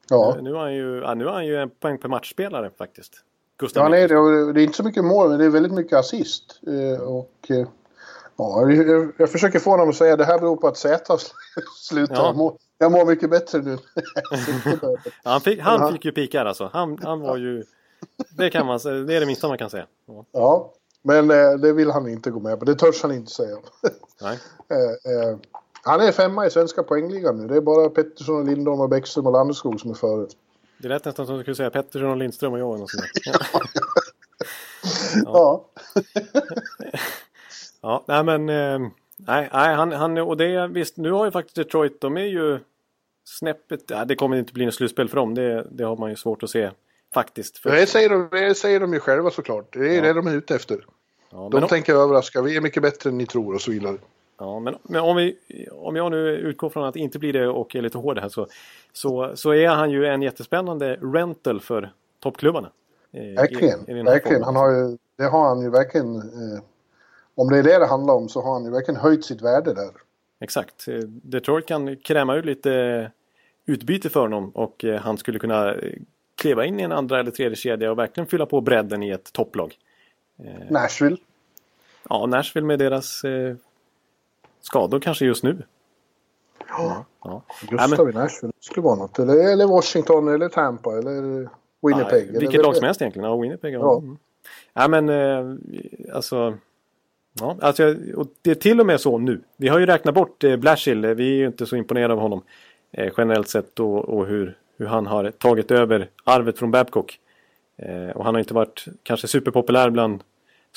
Ja. 0.10 0.34
Nu, 0.36 0.42
nu, 0.42 0.54
har 0.54 0.62
han 0.62 0.76
ju, 0.76 1.02
ja, 1.02 1.14
nu 1.14 1.28
han 1.28 1.46
ju 1.46 1.56
en 1.56 1.70
poäng 1.70 1.98
per 1.98 2.10
matchspelare 2.10 2.72
faktiskt. 2.78 3.24
Gustav 3.58 3.84
ja, 3.84 3.90
nej, 3.90 4.08
det, 4.08 4.54
det 4.54 4.62
är 4.62 4.64
inte 4.64 4.78
så 4.78 4.84
mycket 4.84 5.06
mål, 5.06 5.30
men 5.30 5.40
det 5.40 5.46
är 5.46 5.50
väldigt 5.50 5.74
mycket 5.74 5.94
assist. 5.94 6.62
Eh, 6.68 7.02
och 7.02 7.32
eh, 7.50 7.68
Ja, 8.38 8.72
jag, 8.72 9.12
jag 9.18 9.32
försöker 9.32 9.60
få 9.60 9.70
honom 9.70 9.90
att 9.90 9.96
säga 9.96 10.14
att 10.14 10.20
det 10.20 10.26
här 10.26 10.40
beror 10.40 10.56
på 10.56 10.68
att 10.68 10.78
Z 10.78 11.18
slutar. 11.82 12.16
Ja. 12.16 12.58
Jag 12.78 12.92
mår 12.92 13.06
mycket 13.06 13.30
bättre 13.30 13.62
nu. 13.62 13.78
han 15.24 15.42
fick, 15.42 15.60
han 15.60 15.94
fick 15.94 16.06
ju 16.06 16.12
pikar 16.12 16.46
alltså. 16.46 16.70
Han, 16.74 16.98
han 17.04 17.20
var 17.20 17.38
ju... 17.38 17.64
Det, 18.38 18.50
kan 18.50 18.66
man, 18.66 18.80
det 18.84 19.16
är 19.16 19.20
det 19.20 19.26
minsta 19.26 19.48
man 19.48 19.58
kan 19.58 19.70
säga. 19.70 19.86
Ja, 20.06 20.26
ja 20.32 20.74
men 21.02 21.32
eh, 21.32 21.54
det 21.54 21.74
vill 21.74 21.92
han 21.92 22.08
inte 22.08 22.32
gå 22.32 22.40
med 22.40 22.60
på. 22.60 22.66
Det 22.66 22.76
törs 22.76 23.02
han 23.02 23.12
inte 23.12 23.32
säga. 23.32 23.58
Nej. 24.22 24.40
eh, 24.70 25.14
eh, 25.14 25.38
han 25.82 26.02
är 26.02 26.12
femma 26.12 26.46
i 26.46 26.50
svenska 26.50 26.84
poängligan 26.84 27.38
nu. 27.38 27.48
Det 27.48 27.56
är 27.56 27.62
bara 27.62 27.90
Pettersson, 27.90 28.46
Lindholm, 28.46 28.82
och 28.82 28.90
Bäckström 28.90 29.26
och 29.26 29.32
Landeskog 29.32 29.80
som 29.80 29.92
är 29.92 29.96
före. 29.96 30.28
Det 30.78 30.88
lät 30.88 31.06
nästan 31.06 31.26
som 31.26 31.36
att 31.36 31.40
du 31.40 31.44
skulle 31.44 31.56
säga 31.56 31.70
Pettersson, 31.70 32.10
och 32.10 32.18
Lindström 32.18 32.54
och 32.54 32.60
jag. 32.60 32.82
Och 32.82 32.90
ja. 33.26 33.40
ja. 35.26 35.66
Ja, 37.82 38.04
nej 38.08 38.24
men... 38.24 38.50
Eh, 38.50 38.90
nej, 39.18 39.50
nej 39.54 39.76
han, 39.76 39.92
han, 39.92 40.18
och 40.18 40.38
det 40.38 40.68
visst, 40.68 40.98
nu 40.98 41.12
har 41.12 41.26
ju 41.26 41.32
faktiskt 41.32 41.56
Detroit, 41.56 42.02
de 42.02 42.18
är 42.18 42.26
ju 42.26 42.60
snäppet... 43.26 43.84
Ja, 43.88 44.06
det 44.06 44.16
kommer 44.16 44.38
inte 44.38 44.54
bli 44.54 44.66
något 44.66 44.76
slutspel 44.76 45.10
för 45.10 45.16
dem, 45.16 45.36
det, 45.36 45.68
det 45.72 45.84
har 45.84 45.98
man 45.98 46.10
ju 46.10 46.16
svårt 46.16 46.44
att 46.44 46.50
se 46.50 46.72
faktiskt. 47.14 47.58
För... 47.58 47.72
Det, 47.72 47.86
säger 47.86 48.10
de, 48.10 48.30
det 48.32 48.56
säger 48.56 48.80
de 48.80 48.94
ju 48.94 49.00
själva 49.00 49.30
såklart, 49.30 49.74
det 49.74 49.90
är 49.90 49.96
ja. 49.96 50.02
det 50.02 50.14
de 50.14 50.28
är 50.28 50.36
ute 50.36 50.56
efter. 50.56 50.86
Ja, 51.30 51.50
de 51.52 51.68
tänker 51.68 51.96
om... 51.96 52.02
överraska, 52.02 52.42
vi 52.42 52.58
är 52.58 52.62
mycket 52.62 52.84
bättre 52.84 53.10
än 53.10 53.18
ni 53.18 53.26
tror 53.26 53.56
och 53.56 53.62
så 53.62 53.72
vidare. 53.72 53.98
Ja, 54.40 54.60
men, 54.60 54.76
men 54.84 55.02
om, 55.02 55.16
vi, 55.16 55.38
om 55.72 55.96
jag 55.96 56.12
nu 56.12 56.30
utgår 56.30 56.70
från 56.70 56.84
att 56.84 56.94
det 56.94 57.00
inte 57.00 57.20
blir 57.20 57.34
det 57.34 57.48
och 57.48 57.76
är 57.76 57.82
lite 57.82 57.98
hård 57.98 58.20
här 58.20 58.30
så, 58.30 58.48
så, 58.94 59.32
så 59.36 59.54
är 59.54 59.68
han 59.68 59.92
ju 59.92 60.06
en 60.06 60.22
jättespännande 60.22 60.96
rental 61.02 61.62
för 61.62 61.92
toppklubbarna. 62.20 62.72
Verkligen, 63.12 64.06
verkligen. 64.06 64.44
Han 64.44 64.56
har 64.56 64.72
ju, 64.72 64.98
det 65.18 65.24
har 65.24 65.48
han 65.48 65.62
ju 65.62 65.70
verkligen 65.70 66.16
eh, 66.16 66.62
om 67.38 67.50
det 67.50 67.58
är 67.58 67.64
det 67.64 67.80
det 67.80 67.88
handlar 67.88 68.14
om 68.14 68.30
så 68.30 68.42
har 68.42 68.54
han 68.54 68.66
ju 68.66 68.72
verkligen 68.72 69.02
höjt 69.02 69.26
sitt 69.26 69.42
värde 69.42 69.74
där. 69.74 69.92
Exakt. 70.40 70.86
Detroit 71.08 71.66
kan 71.66 71.98
kräma 71.98 72.36
ut 72.36 72.46
lite 72.46 73.12
utbyte 73.66 74.10
för 74.10 74.20
honom 74.20 74.50
och 74.50 74.86
eh, 74.86 75.02
han 75.02 75.18
skulle 75.18 75.40
kunna 75.40 75.74
eh, 75.74 75.94
kliva 76.36 76.66
in 76.66 76.80
i 76.80 76.84
en 76.84 76.92
andra 76.92 77.20
eller 77.20 77.32
tredje 77.32 77.56
kedja 77.56 77.92
och 77.92 77.98
verkligen 77.98 78.28
fylla 78.28 78.46
på 78.46 78.62
bredden 78.62 79.04
i 79.04 79.10
ett 79.10 79.34
topplag. 79.34 79.76
Eh, 80.44 80.72
Nashville? 80.72 81.18
Ja, 82.10 82.26
Nashville 82.26 82.68
med 82.68 82.80
deras 82.80 83.24
eh, 83.24 83.56
skador 84.62 85.00
kanske 85.00 85.26
just 85.26 85.44
nu. 85.44 85.64
Ja, 86.70 87.06
ja. 87.24 87.42
Gustav 87.70 88.10
i 88.10 88.14
Nashville 88.14 88.54
skulle 88.60 88.84
vara 88.84 88.96
något. 88.96 89.20
Eller, 89.20 89.54
eller 89.54 89.68
Washington 89.68 90.28
eller 90.28 90.50
Tampa 90.50 90.98
eller 90.98 91.50
Winnipeg. 91.82 92.30
Ja, 92.34 92.40
vilket 92.40 92.62
lag 92.62 92.76
som 92.76 92.86
helst 92.86 93.02
egentligen. 93.02 93.30
Ja, 93.30 93.38
Winnipeg. 93.38 93.74
Ja. 93.74 93.80
ja. 93.80 93.98
Mm. 93.98 94.18
ja 94.74 94.88
men 94.88 95.10
eh, 95.10 96.16
alltså. 96.16 96.58
Ja, 97.40 97.58
alltså, 97.62 97.96
och 98.16 98.28
det 98.42 98.52
är 98.52 98.56
till 98.56 98.80
och 98.80 98.86
med 98.86 99.02
så 99.02 99.18
nu. 99.18 99.42
Vi 99.58 99.68
har 99.68 99.80
ju 99.80 99.86
räknat 99.86 100.16
bort 100.16 100.44
eh, 100.44 100.58
Blashill. 100.58 101.06
Vi 101.06 101.32
är 101.32 101.36
ju 101.36 101.48
inte 101.48 101.66
så 101.66 101.76
imponerade 101.76 102.14
av 102.14 102.20
honom. 102.20 102.42
Eh, 102.92 103.14
generellt 103.18 103.50
sett 103.50 103.80
och, 103.80 104.10
och 104.10 104.28
hur, 104.28 104.58
hur 104.78 104.86
han 104.86 105.08
har 105.08 105.32
tagit 105.32 105.72
över 105.72 106.10
arvet 106.24 106.60
från 106.60 106.72
Babcock. 106.72 107.20
Eh, 107.78 108.10
och 108.10 108.26
han 108.26 108.36
har 108.36 108.40
inte 108.40 108.54
varit 108.54 108.86
kanske 109.04 109.28
superpopulär 109.28 109.90
bland 109.90 110.24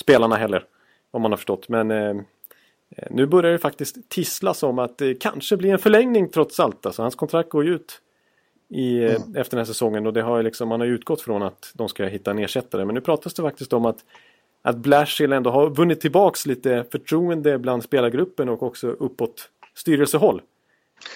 spelarna 0.01 0.37
heller. 0.37 0.65
Om 1.11 1.23
man 1.23 1.33
har 1.33 1.37
förstått. 1.37 1.69
Men 1.69 1.91
eh, 1.91 2.17
eh, 2.97 3.09
nu 3.11 3.27
börjar 3.27 3.53
det 3.53 3.59
faktiskt 3.59 4.09
tisslas 4.09 4.63
om 4.63 4.79
att 4.79 4.99
det 4.99 5.15
kanske 5.15 5.57
blir 5.57 5.73
en 5.73 5.79
förlängning 5.79 6.29
trots 6.29 6.61
allt. 6.61 6.87
Alltså, 6.87 7.03
hans 7.03 7.15
kontrakt 7.15 7.51
går 7.51 7.65
ju 7.65 7.75
ut 7.75 8.01
i, 8.71 9.05
eh, 9.05 9.15
mm. 9.15 9.37
efter 9.37 9.51
den 9.57 9.59
här 9.59 9.65
säsongen 9.65 10.07
och 10.07 10.13
det 10.13 10.23
har 10.23 10.43
liksom, 10.43 10.69
man 10.69 10.81
har 10.81 10.87
utgått 10.87 11.21
från 11.21 11.43
att 11.43 11.73
de 11.75 11.89
ska 11.89 12.05
hitta 12.05 12.31
en 12.31 12.39
ersättare. 12.39 12.85
Men 12.85 12.95
nu 12.95 13.01
pratas 13.01 13.35
det 13.35 13.43
faktiskt 13.43 13.73
om 13.73 13.85
att, 13.85 14.05
att 14.63 14.77
Blashill 14.77 15.33
ändå 15.33 15.51
har 15.51 15.71
vunnit 15.71 16.01
tillbaks 16.01 16.47
lite 16.47 16.85
förtroende 16.93 17.59
bland 17.59 17.83
spelargruppen 17.83 18.49
och 18.49 18.63
också 18.63 18.89
uppåt 18.89 19.49
styrelsehåll. 19.75 20.43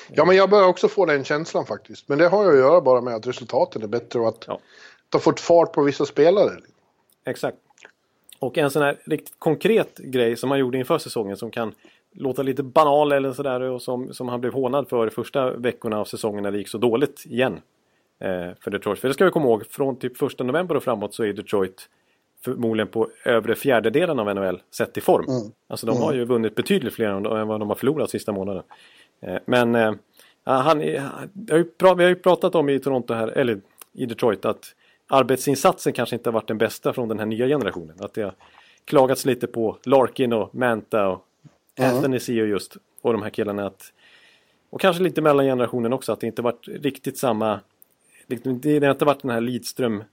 Ja, 0.09 0.24
men 0.24 0.36
jag 0.36 0.51
börjar 0.51 0.68
också 0.68 0.88
få 0.88 1.07
den 1.07 1.24
känslan 1.24 1.66
faktiskt. 1.66 2.09
Men 2.09 2.18
det 2.18 2.28
har 2.28 2.45
ju 2.45 2.51
att 2.51 2.57
göra 2.57 2.80
bara 2.80 3.01
med 3.01 3.14
att 3.14 3.26
resultaten 3.26 3.82
är 3.82 3.86
bättre 3.86 4.20
och 4.20 4.28
att 4.28 4.45
ja. 4.47 4.59
det 5.09 5.16
har 5.16 5.20
fått 5.20 5.40
fart 5.40 5.72
på 5.72 5.82
vissa 5.82 6.05
spelare. 6.05 6.51
Exakt. 7.26 7.59
Och 8.38 8.59
en 8.59 8.70
sån 8.70 8.82
här 8.82 9.01
riktigt 9.05 9.34
konkret 9.38 9.99
grej 9.99 10.36
som 10.36 10.51
han 10.51 10.61
gjorde 10.61 10.78
inför 10.78 10.99
säsongen 10.99 11.36
som 11.36 11.51
kan 11.51 11.74
låta 12.12 12.42
lite 12.42 12.62
banal 12.62 13.12
eller 13.12 13.32
sådär 13.32 13.61
och 13.61 13.82
som, 13.82 14.14
som 14.14 14.28
han 14.28 14.40
blev 14.40 14.53
hånad 14.53 14.88
för 14.88 15.09
första 15.09 15.51
veckorna 15.51 16.01
av 16.01 16.05
säsongen 16.05 16.42
när 16.42 16.53
det 16.53 16.59
gick 16.59 16.68
så 16.68 16.78
dåligt 16.78 17.24
igen. 17.26 17.61
Eh, 18.18 18.51
för 18.61 18.70
Detroit. 18.70 18.99
För 18.99 19.09
det 19.09 19.14
ska 19.14 19.24
vi 19.24 19.30
komma 19.30 19.47
ihåg, 19.47 19.66
från 19.66 19.99
typ 19.99 20.16
första 20.16 20.45
november 20.45 20.76
och 20.76 20.82
framåt 20.82 21.14
så 21.14 21.24
är 21.24 21.32
Detroit 21.32 21.88
förmodligen 22.45 22.88
på 22.88 23.09
övre 23.24 23.55
fjärdedelen 23.55 24.18
av 24.18 24.34
NHL 24.34 24.62
sett 24.70 24.97
i 24.97 25.01
form. 25.01 25.24
Mm. 25.28 25.53
Alltså 25.68 25.86
de 25.86 25.92
mm. 25.92 26.03
har 26.03 26.14
ju 26.14 26.24
vunnit 26.24 26.55
betydligt 26.55 26.95
fler 26.95 27.07
än 27.07 27.49
vad 27.49 27.61
de 27.61 27.68
har 27.68 27.76
förlorat 27.76 28.11
sista 28.11 28.32
månaden. 28.32 28.62
Eh, 29.20 29.38
men 29.45 29.74
eh, 29.74 29.95
han, 30.45 30.78
vi 30.78 30.97
har 31.51 32.09
ju 32.09 32.14
pratat 32.14 32.55
om 32.55 32.68
i 32.68 32.78
Toronto 32.78 33.14
här, 33.14 33.28
eller 33.28 33.61
i 33.92 34.07
Detroit 34.07 34.45
att 34.45 34.74
arbetsinsatsen 35.09 35.92
kanske 35.92 36.16
inte 36.16 36.28
har 36.28 36.32
varit 36.34 36.49
den 36.49 36.59
bästa 36.59 36.92
från 36.92 37.09
den 37.09 37.18
här 37.18 37.26
nya 37.26 37.47
generationen. 37.47 37.97
Att 37.99 38.14
det 38.14 38.22
har 38.22 38.34
klagats 38.84 39.24
lite 39.24 39.47
på 39.47 39.78
Larkin 39.84 40.32
och 40.32 40.55
Manta 40.55 41.09
och 41.09 41.26
mm. 41.76 41.97
Anthony 41.97 42.20
Seo 42.20 42.47
just 42.47 42.76
och 43.03 43.12
de 43.12 43.22
här 43.22 43.30
killarna. 43.30 43.66
Att, 43.66 43.92
och 44.70 44.80
kanske 44.80 45.03
lite 45.03 45.22
mellan 45.22 45.45
generationen 45.45 45.92
också 45.92 46.12
att 46.12 46.20
det 46.20 46.26
inte 46.26 46.42
varit 46.42 46.68
riktigt 46.68 47.18
samma 47.18 47.61
det 48.26 48.47
har 48.84 48.90
inte 48.90 49.05
varit 49.05 49.22
den 49.22 49.30
här 49.30 49.40
Lidström 49.40 50.05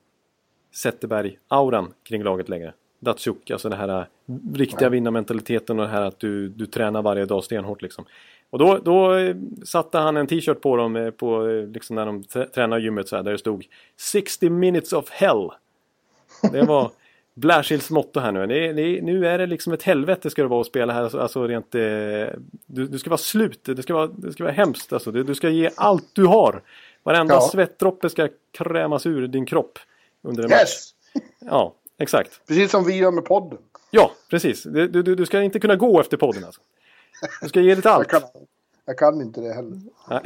Zetterberg-auran 0.74 1.94
kring 2.04 2.24
laget 2.24 2.50
längre. 2.50 2.74
Datsjuk, 3.00 3.52
alltså 3.52 3.70
den 3.70 3.80
här 3.80 4.08
riktiga 4.54 4.90
vinnarmentaliteten 4.90 5.80
och 5.80 5.86
det 5.86 5.92
här 5.92 6.02
att 6.02 6.20
du, 6.20 6.50
du 6.50 6.66
tränar 6.66 7.02
varje 7.02 7.26
dag 7.26 7.44
stenhårt 7.44 7.82
liksom. 7.82 8.06
Och 8.50 8.60
då, 8.60 8.78
då 8.78 9.14
eh, 9.14 9.36
satte 9.66 9.98
han 9.98 10.18
en 10.18 10.28
t-shirt 10.28 10.62
på 10.62 10.76
dem 10.76 10.96
eh, 10.96 11.12
på, 11.12 11.44
liksom 11.74 11.96
när 11.96 12.06
de 12.06 12.24
tränar 12.24 12.80
gymmet 12.80 13.08
så 13.08 13.16
här, 13.16 13.24
där 13.24 13.32
det 13.32 13.38
stod 13.38 13.66
60 13.98 14.50
minutes 14.50 14.94
of 14.94 15.10
hell. 15.10 15.50
Det 16.52 16.62
var 16.62 16.92
Blashills 17.34 17.90
motto 17.90 18.20
här 18.20 18.32
nu. 18.32 18.48
Det, 18.48 18.74
det, 18.74 19.02
nu 19.02 19.28
är 19.28 19.38
det 19.38 19.46
liksom 19.46 19.74
ett 19.74 19.84
helvete 19.84 20.30
ska 20.30 20.42
det 20.42 20.48
vara 20.48 20.62
att 20.62 20.68
spela 20.68 20.94
här. 20.94 21.20
Alltså 21.20 21.48
rent... 21.48 21.72
Du, 21.72 22.88
du 22.88 23.00
ska 23.00 23.10
vara 23.10 23.18
slut. 23.18 23.64
Det 23.64 23.84
ska 23.84 23.94
vara, 23.94 24.08
det 24.08 24.32
ska 24.32 24.44
vara 24.44 24.54
hemskt. 24.54 24.94
Alltså, 24.94 25.12
du, 25.12 25.24
du 25.24 25.36
ska 25.36 25.50
ge 25.50 25.70
allt 25.76 26.10
du 26.14 26.26
har. 26.26 26.62
Varenda 27.04 27.34
ja. 27.34 27.42
svettdroppe 27.42 28.10
ska 28.10 28.28
krämas 28.52 29.06
ur 29.06 29.28
din 29.28 29.46
kropp. 29.46 29.80
Under 30.22 30.44
en 30.44 30.50
match. 30.50 30.60
Yes! 30.60 30.94
Ja, 31.40 31.76
exakt. 31.98 32.48
Precis 32.48 32.72
som 32.72 32.86
vi 32.86 32.98
gör 32.98 33.12
med 33.12 33.26
podden. 33.26 33.60
Ja, 33.92 34.12
precis. 34.30 34.64
Du, 34.64 34.88
du, 34.88 35.04
du 35.16 35.26
ska 35.26 35.42
inte 35.42 35.60
kunna 35.60 35.76
gå 35.76 36.00
efter 36.00 36.18
podden 36.18 36.44
alltså. 36.44 36.62
Du 37.42 37.50
ska 37.50 37.62
ge 37.62 37.76
lite 37.76 37.92
allt. 37.92 38.12
Jag 38.12 38.22
kan, 38.22 38.30
jag 38.86 38.98
kan 38.98 39.22
inte 39.22 39.42
det 39.42 39.54
heller. 39.54 39.80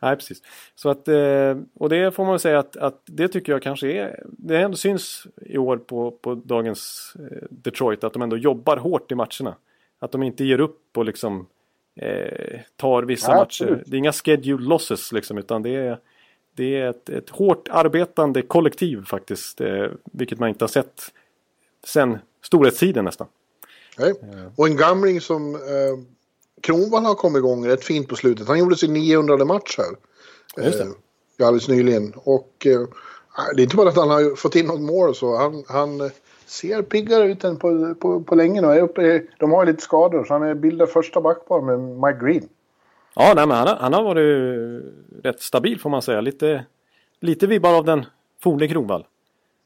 Nej, 0.00 0.16
precis. 0.16 0.42
Så 0.74 0.88
att, 0.88 1.08
eh, 1.08 1.58
och 1.74 1.88
det 1.88 2.14
får 2.14 2.24
man 2.24 2.38
säga 2.38 2.58
att, 2.58 2.76
att 2.76 3.02
det 3.04 3.28
tycker 3.28 3.52
jag 3.52 3.62
kanske 3.62 3.92
är, 3.92 4.24
det 4.26 4.60
ändå 4.60 4.76
syns 4.76 5.26
i 5.36 5.58
år 5.58 5.76
på, 5.76 6.10
på 6.10 6.34
dagens 6.34 7.14
eh, 7.18 7.46
Detroit 7.50 8.04
att 8.04 8.12
de 8.12 8.22
ändå 8.22 8.36
jobbar 8.36 8.76
hårt 8.76 9.12
i 9.12 9.14
matcherna. 9.14 9.56
Att 9.98 10.12
de 10.12 10.22
inte 10.22 10.44
ger 10.44 10.60
upp 10.60 10.96
och 10.96 11.04
liksom 11.04 11.46
eh, 11.96 12.60
tar 12.76 13.02
vissa 13.02 13.32
ja, 13.32 13.38
matcher. 13.38 13.82
Det 13.86 13.96
är 13.96 13.98
inga 13.98 14.12
schedule 14.12 14.68
losses 14.68 15.12
liksom 15.12 15.38
utan 15.38 15.62
det 15.62 15.76
är, 15.76 15.98
det 16.60 16.76
är 16.76 16.90
ett, 16.90 17.08
ett 17.08 17.30
hårt 17.30 17.68
arbetande 17.70 18.42
kollektiv 18.42 19.04
faktiskt. 19.04 19.60
Eh, 19.60 19.86
vilket 20.04 20.38
man 20.38 20.48
inte 20.48 20.64
har 20.64 20.68
sett 20.68 21.02
sen 21.86 22.18
storhetstiden 22.42 23.04
nästan. 23.04 23.26
Nej. 23.98 24.14
Och 24.56 24.66
en 24.66 24.76
gamling 24.76 25.20
som 25.20 25.54
eh, 25.54 25.60
Kronwall 26.60 27.04
har 27.04 27.14
kommit 27.14 27.38
igång 27.38 27.66
rätt 27.66 27.84
fint 27.84 28.08
på 28.08 28.16
slutet. 28.16 28.48
Han 28.48 28.58
gjorde 28.58 28.76
sin 28.76 28.92
900 28.92 29.44
match 29.44 29.78
här. 29.78 29.96
Just 30.64 30.78
det. 30.78 30.84
Eh, 30.84 31.46
alldeles 31.46 31.68
nyligen. 31.68 32.12
Och 32.16 32.66
eh, 32.66 32.80
det 33.54 33.62
är 33.62 33.64
inte 33.64 33.76
bara 33.76 33.88
att 33.88 33.96
han 33.96 34.10
har 34.10 34.36
fått 34.36 34.56
in 34.56 34.66
något 34.66 34.80
mål 34.80 35.14
så. 35.14 35.36
Han, 35.36 35.64
han 35.68 36.00
eh, 36.00 36.10
ser 36.46 36.82
piggare 36.82 37.32
ut 37.32 37.44
än 37.44 37.56
på, 37.56 37.94
på, 37.94 38.20
på 38.22 38.34
länge 38.34 38.60
nu. 38.60 39.28
De 39.38 39.52
har 39.52 39.66
lite 39.66 39.82
skador 39.82 40.24
så 40.24 40.32
han 40.32 40.42
är 40.42 40.54
bildad 40.54 40.88
första 40.88 41.20
backpar 41.20 41.60
med 41.60 41.80
Mike 41.80 42.26
Green. 42.26 42.48
Ja, 43.20 43.32
nej, 43.36 43.46
men 43.46 43.56
han, 43.56 43.68
har, 43.68 43.76
han 43.76 43.92
har 43.92 44.02
varit 44.02 44.82
rätt 45.22 45.42
stabil 45.42 45.80
får 45.80 45.90
man 45.90 46.02
säga. 46.02 46.20
Lite, 46.20 46.64
lite 47.20 47.46
vibbar 47.46 47.78
av 47.78 47.84
den 47.84 48.06
forne 48.42 48.68
Kronwall. 48.68 49.06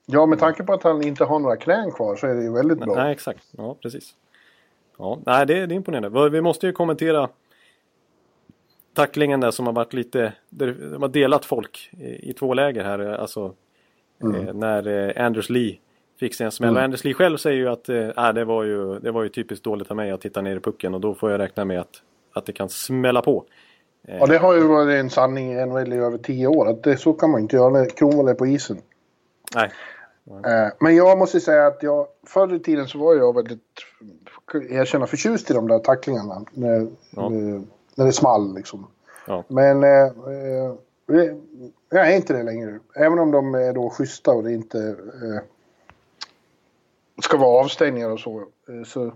Ja, 0.07 0.27
med 0.27 0.39
tanke 0.39 0.63
på 0.63 0.73
att 0.73 0.83
han 0.83 1.03
inte 1.03 1.25
har 1.25 1.39
några 1.39 1.57
knän 1.57 1.91
kvar 1.91 2.17
så 2.17 2.27
är 2.27 2.35
det 2.35 2.43
ju 2.43 2.53
väldigt 2.53 2.79
bra. 2.79 2.95
Nej, 2.95 3.13
exakt. 3.13 3.45
Ja, 3.51 3.77
precis. 3.83 4.15
Ja, 4.99 5.19
nej, 5.27 5.47
det, 5.47 5.67
det 5.67 5.75
är 5.75 5.77
imponerande. 5.77 6.31
Vi 6.31 6.41
måste 6.41 6.67
ju 6.67 6.73
kommentera 6.73 7.29
tacklingen 8.95 9.41
där 9.41 9.51
som 9.51 9.67
har 9.67 9.73
varit 9.73 9.93
lite, 9.93 10.33
de 10.51 10.67
har 11.01 11.09
delat 11.09 11.45
folk 11.45 11.91
i, 11.93 12.31
i 12.31 12.33
två 12.33 12.55
läger 12.55 12.85
här. 12.85 12.99
Alltså 12.99 13.55
mm. 14.23 14.49
eh, 14.49 14.55
när 14.55 14.87
eh, 15.19 15.27
Anders 15.27 15.51
Lee 15.51 15.79
fick 16.21 16.35
sig 16.35 16.45
en 16.45 16.53
smäll. 16.53 16.69
Mm. 16.69 16.77
Och 16.77 16.85
Anders 16.85 17.05
Lee 17.05 17.15
själv 17.15 17.37
säger 17.37 17.59
ju 17.59 17.69
att 17.69 17.89
eh, 17.89 18.33
det, 18.33 18.45
var 18.45 18.65
ju, 18.65 18.99
det 18.99 19.11
var 19.11 19.23
ju 19.23 19.29
typiskt 19.29 19.65
dåligt 19.65 19.91
av 19.91 19.97
mig 19.97 20.11
att 20.11 20.21
titta 20.21 20.41
ner 20.41 20.57
i 20.57 20.61
pucken 20.61 20.95
och 20.95 21.01
då 21.01 21.15
får 21.15 21.31
jag 21.31 21.39
räkna 21.39 21.65
med 21.65 21.81
att, 21.81 22.03
att 22.35 22.47
det 22.47 22.53
kan 22.53 22.69
smälla 22.69 23.23
på. 23.23 23.45
Eh, 24.09 24.17
ja, 24.17 24.27
det 24.27 24.39
har 24.39 24.55
ju 24.55 24.61
varit 24.61 25.01
en 25.01 25.11
sanning 25.11 25.53
i 25.53 25.67
NHL 25.67 25.93
i 25.93 25.97
över 25.97 26.19
tio 26.19 26.47
år. 26.47 26.69
Att 26.69 26.83
det, 26.83 26.97
så 26.97 27.13
kan 27.13 27.31
man 27.31 27.41
inte 27.41 27.57
göra 27.57 27.71
när 27.71 27.87
Kronwall 27.87 28.29
är 28.29 28.35
på 28.35 28.47
isen. 28.47 28.79
Nej. 29.55 29.71
Eh, 30.27 30.73
men 30.81 30.97
jag 30.97 31.19
måste 31.19 31.41
säga 31.41 31.67
att 31.67 31.83
jag, 31.83 32.07
förr 32.27 32.55
i 32.55 32.59
tiden 32.59 32.89
så 32.89 32.99
var 32.99 33.15
jag 33.15 33.35
väldigt, 33.35 33.61
erkänna, 34.71 35.07
förtjust 35.07 35.51
i 35.51 35.55
de 35.55 35.69
där 35.69 35.79
tacklingarna. 35.79 36.45
När, 36.53 36.87
ja. 37.11 37.29
när 37.95 38.07
det 38.07 38.13
small 38.13 38.55
liksom. 38.55 38.87
Ja. 39.27 39.45
Men 39.49 39.83
eh, 39.85 39.91
eh, 39.91 40.75
jag 41.91 42.13
är 42.13 42.17
inte 42.17 42.33
det 42.33 42.43
längre. 42.43 42.79
Även 42.95 43.19
om 43.19 43.31
de 43.31 43.55
är 43.55 43.73
då 43.73 43.91
schyssta 43.91 44.31
och 44.31 44.43
det 44.43 44.53
inte 44.53 44.79
eh, 44.79 45.43
ska 47.23 47.37
vara 47.37 47.61
avstängningar 47.65 48.11
och 48.11 48.21
så. 48.21 48.45
Så, 48.87 49.13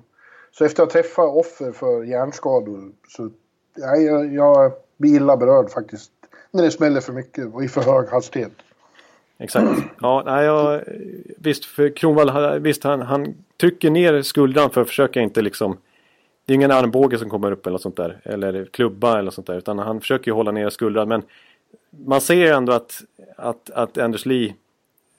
så 0.53 0.65
efter 0.65 0.83
att 0.83 0.93
ha 0.93 1.03
träffat 1.03 1.29
offer 1.29 1.73
för 1.73 2.05
hjärnskador 2.05 2.93
så 3.09 3.31
ja, 3.77 3.97
jag, 3.97 4.35
jag 4.35 4.73
blir 4.97 5.17
illa 5.17 5.37
berörd 5.37 5.71
faktiskt. 5.71 6.11
När 6.51 6.63
det 6.63 6.71
smäller 6.71 7.01
för 7.01 7.13
mycket 7.13 7.55
och 7.55 7.65
i 7.65 7.69
för 7.69 7.83
hög 7.83 8.09
hastighet. 8.09 8.53
Exakt. 9.39 9.83
Ja, 10.01 10.23
nej, 10.27 10.45
jag, 10.45 10.83
visst, 11.39 11.65
för 11.65 11.97
Kronwall, 11.97 12.59
visst 12.61 12.85
han, 12.85 13.03
han 13.03 13.35
trycker 13.61 13.91
ner 13.91 14.23
skuldran 14.23 14.71
för 14.71 14.81
att 14.81 14.89
försöka 14.89 15.21
inte 15.21 15.43
liksom 15.43 15.77
det 16.49 16.53
är 16.53 16.55
ingen 16.55 16.71
armbåge 16.71 17.19
som 17.19 17.31
kommer 17.31 17.53
upp 17.53 17.67
eller 17.67 17.79
sånt 17.79 17.97
där. 17.97 18.21
Eller 18.25 18.65
klubba 18.65 19.19
eller 19.19 19.31
sånt 19.31 19.47
där. 19.47 19.59
Utan 19.59 19.79
han 19.79 20.01
försöker 20.01 20.31
ju 20.31 20.35
hålla 20.35 20.51
ner 20.51 20.71
skuldran. 20.71 21.09
Men 21.09 21.23
man 21.91 22.21
ser 22.21 22.53
ändå 22.53 22.73
att, 22.73 23.03
att, 23.37 23.71
att 23.71 23.99
Anders 23.99 24.27
Lee, 24.27 24.55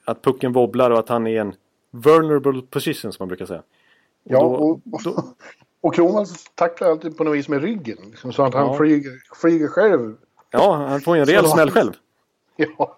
att 0.06 0.22
pucken 0.22 0.54
wobblar 0.54 0.92
och 0.92 1.00
att 1.00 1.10
han 1.10 1.28
är 1.28 1.42
en 1.42 1.54
vulnerable 1.92 2.62
position 2.62 3.12
som 3.12 3.24
man 3.24 3.28
brukar 3.28 3.46
säga. 3.46 3.62
Och 4.24 4.32
ja, 4.32 4.39
då, 4.39 4.47
och, 4.47 4.82
och, 5.05 5.24
och 5.82 5.93
Kronwall 5.93 6.26
tacklar 6.55 6.89
alltid 6.89 7.17
på 7.17 7.24
något 7.24 7.36
vis 7.36 7.49
med 7.49 7.61
ryggen. 7.61 7.97
Liksom, 8.09 8.34
så 8.34 8.43
att 8.43 8.53
han 8.53 8.67
ja. 8.67 8.78
flyger, 8.78 9.11
flyger 9.36 9.67
själv. 9.67 10.15
Ja, 10.51 10.76
han 10.76 11.01
får 11.01 11.15
ju 11.15 11.20
en 11.20 11.26
rejäl 11.26 11.47
smäll 11.47 11.72
själv. 11.72 11.93
Ja, 12.78 12.97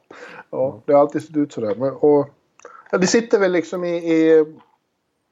ja, 0.49 0.81
det 0.85 0.93
har 0.93 0.99
alltid 0.99 1.23
sett 1.23 1.37
ut 1.37 1.53
sådär. 1.53 1.75
Men, 1.75 1.91
och, 1.93 2.29
ja, 2.91 2.97
det 2.97 3.07
sitter 3.07 3.39
väl 3.39 3.51
liksom 3.51 3.83
i, 3.83 3.95
i, 3.95 4.45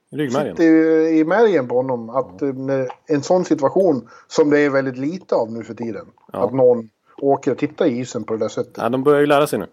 Ryggmärgen. 0.10 0.56
sitter 0.56 1.08
i 1.08 1.26
märgen 1.26 1.68
på 1.68 1.76
honom 1.76 2.10
att 2.10 2.42
när 2.42 2.90
en 3.06 3.24
sån 3.24 3.46
situation 3.46 4.10
som 4.28 4.50
det 4.50 4.60
är 4.60 4.70
väldigt 4.70 4.98
lite 4.98 5.36
av 5.36 5.52
nu 5.52 5.64
för 5.64 5.74
tiden. 5.74 6.06
Ja. 6.34 6.46
Att 6.46 6.54
någon 6.54 6.90
åker 7.18 7.52
och 7.52 7.58
tittar 7.58 7.86
i 7.86 8.00
isen 8.00 8.24
på 8.24 8.34
det 8.34 8.40
där 8.40 8.48
sättet. 8.48 8.78
Ja, 8.78 8.90
de 8.90 9.04
börjar 9.04 9.20
ju 9.20 9.26
lära 9.26 9.48
sig 9.48 9.60
nu. 9.60 9.68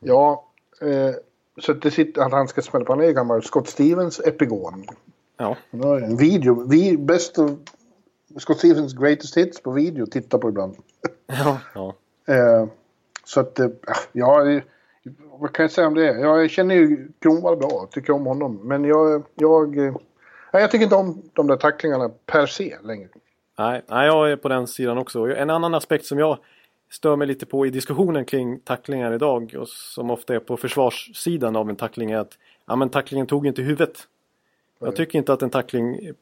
Ja, 0.00 0.44
eh, 0.80 1.14
så 1.60 1.72
att 1.72 1.82
det 1.82 1.90
sitter 1.90 2.22
att 2.22 2.32
han 2.32 2.48
ska 2.48 2.62
smälla 2.62 2.84
på. 2.84 2.92
Han 2.92 3.02
är 3.02 3.12
gammal 3.12 3.42
Scott 3.42 3.68
Stevens 3.68 4.20
epigon. 4.20 4.86
Ja, 5.40 5.56
en 5.70 6.16
video. 6.16 6.68
Vi, 6.68 6.96
best 6.98 7.38
of 7.38 7.50
Scott 8.38 8.58
Stevens 8.58 8.94
greatest 8.94 9.36
hits 9.36 9.62
på 9.62 9.70
video 9.70 10.06
tittar 10.06 10.38
på 10.38 10.48
ibland. 10.48 10.76
ja, 11.26 11.58
ja. 11.74 11.94
Eh, 12.34 12.68
så 13.24 13.40
att, 13.40 13.58
eh, 13.58 13.68
ja, 14.12 14.60
vad 15.38 15.52
kan 15.52 15.62
jag 15.64 15.70
säga 15.70 15.86
om 15.86 15.94
det? 15.94 16.20
Jag 16.20 16.50
känner 16.50 16.74
ju 16.74 17.08
Kronwall 17.18 17.56
bra, 17.56 17.88
tycker 17.90 18.12
om 18.12 18.26
honom. 18.26 18.60
Men 18.62 18.84
jag, 18.84 19.22
jag, 19.34 19.78
eh, 19.78 19.94
jag 20.52 20.70
tycker 20.70 20.84
inte 20.84 20.96
om 20.96 21.22
de 21.32 21.46
där 21.46 21.56
tacklingarna 21.56 22.10
per 22.26 22.46
se 22.46 22.76
längre. 22.82 23.08
Nej, 23.58 23.82
nej, 23.86 24.06
jag 24.06 24.32
är 24.32 24.36
på 24.36 24.48
den 24.48 24.66
sidan 24.66 24.98
också. 24.98 25.26
En 25.26 25.50
annan 25.50 25.74
aspekt 25.74 26.04
som 26.06 26.18
jag 26.18 26.38
stör 26.90 27.16
mig 27.16 27.26
lite 27.26 27.46
på 27.46 27.66
i 27.66 27.70
diskussionen 27.70 28.24
kring 28.24 28.60
tacklingar 28.60 29.12
idag 29.12 29.54
och 29.58 29.68
som 29.68 30.10
ofta 30.10 30.34
är 30.34 30.40
på 30.40 30.56
försvarssidan 30.56 31.56
av 31.56 31.70
en 31.70 31.76
tackling 31.76 32.10
är 32.10 32.18
att 32.18 32.38
ja, 32.66 32.76
men 32.76 32.88
tacklingen 32.88 33.26
tog 33.26 33.46
inte 33.46 33.62
huvudet. 33.62 34.06
Jag 34.80 34.96
tycker 34.96 35.18
inte 35.18 35.32
att 35.32 35.42
en 35.42 35.50
tackling 35.50 35.94
eh, 36.06 36.14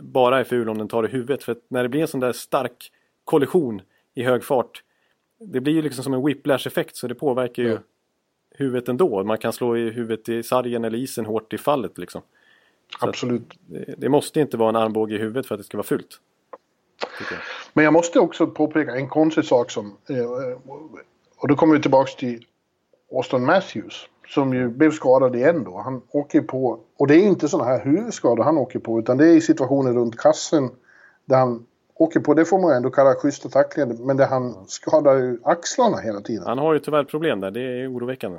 bara 0.00 0.40
är 0.40 0.44
ful 0.44 0.68
om 0.68 0.78
den 0.78 0.88
tar 0.88 1.04
i 1.04 1.08
huvudet. 1.08 1.42
För 1.42 1.56
när 1.68 1.82
det 1.82 1.88
blir 1.88 2.00
en 2.00 2.08
sån 2.08 2.20
där 2.20 2.32
stark 2.32 2.92
kollision 3.24 3.82
i 4.14 4.22
hög 4.22 4.44
fart 4.44 4.82
det 5.40 5.60
blir 5.60 5.72
ju 5.72 5.82
liksom 5.82 6.04
som 6.04 6.14
en 6.14 6.26
whiplash-effekt 6.26 6.96
så 6.96 7.06
det 7.08 7.14
påverkar 7.14 7.62
ju 7.62 7.68
Ja. 7.68 7.78
huvudet 8.50 8.88
ändå. 8.88 9.24
Man 9.24 9.38
kan 9.38 9.52
slå 9.52 9.76
i 9.76 9.90
huvudet 9.90 10.28
i 10.28 10.42
sargen 10.42 10.84
eller 10.84 10.98
isen 10.98 11.26
hårt 11.26 11.52
i 11.52 11.58
fallet 11.58 11.98
liksom. 11.98 12.22
Så 13.00 13.08
Absolut. 13.08 13.54
Det, 13.66 13.94
det 13.98 14.08
måste 14.08 14.40
inte 14.40 14.56
vara 14.56 14.68
en 14.68 14.76
armbåge 14.76 15.14
i 15.14 15.18
huvudet 15.18 15.46
för 15.46 15.54
att 15.54 15.60
det 15.60 15.64
ska 15.64 15.76
vara 15.76 15.86
fult. 15.86 16.20
Jag. 17.00 17.38
Men 17.72 17.84
jag 17.84 17.92
måste 17.92 18.20
också 18.20 18.46
påpeka 18.46 18.96
en 18.96 19.08
konstig 19.08 19.44
sak 19.44 19.70
som... 19.70 19.96
Eh, 20.08 20.30
och 21.36 21.48
då 21.48 21.56
kommer 21.56 21.74
vi 21.74 21.82
tillbaks 21.82 22.16
till 22.16 22.46
Austin 23.12 23.44
Matthews. 23.44 24.08
Som 24.28 24.54
ju 24.54 24.68
blev 24.68 24.90
skadad 24.90 25.36
igen 25.36 25.64
då. 25.64 25.78
Han 25.78 26.02
åker 26.10 26.40
på... 26.40 26.80
Och 26.96 27.06
det 27.06 27.14
är 27.14 27.22
inte 27.22 27.48
sådana 27.48 27.70
här 27.70 27.84
huvudskador 27.84 28.44
han 28.44 28.58
åker 28.58 28.78
på. 28.78 28.98
Utan 28.98 29.16
det 29.16 29.26
är 29.26 29.36
i 29.36 29.40
situationer 29.40 29.92
runt 29.92 30.18
kassen. 30.18 30.70
Där 31.24 31.36
han 31.36 31.66
åker 31.94 32.20
på, 32.20 32.34
det 32.34 32.44
får 32.44 32.58
man 32.58 32.72
ändå 32.72 32.90
kalla 32.90 33.14
schyssta 33.14 33.48
tacklingar. 33.48 34.06
Men 34.06 34.16
där 34.16 34.26
han 34.26 34.54
skadar 34.66 35.16
ju 35.16 35.38
axlarna 35.42 35.96
hela 35.96 36.20
tiden. 36.20 36.46
Han 36.46 36.58
har 36.58 36.72
ju 36.72 36.78
tyvärr 36.78 37.04
problem 37.04 37.40
där, 37.40 37.50
det 37.50 37.60
är 37.60 37.92
oroväckande. 37.92 38.38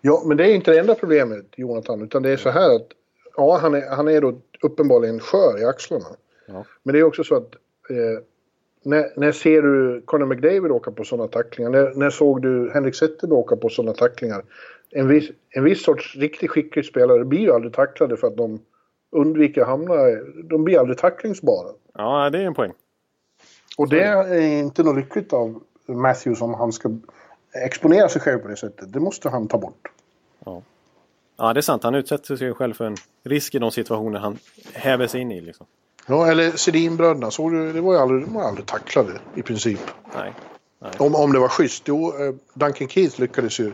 Ja, 0.00 0.22
men 0.26 0.36
det 0.36 0.44
är 0.44 0.54
inte 0.54 0.70
det 0.70 0.78
enda 0.78 0.94
problemet, 0.94 1.46
Jonathan. 1.56 2.02
Utan 2.02 2.22
det 2.22 2.30
är 2.30 2.36
så 2.36 2.50
här 2.50 2.76
att... 2.76 2.86
Ja, 3.36 3.58
han 3.62 3.74
är, 3.74 3.90
han 3.90 4.08
är 4.08 4.20
då 4.20 4.34
uppenbarligen 4.62 5.20
skör 5.20 5.62
i 5.62 5.64
axlarna. 5.64 6.06
Ja. 6.46 6.64
Men 6.82 6.92
det 6.92 6.98
är 6.98 7.04
också 7.04 7.24
så 7.24 7.36
att... 7.36 7.54
Eh, 7.90 8.22
när, 8.82 9.12
när 9.16 9.32
ser 9.32 9.62
du 9.62 10.02
Conor 10.04 10.26
McDavid 10.26 10.70
åka 10.70 10.90
på 10.90 11.04
sådana 11.04 11.28
tacklingar? 11.28 11.70
När, 11.70 11.94
när 11.94 12.10
såg 12.10 12.42
du 12.42 12.70
Henrik 12.74 12.94
Zetterberg 12.94 13.38
åka 13.38 13.56
på 13.56 13.68
sådana 13.68 13.92
tacklingar? 13.92 14.42
En 14.90 15.08
viss, 15.08 15.30
en 15.50 15.64
viss 15.64 15.84
sorts 15.84 16.16
riktigt 16.16 16.50
skicklig 16.50 16.84
spelare 16.84 17.24
blir 17.24 17.40
ju 17.40 17.52
aldrig 17.52 17.72
tacklade 17.72 18.16
för 18.16 18.26
att 18.26 18.36
de 18.36 18.60
undviker 19.12 19.60
att 19.60 19.68
hamna... 19.68 19.94
De 20.44 20.64
blir 20.64 20.78
aldrig 20.78 20.98
tacklingsbara. 20.98 21.68
Ja, 21.94 22.30
det 22.30 22.38
är 22.38 22.42
en 22.42 22.54
poäng. 22.54 22.72
Och 23.76 23.88
det 23.88 24.02
är 24.02 24.40
inte 24.40 24.82
något 24.82 24.96
lyckligt 24.96 25.32
av 25.32 25.62
Matthews 25.86 26.42
om 26.42 26.54
han 26.54 26.72
ska 26.72 26.90
exponera 27.52 28.08
sig 28.08 28.22
själv 28.22 28.38
på 28.38 28.48
det 28.48 28.56
sättet. 28.56 28.92
Det 28.92 29.00
måste 29.00 29.28
han 29.28 29.48
ta 29.48 29.58
bort. 29.58 29.88
Ja, 31.40 31.52
det 31.52 31.60
är 31.60 31.62
sant. 31.62 31.82
Han 31.82 31.94
utsätter 31.94 32.36
sig 32.36 32.54
själv 32.54 32.74
för 32.74 32.84
en 32.84 32.96
risk 33.24 33.54
i 33.54 33.58
de 33.58 33.70
situationer 33.70 34.18
han 34.18 34.38
häver 34.72 35.06
sig 35.06 35.20
in 35.20 35.32
i. 35.32 35.40
Liksom. 35.40 35.66
Ja, 36.06 36.26
eller 36.30 36.50
Sedinbröderna. 36.50 37.30
Såg 37.30 37.52
du? 37.52 37.72
Det 37.72 37.80
var 37.80 37.92
ju 37.94 37.98
aldrig, 38.00 38.24
de 38.24 38.34
var 38.34 38.42
aldrig 38.42 38.66
tacklade 38.66 39.12
i 39.34 39.42
princip. 39.42 39.80
Nej. 40.16 40.32
Om, 40.98 41.14
om 41.14 41.32
det 41.32 41.38
var 41.38 41.48
schysst. 41.48 41.82
Jo, 41.86 42.08
eh, 42.08 42.34
Duncan 42.54 42.88
Keith 42.88 43.20
lyckades 43.20 43.60
ju 43.60 43.72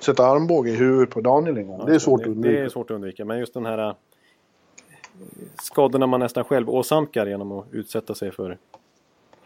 sätta 0.00 0.26
armbåge 0.26 0.70
i 0.70 0.76
huvudet 0.76 1.10
på 1.14 1.20
Daniel 1.20 1.56
en 1.58 1.66
gång. 1.66 1.86
det 1.86 1.94
är 1.94 1.98
svårt 1.98 2.20
att 2.20 2.24
det, 2.24 2.30
undvika. 2.30 2.54
det 2.60 2.64
är 2.64 2.68
svårt 2.68 2.90
att 2.90 2.94
undvika. 2.94 3.24
Men 3.24 3.38
just 3.38 3.54
den 3.54 3.66
här 3.66 3.88
äh, 3.88 3.94
skadorna 5.62 6.06
man 6.06 6.20
nästan 6.20 6.44
själv 6.44 6.70
åsamkar 6.70 7.26
genom 7.26 7.52
att 7.52 7.66
utsätta 7.72 8.14
sig 8.14 8.32
för 8.32 8.58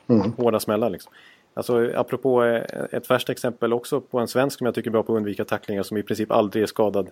Mm. 0.08 0.32
hårda 0.32 0.60
smällar. 0.60 0.90
Liksom. 0.90 1.12
Alltså, 1.54 1.90
apropå 1.96 2.44
eh, 2.44 2.62
ett 2.92 3.06
färskt 3.06 3.30
exempel 3.30 3.72
också 3.72 4.00
på 4.00 4.18
en 4.18 4.28
svensk 4.28 4.58
som 4.58 4.64
jag 4.64 4.74
tycker 4.74 4.90
är 4.90 4.92
bra 4.92 5.02
på 5.02 5.12
att 5.12 5.16
undvika 5.16 5.44
tacklingar 5.44 5.82
som 5.82 5.96
i 5.96 6.02
princip 6.02 6.30
aldrig 6.32 6.62
är 6.62 6.66
skadad. 6.66 7.10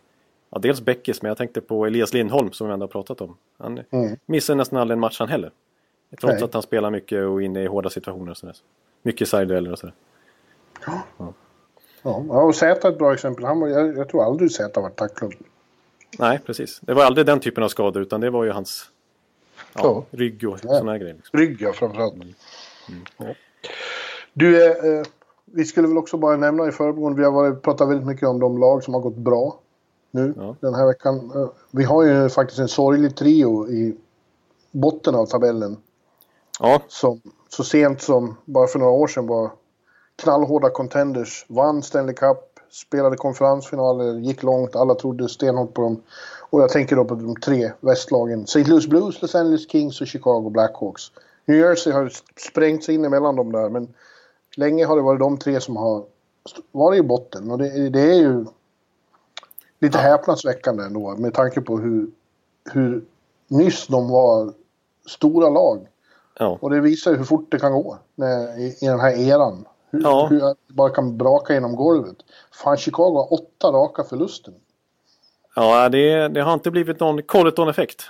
Ja, 0.51 0.59
dels 0.59 0.80
Bäckis, 0.80 1.22
men 1.22 1.28
jag 1.28 1.38
tänkte 1.38 1.61
på 1.61 1.86
Elias 1.86 2.12
Lindholm 2.14 2.53
som 2.53 2.66
vi 2.66 2.72
ändå 2.72 2.82
har 2.84 2.88
pratat 2.88 3.20
om. 3.20 3.36
Han 3.59 3.80
Mm. 3.90 4.16
missar 4.26 4.55
nästan 4.55 4.78
aldrig 4.78 4.94
en 4.96 5.01
match 5.01 5.18
han 5.18 5.28
heller. 5.28 5.51
Trots 6.20 6.34
Nej. 6.34 6.42
att 6.44 6.55
han 6.55 6.62
spelar 6.62 6.90
mycket 6.90 7.24
och 7.24 7.42
inne 7.42 7.62
i 7.62 7.66
hårda 7.66 7.90
situationer. 7.90 8.30
Och 8.30 8.36
sådär. 8.36 8.57
Mycket 9.03 9.28
sidedueller 9.28 9.72
och 9.72 9.78
sådär. 9.78 9.94
Ja, 10.86 11.03
ja, 12.28 12.42
och 12.42 12.55
Zäta 12.55 12.88
är 12.88 12.92
ett 12.92 12.99
bra 12.99 13.12
exempel. 13.14 13.44
Han 13.44 13.61
var, 13.61 13.68
jag, 13.68 13.96
jag 13.96 14.09
tror 14.09 14.24
aldrig 14.24 14.53
Zäta 14.53 14.80
var 14.80 14.90
tacklad. 14.90 15.34
Nej, 16.18 16.40
precis. 16.46 16.80
Det 16.82 16.94
var 16.94 17.05
aldrig 17.05 17.26
den 17.26 17.40
typen 17.40 17.64
av 17.64 17.68
skador 17.68 18.03
utan 18.03 18.20
det 18.20 18.30
var 18.30 18.44
ju 18.44 18.51
hans 18.51 18.90
ja, 19.74 19.80
Ja. 19.82 20.05
rygg 20.18 20.49
och 20.49 20.61
sådana 20.61 20.90
här 20.92 20.99
grejer. 20.99 21.14
Liksom. 21.14 21.38
Rygg, 21.40 21.57
ja, 21.62 21.72
framförallt. 21.72 22.14
Ja. 23.18 23.24
Du, 24.32 24.64
eh, 24.66 24.70
eh, 24.70 25.07
vi 25.44 25.64
skulle 25.64 25.88
väl 25.88 25.99
också 25.99 26.16
bara 26.16 26.36
nämna 26.36 26.68
i 26.68 26.72
förbigående, 26.72 27.18
vi 27.18 27.24
har 27.24 27.32
varit, 27.32 27.62
pratat 27.62 27.88
väldigt 27.88 28.07
mycket 28.07 28.28
om 28.28 28.40
de 28.40 28.59
lag 28.59 28.84
som 28.84 28.94
har 28.94 29.01
gått 29.01 29.16
bra 29.16 29.61
nu 30.11 30.34
Ja. 30.36 30.56
den 30.61 30.74
här 30.74 30.86
veckan. 30.86 31.32
Vi 31.70 31.84
har 31.84 32.02
ju 32.02 32.28
faktiskt 32.28 32.59
en 32.61 32.68
sorglig 32.68 33.16
trio 33.16 33.68
i 33.68 33.96
botten 34.70 35.14
av 35.14 35.26
tabellen. 35.26 35.76
Ja, 36.61 36.82
som 36.88 37.20
så 37.48 37.64
sent 37.64 38.02
som 38.02 38.36
bara 38.44 38.66
för 38.66 38.78
några 38.78 38.92
år 38.92 39.06
sedan 39.06 39.26
var 39.26 39.50
knallhårda 40.16 40.70
contenders. 40.70 41.46
Vann 41.48 41.82
Stanley 41.82 42.14
Cup, 42.14 42.38
spelade 42.70 43.16
konferensfinaler, 43.16 44.14
gick 44.18 44.42
långt, 44.42 44.76
alla 44.76 44.94
trodde 44.94 45.28
stenhårt 45.28 45.74
på 45.74 45.82
dem. 45.82 46.02
Och 46.50 46.62
jag 46.62 46.70
tänker 46.70 46.96
då 46.96 47.04
på 47.04 47.14
de 47.14 47.36
tre 47.36 47.72
västlagen. 47.80 48.42
St. 48.44 48.64
Louis 48.64 48.86
Blues, 48.86 49.22
Los 49.22 49.34
Angeles 49.34 49.70
Kings 49.70 50.00
och 50.00 50.06
Chicago 50.06 50.50
Blackhawks. 50.50 51.02
New 51.44 51.56
Jersey 51.59 51.92
har 51.92 52.12
sprängt 52.36 52.84
sig 52.84 52.94
in 52.94 53.04
emellan 53.04 53.36
dem 53.36 53.52
där 53.52 53.68
men 53.68 53.94
länge 54.56 54.86
har 54.86 54.96
det 54.96 55.02
varit 55.02 55.20
de 55.20 55.38
tre 55.38 55.61
som 55.61 55.76
har 55.76 56.04
varit 56.72 56.98
i 56.98 57.02
botten. 57.02 57.50
Och 57.50 57.59
det, 57.59 57.88
det 57.88 58.00
är 58.00 58.14
ju 58.14 58.44
lite 59.80 59.98
häpnadsväckande 59.98 60.84
ändå 60.84 61.16
med 61.16 61.34
tanke 61.34 61.60
på 61.60 61.78
hur, 61.78 62.06
hur 62.72 63.04
nyss 63.48 63.86
de 63.86 64.08
var 64.10 64.52
stora 65.06 65.48
lag. 65.50 65.86
ja. 66.38 66.58
Och 66.60 66.70
det 66.70 66.80
visar 66.80 67.10
ju 67.10 67.16
hur 67.16 67.24
fort 67.24 67.46
det 67.50 67.58
kan 67.58 67.72
gå 67.72 67.98
när, 68.14 68.58
i, 68.60 68.66
i 68.80 68.86
den 68.86 69.00
här 69.00 69.28
eran. 69.28 69.64
Hur, 69.90 70.02
Ja. 70.02 70.26
hur 70.30 70.40
det 70.40 70.54
bara 70.74 70.90
kan 70.90 71.16
braka 71.18 71.54
genom 71.54 71.76
golvet. 71.76 72.16
Fan, 72.52 72.76
Chicago 72.76 73.14
har 73.16 73.32
åtta 73.32 73.68
raka 73.72 74.04
förluster. 74.04 74.54
ja 75.54 75.88
det, 75.88 76.28
det 76.28 76.40
har 76.40 76.54
inte 76.54 76.70
blivit 76.70 77.00
någon 77.00 77.22
Colleton-effekt. 77.22 78.04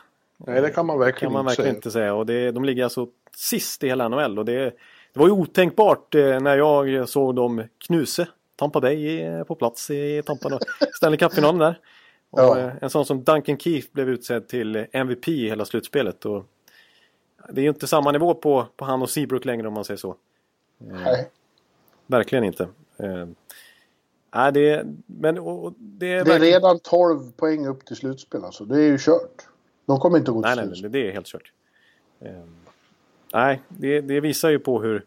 Nej, 0.46 0.60
det 0.60 0.70
kan 0.70 0.86
man 0.86 0.98
verkligen 0.98 1.32
kan 1.34 1.44
man 1.44 1.52
inte 1.52 1.62
verkligen 1.62 1.64
säga. 1.72 1.76
inte 1.76 1.90
säga. 1.90 2.14
Och 2.14 2.26
det, 2.26 2.50
de 2.52 2.64
ligger 2.64 2.84
alltså 2.84 3.06
sist 3.36 3.84
i 3.84 3.88
hela 3.88 4.08
NHL. 4.08 4.38
Och 4.38 4.44
det, 4.44 4.64
det 5.12 5.20
var 5.20 5.26
ju 5.26 5.32
otänkbart 5.32 6.14
eh, 6.14 6.40
när 6.40 6.56
jag 6.56 7.08
såg 7.08 7.34
dem 7.34 7.62
knuse 7.86 8.28
Tampa 8.58 8.80
Bay 8.80 9.20
eh, 9.20 9.44
på 9.44 9.54
plats 9.54 9.90
i 9.90 10.22
Tampa. 10.26 10.58
Stanley 10.96 11.18
Cup-finalen 11.18 11.58
där. 11.58 11.78
Och, 12.30 12.40
Ja. 12.40 12.58
eh, 12.58 12.72
En 12.80 12.90
sån 12.90 13.04
som 13.06 13.24
Duncan 13.24 13.58
Keith 13.58 13.88
blev 13.92 14.08
utsedd 14.08 14.48
till 14.48 14.86
MVP 14.92 15.28
i 15.28 15.48
hela 15.48 15.64
slutspelet. 15.64 16.24
Och 16.26 16.44
det 17.50 17.60
är 17.60 17.62
ju 17.62 17.68
inte 17.68 17.86
samma 17.86 18.12
nivå 18.12 18.34
på, 18.34 18.66
på 18.76 18.84
han 18.84 19.02
och 19.02 19.10
Seabrook 19.10 19.44
längre 19.44 19.68
om 19.68 19.74
man 19.74 19.84
säger 19.84 19.98
så. 19.98 20.16
Nej. 20.78 21.28
Verkligen 22.06 22.44
inte. 22.44 22.62
Eh, 22.96 23.26
nej, 24.34 24.52
det, 24.52 24.86
men, 25.06 25.38
och, 25.38 25.64
och 25.64 25.72
det, 25.78 26.12
är 26.12 26.24
Det 26.24 26.34
är 26.34 26.40
redan 26.40 26.78
12 26.78 27.32
poäng 27.32 27.66
upp 27.66 27.84
till 27.84 27.96
slutspel 27.96 28.44
alltså. 28.44 28.64
Det 28.64 28.76
är 28.76 28.86
ju 28.86 28.98
kört. 28.98 29.46
De 29.86 29.98
kommer 30.00 30.18
inte 30.18 30.30
att 30.30 30.34
gå 30.36 30.42
till 30.42 30.48
Nej, 30.48 30.56
nej, 30.56 30.66
slutspel. 30.66 30.90
nej, 30.90 31.02
det 31.02 31.08
är 31.08 31.12
helt 31.12 31.26
kört. 31.26 31.52
Ehm, 32.20 32.54
nej, 33.32 33.62
det, 33.68 34.00
det 34.00 34.20
visar 34.20 34.50
ju 34.50 34.58
på 34.58 34.82
hur, 34.82 35.04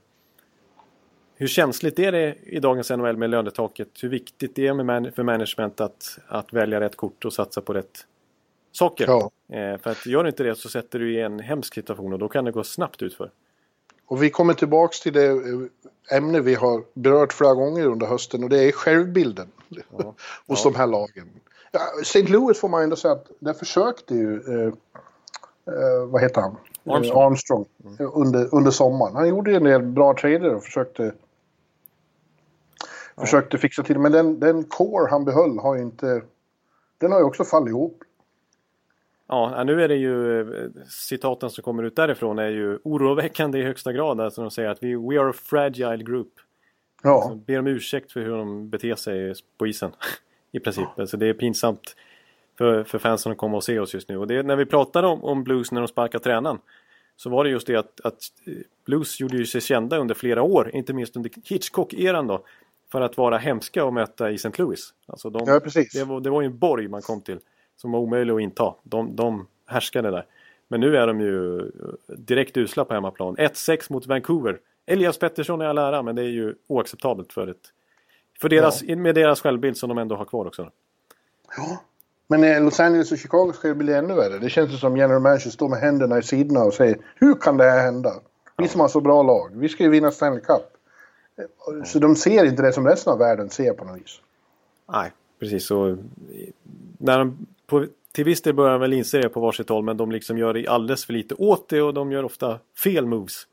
hur 1.42 1.48
känsligt 1.48 2.00
är 2.00 2.12
det 2.12 2.36
i 2.44 2.60
dagens 2.60 2.90
NHL 2.90 3.18
med 3.18 3.30
lönetaket. 3.30 3.88
Hur 4.02 4.10
viktigt 4.10 4.56
det 4.56 4.68
är 4.68 4.74
man, 4.74 5.12
för 5.12 5.24
management 5.24 5.82
att, 5.82 6.18
att 6.28 6.54
välja 6.54 6.80
rätt 6.80 6.96
kort 6.96 7.26
och 7.26 7.34
satsa 7.34 7.62
på 7.62 7.74
rätt 7.74 8.06
saker. 8.72 9.06
Ja. 9.08 9.32
Eh, 9.58 9.78
för 9.78 9.90
att 9.92 10.06
gör 10.06 10.24
du 10.24 10.30
inte 10.30 10.44
det 10.44 10.56
så 10.56 10.70
sätter 10.70 11.00
du 11.00 11.14
i 11.14 11.22
en 11.22 11.40
hemsk 11.40 11.74
situation 11.74 12.14
och 12.14 12.20
då 12.20 12.30
kan 12.30 12.46
det 12.46 12.52
gå 12.52 12.64
snabbt 12.64 13.02
utför. 13.02 13.32
Och 14.08 14.24
vi 14.24 14.30
kommer 14.30 14.54
tillbaks 14.54 15.00
till 15.00 15.14
det 15.14 15.26
eh, 15.26 16.18
ämne 16.18 16.40
vi 16.40 16.56
har 16.56 16.84
berört 16.94 17.34
flera 17.34 17.54
gånger 17.54 17.86
under 17.86 18.08
hösten 18.08 18.44
och 18.44 18.50
det 18.50 18.64
är 18.64 18.72
självbilden 18.72 19.48
hos 20.48 20.64
de 20.64 20.76
här 20.76 20.88
lagen. 20.88 21.30
Ja, 21.72 21.82
St. 22.02 22.24
Louis 22.24 22.60
får 22.60 22.70
man 22.70 22.84
ändå 22.84 22.96
säga 22.96 23.14
att 23.14 23.28
där 23.40 23.54
försökte 23.54 24.16
ju, 24.16 24.36
eh, 24.36 24.74
eh, 25.74 26.06
vad 26.08 26.22
heter 26.22 26.42
han? 26.42 26.56
Armstrong. 26.86 27.20
Eh, 27.20 27.26
Armstrong 27.26 27.66
eh, 28.00 28.10
under, 28.14 28.56
under 28.56 28.72
sommaren. 28.72 29.16
Han 29.16 29.30
gjorde 29.30 29.52
ju 29.52 29.58
en 29.58 29.64
del 29.64 29.82
bra 29.82 30.16
trader 30.16 30.56
och 30.56 30.64
försökte 30.64 31.14
Försökte 33.18 33.58
fixa 33.58 33.84
till. 33.84 34.00
Men 34.00 34.12
den, 34.12 34.40
den 34.40 34.64
core 34.64 35.10
han 35.10 35.26
behöll 35.26 35.60
har 35.60 35.76
ju 35.76 35.82
inte... 35.82 36.22
Den 36.98 37.12
har 37.12 37.20
ju 37.20 37.26
också 37.26 37.44
fallit 37.44 37.70
ihop. 37.70 38.04
Ja, 39.28 39.64
nu 39.64 39.84
är 39.84 39.88
det 39.88 39.96
ju 39.96 40.72
citaten 40.90 41.50
som 41.50 41.64
kommer 41.64 41.84
ut 41.84 41.96
därifrån 41.96 42.40
är 42.40 42.50
ju 42.50 42.80
oroväckande 42.84 43.60
i 43.60 43.64
högsta 43.64 43.94
grad. 43.94 44.22
Alltså 44.22 44.42
de 44.42 44.52
säger 44.52 44.70
att 44.70 44.84
vi 44.84 44.96
we 44.96 45.20
are 45.22 45.30
a 45.30 45.34
fragile 45.34 46.04
group. 46.04 46.34
Ja. 47.04 47.28
Så 47.30 47.36
ber 47.36 47.60
om 47.60 47.68
ursäkt 47.68 48.12
för 48.12 48.20
hur 48.20 48.38
de 48.38 48.70
beter 48.70 48.96
sig 48.96 49.34
på 49.58 49.68
isen. 49.68 49.92
I 50.52 50.60
princip. 50.60 50.88
Alltså 50.98 51.18
det 51.18 51.28
är 51.28 51.34
pinsamt 51.34 51.96
för, 52.58 52.84
för 52.84 53.00
fansen 53.00 53.32
att 53.32 53.38
komma 53.38 53.58
och 53.58 53.64
se 53.64 53.80
oss 53.80 53.94
just 53.94 54.10
nu. 54.10 54.18
Och 54.18 54.28
det, 54.28 54.44
när 54.44 54.56
vi 54.56 54.66
pratade 54.66 55.08
om, 55.08 55.24
om 55.24 55.44
Blues 55.44 55.72
när 55.72 55.82
de 55.82 55.88
sparkade 55.88 56.24
tränaren. 56.24 56.58
Så 57.16 57.30
var 57.30 57.44
det 57.44 57.50
just 57.50 57.68
det 57.68 57.76
att, 57.76 58.02
att 58.04 58.20
eh, 58.46 58.54
Blues 58.86 59.20
gjorde 59.20 59.38
ju 59.38 59.46
sig 59.46 59.62
kända 59.62 59.98
under 59.98 60.16
flera 60.16 60.44
år. 60.44 60.72
Inte 60.74 60.94
minst 60.94 61.16
under 61.16 61.32
Hitchcock-eran 61.46 62.28
då. 62.28 62.46
För 62.92 63.02
att 63.02 63.18
vara 63.18 63.38
hemska 63.38 63.86
att 63.86 63.94
möta 63.94 64.32
i 64.32 64.36
St. 64.36 64.52
Louis. 64.56 64.94
Alltså 65.08 65.30
de, 65.30 65.42
Ja, 65.48 65.60
precis. 65.60 65.94
Det 65.94 66.04
var, 66.04 66.22
det 66.22 66.30
var 66.30 66.42
ju 66.42 66.46
en 66.46 66.58
borg 66.58 66.88
man 66.88 67.02
kom 67.02 67.22
till. 67.22 67.40
Som 67.76 67.92
var 67.92 68.00
omöjlig 68.00 68.34
att 68.34 68.42
inta. 68.42 68.76
De, 68.84 69.16
de 69.16 69.48
härskade 69.68 70.12
där. 70.12 70.26
Men 70.68 70.80
nu 70.80 70.98
är 70.98 71.08
de 71.08 71.22
ju 71.22 71.60
eh, 71.60 71.66
direkt 72.18 72.58
usla 72.58 72.86
på 72.86 72.94
hemmaplan. 72.94 73.36
1-6 73.36 73.94
mot 73.94 74.08
Vancouver. 74.08 74.60
Elias 74.86 75.18
Pettersson 75.18 75.62
är 75.62 75.66
all 75.66 75.78
ära, 75.78 76.04
men 76.04 76.16
det 76.16 76.22
är 76.22 76.30
ju 76.30 76.56
oacceptabelt 76.68 77.34
för, 77.34 77.48
ett, 77.48 77.58
för 78.42 78.50
deras, 78.50 78.84
med 78.84 79.16
deras 79.16 79.42
självbild 79.42 79.78
som 79.78 79.90
de 79.90 79.98
ändå 79.98 80.16
har 80.16 80.26
kvar 80.26 80.46
också. 80.46 80.70
Ja. 81.58 81.82
Men 82.28 82.44
eh, 82.44 82.64
Los 82.64 82.80
Angeles 82.80 83.12
och 83.12 83.18
Chicago 83.18 83.52
ska 83.54 83.68
ju 83.68 83.74
bli 83.74 83.94
ännu 83.94 84.14
värre. 84.14 84.40
Det 84.40 84.50
känns 84.50 84.80
som 84.80 84.98
general 84.98 85.22
manager 85.22 85.50
står 85.50 85.70
med 85.70 85.80
händerna 85.80 86.20
i 86.20 86.24
sidorna 86.24 86.64
och 86.64 86.74
säger 86.74 86.98
Hur 87.16 87.36
kan 87.36 87.58
det 87.58 87.64
här 87.64 87.84
hända? 87.84 88.14
Vi 88.58 88.68
som 88.68 88.82
har 88.82 88.88
så 88.88 89.02
bra 89.02 89.24
lag. 89.24 89.52
Vi 89.54 89.70
ska 89.70 89.84
ju 89.84 89.90
vinna 89.90 90.12
Stanley 90.12 90.42
Cup. 90.42 90.81
Eh, 91.38 91.84
Så 91.86 92.00
de 92.00 92.16
ser 92.16 92.46
inte 92.46 92.62
det 92.64 92.74
som 92.74 92.88
resten 92.88 93.14
av 93.14 93.20
världen 93.20 93.50
ser 93.50 93.74
på 93.74 93.86
något 93.86 93.98
vis. 94.02 94.22
Nej, 94.92 95.12
precis. 95.40 95.66
Så, 95.68 95.98
när 96.98 97.18
de, 97.20 97.48
på, 97.68 97.86
till 98.12 98.26
viss 98.26 98.42
del 98.42 98.54
börjar 98.54 98.72
de 98.72 98.82
väl 98.82 98.94
inse 98.94 99.18
det 99.18 99.30
på 99.30 99.40
varsitt 99.40 99.70
håll, 99.70 99.84
men 99.84 99.98
de 99.98 100.12
liksom 100.12 100.38
gör 100.38 100.70
alldeles 100.70 101.06
för 101.06 101.14
lite 101.14 101.36
åt 101.36 101.70
det 101.70 101.82
och 101.82 101.94
de 101.94 102.12
gör 102.12 102.24
ofta 102.24 102.60
fel 102.84 103.06
moves. 103.06 103.48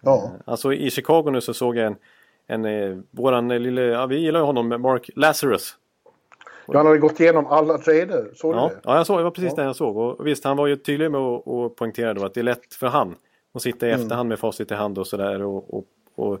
Ja. 0.00 0.30
Alltså 0.44 0.72
i 0.72 0.90
Chicago 0.90 1.30
nu 1.30 1.40
så 1.40 1.54
såg 1.54 1.76
jag 1.76 1.86
en, 1.86 1.96
en 2.46 2.64
eh, 2.64 2.98
våran 3.10 3.48
lille, 3.48 3.82
ja 3.82 4.06
vi 4.06 4.18
gillar 4.18 4.40
ju 4.40 4.46
honom, 4.46 4.68
Mark 4.68 5.10
Lazarus. 5.16 5.76
Han 6.66 6.86
hade 6.86 6.98
gått 6.98 7.20
igenom 7.20 7.46
alla 7.46 7.78
trader. 7.78 8.30
Såg 8.34 8.54
du 8.54 8.58
Ja, 8.58 8.68
det? 8.68 8.80
ja 8.84 8.96
jag 8.96 9.06
såg, 9.06 9.18
det 9.18 9.22
var 9.24 9.30
precis 9.30 9.50
Ja. 9.56 9.62
det 9.62 9.62
jag 9.68 9.76
såg. 9.76 9.96
Och 9.96 10.26
visst, 10.26 10.44
han 10.44 10.56
var 10.56 10.66
ju 10.66 10.76
tydlig 10.76 11.10
med 11.10 11.20
att 11.20 11.42
och 11.46 11.76
poängtera 11.76 12.14
då 12.14 12.24
att 12.24 12.34
det 12.34 12.40
är 12.40 12.44
lätt 12.44 12.74
för 12.74 12.86
han 12.86 13.14
att 13.52 13.62
sitta 13.62 13.86
i 13.86 13.90
Mm. 13.90 14.02
efterhand 14.02 14.28
med 14.28 14.38
facit 14.38 14.70
i 14.70 14.74
hand 14.74 14.98
och 14.98 15.06
sådär. 15.06 15.42
Och, 15.42 15.74
och, 15.74 15.84
och 16.14 16.38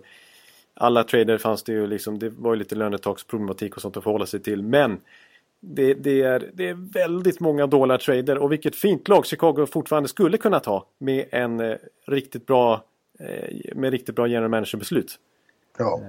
alla 0.76 1.04
trader 1.04 1.38
fanns 1.38 1.62
det 1.62 1.72
ju 1.72 1.86
liksom, 1.86 2.18
det 2.18 2.28
var 2.28 2.54
ju 2.54 2.58
lite 2.58 2.74
lönetaksproblematik 2.74 3.76
och 3.76 3.82
sånt 3.82 3.96
att 3.96 4.04
förhålla 4.04 4.26
sig 4.26 4.40
till. 4.40 4.62
Men 4.62 5.00
det, 5.60 5.94
det, 5.94 6.22
är, 6.22 6.50
det 6.54 6.68
är 6.68 6.74
väldigt 6.74 7.40
många 7.40 7.66
dåliga 7.66 7.98
trader 7.98 8.38
och 8.38 8.52
vilket 8.52 8.76
fint 8.76 9.08
lag 9.08 9.26
Chicago 9.26 9.66
fortfarande 9.66 10.08
skulle 10.08 10.38
kunna 10.38 10.60
ta 10.60 10.86
med 10.98 11.26
en 11.30 11.60
eh, 11.60 11.76
riktigt 12.06 12.46
bra 12.46 12.84
eh, 13.18 13.74
med 13.74 13.90
riktigt 13.90 14.14
bra 14.14 14.26
general 14.26 14.50
manager-beslut. 14.50 15.18
Ja. 15.78 16.00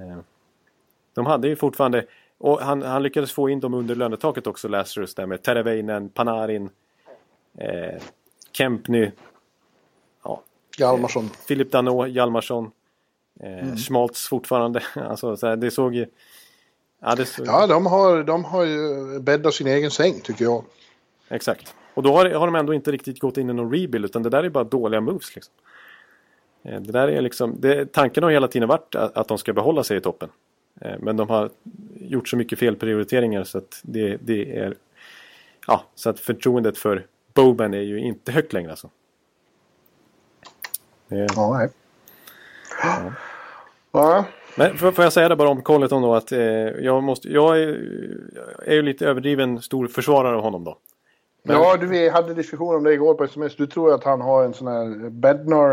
De 1.14 1.26
hade 1.26 1.48
ju 1.48 1.56
fortfarande 1.56 2.04
och 2.38 2.60
han, 2.60 2.82
han 2.82 3.02
lyckades 3.02 3.32
få 3.32 3.48
in 3.48 3.60
dem 3.60 3.74
under 3.74 3.94
lönetaket 3.94 4.46
också, 4.46 4.68
Lazarus 4.68 5.14
där 5.14 5.26
med 5.26 5.42
Teravainen, 5.42 6.08
Panarin, 6.08 6.70
eh, 7.58 8.02
Kempny, 8.52 9.10
ja, 10.24 10.42
Hjalmarsson. 10.78 11.28
Filip 11.48 11.72
Danault, 11.72 12.08
Hjalmarsson, 12.08 12.70
eh, 13.40 13.58
Mm. 13.58 13.76
Schmaltz 13.76 14.28
fortfarande. 14.28 14.82
alltså, 14.94 15.36
så 15.36 15.46
här, 15.46 15.56
det 15.56 15.70
såg 15.70 15.94
ju... 15.94 16.06
Ja, 17.00 17.14
det 17.14 17.26
såg, 17.26 17.46
Ja, 17.46 17.66
de 17.66 17.86
har, 17.86 18.22
de 18.22 18.44
har 18.44 18.64
ju 18.64 19.18
bäddat 19.20 19.54
sin 19.54 19.66
egen 19.66 19.90
säng 19.90 20.20
tycker 20.20 20.44
jag. 20.44 20.64
exakt. 21.28 21.74
Och 21.94 22.02
då 22.02 22.12
har, 22.12 22.30
har 22.30 22.46
de 22.46 22.54
ändå 22.54 22.74
inte 22.74 22.92
riktigt 22.92 23.18
gått 23.20 23.36
in 23.36 23.50
i 23.50 23.52
någon 23.52 23.72
rebuild 23.72 24.04
utan 24.04 24.22
det 24.22 24.30
där 24.30 24.44
är 24.44 24.48
bara 24.50 24.64
dåliga 24.64 25.00
moves. 25.00 25.34
Liksom. 25.34 25.54
Eh, 26.62 26.80
Det 26.80 26.92
där 26.92 27.08
är 27.08 27.20
liksom, 27.20 27.60
det, 27.60 27.92
tanken 27.92 28.22
har 28.22 28.30
hela 28.30 28.48
tiden 28.48 28.68
varit 28.68 28.94
att, 28.94 29.16
att 29.16 29.28
de 29.28 29.38
ska 29.38 29.52
behålla 29.52 29.84
sig 29.84 29.96
i 29.96 30.00
toppen. 30.00 30.28
Eh, 30.80 30.94
Men 30.98 31.16
de 31.16 31.28
har 31.28 31.50
gjort 31.94 32.28
så 32.28 32.36
mycket 32.36 32.58
felprioriteringar 32.58 33.44
så 33.44 33.58
att 33.58 33.80
det, 33.82 34.16
det 34.16 34.58
är... 34.58 34.74
Ja, 35.66 35.84
så 35.94 36.10
att 36.10 36.20
förtroendet 36.20 36.78
för 36.78 37.06
Boban 37.34 37.74
är 37.74 37.80
ju 37.82 37.98
inte 38.00 38.32
högt 38.32 38.52
längre 38.52 38.70
alltså. 38.70 38.90
Det, 41.08 41.26
Ja, 41.36 41.58
nej. 41.58 41.68
Ja. 42.82 43.12
Men 44.56 44.78
får, 44.78 44.92
får 44.92 45.04
jag 45.04 45.12
säga 45.12 45.28
det 45.28 45.36
bara 45.36 45.48
om 45.48 45.62
Colleton 45.62 46.02
då 46.02 46.14
att 46.14 46.32
eh, 46.32 46.40
jag, 46.40 47.02
måste, 47.02 47.28
jag 47.28 47.58
är, 47.62 47.68
är 48.66 48.74
ju 48.74 48.82
lite 48.82 49.06
överdriven 49.06 49.62
stor 49.62 49.86
försvarare 49.86 50.36
av 50.36 50.42
honom 50.42 50.64
då. 50.64 50.78
Men- 51.42 51.56
Ja, 51.56 51.76
du, 51.76 51.86
vi 51.86 52.08
hade 52.08 52.34
diskussion 52.34 52.74
om 52.74 52.84
det 52.84 52.92
igår 52.92 53.14
på 53.14 53.24
sms. 53.24 53.56
Du 53.56 53.66
tror 53.66 53.94
att 53.94 54.04
han 54.04 54.20
har 54.20 54.44
en 54.44 54.54
sån 54.54 54.66
här 54.66 55.10
Bednar 55.10 55.70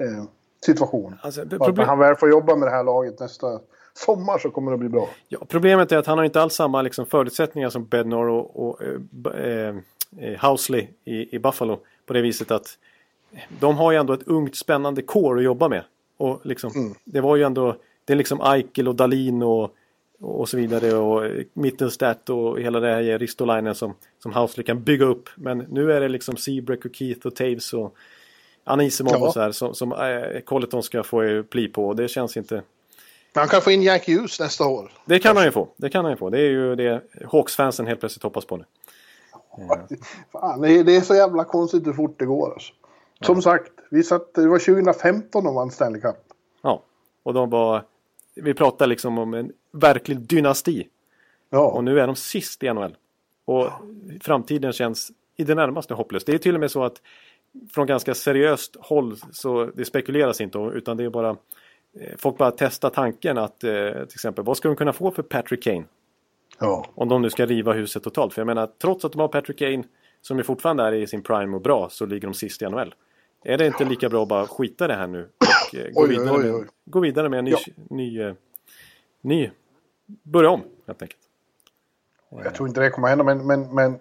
eh, 0.00 0.24
situation. 0.64 1.14
Alltså, 1.22 1.40
problem, 1.42 1.74
när 1.74 1.84
han 1.84 1.98
väl 1.98 2.16
får 2.16 2.30
jobba 2.30 2.56
med 2.56 2.68
det 2.68 2.72
här 2.72 2.84
laget 2.84 3.20
nästa 3.20 3.60
sommar 3.94 4.38
så 4.38 4.50
kommer 4.50 4.70
det 4.72 4.78
bli 4.78 4.88
bra. 4.88 5.08
ja, 5.28 5.38
problemet 5.48 5.92
är 5.92 5.96
att 5.96 6.06
han 6.06 6.18
har 6.18 6.24
inte 6.24 6.42
alls 6.42 6.54
samma 6.54 6.82
liksom, 6.82 7.06
förutsättningar 7.06 7.68
som 7.68 7.84
Bednar 7.84 8.28
och, 8.28 8.68
och 8.68 8.82
eh, 8.82 9.44
eh, 9.44 9.74
eh, 10.18 10.48
Housley 10.50 10.88
i, 11.04 11.36
i 11.36 11.38
Buffalo. 11.38 11.78
På 12.06 12.12
det 12.12 12.20
viset 12.22 12.50
att 12.50 12.66
de 13.60 13.76
har 13.76 13.92
ju 13.92 13.98
ändå 13.98 14.12
ett 14.12 14.28
ungt 14.28 14.56
spännande 14.56 15.02
core 15.02 15.38
att 15.38 15.44
jobba 15.44 15.68
med. 15.68 15.82
Och 16.20 16.40
liksom, 16.44 16.94
Det 17.04 17.20
var 17.20 17.36
ju 17.36 17.42
ändå, 17.42 17.76
det 18.04 18.12
är 18.12 18.16
liksom 18.16 18.40
Eichel 18.40 18.88
och 18.88 18.94
Dalin 18.94 19.42
och, 19.42 19.74
och 20.20 20.48
så 20.48 20.56
vidare 20.56 20.94
och 20.94 21.30
Mittelstadt 21.52 22.30
och 22.30 22.60
hela 22.60 22.80
det 22.80 22.88
här 22.88 23.18
Ristolainen 23.18 23.74
som, 23.74 23.94
som 24.22 24.32
Housley 24.32 24.64
kan 24.64 24.82
bygga 24.82 25.04
upp. 25.04 25.28
Men 25.34 25.58
nu 25.58 25.92
är 25.92 26.00
det 26.00 26.08
liksom 26.08 26.36
Seabreak 26.36 26.84
och 26.84 26.94
Keith 26.94 27.26
och 27.26 27.34
Taves 27.36 27.72
och 27.72 27.96
Anisimov 28.64 29.12
Ja. 29.12 29.26
och 29.26 29.32
så 29.32 29.40
här 29.40 29.52
som, 29.52 29.74
som 29.74 29.92
eh, 29.92 30.40
Colleton 30.40 30.82
ska 30.82 31.02
få 31.02 31.42
pli 31.42 31.68
på. 31.68 31.88
Och 31.88 31.96
det 31.96 32.08
känns 32.08 32.36
inte... 32.36 32.54
Men 33.32 33.40
han 33.40 33.48
kan 33.48 33.60
få 33.60 33.70
in 33.70 33.82
Jack 33.82 34.08
Hughes 34.08 34.40
nästa 34.40 34.66
år. 34.66 34.92
Det 35.04 35.18
kan 35.18 35.36
han 35.36 35.44
ju 35.44 35.50
få. 35.50 35.68
Det 35.76 35.88
kan 35.88 36.04
han 36.04 36.12
ju 36.12 36.16
få. 36.16 36.30
Det 36.30 36.38
är 36.38 36.50
ju 36.50 36.76
det 36.76 37.02
Hawks-fansen 37.30 37.86
helt 37.86 38.00
plötsligt 38.00 38.22
hoppas 38.22 38.44
på 38.44 38.56
nu. 38.56 38.64
Fan, 40.32 40.60
det, 40.60 40.72
är, 40.72 40.84
det 40.84 40.96
är 40.96 41.00
så 41.00 41.14
jävla 41.14 41.44
konstigt 41.44 41.86
hur 41.86 41.92
fort 41.92 42.18
det 42.18 42.26
går. 42.26 42.52
Alltså. 42.52 42.72
Som 43.26 43.42
sagt, 43.42 43.72
vi 43.90 44.02
satt, 44.02 44.34
det 44.34 44.48
var 44.48 44.58
2015 44.58 45.44
de 45.44 45.54
vann 45.54 45.70
Stanley 45.70 46.00
Cup. 46.00 46.16
Ja, 46.62 46.82
och 47.22 47.34
de 47.34 47.50
var... 47.50 47.84
Vi 48.34 48.54
pratar 48.54 48.86
liksom 48.86 49.18
om 49.18 49.34
en 49.34 49.52
verklig 49.72 50.18
dynasti. 50.18 50.88
Ja, 51.50 51.70
Och 51.70 51.84
nu 51.84 52.00
är 52.00 52.06
de 52.06 52.16
sist 52.16 52.62
i 52.62 52.72
NHL. 52.72 52.96
Och 53.44 53.68
framtiden 54.20 54.72
känns 54.72 55.12
i 55.36 55.44
det 55.44 55.54
närmaste 55.54 55.94
hopplös. 55.94 56.24
Det 56.24 56.32
är 56.32 56.38
till 56.38 56.54
och 56.54 56.60
med 56.60 56.70
så 56.70 56.84
att 56.84 57.02
från 57.74 57.86
ganska 57.86 58.14
seriöst 58.14 58.76
håll 58.80 59.16
så 59.32 59.64
det 59.64 59.84
spekuleras 59.84 60.40
inte 60.40 60.58
utan 60.58 60.96
det 60.96 61.04
är 61.04 61.10
bara 61.10 61.30
eh, 62.00 62.16
folk 62.18 62.38
bara 62.38 62.50
testar 62.50 62.90
tanken 62.90 63.38
att 63.38 63.64
eh, 63.64 63.92
till 63.92 64.02
exempel 64.02 64.44
vad 64.44 64.56
ska 64.56 64.68
de 64.68 64.76
kunna 64.76 64.92
få 64.92 65.10
för 65.10 65.22
Patrick 65.22 65.62
Kane? 65.62 65.84
ja. 66.60 66.86
Om 66.94 67.08
de 67.08 67.22
nu 67.22 67.30
ska 67.30 67.46
riva 67.46 67.72
huset 67.72 68.02
totalt. 68.02 68.34
För 68.34 68.40
jag 68.40 68.46
menar 68.46 68.68
trots 68.82 69.04
att 69.04 69.12
de 69.12 69.20
har 69.20 69.28
Patrick 69.28 69.58
Kane 69.58 69.84
som 70.20 70.38
ju 70.38 70.44
fortfarande 70.44 70.82
är 70.82 70.92
i 70.92 71.06
sin 71.06 71.22
prime 71.22 71.56
och 71.56 71.62
bra 71.62 71.88
så 71.90 72.06
ligger 72.06 72.28
de 72.28 72.34
sist 72.34 72.62
i 72.62 72.68
NHL. 72.68 72.94
Är 73.44 73.58
det 73.58 73.66
inte 73.66 73.84
lika 73.84 74.08
bra 74.08 74.22
att 74.22 74.28
bara 74.28 74.46
skita 74.46 74.86
det 74.86 74.94
här 74.94 75.06
nu 75.06 75.28
och 75.38 75.74
eh, 75.78 75.90
gå, 75.92 76.02
Oj, 76.02 76.08
vidare 76.08 76.30
oj, 76.36 76.42
med, 76.44 76.54
oj. 76.54 76.66
gå 76.84 77.00
vidare 77.00 77.28
med 77.28 77.38
en 77.38 77.44
ny, 77.44 77.50
Ja. 77.50 77.58
ny, 77.90 78.20
eh, 78.22 78.34
ny 79.20 79.50
börja 80.22 80.50
om 80.50 80.60
helt 80.86 81.02
enkelt. 81.02 81.20
Jag 82.44 82.54
tror 82.54 82.68
inte 82.68 82.80
det 82.80 82.90
kommer 82.90 83.08
hända, 83.08 83.24
men, 83.24 83.46
men, 83.46 83.74
men 83.74 83.98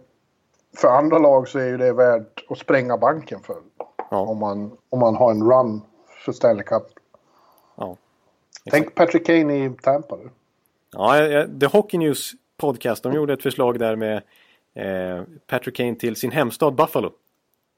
för 0.78 0.88
andra 0.88 1.18
lag 1.20 1.48
så 1.48 1.60
är 1.60 1.66
ju 1.68 1.78
det 1.78 1.94
värt 1.94 2.46
att 2.50 2.58
spränga 2.58 2.98
banken 2.98 3.40
för. 3.44 3.58
Ja. 4.12 4.18
Om, 4.18 4.38
man, 4.38 4.78
om 4.90 5.00
man 5.00 5.16
har 5.16 5.32
en 5.32 5.44
run 5.52 5.82
för 6.26 6.32
Stanley 6.32 6.64
Cup. 6.64 6.84
Ja. 7.78 7.98
Tänk 8.72 8.96
Patrick 8.96 9.26
Kane 9.26 9.66
i 9.66 9.70
Tampa. 9.82 10.18
Du. 10.18 10.30
Ja, 10.92 11.18
jag- 11.18 11.60
The 11.60 11.66
Hockey 11.66 11.98
News 11.98 12.32
Podcast, 12.58 13.04
de 13.04 13.14
gjorde 13.14 13.34
ett 13.34 13.44
förslag 13.44 13.80
där 13.80 13.96
med 13.96 14.16
eh, 14.74 15.24
Patrick 15.48 15.76
Kane 15.76 15.96
till 15.96 16.16
sin 16.16 16.32
hemstad 16.32 16.76
Buffalo. 16.76 17.12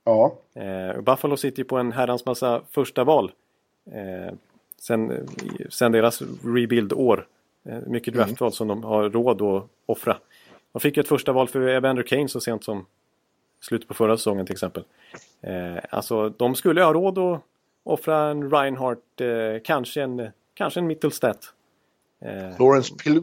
Ja, 0.03 0.35
Eh, 0.53 1.01
Buffalo 1.01 1.37
sitter 1.37 1.57
ju 1.59 1.63
på 1.63 1.77
en 1.77 1.91
herrans 1.91 2.25
massa 2.25 2.61
första 2.71 3.03
val. 3.03 3.31
Eh, 3.91 4.33
sen, 4.79 5.27
sen 5.69 5.91
deras 5.91 6.21
rebuild-år. 6.43 7.27
Eh, 7.65 7.77
mycket 7.87 8.13
draftval 8.13 8.51
som 8.51 8.67
de 8.67 8.83
har 8.83 9.09
råd 9.09 9.41
att 9.41 9.63
offra. 9.85 10.17
De 10.71 10.79
fick 10.79 10.97
ju 10.97 11.01
ett 11.01 11.07
första 11.07 11.31
val 11.31 11.47
för 11.47 11.61
Evander 11.67 12.03
Kane 12.03 12.27
så 12.27 12.39
sent 12.41 12.63
som 12.63 12.85
slutet 13.61 13.87
på 13.87 13.93
förra 13.93 14.17
säsongen 14.17 14.45
till 14.45 14.53
exempel. 14.53 14.83
Eh, 15.41 15.83
alltså 15.89 16.29
de 16.29 16.55
skulle 16.55 16.83
ha 16.83 16.93
råd 16.93 17.17
att 17.17 17.41
offra 17.83 18.17
en 18.29 18.51
Reinhardt, 18.51 19.21
eh, 19.21 19.63
kanske 19.63 20.01
en, 20.01 20.29
kanske 20.53 20.79
en 20.79 20.87
Mittelstadt. 20.87 21.53
Eh, 22.21 22.59
Lawrence 22.59 22.95
Pilu. 22.95 23.21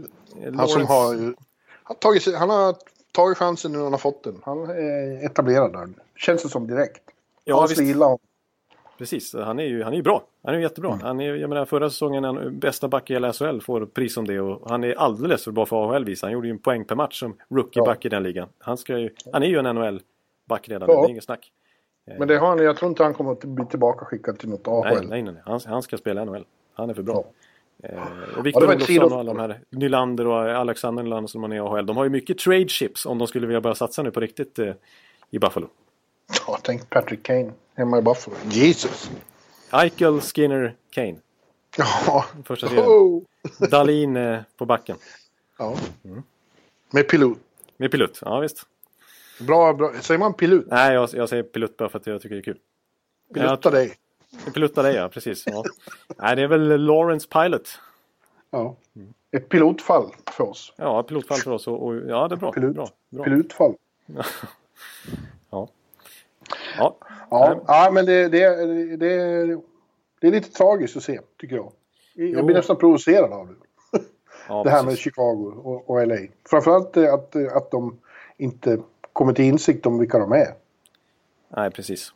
Han 0.57 0.69
som 0.69 0.83
Lawrence- 0.83 0.87
har, 0.87 1.15
ju- 1.15 1.35
han, 1.83 1.97
tagit, 1.97 2.23
sig- 2.23 2.35
han 2.35 2.51
har 2.51 2.75
tagit 3.13 3.39
chansen 3.39 3.73
nu 3.73 3.79
när 3.79 3.85
han 3.85 3.93
har 3.93 3.99
fått 3.99 4.25
den. 4.25 4.41
Han 4.45 4.71
är 4.71 5.27
etablerad 5.27 5.73
där. 5.73 5.89
Känns 6.17 6.43
det 6.43 6.49
som 6.49 6.67
direkt. 6.67 7.03
Ja, 7.45 7.57
Hans 7.57 7.79
visst. 7.79 7.99
Precis, 8.99 9.35
han 9.35 9.59
är 9.59 9.65
ju, 9.65 9.83
han 9.83 9.93
är 9.93 9.97
ju 9.97 10.03
bra. 10.03 10.25
Han 10.43 10.55
är 10.55 10.59
jättebra. 10.59 10.93
Mm. 10.93 11.05
Han 11.05 11.21
är, 11.21 11.35
jag 11.35 11.51
menar, 11.51 11.65
förra 11.65 11.91
säsongen, 11.91 12.25
han, 12.25 12.59
bästa 12.59 12.89
back 12.89 13.11
i 13.11 13.13
hela 13.13 13.33
SHL, 13.33 13.61
får 13.61 13.87
pris 13.87 14.17
om 14.17 14.27
det. 14.27 14.41
Och 14.41 14.71
han 14.71 14.85
är 14.85 14.95
alldeles 14.95 15.45
för 15.45 15.53
bra 15.53 15.67
för 15.67 15.77
AHL 15.77 16.05
visar. 16.05 16.27
Han 16.27 16.33
gjorde 16.33 16.47
ju 16.49 16.53
en 16.53 16.59
poäng 16.59 16.85
per 16.85 16.97
match 16.97 17.21
som 17.21 17.37
rookie-back 17.49 18.05
i 18.05 18.09
den 18.09 18.23
ligan. 18.23 18.49
Han, 18.59 18.77
ska 18.77 18.99
ju, 18.99 19.11
han 19.33 19.43
är 19.43 19.47
ju 19.47 19.59
en 19.59 19.75
NHL 19.75 20.01
back 20.49 20.69
redan. 20.69 20.89
Ja. 20.91 21.01
Det 21.01 21.07
är 21.07 21.11
inget 21.11 21.25
snack. 21.25 21.53
Men 22.19 22.29
det 22.29 22.39
har 22.39 22.49
han, 22.49 22.59
jag 22.59 22.77
tror 22.77 22.89
inte 22.89 23.03
han 23.03 23.15
kommer 23.15 23.33
att 23.33 23.45
bli 23.45 23.65
tillbaka 23.67 24.05
skickad 24.05 24.39
till 24.39 24.49
något 24.49 24.69
AHL. 24.69 25.09
Nej, 25.09 25.23
nej, 25.23 25.23
nej. 25.23 25.43
Han, 25.45 25.61
han 25.67 25.83
ska 25.83 25.97
spela 25.97 26.25
NHL. 26.25 26.45
Han 26.75 26.91
är 26.91 26.95
för 26.95 27.03
bra. 27.03 27.15
Ja. 27.15 27.33
Eh, 27.83 27.91
Ja, 28.37 28.43
det 28.43 28.67
var 28.67 28.75
ett 28.75 28.91
Olofsson 28.91 29.13
och 29.13 29.19
alla 29.19 29.35
de 29.35 29.41
här 29.41 29.61
Nylander 29.71 30.27
och 30.27 30.51
Alexander 30.51 31.03
Nylander 31.03 31.27
som 31.29 31.45
är 31.45 31.55
i 31.55 31.59
AHL. 31.59 31.87
De 31.87 31.97
har 31.97 32.05
ju 32.05 32.11
mycket 32.11 32.39
trade 32.39 32.69
chips 32.69 33.07
om 33.07 33.19
de 33.19 33.29
skulle 33.29 33.47
vilja 33.47 33.61
börja 33.61 33.75
satsa 33.75 34.03
nu 34.03 34.11
på 34.11 34.21
riktigt 34.21 34.59
eh, 34.59 34.73
i 35.31 35.39
Buffalo. 35.39 35.69
Ja, 36.47 36.59
tänk 36.63 36.91
Patrick 36.91 37.23
Kane 37.23 37.53
hemma 37.75 37.99
i 37.99 38.03
Buffalo. 38.03 38.37
Jesus! 38.51 39.11
Eichel, 39.73 40.21
Skinner, 40.21 40.77
Kane. 40.91 41.17
Ja. 41.77 42.25
Första 42.45 42.69
serien. 42.69 42.85
Oh. 42.87 43.23
Dalin 43.71 44.17
eh, 44.17 44.41
på 44.57 44.67
backen. 44.67 44.97
ja. 45.59 45.77
Med 46.91 47.09
pilot. 47.09 47.39
Med 47.77 47.91
Pilut. 47.91 48.19
Ja, 48.25 48.41
visst. 48.41 48.63
Bra, 49.41 49.73
bra. 49.73 49.93
Säger 50.01 50.19
man 50.19 50.35
pilut? 50.35 50.67
Nej, 50.71 50.95
jag, 50.95 51.09
jag 51.13 51.29
säger 51.29 51.43
Pilut 51.43 51.77
bara 51.77 51.89
för 51.89 51.99
att 51.99 52.07
jag 52.07 52.23
tycker 52.23 52.35
det 52.35 52.41
är 52.41 52.43
kul. 52.43 52.59
Pilutta 53.35 53.71
dig. 53.71 53.95
Pilutta 54.55 54.83
dig, 54.83 54.95
ja. 54.95 55.09
Precis. 55.09 55.45
Ja. 55.47 55.65
Nej, 56.17 56.37
det 56.37 56.43
är 56.43 56.47
väl 56.47 56.85
Lawrence 56.85 57.29
Pilot. 57.29 57.81
Ja. 58.51 58.77
Ett 59.31 59.49
pilotfall 59.49 60.15
för 60.31 60.45
oss. 60.45 60.73
Ja, 60.77 61.03
pilotfall 61.03 61.39
för 61.39 61.51
oss. 61.51 61.67
Och, 61.69 61.87
och, 61.87 61.97
ja, 61.97 62.29
det 62.29 62.35
är 62.35 62.37
bra. 62.37 62.53
Pilut. 62.53 62.75
bra, 62.75 62.89
bra. 63.11 63.25
Pilotfall. 63.25 63.75
Ja. 65.51 65.69
Ja. 66.79 66.97
Ja, 67.31 67.61
ja 67.67 67.91
men 67.93 68.07
det, 68.07 68.29
det, 68.29 68.67
det, 68.97 69.61
det, 70.21 70.27
är 70.27 70.31
lite 70.31 70.53
tragiskt 70.53 70.97
att 70.97 71.03
se, 71.03 71.21
tycker 71.41 71.57
jag. 71.57 71.73
Jag 72.15 72.29
Jo. 72.29 72.45
blir 72.45 72.57
nästan 72.57 72.77
provocerad 72.77 73.33
av 73.33 73.47
det. 73.47 73.55
ja 74.49 74.65
det 74.65 74.71
här 74.71 74.83
med 74.83 74.91
precis. 74.91 75.05
Chicago 75.05 75.53
och, 75.65 75.91
och 75.91 76.07
LA. 76.07 76.17
Framförallt 76.51 76.97
eh, 76.97 77.15
att, 77.15 77.37
eh, 77.37 77.57
att 77.57 77.71
de 77.71 77.99
inte 78.37 78.79
kommer 79.13 79.33
till 79.33 79.45
insikt 79.45 79.87
om 79.87 79.99
vilka 79.99 80.19
de 80.19 80.33
är. 80.33 80.55
Nej, 81.49 81.71
precis. 81.71 82.13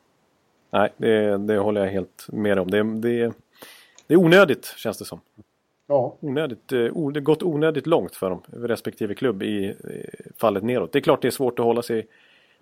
Nej, 0.73 0.93
det, 0.97 1.39
det 1.39 1.59
håller 1.59 1.81
jag 1.85 1.93
helt 1.93 2.27
med 2.29 2.59
om. 2.59 2.71
Det, 2.71 2.83
det, 2.83 3.33
det 4.07 4.15
är 4.15 4.19
onödigt, 4.19 4.75
känns 4.77 4.99
det 4.99 5.05
som. 5.05 5.21
Ja, 5.87 6.17
Onödigt, 6.21 6.73
eh, 6.73 6.79
o, 6.93 7.11
det 7.11 7.21
gått 7.21 7.43
onödigt 7.43 7.87
långt 7.87 8.17
för 8.17 8.31
dem, 8.31 8.43
respektive 8.47 9.15
klubb, 9.15 9.43
i 9.43 9.77
fallet 10.37 10.63
neråt. 10.63 10.93
Det 10.93 10.99
är 10.99 11.01
klart 11.01 11.23
det 11.23 11.29
är 11.29 11.33
svårt 11.33 11.59
att 11.59 11.65
hålla 11.65 11.83
sig 11.83 12.07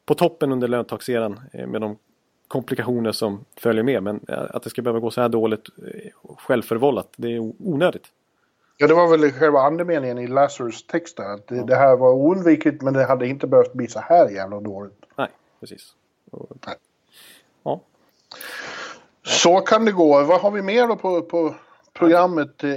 på 0.05 0.15
toppen 0.15 0.53
under 0.53 0.69
löntagseran 0.69 1.41
eh, 1.53 1.67
med 1.67 1.81
de 1.81 1.97
komplikationer 2.49 3.13
som 3.13 3.45
följer 3.57 3.83
med. 3.83 4.03
Men 4.03 4.21
eh, 4.29 4.45
att 4.51 4.63
det 4.63 4.71
ska 4.71 4.83
behöva 4.83 5.01
gå 5.01 5.11
så 5.11 5.21
här 5.21 5.29
dåligt 5.29 5.69
självförvållat, 6.39 7.09
det 7.17 7.37
är 7.37 7.53
onödigt. 7.59 8.07
ja 8.77 8.87
det 8.87 8.95
var 8.95 9.19
väl 9.19 9.33
själva 9.33 9.61
andemeningen 9.61 10.19
i 10.19 10.27
Lazarus 10.27 10.87
text 10.87 11.17
där. 11.17 11.35
Att 11.35 11.47
det, 11.47 11.67
det 11.67 11.77
här 11.77 11.97
var 11.97 12.13
oundvikligt 12.13 12.83
men 12.83 12.95
det 12.95 13.05
hade 13.05 13.27
inte 13.27 13.47
behövt 13.47 13.73
bli 13.73 13.87
så 13.87 14.01
här 14.01 14.31
jävla 14.31 14.61
dåligt. 14.61 15.05
Nej, 15.17 15.29
precis. 15.61 15.95
Och, 16.31 16.51
Nej. 16.67 16.77
ja, 17.63 17.81
Så 19.23 19.61
kan 19.61 19.85
det 19.85 19.93
gå. 19.93 20.25
Vad 20.25 20.41
har 20.41 20.51
vi 20.51 20.63
mer 20.63 20.87
då 20.87 20.97
på, 20.97 21.23
på 21.23 21.55
programmet? 21.93 22.65
Eh, 22.65 22.71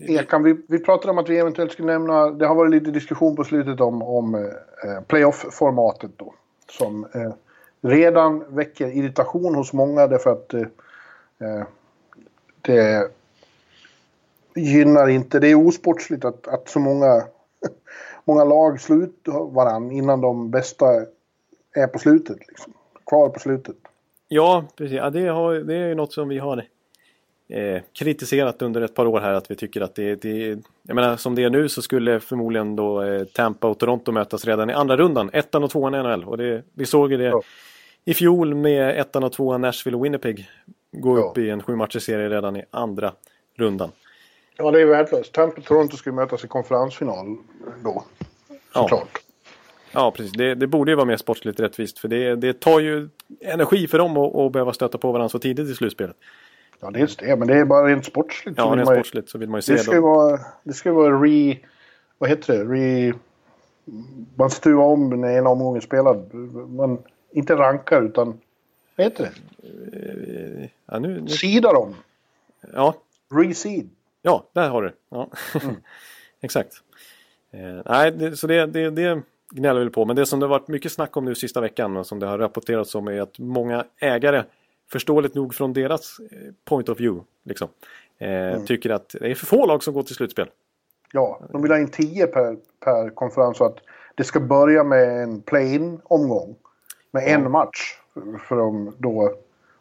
Ekan, 0.00 0.42
vi, 0.42 0.56
vi 0.68 0.78
pratade 0.78 1.10
om 1.10 1.18
att 1.18 1.28
vi 1.28 1.38
eventuellt 1.38 1.72
skulle 1.72 1.92
nämna, 1.92 2.30
det 2.30 2.46
har 2.46 2.54
varit 2.54 2.70
lite 2.70 2.90
diskussion 2.90 3.36
på 3.36 3.44
slutet 3.44 3.80
om, 3.80 4.02
om 4.02 4.34
eh, 4.34 5.02
playoff-formatet 5.06 6.10
då. 6.16 6.34
Som 6.70 7.04
eh, 7.14 7.32
redan 7.80 8.54
väcker 8.54 8.86
irritation 8.86 9.54
hos 9.54 9.72
många 9.72 10.06
därför 10.06 10.32
att 10.32 10.54
eh, 10.54 10.60
eh, 11.40 11.66
det 12.62 13.10
gynnar 14.54 15.08
inte, 15.08 15.38
det 15.38 15.48
är 15.48 15.66
osportsligt 15.66 16.24
att, 16.24 16.48
att 16.48 16.68
så 16.68 16.78
många, 16.78 17.22
många 18.24 18.44
lag 18.44 18.80
slår 18.80 19.02
ut 19.02 19.28
varann 19.28 19.90
innan 19.90 20.20
de 20.20 20.50
bästa 20.50 20.86
är 21.74 21.86
på 21.86 21.98
slutet. 21.98 22.38
Liksom. 22.48 22.72
Kvar 23.06 23.28
på 23.28 23.40
slutet. 23.40 23.76
Ja, 24.28 24.64
precis. 24.76 24.96
Ja, 24.96 25.10
det, 25.10 25.26
har, 25.28 25.54
det 25.54 25.74
är 25.74 25.88
ju 25.88 25.94
något 25.94 26.12
som 26.12 26.28
vi 26.28 26.38
har 26.38 26.64
eh, 27.48 27.82
kritiserat 27.92 28.62
under 28.62 28.80
ett 28.80 28.94
par 28.94 29.06
år 29.06 29.20
här. 29.20 29.32
Att 29.32 29.50
vi 29.50 29.54
tycker 29.54 29.80
att 29.80 29.94
det, 29.94 30.14
det 30.22 30.58
Jag 30.82 30.94
menar, 30.94 31.16
som 31.16 31.34
det 31.34 31.44
är 31.44 31.50
nu 31.50 31.68
så 31.68 31.82
skulle 31.82 32.20
förmodligen 32.20 32.76
då 32.76 33.02
eh, 33.02 33.24
Tampa 33.24 33.68
och 33.68 33.78
Toronto 33.78 34.12
mötas 34.12 34.44
redan 34.44 34.70
i 34.70 34.72
andra 34.72 34.96
rundan. 34.96 35.30
Ettan 35.32 35.64
och 35.64 35.70
tvåan 35.70 35.94
i 35.94 35.98
NHL. 36.02 36.24
Och 36.24 36.38
det, 36.38 36.62
vi 36.74 36.86
såg 36.86 37.10
ju 37.12 37.16
det 37.18 37.24
Ja. 37.24 37.42
i 38.04 38.14
fjol 38.14 38.54
med 38.54 39.00
ettan 39.00 39.24
och 39.24 39.32
tvåan 39.32 39.60
Nashville 39.60 39.96
och 39.96 40.04
Winnipeg. 40.04 40.48
Gå 40.92 41.18
Ja. 41.18 41.22
upp 41.24 41.38
i 41.38 41.50
en 41.50 41.62
sju 41.62 41.76
serie 42.00 42.28
redan 42.28 42.56
i 42.56 42.64
andra 42.70 43.12
rundan. 43.56 43.90
Ja, 44.56 44.70
det 44.70 44.80
är 44.80 44.86
värdelöst. 44.86 45.32
Tampa 45.32 45.56
och 45.60 45.64
Toronto 45.64 45.96
ju 46.06 46.12
mötas 46.12 46.44
i 46.44 46.48
konferensfinal 46.48 47.26
då. 47.84 48.04
Såklart. 48.72 48.90
Ja, 49.14 49.25
precis. 50.16 50.32
Det, 50.32 50.54
det 50.54 50.66
borde 50.66 50.90
ju 50.92 50.94
vara 50.96 51.06
mer 51.06 51.16
sportsligt 51.16 51.60
rättvist. 51.60 51.98
För 51.98 52.08
det, 52.08 52.36
det 52.36 52.60
tar 52.60 52.80
ju 52.80 53.08
energi 53.40 53.86
för 53.88 53.98
dem 53.98 54.16
att, 54.16 54.34
att 54.34 54.52
behöva 54.52 54.72
stöta 54.72 54.98
på 54.98 55.12
varandra 55.12 55.28
så 55.28 55.38
tidigt 55.38 55.68
i 55.70 55.74
slutspelet. 55.74 56.16
Ja, 56.80 56.90
dels 56.90 57.16
det. 57.16 57.36
Men 57.36 57.48
det 57.48 57.54
är 57.56 57.64
bara 57.64 57.86
rent 57.88 58.04
sportsligt. 58.04 58.58
Ja, 58.58 58.64
rent 58.64 58.70
man 58.86 58.94
ju- 58.94 59.00
sportsligt 59.00 59.28
så 59.30 59.38
vill 59.38 59.48
man 59.48 59.58
ju 59.58 59.62
se 59.62 59.72
Det 59.72 59.78
ska 59.78 59.92
dem. 59.94 60.02
vara, 60.02 60.40
det 60.64 60.72
ska 60.72 60.88
ju 60.88 60.94
vara 60.94 61.22
re... 61.24 61.56
Vad 62.18 62.30
heter 62.30 62.58
det? 62.58 62.64
Re... 62.64 63.12
Man 64.34 64.50
stuvar 64.50 64.84
om 64.84 65.20
när 65.20 65.38
en 65.38 65.46
omgång 65.46 65.76
är 65.76 65.80
spelad. 65.80 66.34
Man 66.68 66.98
inte 67.32 67.54
rankar 67.56 68.02
utan... 68.02 68.40
Vad 68.96 69.04
heter 69.04 69.24
det? 69.24 69.32
Ja, 70.86 70.98
nu, 70.98 71.20
nu, 71.20 71.28
Sidar 71.28 71.74
om. 71.76 71.94
ja, 72.74 72.94
Reseed. 73.30 73.88
Ja, 74.22 74.44
där 74.52 74.68
har 74.68 74.82
du 74.82 74.88
det. 74.88 74.94
ja. 75.08 75.30
Mm. 75.62 75.76
Exakt. 76.40 76.72
Eh, 77.50 77.82
nej, 77.86 78.10
det, 78.12 78.36
så 78.36 78.46
det, 78.46 78.66
det, 78.66 78.90
det 78.90 79.22
gnäller 79.50 79.80
väl 79.80 79.90
på. 79.90 80.04
Men 80.04 80.16
det 80.16 80.26
som 80.26 80.40
det 80.40 80.46
har 80.46 80.50
varit 80.50 80.68
mycket 80.68 80.92
snack 80.92 81.16
om 81.16 81.24
nu 81.24 81.34
sista 81.34 81.60
veckan 81.60 81.96
och 81.96 82.06
som 82.06 82.18
det 82.18 82.26
har 82.26 82.38
rapporterats 82.38 82.94
om 82.94 83.08
är 83.08 83.20
att 83.20 83.38
många 83.38 83.84
ägare, 84.00 84.44
förståeligt 84.92 85.34
nog 85.34 85.54
från 85.54 85.72
deras 85.72 86.16
eh, 86.32 86.52
point 86.64 86.88
of 86.88 87.00
view, 87.00 87.24
liksom, 87.44 87.68
eh, 88.18 88.28
Mm. 88.30 88.66
tycker 88.66 88.90
att 88.90 89.08
det 89.08 89.30
är 89.30 89.34
för 89.34 89.46
få 89.46 89.66
lag 89.66 89.82
som 89.82 89.94
går 89.94 90.02
till 90.02 90.14
slutspel. 90.14 90.48
Ja, 91.12 91.40
de 91.52 91.62
vill 91.62 91.70
ha 91.70 91.78
in 91.78 91.88
10 91.90 92.26
per, 92.26 92.56
per 92.84 93.10
konferens 93.10 93.56
så 93.56 93.64
att 93.64 93.76
det 94.14 94.24
ska 94.24 94.40
börja 94.40 94.84
med 94.84 95.22
en 95.22 95.40
play-in 95.42 96.00
omgång. 96.04 96.56
Med 97.10 97.28
en 97.28 97.50
match. 97.50 97.98
För- 98.48 98.56
de 98.56 98.94
då... 98.98 99.34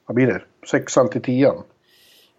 Vad 0.05 0.15
blir 0.15 0.27
det? 0.27 0.41
Sexan 0.71 1.09
till 1.09 1.21
tian. 1.21 1.63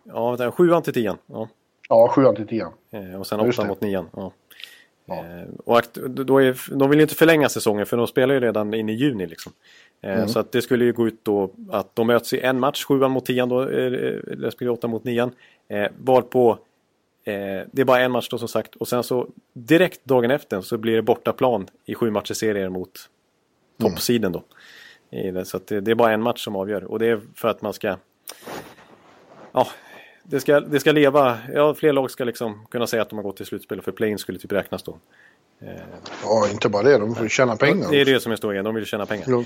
Ja, 0.05 0.51
sjuan 0.51 0.83
till 0.83 0.93
tian. 0.95 1.17
Ja. 1.27 1.49
Ja, 1.89 2.09
sjuan 2.09 2.37
till 2.37 2.47
tian. 2.47 2.73
Eh, 2.91 3.21
och 3.21 3.27
sen 3.27 3.41
åttan 3.41 3.67
mot 3.67 3.81
nian. 3.81 4.07
Ja. 4.17 4.33
Ja. 5.07 5.15
Eh, 5.15 5.49
och 5.65 5.83
då 6.25 6.43
är, 6.43 6.77
de 6.79 6.91
vill 6.91 6.99
ju 6.99 7.03
inte 7.03 7.15
förlänga 7.15 7.49
säsongen 7.49 7.87
för 7.87 7.97
de 7.97 8.07
spelar 8.07 8.35
ju 8.35 8.41
redan 8.41 8.75
in 8.75 8.89
i 8.89 8.93
juni. 8.93 9.27
Liksom. 9.27 9.53
Eh, 10.01 10.15
Mm. 10.17 10.29
Så 10.29 10.39
att 10.39 10.53
det 10.53 10.63
skulle 10.63 10.85
ju 10.85 10.93
gå 10.93 11.07
ut 11.07 11.21
då 11.23 11.51
att 11.71 11.97
de 11.97 12.07
möts 12.07 12.33
i 12.33 12.41
en 12.41 12.61
match, 12.61 12.85
sjuan 12.85 13.11
mot 13.11 13.27
tian 13.27 13.49
då, 13.49 13.63
eh, 13.63 13.91
respektive 14.27 14.71
åttan 14.71 14.91
mot 14.91 15.05
nian. 15.05 15.31
Eh, 15.69 15.89
varpå 16.05 16.59
det 17.73 17.81
är 17.81 17.85
bara 17.85 18.01
en 18.01 18.11
match 18.13 18.29
då 18.29 18.39
som 18.39 18.49
sagt 18.49 18.75
och 18.75 18.89
sen 18.89 19.03
så 19.03 19.27
direkt 19.53 20.05
dagen 20.05 20.31
efter 20.31 20.61
så 20.61 20.79
blir 20.79 20.97
det 20.97 21.03
bortaplan 21.03 21.67
i 21.85 21.95
sju 21.95 22.11
matchers 22.11 22.37
serier 22.37 22.69
mot 22.69 22.91
toppsiden 23.81 24.33
då. 24.33 24.43
I 25.11 25.31
det, 25.31 25.45
så 25.45 25.61
det 25.69 25.89
är 25.89 25.95
bara 25.95 26.13
en 26.13 26.23
match 26.23 26.45
som 26.45 26.57
avgör 26.57 26.85
och 26.85 26.99
det 26.99 27.07
är 27.07 27.21
för 27.35 27.49
att 27.49 27.63
man 27.63 27.73
ska 27.73 27.97
Ja, 29.53 29.67
det 30.29 30.41
ska, 30.41 30.61
det 30.61 30.81
ska 30.81 30.93
leva. 30.93 31.39
Ja, 31.53 31.75
fler 31.75 31.93
lag 31.93 32.11
ska 32.11 32.25
liksom 32.25 32.67
kunna 32.71 32.87
säga 32.87 33.03
att 33.03 33.09
de 33.11 33.17
har 33.17 33.23
gått 33.23 33.37
till 33.37 33.47
slutspel. 33.47 33.83
För 33.83 33.93
play-in 33.93 34.19
skulle 34.19 34.39
typ 34.39 34.53
räknas 34.53 34.83
då. 34.83 34.99
Ja, 36.23 36.49
inte 36.53 36.69
bara 36.69 36.83
det. 36.83 36.99
De 36.99 37.15
får 37.15 37.29
tjäna 37.29 37.57
pengar. 37.57 37.91
Det 37.91 38.01
är 38.01 38.05
det 38.05 38.21
som 38.21 38.33
är 38.33 38.37
stora 38.37 38.63
De 38.63 38.75
vill 38.75 38.85
tjäna 38.87 39.07
pengar. 39.07 39.25
Jo. 39.29 39.45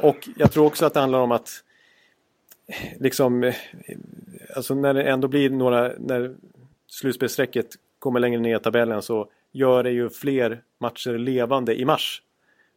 Och 0.00 0.28
jag 0.36 0.52
tror 0.52 0.66
också 0.66 0.86
att 0.86 0.94
det 0.94 1.00
handlar 1.00 1.18
om 1.18 1.32
att 1.32 1.50
liksom 2.98 3.44
eh, 3.44 3.54
alltså 4.56 4.74
när 4.74 4.94
det 4.94 5.02
ändå 5.02 5.28
blir 5.28 5.50
några 5.50 5.92
när 5.98 6.34
slutspelsstrecket 6.86 7.66
kommer 7.98 8.20
längre 8.20 8.40
ner 8.40 8.56
i 8.56 8.60
tabellen 8.60 9.02
så 9.02 9.28
gör 9.52 9.82
det 9.82 9.90
ju 9.90 10.10
fler 10.10 10.62
matcher 10.80 11.18
levande 11.18 11.80
i 11.80 11.84
mars. 11.84 12.22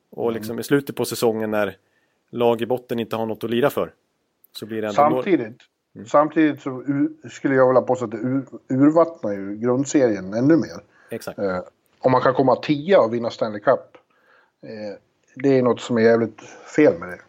Och 0.09 0.31
liksom 0.31 0.59
i 0.59 0.64
slutet 0.64 0.95
på 0.95 1.05
säsongen 1.05 1.51
när 1.51 1.77
lag 2.31 2.61
i 2.61 2.65
botten 2.65 2.99
inte 2.99 3.15
har 3.15 3.26
något 3.26 3.43
att 3.43 3.49
lira 3.49 3.69
för. 3.69 3.93
Så 4.51 4.65
blir 4.65 4.81
det 4.81 4.88
ändå 4.88 5.01
några- 5.09 5.23
Samtidigt, 6.06 6.61
samtidigt 6.61 6.61
så 6.61 7.30
skulle 7.30 7.56
jag 7.56 7.68
vilja 7.68 7.82
påstå 7.82 8.06
att 8.06 8.11
det 8.11 8.18
ur, 8.18 8.45
urvattnar 8.68 9.32
ju 9.32 9.57
grundserien 9.57 10.34
ännu 10.34 10.56
mer. 10.56 10.84
Exakt. 11.10 11.40
Eh, 11.40 11.60
om 11.99 12.11
man 12.11 12.22
kan 12.22 12.34
komma 12.34 12.56
tia 12.56 13.02
och 13.02 13.14
vinna 13.14 13.30
Stanley 13.30 13.60
Cup. 13.60 13.98
Eh, 14.64 14.99
det 15.36 15.57
är 15.57 15.64
något 15.64 15.82
som 15.82 15.98
är 15.98 16.02
jävligt 16.02 16.41
fel 16.76 16.99
med 16.99 17.10
det. 17.10 17.19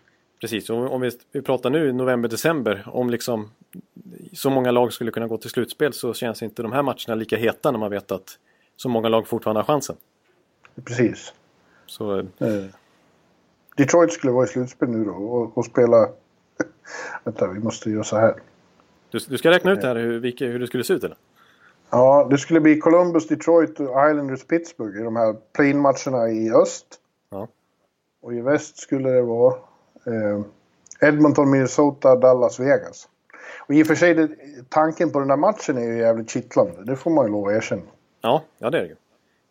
Precis, 0.40 0.70
och 0.70 0.94
om 0.94 1.00
vi, 1.00 1.10
vi 1.32 1.42
pratar 1.42 1.70
nu 1.70 1.92
november-december 1.92 2.88
om 2.92 3.10
liksom 3.10 3.50
så 4.32 4.50
många 4.50 4.70
lag 4.70 4.92
skulle 4.92 5.10
kunna 5.10 5.26
gå 5.26 5.36
till 5.36 5.50
slutspel 5.50 5.92
så 5.92 6.14
känns 6.14 6.42
inte 6.42 6.62
de 6.62 6.72
här 6.72 6.82
matcherna 6.82 7.14
lika 7.14 7.36
heta 7.36 7.70
när 7.70 7.78
man 7.78 7.90
vet 7.90 8.12
att 8.12 8.38
så 8.76 8.88
många 8.88 9.08
lag 9.08 9.26
fortfarande 9.26 9.60
har 9.60 9.64
chansen. 9.64 9.96
Precis. 10.84 11.32
Så 11.86 12.18
Eh, 12.18 12.26
Detroit 13.76 14.12
skulle 14.12 14.32
vara 14.32 14.44
i 14.44 14.48
slutspel 14.48 14.88
nu 14.88 15.04
då 15.04 15.10
och, 15.10 15.58
och 15.58 15.64
spela... 15.64 16.08
Vänta, 17.24 17.46
vi 17.46 17.60
måste 17.60 17.90
göra 17.90 18.04
så 18.04 18.16
här. 18.16 18.34
Du, 19.10 19.18
du 19.28 19.38
ska 19.38 19.50
räkna 19.50 19.72
ut 19.72 19.82
här 19.82 19.96
hur, 19.96 20.18
vilka, 20.18 20.46
hur 20.46 20.58
det 20.58 20.66
skulle 20.66 20.84
se 20.84 20.94
ut 20.94 21.04
eller? 21.04 21.16
Ja, 21.90 22.26
det 22.30 22.38
skulle 22.38 22.60
bli 22.60 22.78
Columbus, 22.78 23.28
Detroit 23.28 23.80
och 23.80 24.10
Islanders, 24.10 24.44
Pittsburgh 24.44 25.00
i 25.00 25.04
de 25.04 25.16
här 25.16 25.36
play-in-matcherna 25.52 26.28
i 26.28 26.50
öst. 26.50 26.86
Ja. 27.30 27.48
Och 28.20 28.34
i 28.34 28.40
väst 28.40 28.78
skulle 28.78 29.10
det 29.10 29.22
vara 29.22 29.54
Eh, 30.08 30.40
Edmonton, 31.08 31.50
Minnesota, 31.50 32.16
Dallas, 32.16 32.60
Vegas. 32.60 33.08
Och 33.66 33.74
i 33.74 33.82
och 33.82 33.86
för 33.86 33.94
sig, 33.94 34.14
det, 34.14 34.28
tanken 34.68 35.10
på 35.10 35.18
den 35.18 35.28
där 35.28 35.36
matchen 35.36 35.78
är 35.78 35.82
ju 35.82 35.98
jävligt 35.98 36.30
kittlande. 36.30 36.84
Det 36.84 36.96
får 36.96 37.10
man 37.10 37.26
ju 37.26 37.32
lov 37.32 37.48
att 37.48 37.54
erkänna. 37.54 37.82
Ja, 38.20 38.42
ja 38.58 38.70
det 38.70 38.78
är 38.78 38.82
det 38.82 38.88
ju. 38.88 38.96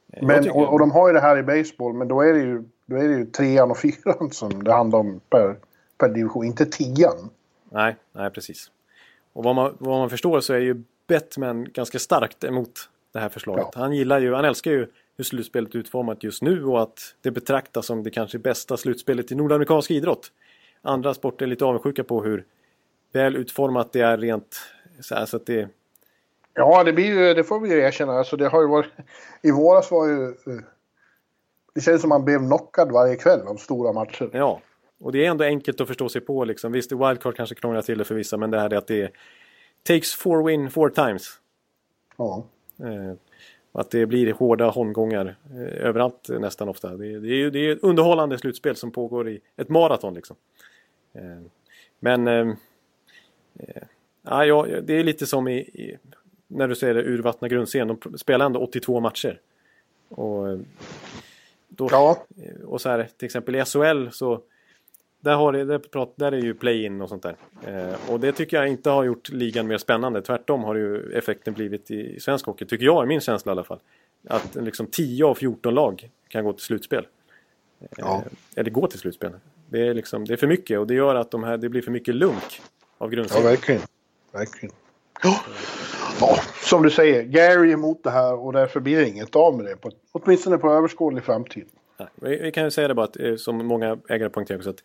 Jag 0.07 0.23
Men, 0.23 0.49
och, 0.49 0.73
och 0.73 0.79
de 0.79 0.91
har 0.91 1.07
ju 1.07 1.13
det 1.13 1.19
här 1.19 1.37
i 1.37 1.43
baseball, 1.43 1.93
men 1.93 2.07
då 2.07 2.21
är 2.21 2.33
det 2.33 2.39
ju, 2.39 2.63
då 2.85 2.95
är 2.95 3.07
det 3.07 3.15
ju 3.15 3.25
trean 3.25 3.71
och 3.71 3.77
fyran 3.81 4.31
som 4.31 4.63
det 4.63 4.73
handlar 4.73 4.99
om 4.99 5.19
per, 5.29 5.55
per 5.97 6.09
division, 6.09 6.45
inte 6.45 6.65
tian. 6.65 7.29
Nej, 7.69 7.95
nej 8.11 8.29
precis. 8.29 8.71
Och 9.37 9.43
vad 9.43 9.55
man, 9.55 9.77
vad 9.79 9.99
man 9.99 10.09
förstår 10.09 10.39
så 10.39 10.53
är 10.53 10.59
ju 10.59 10.83
Bettman 11.07 11.67
ganska 11.73 11.99
starkt 11.99 12.43
emot 12.43 12.89
det 13.13 13.19
här 13.19 13.29
förslaget. 13.29 13.67
Ja. 13.73 13.81
Han 13.81 13.93
gillar 13.93 14.19
ju, 14.19 14.33
han 14.33 14.45
älskar 14.45 14.71
ju 14.71 14.87
hur 15.17 15.23
slutspelet 15.23 15.75
är 15.75 15.79
utformat 15.79 16.23
just 16.23 16.41
nu 16.41 16.65
och 16.65 16.81
att 16.81 16.99
det 17.21 17.31
betraktas 17.31 17.85
som 17.85 18.03
det 18.03 18.09
kanske 18.09 18.39
bästa 18.39 18.77
slutspelet 18.77 19.31
i 19.31 19.35
nordamerikansk 19.35 19.91
idrott. 19.91 20.31
Andra 20.81 21.13
sporter 21.13 21.45
är 21.45 21.49
lite 21.49 21.65
avundsjuka 21.65 22.03
på 22.03 22.23
hur 22.23 22.45
väl 23.11 23.35
utformat 23.35 23.93
det 23.93 24.01
är 24.01 24.17
rent 24.17 24.59
så, 25.01 25.15
här, 25.15 25.25
så 25.25 25.37
att 25.37 25.45
det... 25.45 25.69
Ja, 26.53 26.83
det, 26.83 26.93
blir 26.93 27.05
ju, 27.05 27.33
det 27.33 27.43
får 27.43 27.59
vi 27.59 27.69
ju 27.69 27.79
erkänna. 27.79 28.13
Alltså, 28.13 28.37
det 28.37 28.47
har 28.47 28.61
ju 28.61 28.67
varit, 28.67 28.91
I 29.41 29.51
våras 29.51 29.91
var 29.91 30.07
ju... 30.07 30.33
Det 31.73 31.81
känns 31.81 32.01
som 32.01 32.09
man 32.09 32.25
blev 32.25 32.39
knockad 32.39 32.91
varje 32.91 33.15
kväll 33.15 33.41
av 33.47 33.55
stora 33.55 33.93
matcher. 33.93 34.29
Ja, 34.33 34.61
och 34.99 35.11
det 35.11 35.25
är 35.25 35.29
ändå 35.29 35.43
enkelt 35.43 35.81
att 35.81 35.87
förstå 35.87 36.09
sig 36.09 36.21
på 36.21 36.45
liksom. 36.45 36.71
Visst, 36.71 36.91
wildcard 36.91 37.35
kanske 37.35 37.55
krånglar 37.55 37.81
till 37.81 37.97
det 37.97 38.03
för 38.03 38.15
vissa, 38.15 38.37
men 38.37 38.51
det 38.51 38.59
här 38.59 38.73
är 38.73 38.77
att 38.77 38.87
det 38.87 39.01
är 39.01 39.11
takes 39.83 40.15
four 40.15 40.43
win 40.43 40.71
four 40.71 40.89
times. 40.89 41.39
Ja. 42.17 42.45
Eh, 42.79 43.13
att 43.71 43.91
det 43.91 44.05
blir 44.05 44.33
hårda 44.33 44.69
holmgångar 44.69 45.35
eh, 45.51 45.85
överallt 45.85 46.29
eh, 46.29 46.39
nästan 46.39 46.69
ofta. 46.69 46.89
Det, 46.89 47.19
det 47.19 47.27
är 47.27 47.37
ju 47.37 47.49
det 47.49 47.59
är 47.59 47.71
ett 47.71 47.83
underhållande 47.83 48.37
slutspel 48.37 48.75
som 48.75 48.91
pågår 48.91 49.29
i 49.29 49.41
ett 49.57 49.69
maraton 49.69 50.13
liksom. 50.13 50.35
Eh, 51.13 51.41
men 51.99 52.27
eh, 52.27 52.47
eh, 53.59 53.83
ja, 54.21 54.45
ja, 54.45 54.65
det 54.83 54.93
är 54.93 55.03
lite 55.03 55.25
som 55.25 55.47
i, 55.47 55.57
i 55.57 55.97
när 56.47 56.67
du 56.67 56.75
säger 56.75 56.93
det, 56.93 57.03
urvattna 57.03 57.47
grundserien. 57.47 57.87
De 57.87 58.17
spelar 58.17 58.45
ändå 58.45 58.59
82 58.59 58.99
matcher. 58.99 59.39
Och, 60.09 60.59
då, 61.67 61.87
Ja. 61.91 62.25
Och 62.65 62.81
så 62.81 62.89
här, 62.89 63.09
till 63.17 63.25
exempel 63.25 63.55
i 63.55 63.65
SHL 63.65 64.09
så 64.11 64.41
där, 65.19 65.35
har 65.35 65.51
det, 65.51 65.65
där, 65.65 65.79
prat, 65.79 66.13
där 66.15 66.31
är 66.31 66.37
ju 66.37 66.53
play-in 66.53 67.01
och 67.01 67.09
sånt 67.09 67.23
där. 67.23 67.35
Eh, 67.67 68.11
och 68.13 68.19
det 68.19 68.31
tycker 68.31 68.57
jag 68.57 68.67
inte 68.67 68.89
har 68.89 69.03
gjort 69.03 69.29
ligan 69.29 69.67
mer 69.67 69.77
spännande. 69.77 70.21
Tvärtom 70.21 70.63
har 70.63 70.75
ju 70.75 71.11
effekten 71.13 71.53
blivit 71.53 71.91
i, 71.91 72.19
svensk 72.19 72.45
hockey, 72.45 72.65
tycker 72.65 72.85
jag, 72.85 73.03
i 73.03 73.07
min 73.07 73.21
känsla 73.21 73.49
i 73.49 73.53
alla 73.53 73.63
fall. 73.63 73.79
Att 74.27 74.55
liksom 74.55 74.85
10 74.87 75.25
av 75.25 75.35
14 75.35 75.73
lag 75.73 76.09
kan 76.27 76.43
gå 76.43 76.53
till 76.53 76.63
slutspel. 76.63 77.07
Eh, 77.81 77.87
Ja. 77.97 78.23
Eller 78.55 78.71
gå 78.71 78.87
till 78.87 78.99
slutspel. 78.99 79.31
Det 79.69 79.87
är, 79.87 79.93
liksom, 79.93 80.25
det 80.25 80.33
är 80.33 80.37
för 80.37 80.47
mycket 80.47 80.79
och 80.79 80.87
det 80.87 80.93
gör 80.93 81.15
att 81.15 81.31
de 81.31 81.43
här, 81.43 81.57
det 81.57 81.69
blir 81.69 81.81
för 81.81 81.91
mycket 81.91 82.15
lunk 82.15 82.61
av 82.97 83.07
Ja, 83.09 83.15
grundserien. 83.15 83.45
verkligen. 83.47 83.81
Verkligen. 84.31 84.75
Ja. 85.23 85.35
ja, 86.21 86.35
som 86.63 86.83
du 86.83 86.89
säger, 86.89 87.23
Gary 87.23 87.69
är 87.69 87.73
emot 87.73 88.03
det 88.03 88.09
här 88.11 88.33
och 88.39 88.53
därför 88.53 88.79
blir 88.79 88.97
det 88.97 89.07
inget 89.09 89.35
av 89.35 89.55
med 89.57 89.65
det. 89.65 89.75
På, 89.75 89.91
åtminstone 90.11 90.57
på 90.57 90.71
överskådlig 90.71 91.23
framtid. 91.23 91.65
Nej, 91.97 92.07
vi, 92.15 92.37
vi 92.43 92.51
kan 92.51 92.63
ju 92.63 92.71
säga 92.71 92.87
det 92.87 92.93
bara 92.93 93.03
att, 93.05 93.17
eh, 93.19 93.35
som 93.35 93.57
många 93.65 93.97
ägare 94.09 94.29
poängterar 94.29 94.57
också, 94.57 94.69
att 94.69 94.83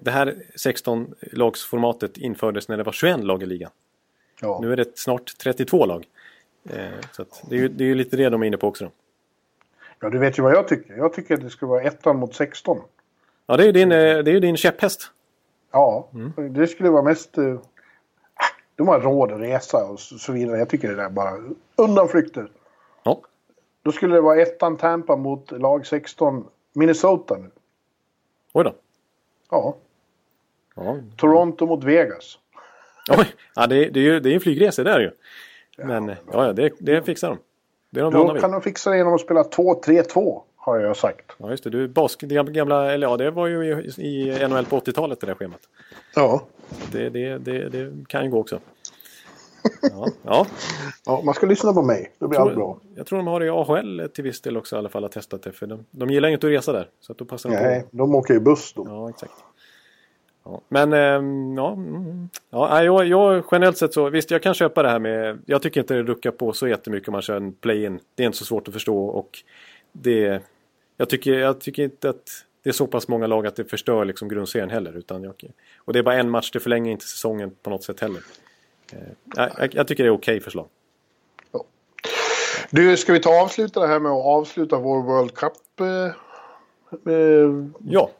det 0.00 0.10
här 0.10 0.34
16-lagsformatet 0.56 2.18
infördes 2.18 2.68
när 2.68 2.76
det 2.76 2.82
var 2.82 2.92
21 2.92 3.24
lag 3.24 3.42
i 3.42 3.46
ligan. 3.46 3.70
Ja. 4.40 4.58
Nu 4.62 4.72
är 4.72 4.76
det 4.76 4.98
snart 4.98 5.38
32 5.38 5.86
lag. 5.86 6.06
Eh, 6.70 6.86
så 7.12 7.24
det, 7.48 7.54
är 7.56 7.58
ju, 7.60 7.68
det 7.68 7.84
är 7.84 7.88
ju 7.88 7.94
lite 7.94 8.16
det 8.16 8.28
de 8.28 8.42
är 8.42 8.46
inne 8.46 8.56
på 8.56 8.68
också. 8.68 8.84
Då. 8.84 8.90
ja, 10.00 10.08
du 10.10 10.18
vet 10.18 10.38
ju 10.38 10.42
vad 10.42 10.52
jag 10.52 10.68
tycker. 10.68 10.96
Jag 10.96 11.12
tycker 11.12 11.34
att 11.34 11.40
det 11.40 11.50
ska 11.50 11.66
vara 11.66 11.82
ettan 11.82 12.16
mot 12.16 12.34
16. 12.34 12.80
Ja, 13.46 13.56
det 13.56 13.62
är 13.62 13.66
ju 13.66 13.72
din, 13.72 13.92
eh, 13.92 13.98
det 13.98 14.30
är 14.30 14.34
ju 14.34 14.40
din 14.40 14.56
käpphäst. 14.56 15.10
Ja, 15.70 16.08
Mm. 16.14 16.52
det 16.54 16.66
skulle 16.66 16.90
vara 16.90 17.02
mest... 17.02 17.38
eh, 17.38 17.60
De 18.76 18.88
har 18.88 19.00
råd 19.00 19.32
att 19.32 19.40
resa 19.40 19.84
och 19.84 20.00
så 20.00 20.18
så 20.18 20.32
vidare. 20.32 20.58
Jag 20.58 20.68
tycker 20.68 20.88
det 20.88 20.94
där 20.94 21.04
är 21.04 21.10
bara 21.10 21.32
undanflykter. 21.76 22.50
Ja. 23.02 23.20
Då 23.82 23.92
skulle 23.92 24.14
det 24.14 24.20
vara 24.20 24.40
ettan 24.42 24.76
Tampa 24.76 25.16
mot 25.16 25.50
lag 25.50 25.86
16 25.86 26.46
Minnesota 26.72 27.36
nu. 27.36 27.50
Oj 28.52 28.64
då. 28.64 28.74
Ja, 29.52 29.76
Ja. 30.76 30.96
Toronto 31.16 31.66
mot 31.66 31.84
Vegas. 31.84 32.38
Oj, 33.18 33.26
ja, 33.54 33.66
det, 33.66 33.76
är- 33.86 33.90
det 33.90 34.00
är 34.00 34.04
ju 34.04 34.20
det 34.20 34.30
är 34.30 34.34
en 34.34 34.40
flygresa 34.40 34.84
där 34.84 35.00
ju. 35.00 35.10
Men 35.84 36.08
ja, 36.08 36.16
ja 36.46 36.52
det, 36.52 36.72
det 36.78 37.02
fixar 37.02 37.28
de. 37.28 37.38
Det 37.90 38.00
är 38.00 38.04
de 38.04 38.12
Då 38.12 38.34
kan 38.40 38.50
de 38.50 38.62
fixa 38.62 38.90
det 38.90 38.96
genom 38.96 39.14
att 39.14 39.20
spela 39.20 39.42
2-3-2, 39.42 40.42
har 40.56 40.78
jag 40.78 40.96
sagt. 40.96 41.32
Ja, 41.38 41.50
just 41.50 41.64
det. 41.64 41.70
Du, 41.70 41.88
basket, 41.88 42.28
det 42.28 42.34
gamla, 42.34 42.92
eller 42.92 43.06
ja, 43.06 43.16
det 43.16 43.30
var 43.30 43.46
ju 43.46 43.82
i, 43.98 44.02
i 44.08 44.48
NHL 44.48 44.64
på 44.64 44.80
80-talet 44.80 45.20
det 45.20 45.26
där 45.26 45.34
schemat. 45.34 45.60
Ja. 46.14 46.42
Det, 46.92 47.08
det, 47.08 47.38
det, 47.38 47.68
det 47.68 47.92
kan 48.08 48.24
ju 48.24 48.30
gå 48.30 48.40
också. 48.40 48.60
Ja, 49.82 50.08
ja. 50.22 50.46
ja, 51.06 51.22
man 51.24 51.34
ska 51.34 51.46
lyssna 51.46 51.72
på 51.72 51.82
mig. 51.82 52.12
Då 52.18 52.28
blir 52.28 52.40
allt 52.40 52.54
bra. 52.54 52.78
Jag 52.94 53.06
tror 53.06 53.16
de 53.18 53.26
har 53.26 53.40
det 53.40 53.46
i 53.46 53.48
AHL 53.48 54.08
till 54.14 54.24
viss 54.24 54.40
del 54.40 54.56
också 54.56 54.76
i 54.76 54.78
alla 54.78 54.88
fall 54.88 55.02
har 55.02 55.08
testat 55.08 55.42
det. 55.42 55.52
För 55.52 55.66
de, 55.66 55.84
de 55.90 56.10
gillar 56.10 56.28
inte 56.28 56.46
att 56.46 56.52
resa 56.52 56.72
där. 56.72 56.88
Så 57.00 57.12
att 57.12 57.18
då 57.18 57.24
passar 57.24 57.50
de 57.50 57.56
på. 57.56 57.62
Nej, 57.62 57.86
de 57.90 58.14
åker 58.14 58.34
ju 58.34 58.40
buss 58.40 58.72
då. 58.76 58.84
Ja, 58.88 59.10
exakt. 59.10 59.32
Ja, 60.44 60.60
men 60.68 60.92
ehm, 60.92 61.56
ja, 61.56 61.72
mm, 61.72 62.28
ja 62.50 62.82
jag, 62.84 63.06
jag 63.06 63.44
generellt 63.50 63.78
sett 63.78 63.94
så 63.94 64.10
visst 64.10 64.30
jag 64.30 64.42
kan 64.42 64.54
köpa 64.54 64.82
det 64.82 64.88
här 64.88 64.98
med 64.98 65.38
Jag 65.46 65.62
tycker 65.62 65.80
inte 65.80 65.94
det 65.94 66.02
ruckar 66.02 66.30
på 66.30 66.52
så 66.52 66.68
jättemycket 66.68 67.08
om 67.08 67.12
man 67.12 67.22
kör 67.22 67.36
en 67.36 67.52
play-in. 67.52 68.00
Det 68.14 68.22
är 68.22 68.26
inte 68.26 68.38
så 68.38 68.44
svårt 68.44 68.68
att 68.68 68.74
förstå 68.74 69.04
och 69.04 69.38
det 69.92 70.42
Jag 70.96 71.08
tycker, 71.08 71.32
jag 71.32 71.60
tycker 71.60 71.82
inte 71.82 72.10
att 72.10 72.44
det 72.62 72.70
är 72.70 72.72
så 72.72 72.86
pass 72.86 73.08
många 73.08 73.26
lag 73.26 73.46
att 73.46 73.56
det 73.56 73.64
förstör 73.64 74.04
liksom 74.04 74.28
grundserien 74.28 74.70
heller. 74.70 74.96
Utan 74.96 75.22
jag, 75.22 75.34
och 75.78 75.92
det 75.92 75.98
är 75.98 76.02
bara 76.02 76.14
en 76.14 76.30
match, 76.30 76.50
det 76.50 76.60
förlänger 76.60 76.92
inte 76.92 77.04
säsongen 77.04 77.52
på 77.62 77.70
något 77.70 77.84
sätt 77.84 78.00
heller. 78.00 78.22
Eh, 78.92 78.98
jag, 79.58 79.74
jag, 79.74 79.88
tycker 79.88 80.02
det 80.04 80.08
är 80.08 80.14
okej 80.14 80.40
förslag. 80.40 80.66
Du, 82.70 82.96
ska 82.96 83.12
vi 83.12 83.20
ta 83.20 83.30
och 83.30 83.36
avsluta 83.42 83.80
det 83.80 83.86
här 83.86 84.00
med 84.00 84.12
att 84.12 84.24
avsluta 84.24 84.78
vår 84.78 85.02
World 85.02 85.34
Cup 85.34 85.52
eh, 85.80 85.86
eh, 87.12 87.50
Ja, 87.78 88.10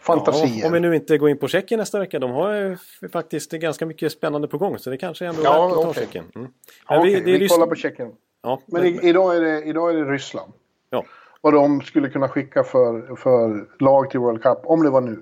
fantasier? 0.00 0.60
Ja, 0.60 0.66
om 0.66 0.72
vi 0.72 0.80
nu 0.80 0.94
inte 0.96 1.18
går 1.18 1.30
in 1.30 1.38
på 1.38 1.48
Tjeckien 1.48 1.78
nästa 1.80 1.98
vecka. 1.98 2.18
De 2.18 2.30
har 2.30 2.52
ju 2.54 2.72
f- 2.72 3.10
faktiskt 3.12 3.50
ganska 3.50 3.86
mycket 3.86 4.12
spännande 4.12 4.48
på 4.48 4.58
gång. 4.58 4.78
Så 4.78 4.90
det 4.90 4.96
kanske 4.96 5.26
ändå 5.26 5.40
är 5.40 5.44
Ja, 5.44 5.66
värt 5.68 5.76
att 5.76 5.82
ta 5.82 5.90
okej. 5.90 6.02
Tjeckien. 6.04 6.24
Mm. 6.34 6.48
Ja, 6.88 7.02
det 7.04 7.20
vi, 7.20 7.34
är 7.34 7.38
Ryss- 7.38 7.48
kollar 7.48 7.66
på 7.66 7.74
Tjeckien. 7.74 8.12
Ja, 8.42 8.60
Men 8.66 8.82
men, 8.82 9.04
idag, 9.04 9.36
är 9.36 9.40
det, 9.40 9.62
idag 9.62 9.90
är 9.90 9.94
det 10.04 10.12
Ryssland. 10.12 10.52
ja, 10.90 11.04
Vad 11.40 11.52
de 11.54 11.80
skulle 11.80 12.08
kunna 12.10 12.28
skicka 12.28 12.64
för, 12.64 13.16
för 13.16 13.66
lag 13.84 14.10
till 14.10 14.20
World 14.20 14.42
Cup, 14.42 14.58
om 14.64 14.82
det 14.82 14.90
var 14.90 15.00
nu. 15.00 15.20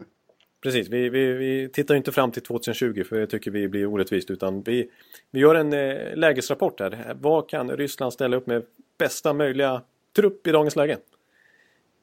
Precis. 0.64 0.88
Vi, 0.88 1.08
vi, 1.08 1.32
vi 1.32 1.68
tittar 1.68 1.94
inte 1.94 2.12
fram 2.12 2.30
till 2.30 2.42
2020 2.42 3.04
för 3.04 3.16
det 3.16 3.26
tycker 3.26 3.50
vi 3.50 3.68
blir 3.68 3.86
orättvist. 3.86 4.30
Utan 4.30 4.62
vi, 4.62 4.90
vi 5.30 5.40
gör 5.40 5.54
en 5.54 5.72
eh, 5.72 6.16
lägesrapport 6.16 6.80
här. 6.80 7.14
Vad 7.20 7.48
kan 7.48 7.70
Ryssland 7.70 8.12
ställa 8.12 8.36
upp 8.36 8.46
med 8.46 8.62
bästa 8.98 9.32
möjliga 9.32 9.82
trupp 10.16 10.46
i 10.46 10.50
dagens 10.52 10.76
läge? 10.76 10.98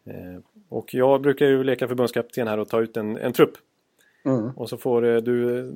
Eh, 0.06 0.42
och 0.70 0.94
jag 0.94 1.22
brukar 1.22 1.46
ju 1.46 1.64
leka 1.64 1.88
förbundskapten 1.88 2.48
här 2.48 2.58
och 2.58 2.70
ta 2.70 2.82
ut 2.82 2.98
en, 2.98 3.18
en 3.18 3.34
trupp. 3.34 3.54
Mm. 4.26 4.50
Och 4.50 4.70
så 4.70 4.78
får 4.78 5.06
eh, 5.06 5.18
du... 5.18 5.74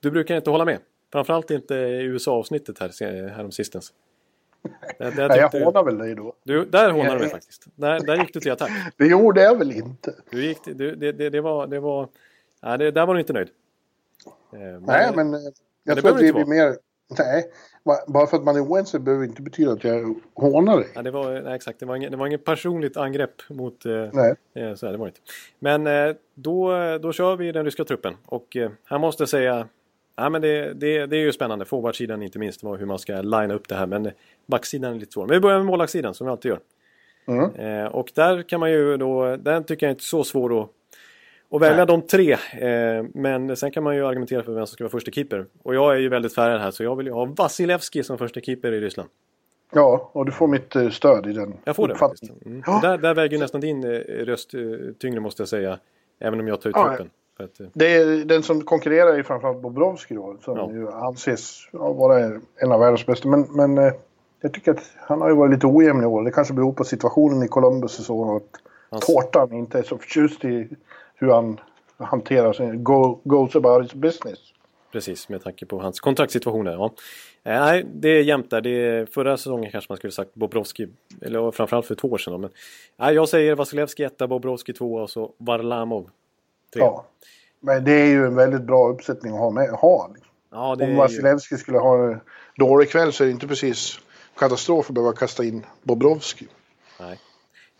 Du 0.00 0.10
brukar 0.10 0.36
inte 0.36 0.50
hålla 0.50 0.64
med. 0.64 0.78
Framförallt 1.12 1.50
inte 1.50 1.74
i 1.74 2.02
USA-avsnittet 2.02 2.78
här, 2.78 2.88
se- 2.88 3.28
häromsistens. 3.28 3.92
Där, 4.98 5.10
där, 5.10 5.28
Nej, 5.28 5.38
jag 5.38 5.64
hånar 5.64 5.84
väl 5.84 5.98
dig 5.98 6.14
då. 6.14 6.32
du, 6.42 6.64
där 6.64 6.90
hånade 6.90 7.14
du 7.14 7.20
mig 7.20 7.30
faktiskt. 7.30 7.66
Där, 7.74 8.00
där 8.00 8.16
gick 8.16 8.34
du 8.34 8.40
till 8.40 8.52
attack. 8.52 8.70
Det 8.96 9.06
gjorde 9.06 9.42
jag 9.42 9.58
väl 9.58 9.72
inte. 9.72 10.14
Du 10.30 10.44
gick, 10.46 10.58
du, 10.64 10.94
det, 10.96 11.12
det, 11.12 11.30
det 11.30 11.40
var... 11.40 11.66
Det 11.66 11.80
var 11.80 12.08
nej, 12.62 12.78
det, 12.78 12.90
där 12.90 13.06
var 13.06 13.14
du 13.14 13.20
inte 13.20 13.32
nöjd. 13.32 13.48
Eh, 14.52 14.58
men- 14.58 14.82
Nej, 14.82 15.10
men 15.14 15.34
eh, 15.34 15.40
jag 15.84 15.96
det 15.96 16.00
tror 16.02 16.14
att 16.14 16.20
inte 16.22 16.32
blir 16.32 16.46
mer... 16.46 16.76
Nej, 17.18 17.44
ba- 17.84 18.04
bara 18.12 18.26
för 18.26 18.36
att 18.36 18.44
man 18.44 18.56
är 18.56 18.60
oense 18.60 18.98
behöver 18.98 19.24
inte 19.24 19.42
betyda 19.42 19.72
att 19.72 19.84
jag 19.84 20.14
hånar 20.34 20.76
dig. 20.76 20.88
Ja, 20.94 21.02
det 21.02 21.10
var, 21.10 21.40
nej, 21.40 21.54
exakt, 21.54 21.80
det 21.80 21.86
var, 21.86 21.96
inget, 21.96 22.10
det 22.10 22.16
var 22.16 22.26
inget 22.26 22.44
personligt 22.44 22.96
angrepp 22.96 23.42
mot... 23.48 23.86
Eh, 23.86 24.08
Nej. 24.12 24.34
eh, 24.54 24.74
så 24.74 24.86
här, 24.86 24.92
det 24.92 24.98
var 24.98 25.06
inte. 25.06 25.20
Men 25.58 25.86
eh, 25.86 26.14
då, 26.34 26.72
då 26.98 27.12
kör 27.12 27.36
vi 27.36 27.52
den 27.52 27.64
ryska 27.64 27.84
truppen. 27.84 28.16
Och 28.26 28.56
här 28.84 28.98
måste 28.98 29.22
jag 29.22 29.28
säga... 29.28 29.68
Ja, 30.16 30.28
men 30.28 30.42
det, 30.42 30.72
det, 30.72 31.06
det 31.06 31.16
är 31.16 31.20
ju 31.20 31.32
spännande. 31.32 31.64
Forwardsidan 31.64 32.22
inte 32.22 32.38
minst. 32.38 32.64
Hur 32.64 32.86
man 32.86 32.98
ska 32.98 33.22
linea 33.22 33.56
upp 33.56 33.68
det 33.68 33.74
här. 33.74 33.86
Men 33.86 34.10
backsidan 34.46 34.94
är 34.94 34.98
lite 34.98 35.12
svår. 35.12 35.26
Men 35.26 35.34
vi 35.34 35.40
börjar 35.40 35.58
med 35.58 35.66
målvaktssidan 35.66 36.14
som 36.14 36.26
vi 36.26 36.30
alltid 36.30 36.48
gör. 36.48 36.60
Mm. 37.26 37.54
Eh, 37.54 37.86
och 37.86 38.10
där 38.14 38.42
kan 38.42 38.60
man 38.60 38.70
ju 38.70 38.96
då... 38.96 39.36
Den 39.36 39.64
tycker 39.64 39.86
jag 39.86 39.92
inte 39.92 40.00
är 40.00 40.04
så 40.04 40.24
svår 40.24 40.62
att, 40.62 40.70
att 41.50 41.60
välja 41.60 41.76
Nej. 41.76 41.86
de 41.86 42.02
tre. 42.02 42.32
Eh, 42.32 43.04
men 43.14 43.56
sen 43.56 43.70
kan 43.70 43.82
man 43.82 43.96
ju 43.96 44.06
argumentera 44.06 44.42
för 44.42 44.52
vem 44.52 44.66
som 44.66 44.72
ska 44.74 44.84
vara 44.84 44.90
första 44.90 45.10
keeper. 45.10 45.46
Och 45.62 45.74
jag 45.74 45.94
är 45.94 45.98
ju 45.98 46.08
väldigt 46.08 46.34
färgad 46.34 46.60
här. 46.60 46.70
Så 46.70 46.82
jag 46.82 46.96
vill 46.96 47.06
ju 47.06 47.12
ha 47.12 47.24
Vasilevski 47.24 48.02
som 48.02 48.18
första 48.18 48.40
keeper 48.40 48.72
i 48.72 48.80
Ryssland. 48.80 49.08
Ja, 49.72 50.10
och 50.12 50.26
du 50.26 50.32
får 50.32 50.48
mitt 50.48 50.76
eh, 50.76 50.88
stöd 50.88 51.26
i 51.26 51.32
den 51.32 51.54
Jag 51.64 51.76
får 51.76 51.88
det 51.88 51.94
faktiskt. 51.94 52.32
Mm. 52.46 52.62
Ja. 52.66 52.80
Där, 52.82 52.98
där 52.98 53.14
väger 53.14 53.38
nästan 53.38 53.60
din 53.60 53.84
eh, 53.84 53.98
röst 54.24 54.54
eh, 54.54 54.60
tyngre 54.98 55.20
måste 55.20 55.42
jag 55.42 55.48
säga. 55.48 55.78
Även 56.18 56.40
om 56.40 56.48
jag 56.48 56.60
tar 56.60 56.70
ut 56.70 56.76
Ja, 56.76 56.88
truppen. 56.88 57.10
Eh, 57.40 57.46
Det 57.72 57.96
är, 57.96 58.24
den 58.24 58.42
som 58.42 58.60
konkurrerar 58.64 59.18
är 59.18 59.22
framförallt 59.22 59.62
Bobrovski 59.62 60.14
då, 60.14 60.36
som 60.44 60.56
Ja. 60.56 60.70
ju 60.72 60.90
anses 60.90 61.68
vara 61.72 62.18
en 62.56 62.72
av 62.72 62.80
världens 62.80 63.06
bästa. 63.06 63.28
Men, 63.28 63.40
men 63.50 63.78
eh, 63.78 63.92
jag 64.40 64.52
tycker 64.52 64.72
att 64.72 64.82
han 64.96 65.20
har 65.20 65.28
ju 65.28 65.34
varit 65.34 65.52
lite 65.54 65.66
ojämn 65.66 66.02
i 66.02 66.06
år. 66.06 66.22
Det 66.24 66.30
kanske 66.30 66.54
beror 66.54 66.72
på 66.72 66.84
situationen 66.84 67.42
i 67.42 67.48
Columbus 67.48 67.98
och 67.98 68.04
så. 68.04 68.18
Och 68.18 68.36
att 68.36 68.42
Hans- 68.90 69.06
Tårtan 69.06 69.52
inte 69.52 69.78
är 69.78 69.82
så 69.82 69.98
förtjust 69.98 70.44
i 70.44 70.68
hur 71.14 71.28
han 71.30 71.60
hanterar 71.96 72.52
sin, 72.52 72.84
go, 72.84 73.20
goes 73.24 73.56
about 73.56 73.84
his 73.84 73.94
business. 73.94 74.38
Precis, 74.92 75.28
med 75.28 75.42
tanke 75.44 75.66
på 75.66 75.78
hans 75.78 76.00
kontraktssituationer. 76.00 76.72
Ja. 76.72 76.84
Eh, 77.42 77.60
nej, 77.60 77.86
det 77.94 78.08
är 78.08 78.22
jämnt 78.22 78.50
där. 78.50 78.60
Det 78.60 78.70
är, 78.70 79.06
förra 79.06 79.36
säsongen 79.36 79.70
kanske 79.70 79.90
man 79.90 79.96
skulle 79.96 80.10
sagt 80.12 80.34
Bobrovski, 80.34 80.88
eller 81.22 81.50
framförallt 81.50 81.86
för 81.86 81.94
två 81.94 82.08
år 82.08 82.18
sedan. 82.18 82.40
Men, 82.40 82.50
nej, 82.96 83.14
jag 83.14 83.28
säger 83.28 83.54
Vasilevski 83.54 84.02
etta, 84.04 84.26
Bobrovski 84.26 84.72
tvåa 84.72 85.02
och 85.02 85.10
så 85.10 85.32
Varlamov 85.38 86.10
tre. 86.74 86.82
Ja. 86.82 87.04
Men 87.60 87.84
det 87.84 87.92
är 87.92 88.06
ju 88.06 88.26
en 88.26 88.34
väldigt 88.34 88.62
bra 88.62 88.88
uppsättning 88.88 89.32
att 89.32 89.38
ha 89.38 89.50
med. 89.50 89.70
Ha, 89.70 90.10
liksom. 90.14 90.32
Ja, 90.50 90.76
det 90.78 90.84
Om 90.84 90.90
är 90.90 90.94
ju, 90.94 90.98
Vasilevski 90.98 91.56
skulle 91.56 91.78
ha 91.78 92.10
en 92.10 92.20
dålig 92.56 92.90
kväll 92.90 93.12
så 93.12 93.24
är 93.24 93.26
det 93.26 93.32
inte 93.32 93.46
precis 93.46 94.00
katastrof 94.36 94.88
att 94.88 94.94
behöva 94.94 95.12
kasta 95.12 95.44
in 95.44 95.66
Bobrovski. 95.82 96.46
nej. 97.00 97.18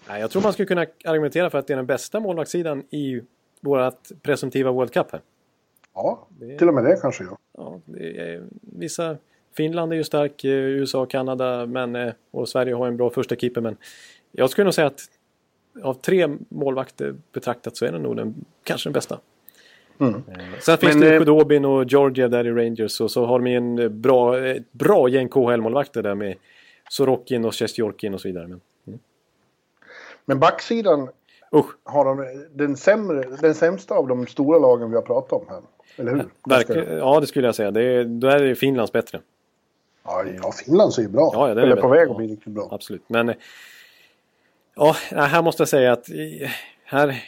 nej, 0.08 0.20
jag 0.20 0.30
tror 0.30 0.42
man 0.42 0.52
skulle 0.52 0.66
kunna 0.66 0.86
argumentera 1.04 1.50
för 1.50 1.58
att 1.58 1.66
det 1.66 1.72
är 1.72 1.76
den 1.76 1.86
bästa 1.86 2.20
målvaktssidan 2.20 2.82
i 2.90 3.22
vårt 3.60 4.22
presumtiva 4.22 4.70
World 4.70 4.92
Cup 4.92 5.12
här. 5.12 5.20
Ja, 5.94 6.28
till 6.58 6.68
och 6.68 6.74
med 6.74 6.84
det 6.84 6.96
kanske 7.02 7.24
ja. 7.24 7.38
Ja, 7.52 7.80
det 7.84 8.20
är, 8.20 8.42
vissa... 8.60 9.16
Finland 9.56 9.92
är 9.92 9.96
ju 9.96 10.04
stark, 10.04 10.44
eh, 10.44 10.50
USA, 10.50 11.06
Kanada 11.06 11.66
men, 11.66 11.96
eh, 11.96 12.12
och 12.30 12.48
Sverige 12.48 12.74
har 12.74 12.86
en 12.86 12.96
bra 12.96 13.10
första 13.10 13.36
keeper. 13.36 13.60
Men 13.60 13.76
jag 14.32 14.50
skulle 14.50 14.64
nog 14.64 14.74
säga 14.74 14.86
att 14.86 15.00
av 15.82 15.94
tre 15.94 16.28
målvakter 16.48 17.14
betraktat 17.32 17.76
så 17.76 17.84
är 17.86 17.92
den 17.92 18.02
nog 18.02 18.16
den, 18.16 18.34
kanske 18.64 18.88
den 18.88 18.92
bästa. 18.92 19.18
Mm. 20.00 20.14
Eh, 20.14 20.22
Sen 20.60 20.78
finns 20.78 20.94
Men, 20.94 21.00
det 21.00 21.14
eh, 21.14 21.18
Khudobin 21.18 21.64
och 21.64 21.84
Georgia 21.84 22.28
där 22.28 22.46
i 22.46 22.50
Rangers 22.50 23.00
och 23.00 23.10
så 23.10 23.26
har 23.26 23.38
de 23.38 23.46
ju 23.46 23.56
en 23.56 23.78
eh, 23.78 23.88
bra, 23.88 24.34
bra 24.70 25.08
gäng 25.08 25.28
KHL-målvakter 25.28 26.02
där 26.02 26.14
med 26.14 26.36
Sorokin 26.90 27.44
och 27.44 27.54
Sjestjorkin 27.54 28.14
och 28.14 28.20
så 28.20 28.28
vidare. 28.28 28.46
Men, 28.48 28.60
Men 30.24 30.38
backsidan 30.38 31.08
usch, 31.52 31.70
har 31.84 32.04
de 32.04 32.44
den, 32.52 32.76
sämre, 32.76 33.36
den 33.40 33.54
sämsta 33.54 33.94
av 33.94 34.08
de 34.08 34.26
stora 34.26 34.58
lagen 34.58 34.90
vi 34.90 34.96
har 34.96 35.02
pratat 35.02 35.32
om 35.32 35.46
här. 35.48 35.62
Eller 35.96 36.12
hur? 36.12 36.24
verkligen, 36.48 36.98
ja 36.98 37.20
det 37.20 37.26
skulle 37.26 37.48
jag 37.48 37.54
säga. 37.54 37.70
Det 37.70 37.82
är, 37.82 38.04
då 38.04 38.28
är 38.28 38.42
det 38.42 38.54
Finlands 38.54 38.92
bättre. 38.92 39.20
Ja, 40.04 40.24
ja, 40.42 40.52
Finland 40.52 40.94
ser 40.94 41.02
ju 41.02 41.08
bra. 41.08 41.30
Ja, 41.32 41.48
ja, 41.48 41.54
den 41.54 41.64
är 41.64 41.68
Eller 41.68 41.82
på 41.82 41.88
väg 41.88 42.08
Ja. 42.08 42.10
att 42.10 42.16
bli 42.16 42.26
riktigt 42.26 42.52
bra. 42.52 42.68
Absolut. 42.70 43.02
Men 43.06 43.34
ja, 44.76 44.96
här 45.10 45.42
måste 45.42 45.60
jag 45.60 45.68
säga 45.68 45.92
att 45.92 46.08
här 46.84 47.22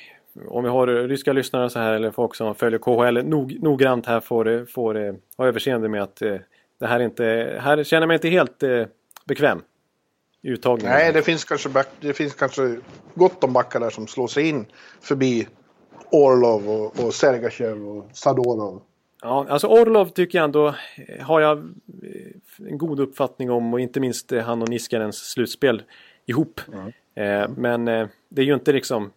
om 0.48 0.64
vi 0.64 0.70
har 0.70 0.86
ryska 0.86 1.32
lyssnare 1.32 1.70
så 1.70 1.78
här 1.78 1.92
eller 1.92 2.10
folk 2.10 2.34
som 2.34 2.54
följer 2.54 2.78
KHL 2.78 3.24
nog, 3.24 3.62
noggrant 3.62 4.06
här 4.06 4.20
får, 4.20 4.66
får 4.66 5.16
ha 5.36 5.46
överseende 5.46 5.88
med 5.88 6.02
att 6.02 6.22
eh, 6.22 6.36
det 6.78 6.86
här 6.86 7.00
inte, 7.00 7.24
här 7.62 7.84
känner 7.84 8.02
jag 8.02 8.08
mig 8.08 8.14
inte 8.14 8.28
helt 8.28 8.62
eh, 8.62 8.84
bekväm 9.24 9.62
i 10.42 10.48
uttagningen. 10.48 10.92
Nej, 10.92 11.12
det 11.12 11.22
finns, 11.22 11.44
kanske 11.44 11.68
back, 11.68 11.88
det 12.00 12.12
finns 12.12 12.34
kanske 12.34 12.76
gott 13.14 13.44
om 13.44 13.52
backar 13.52 13.80
där 13.80 13.90
som 13.90 14.06
slår 14.06 14.26
sig 14.26 14.48
in 14.48 14.66
förbi 15.00 15.48
Orlov 16.10 16.70
och, 16.70 17.04
och 17.04 17.14
Sergachev 17.14 17.88
och 17.88 18.08
Sadorov. 18.12 18.82
Ja, 19.22 19.46
alltså 19.48 19.66
Orlov 19.66 20.08
tycker 20.08 20.38
jag 20.38 20.44
ändå 20.44 20.68
eh, 20.68 21.24
har 21.24 21.40
jag 21.40 21.58
en 22.58 22.78
god 22.78 23.00
uppfattning 23.00 23.50
om 23.50 23.74
och 23.74 23.80
inte 23.80 24.00
minst 24.00 24.32
han 24.32 24.62
och 24.62 24.68
Niskanens 24.68 25.16
slutspel 25.16 25.82
ihop. 26.26 26.60
Eh, 27.16 27.48
men 27.56 27.88
eh, 27.88 28.08
det 28.28 28.42
är 28.42 28.46
ju 28.46 28.54
inte 28.54 28.72
liksom 28.72 29.10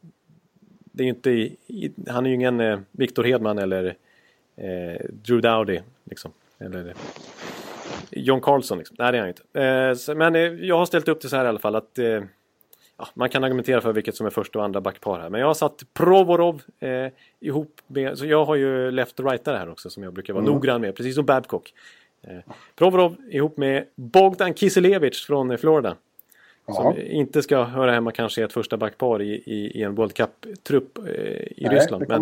det 0.92 1.04
är 1.04 1.06
ju 1.06 1.10
inte 1.10 1.32
i, 1.32 1.92
han 2.08 2.26
är 2.26 2.30
ju 2.30 2.36
ingen 2.36 2.60
eh, 2.60 2.80
Victor 2.92 3.24
Hedman 3.24 3.58
eller 3.58 3.96
eh, 4.56 5.06
Drew 5.10 5.42
Dowdy 5.42 5.80
liksom. 6.04 6.32
Eller 6.58 6.88
eh, 6.88 6.96
John 8.12 8.42
Carlson 8.42 8.78
liksom. 8.78 8.96
Nej 9.00 9.12
det 9.12 9.18
är 9.18 9.22
han 9.22 9.30
inte. 9.30 9.60
Eh, 9.64 9.96
så, 9.96 10.16
men 10.16 10.66
jag 10.68 10.78
har 10.78 10.86
ställt 10.86 11.08
upp 11.08 11.22
det 11.22 11.30
så 11.30 11.36
här 11.36 11.46
i 11.46 11.48
alla 11.48 11.60
fall 11.60 11.76
att 11.76 12.00
ja, 13.00 13.08
man 13.14 13.30
kan 13.30 13.44
argumentera 13.44 13.82
för 13.82 13.94
vilket 13.94 14.16
som 14.16 14.26
är 14.26 14.30
första 14.30 14.60
och 14.60 14.66
andra 14.66 14.82
backpar 14.82 15.20
här. 15.20 15.30
Men 15.30 15.42
jag 15.42 15.48
har 15.48 15.54
satt 15.54 15.84
Provorov 15.94 16.62
eh, 16.80 17.08
ihop 17.40 17.82
med, 17.88 18.18
så 18.18 18.26
jag 18.26 18.46
har 18.46 18.56
ju 18.56 18.92
left 18.92 19.20
och 19.20 19.32
rightare 19.32 19.58
här 19.58 19.70
också 19.70 19.90
som 19.90 20.04
jag 20.04 20.14
brukar 20.14 20.34
vara 20.34 20.46
noggrann 20.46 20.82
med, 20.82 20.96
precis 20.96 21.16
som 21.16 21.26
Babcock. 21.26 21.74
Eh, 22.22 22.54
Provorov 22.76 23.16
ihop 23.30 23.58
med 23.58 23.86
Bogdan 23.96 24.54
Kiselevich 24.54 25.26
från 25.26 25.52
eh, 25.52 25.58
Ja. 26.70 26.76
Som 26.76 26.98
inte 26.98 27.42
ska 27.42 27.64
höra 27.64 27.92
hemma 27.92 28.12
kanske 28.12 28.42
i 28.42 28.44
ett 28.44 28.54
första 28.54 28.78
backpar 28.78 29.22
i, 29.22 29.44
i, 29.46 29.80
i 29.80 29.84
en 29.84 29.96
World 29.96 30.14
Cup-trupp 30.14 30.98
eh, 30.98 31.04
i 31.06 31.54
Nej, 31.58 31.76
Ryssland. 31.76 32.06
Men, 32.08 32.22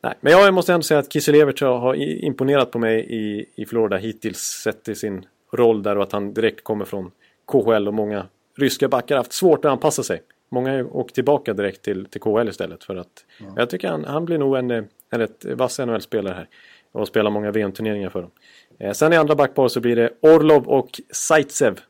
nej, 0.00 0.14
men 0.20 0.32
jag 0.32 0.54
måste 0.54 0.72
ändå 0.72 0.82
säga 0.82 1.00
att 1.00 1.12
Kiselevich 1.12 1.62
har, 1.62 1.94
imponerat 2.24 2.70
på 2.70 2.78
mig 2.78 3.06
i, 3.08 3.46
i 3.54 3.66
Florida 3.66 3.96
hittills 3.96 4.38
sett 4.38 4.88
i 4.88 4.94
sin 4.94 5.26
roll 5.52 5.82
där 5.82 5.96
och 5.96 6.02
att 6.02 6.12
han 6.12 6.34
direkt 6.34 6.64
kommer 6.64 6.84
från 6.84 7.10
KHL 7.46 7.88
och 7.88 7.94
många 7.94 8.26
ryska 8.56 8.88
backar 8.88 9.14
har 9.14 9.20
haft 9.20 9.32
svårt 9.32 9.64
att 9.64 9.72
anpassa 9.72 10.02
sig. 10.02 10.22
Många 10.48 10.70
har 10.70 10.96
åkt 10.96 11.14
tillbaka 11.14 11.54
direkt 11.54 11.82
till, 11.82 12.06
till 12.06 12.20
KHL 12.20 12.48
istället 12.48 12.84
för 12.84 12.96
att 12.96 13.24
jag 13.56 13.70
tycker 13.70 13.88
han, 13.88 14.04
han 14.04 14.24
blir 14.24 14.38
nog 14.38 14.56
en, 14.56 14.70
en 14.70 14.88
rätt 15.10 15.44
vass 15.44 15.78
NHL-spelare 15.78 16.34
här 16.34 16.48
och 16.92 17.08
spelar 17.08 17.30
många 17.30 17.50
VM-turneringar 17.50 18.10
för 18.10 18.22
dem. 18.22 18.30
Eh, 18.78 18.92
sen 18.92 19.12
i 19.12 19.16
andra 19.16 19.34
backpar 19.34 19.68
så 19.68 19.80
blir 19.80 19.96
det 19.96 20.10
Orlov 20.20 20.68
och 20.68 21.00
Zaitsev. 21.10 21.80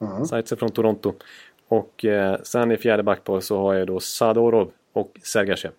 Mm. 0.00 0.24
Zaitsev 0.26 0.56
från 0.56 0.70
Toronto. 0.70 1.12
Och 1.68 2.04
eh, 2.04 2.36
sen 2.42 2.72
i 2.72 2.76
fjärde 2.76 3.02
backpar 3.02 3.40
så 3.40 3.58
har 3.58 3.74
jag 3.74 3.86
då 3.86 4.00
Sadorov 4.00 4.70
och 4.92 5.12
Sergachev. 5.22 5.70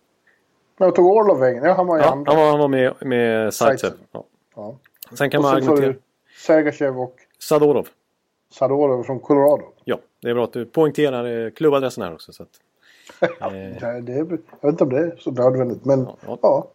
Jag 0.77 0.95
tog 0.95 1.05
Orlov 1.05 1.39
vägen. 1.39 1.63
Ja, 1.63 1.73
han 1.73 1.87
var 1.87 1.97
i 1.99 2.01
Ja, 2.01 2.11
andra. 2.11 2.31
han 2.31 2.41
var, 2.41 2.49
han 2.49 2.59
var 2.59 2.67
med, 2.67 2.93
med 2.99 3.53
Zaitsev. 3.53 3.91
Ja. 4.11 4.23
Ja. 4.55 4.75
Sen 5.13 5.29
kan 5.29 5.37
Och 5.39 5.43
man 5.43 5.51
får 5.51 5.57
argumentera. 5.71 5.93
Sergachev 6.45 6.99
och 6.99 7.15
Sadorov. 7.39 7.87
Sadorov 8.51 9.03
från 9.03 9.19
Colorado. 9.19 9.63
Ja, 9.83 9.99
det 10.21 10.29
är 10.29 10.33
bra 10.33 10.43
att 10.43 10.53
du 10.53 10.65
poängterar 10.65 11.45
eh, 11.45 11.51
klubbadressen 11.51 12.03
här 12.03 12.13
också. 12.13 12.33
Så 12.33 12.43
att, 12.43 12.49
eh, 13.41 13.49
Det, 13.51 14.01
det, 14.01 14.13
är- 14.13 14.17
jag 14.17 14.27
vet 14.27 14.63
inte 14.63 14.83
om 14.83 14.89
det 14.89 14.99
är 14.99 15.15
så 15.19 15.31
nödvändigt, 15.31 15.85
men 15.85 16.07
Ja, 16.27 16.37
ja. 16.41 16.67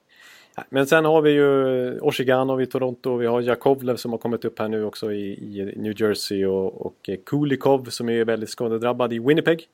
Ja. 0.57 0.65
Men 0.69 0.87
sen 0.87 1.05
har 1.05 1.23
vi 1.23 1.31
ju 1.31 2.01
Oshiganov 2.01 2.63
i 2.63 2.67
Toronto. 2.67 3.17
Vi 3.17 3.27
har 3.27 3.41
Jakovlev 3.41 3.97
som 3.97 4.11
har 4.11 4.19
kommit 4.19 4.45
upp 4.45 4.59
här 4.59 4.69
nu 4.69 4.85
också 4.85 5.13
i, 5.13 5.33
i 5.33 5.75
New 5.77 6.01
Jersey. 6.01 6.47
Och, 6.47 6.87
och 6.87 7.09
eh, 7.09 7.17
Kulikov 7.27 7.85
som 7.85 8.09
är 8.09 8.25
väldigt 8.25 8.51
skadedrabbad 8.51 9.13
i 9.13 9.19
Winnipeg. 9.19 9.69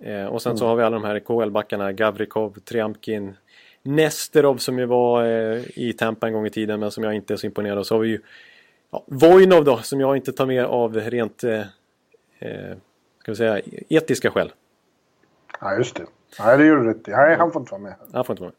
Eh, 0.00 0.26
och 0.26 0.42
sen 0.42 0.58
så 0.58 0.66
har 0.66 0.76
vi 0.76 0.82
alla 0.82 0.96
de 0.96 1.04
här 1.04 1.18
KHL-backarna. 1.18 1.92
Gavrikov, 1.92 2.58
Triamkin, 2.58 3.36
Nesterov 3.82 4.56
som 4.56 4.78
ju 4.78 4.86
var 4.86 5.24
eh, 5.24 5.62
i 5.74 5.92
Tampa 5.98 6.26
en 6.26 6.32
gång 6.32 6.46
i 6.46 6.50
tiden 6.50 6.80
men 6.80 6.90
som 6.90 7.04
jag 7.04 7.14
inte 7.14 7.34
är 7.34 7.36
så 7.36 7.46
imponerad 7.46 7.78
av. 7.78 7.82
Så 7.82 7.94
har 7.94 8.00
vi 8.00 8.08
ju 8.08 8.20
ja, 8.90 9.04
Vojnov 9.06 9.64
då 9.64 9.78
som 9.78 10.00
jag 10.00 10.16
inte 10.16 10.32
tar 10.32 10.46
med 10.46 10.64
av 10.64 10.94
rent 10.96 11.44
eh, 11.44 11.60
eh, 12.38 12.76
ska 13.20 13.32
vi 13.32 13.36
säga, 13.36 13.60
etiska 13.88 14.30
skäl. 14.30 14.52
ja, 15.60 15.76
just 15.76 15.96
det. 15.96 16.06
Nej, 16.38 16.58
det 16.58 16.66
gör 16.66 16.76
du 16.76 16.84
rätt 16.84 17.08
i. 17.08 17.10
Nej, 17.10 17.36
han 17.36 17.52
får 17.52 17.62
inte 17.62 17.72
vara 17.72 17.82
med. 17.82 17.94
Han 18.12 18.24
får 18.24 18.32
inte 18.32 18.42
vara 18.42 18.52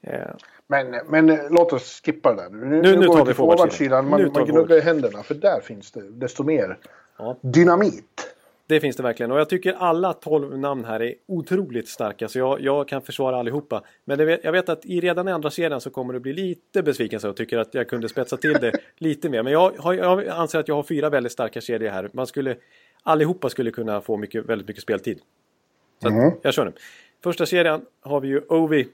med. 0.00 0.36
Men, 0.70 0.94
men 1.08 1.30
eh, 1.30 1.38
låt 1.50 1.72
oss 1.72 2.02
skippa 2.04 2.34
det 2.34 2.42
där. 2.42 2.50
Nu, 2.50 2.82
Nu- 2.82 2.96
nu 2.96 3.06
går 3.06 3.16
tar 3.16 3.24
vi 3.24 3.34
forwardsidan. 3.34 4.04
Nu 4.04 4.10
Man, 4.10 4.32
man 4.32 4.44
gnuggar 4.46 4.80
händerna, 4.80 5.22
för 5.22 5.34
där 5.34 5.60
finns 5.60 5.92
det 5.92 6.10
desto 6.10 6.42
mer 6.44 6.78
Ja. 7.18 7.36
dynamit. 7.40 8.34
Det 8.66 8.80
finns 8.80 8.96
det 8.96 9.02
verkligen 9.02 9.32
och 9.32 9.38
jag 9.40 9.48
tycker 9.48 9.72
alla 9.78 10.12
12 10.12 10.58
namn 10.58 10.84
här 10.84 11.02
är 11.02 11.14
otroligt 11.26 11.88
starka 11.88 12.28
så 12.28 12.38
jag, 12.38 12.60
jag 12.60 12.88
kan 12.88 13.02
försvara 13.02 13.36
allihopa. 13.36 13.82
Men 14.04 14.26
vet, 14.26 14.44
jag 14.44 14.52
vet 14.52 14.68
att 14.68 14.86
i 14.86 15.00
redan 15.00 15.28
i 15.28 15.32
andra 15.32 15.50
serien 15.50 15.80
så 15.80 15.90
kommer 15.90 16.12
det 16.14 16.20
bli 16.20 16.32
lite 16.32 16.82
besvikelse 16.82 17.28
och 17.28 17.36
tycker 17.36 17.58
att 17.58 17.74
jag 17.74 17.88
kunde 17.88 18.08
spetsa 18.08 18.36
till 18.36 18.52
det 18.52 18.72
lite 18.98 19.28
mer. 19.28 19.42
Men 19.42 19.52
jag, 19.52 19.72
har, 19.78 19.92
jag 19.94 20.28
anser 20.28 20.58
att 20.58 20.68
jag 20.68 20.74
har 20.74 20.82
fyra 20.82 21.10
väldigt 21.10 21.32
starka 21.32 21.60
kedjor 21.60 21.90
här. 21.90 22.10
Man 22.12 22.26
skulle, 22.26 22.56
allihopa 23.02 23.48
skulle 23.48 23.70
kunna 23.70 24.00
få 24.00 24.16
mycket, 24.16 24.44
väldigt 24.46 24.68
mycket 24.68 24.82
speltid. 24.82 25.20
Så 26.02 26.08
att, 26.08 26.14
jag 26.42 26.54
kör 26.54 26.64
nu. 26.64 26.72
Första 27.22 27.46
serien 27.46 27.80
har 28.00 28.20
vi 28.20 28.28
ju 28.28 28.40
Ovi 28.48 28.88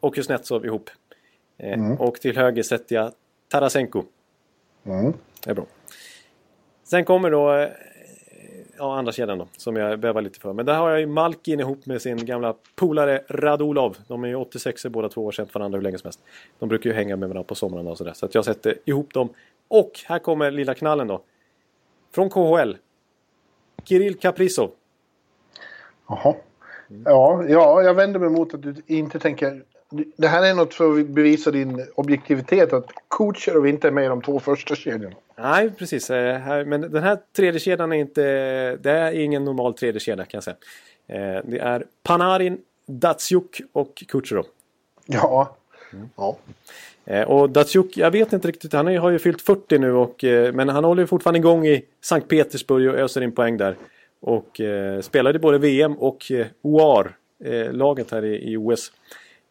och 0.00 0.14
Kuznetsov 0.14 0.66
ihop. 0.66 0.90
Eh, 1.58 2.00
Och 2.00 2.14
till 2.14 2.36
höger 2.36 2.62
sätter 2.62 2.94
jag 2.94 3.12
Tarasenko. 3.48 4.02
Mm. 4.84 5.12
Det 5.44 5.50
är 5.50 5.54
bra. 5.54 5.66
Sen 6.84 7.04
kommer 7.04 7.30
då 7.30 7.52
eh, 7.54 7.68
ja, 8.78 8.98
andra 8.98 9.12
kedjan 9.12 9.38
då, 9.38 9.48
som 9.56 9.76
jag 9.76 10.00
bävar 10.00 10.22
lite 10.22 10.40
för. 10.40 10.52
Men 10.52 10.66
där 10.66 10.74
har 10.74 10.90
jag 10.90 11.00
ju 11.00 11.06
Malkin 11.06 11.60
ihop 11.60 11.86
med 11.86 12.02
sin 12.02 12.26
gamla 12.26 12.54
polare 12.74 13.22
Radulov. 13.28 13.96
De 14.08 14.24
är 14.24 14.28
ju 14.28 14.34
86 14.34 14.86
båda 14.86 15.08
två 15.08 15.26
och 15.26 15.34
känt 15.34 15.54
varandra 15.54 15.76
hur 15.76 15.82
länge 15.82 15.98
som 15.98 16.06
helst. 16.08 16.20
De 16.58 16.68
brukar 16.68 16.90
ju 16.90 16.96
hänga 16.96 17.16
med 17.16 17.28
varandra 17.28 17.48
på 17.48 17.54
somrarna 17.54 17.90
och 17.90 17.98
sådär. 17.98 18.12
Så 18.12 18.26
att 18.26 18.34
jag 18.34 18.44
sätter 18.44 18.78
ihop 18.84 19.14
dem. 19.14 19.28
Och 19.68 19.90
här 20.06 20.18
kommer 20.18 20.50
lilla 20.50 20.74
knallen 20.74 21.06
då. 21.06 21.22
Från 22.14 22.30
KHL. 22.30 22.76
Kirill 23.84 24.18
Kaprizov. 24.18 24.70
Jaha. 26.08 26.34
Ja, 27.04 27.44
ja, 27.48 27.82
jag 27.82 27.94
vänder 27.94 28.20
mig 28.20 28.28
mot 28.30 28.54
att 28.54 28.62
du 28.62 28.74
inte 28.86 29.18
tänker... 29.18 29.62
Det 30.16 30.28
här 30.28 30.42
är 30.42 30.54
något 30.54 30.74
för 30.74 31.00
att 31.00 31.06
bevisa 31.06 31.50
din 31.50 31.86
objektivitet. 31.94 32.72
Att 32.72 32.90
Kucherov 33.10 33.66
inte 33.66 33.88
är 33.88 33.92
med 33.92 34.04
i 34.04 34.08
de 34.08 34.22
två 34.22 34.40
första 34.40 34.74
kedjorna. 34.74 35.16
Nej, 35.38 35.70
precis. 35.70 36.10
Eh, 36.10 36.66
men 36.66 36.80
den 36.80 37.02
här 37.02 37.18
tredje 37.36 37.60
kedjan 37.60 37.92
är 37.92 37.96
inte... 37.96 38.22
Det 38.76 38.90
är 38.90 39.12
ingen 39.12 39.44
normal 39.44 39.74
tredje 39.74 40.00
kedja 40.00 40.24
kan 40.24 40.38
jag 40.38 40.44
säga. 40.44 40.56
Eh, 41.06 41.44
det 41.44 41.58
är 41.58 41.84
Panarin, 42.02 42.58
Datsjuk 42.86 43.60
och 43.72 44.02
Kucherov. 44.08 44.46
Ja. 45.06 45.56
ja. 46.16 46.36
Eh, 47.04 47.22
och 47.22 47.50
Datsjuk, 47.50 47.96
jag 47.96 48.10
vet 48.10 48.32
inte 48.32 48.48
riktigt, 48.48 48.72
han 48.72 48.96
har 48.96 49.10
ju 49.10 49.18
fyllt 49.18 49.42
40 49.42 49.78
nu 49.78 49.92
och, 49.92 50.24
men 50.52 50.68
han 50.68 50.84
håller 50.84 51.02
ju 51.02 51.06
fortfarande 51.06 51.38
igång 51.38 51.66
i 51.66 51.84
Sankt 52.00 52.28
Petersburg 52.28 52.88
och 52.88 52.98
öser 52.98 53.20
in 53.20 53.32
poäng 53.32 53.56
där. 53.56 53.76
Och 54.20 54.60
spelade 55.00 55.38
både 55.38 55.58
VM 55.58 55.92
och 55.98 56.32
OAR, 56.62 57.16
laget 57.72 58.10
här 58.10 58.24
i, 58.24 58.52
i 58.52 58.56
OS. 58.56 58.92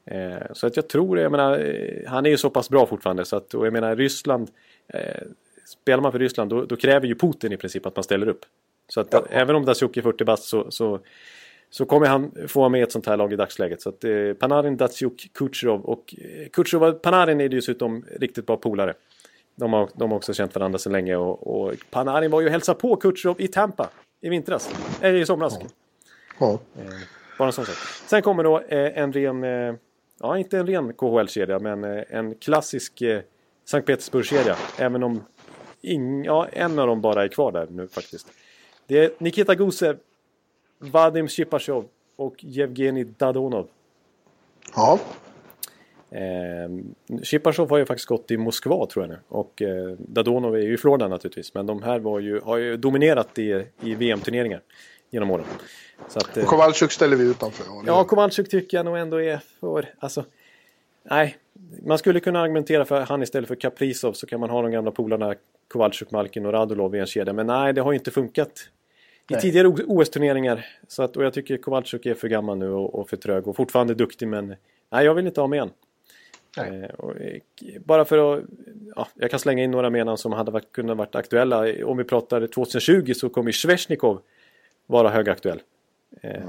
Eh, 0.06 0.53
så 0.53 0.68
att 0.68 0.76
jag 0.76 0.88
tror, 0.88 1.19
jag 1.19 1.32
menar, 1.32 1.60
eh, 1.60 2.10
han 2.10 2.26
är 2.26 2.30
ju 2.30 2.38
så 2.38 2.49
pass 2.49 2.69
bra 2.69 2.86
fortfarande 2.86 3.26
så 3.26 3.36
att, 3.36 3.53
och 3.53 3.65
jag 3.65 3.73
menar 3.73 3.95
Ryssland, 3.95 4.49
eh, 4.88 5.22
spelar 5.65 6.02
man 6.02 6.11
för 6.11 6.19
Ryssland 6.19 6.49
då, 6.49 6.65
då, 6.65 6.76
kräver 6.76 7.07
ju 7.07 7.15
Putin 7.15 7.52
i 7.52 7.57
princip 7.57 7.86
att 7.86 7.95
man 7.95 8.03
ställer 8.03 8.27
upp. 8.27 8.45
Så 8.88 9.02
att 9.02 9.07
ja. 9.11 9.26
även 9.30 9.56
om 9.56 9.65
Datsjuk 9.65 9.98
är 9.98 10.02
40 10.02 10.23
bast 10.23 10.44
så, 10.44 10.72
så, 10.72 10.99
så, 11.69 11.86
kommer 11.86 12.07
han 12.07 12.32
få 12.48 12.60
vara 12.60 12.69
med 12.69 12.80
i 12.80 12.84
ett 12.84 12.91
sånt 12.91 13.06
här 13.06 13.18
lag 13.18 13.34
i 13.34 13.36
dagsläget. 13.36 13.82
Så 13.82 13.90
att 13.90 14.03
eh, 14.03 14.34
Panarin, 14.40 14.77
Datsjuk, 14.77 15.32
Kutjerov 15.34 15.82
och 15.82 16.15
eh, 16.18 16.49
Kutjerov 16.49 16.91
Panarin 16.91 17.41
är 17.41 17.49
dessutom 17.49 18.06
riktigt 18.19 18.45
bra 18.45 18.57
polare. 18.57 18.94
De 19.56 19.73
har, 19.73 19.90
de 19.94 20.11
har 20.11 20.18
också 20.18 20.34
känt 20.34 20.56
varandra 20.56 20.80
så 20.80 20.90
länge 20.90 21.15
och, 21.15 21.48
och 21.48 21.73
Panarin 21.91 22.32
var 22.32 22.41
ju 22.41 22.48
och 22.48 22.52
hälsade 22.52 22.80
på 22.80 22.95
Kutjerov 22.95 23.41
i 23.41 23.48
Tampa 23.48 23.90
i 24.22 24.30
vintras. 24.30 24.69
Eller 25.02 25.19
i 25.19 25.26
somras. 25.26 25.57
Ja. 25.60 25.68
ja. 26.40 26.60
Eh, 26.82 26.90
bara 27.38 27.48
en 27.48 27.53
sån 27.53 27.65
sak. 27.65 27.76
Sen 28.07 28.22
kommer 28.22 28.44
då 28.44 28.60
eh, 28.60 28.98
en 28.99 29.14
ren, 29.14 29.44
eh, 29.44 29.76
ja 30.19 30.37
inte 30.37 30.57
en 30.57 30.67
ren 30.67 30.93
KHL-kedja 30.93 31.59
men 31.59 31.83
eh, 31.83 32.03
en 32.09 32.35
klassisk 32.35 33.01
eh, 33.01 33.21
Sankt 33.65 33.87
Petersburg-kedja. 33.87 34.55
Även 34.79 35.03
om 35.03 35.23
ing, 35.81 36.25
ja, 36.25 36.47
en 36.47 36.79
av 36.79 36.87
dem 36.87 37.01
bara 37.01 37.23
är 37.23 37.27
kvar 37.27 37.51
där 37.51 37.67
nu 37.71 37.87
faktiskt. 37.87 38.27
Det 38.87 38.99
är 38.99 39.11
Nikita 39.17 39.55
Gusev, 39.55 39.97
Vadim 40.79 41.27
Shipashov 41.27 41.85
och 42.15 42.43
Yevgeni 42.43 43.03
Dadonov. 43.03 43.67
Ja. 44.75 44.99
Eh, 46.09 46.69
Shipashov 47.23 47.69
har 47.69 47.77
ju 47.77 47.85
faktiskt 47.85 48.07
gått 48.07 48.31
i 48.31 48.37
Moskva 48.37 48.85
tror 48.85 49.05
jag 49.05 49.09
nu. 49.09 49.19
Och 49.27 49.61
eh, 49.61 49.95
Dadonov 49.97 50.55
är 50.55 50.59
ju 50.59 50.73
i 50.73 50.77
Florida 50.77 51.07
naturligtvis. 51.07 51.53
Men 51.53 51.65
de 51.65 51.83
här 51.83 51.99
var 51.99 52.19
ju, 52.19 52.39
har 52.39 52.57
ju 52.57 52.77
dominerat 52.77 53.39
i, 53.39 53.65
i 53.81 53.95
VM-turneringar 53.95 54.61
genom 55.15 55.31
åren. 55.31 55.45
Så 56.07 56.19
att, 56.19 56.37
eh, 56.37 56.45
Kowalczyk 56.45 56.91
ställer 56.91 57.15
vi 57.15 57.23
utanför. 57.23 57.65
Ja, 57.85 58.03
Kowalczyk 58.03 58.49
tycker 58.49 58.77
jag 58.77 58.85
nog 58.85 58.97
ändå 58.97 59.21
är 59.21 59.39
för... 59.59 59.93
Alltså, 59.99 60.25
nej, 61.03 61.37
man 61.85 61.97
skulle 61.97 62.19
kunna 62.19 62.41
argumentera 62.41 62.85
för 62.85 63.01
han 63.01 63.23
istället 63.23 63.47
för 63.47 63.55
Kaprizov 63.55 64.13
så 64.13 64.27
kan 64.27 64.39
man 64.39 64.49
ha 64.49 64.61
de 64.61 64.71
gamla 64.71 64.91
polarna 64.91 65.35
Kowalczyk, 65.67 66.11
Malkin 66.11 66.45
och 66.45 66.53
Radulov 66.53 66.95
i 66.95 66.99
en 66.99 67.05
kedja. 67.05 67.33
Men 67.33 67.47
nej, 67.47 67.73
det 67.73 67.81
har 67.81 67.91
ju 67.91 67.97
inte 67.97 68.11
funkat 68.11 68.69
i 69.29 69.33
nej. 69.33 69.41
tidigare 69.41 69.67
OS-turneringar. 69.67 70.65
Så 70.87 71.03
att, 71.03 71.17
och 71.17 71.23
jag 71.23 71.33
tycker 71.33 71.57
Kowalczyk 71.57 72.05
är 72.05 72.13
för 72.13 72.27
gammal 72.27 72.57
nu 72.57 72.69
och, 72.69 72.95
och 72.95 73.09
för 73.09 73.17
trög 73.17 73.47
och 73.47 73.55
fortfarande 73.55 73.93
duktig 73.93 74.27
men 74.27 74.55
nej, 74.91 75.05
jag 75.05 75.13
vill 75.13 75.27
inte 75.27 75.41
ha 75.41 75.47
med 75.47 75.61
en. 75.61 75.71
Eh, 76.57 76.89
och, 76.89 77.21
eh, 77.21 77.41
bara 77.85 78.05
för 78.05 78.37
att... 78.37 78.43
Ja, 78.95 79.07
jag 79.15 79.31
kan 79.31 79.39
slänga 79.39 79.63
in 79.63 79.71
några 79.71 79.89
menan 79.89 80.17
som 80.17 80.33
hade 80.33 80.51
varit, 80.51 80.71
kunnat 80.71 80.97
varit 80.97 81.15
aktuella. 81.15 81.85
Om 81.85 81.97
vi 81.97 82.03
pratar 82.03 82.47
2020 82.47 83.13
så 83.13 83.29
kommer 83.29 83.51
Svesjnikov 83.51 84.21
vara 84.86 85.10
högaktuell. 85.10 85.62
Eh, 86.22 86.44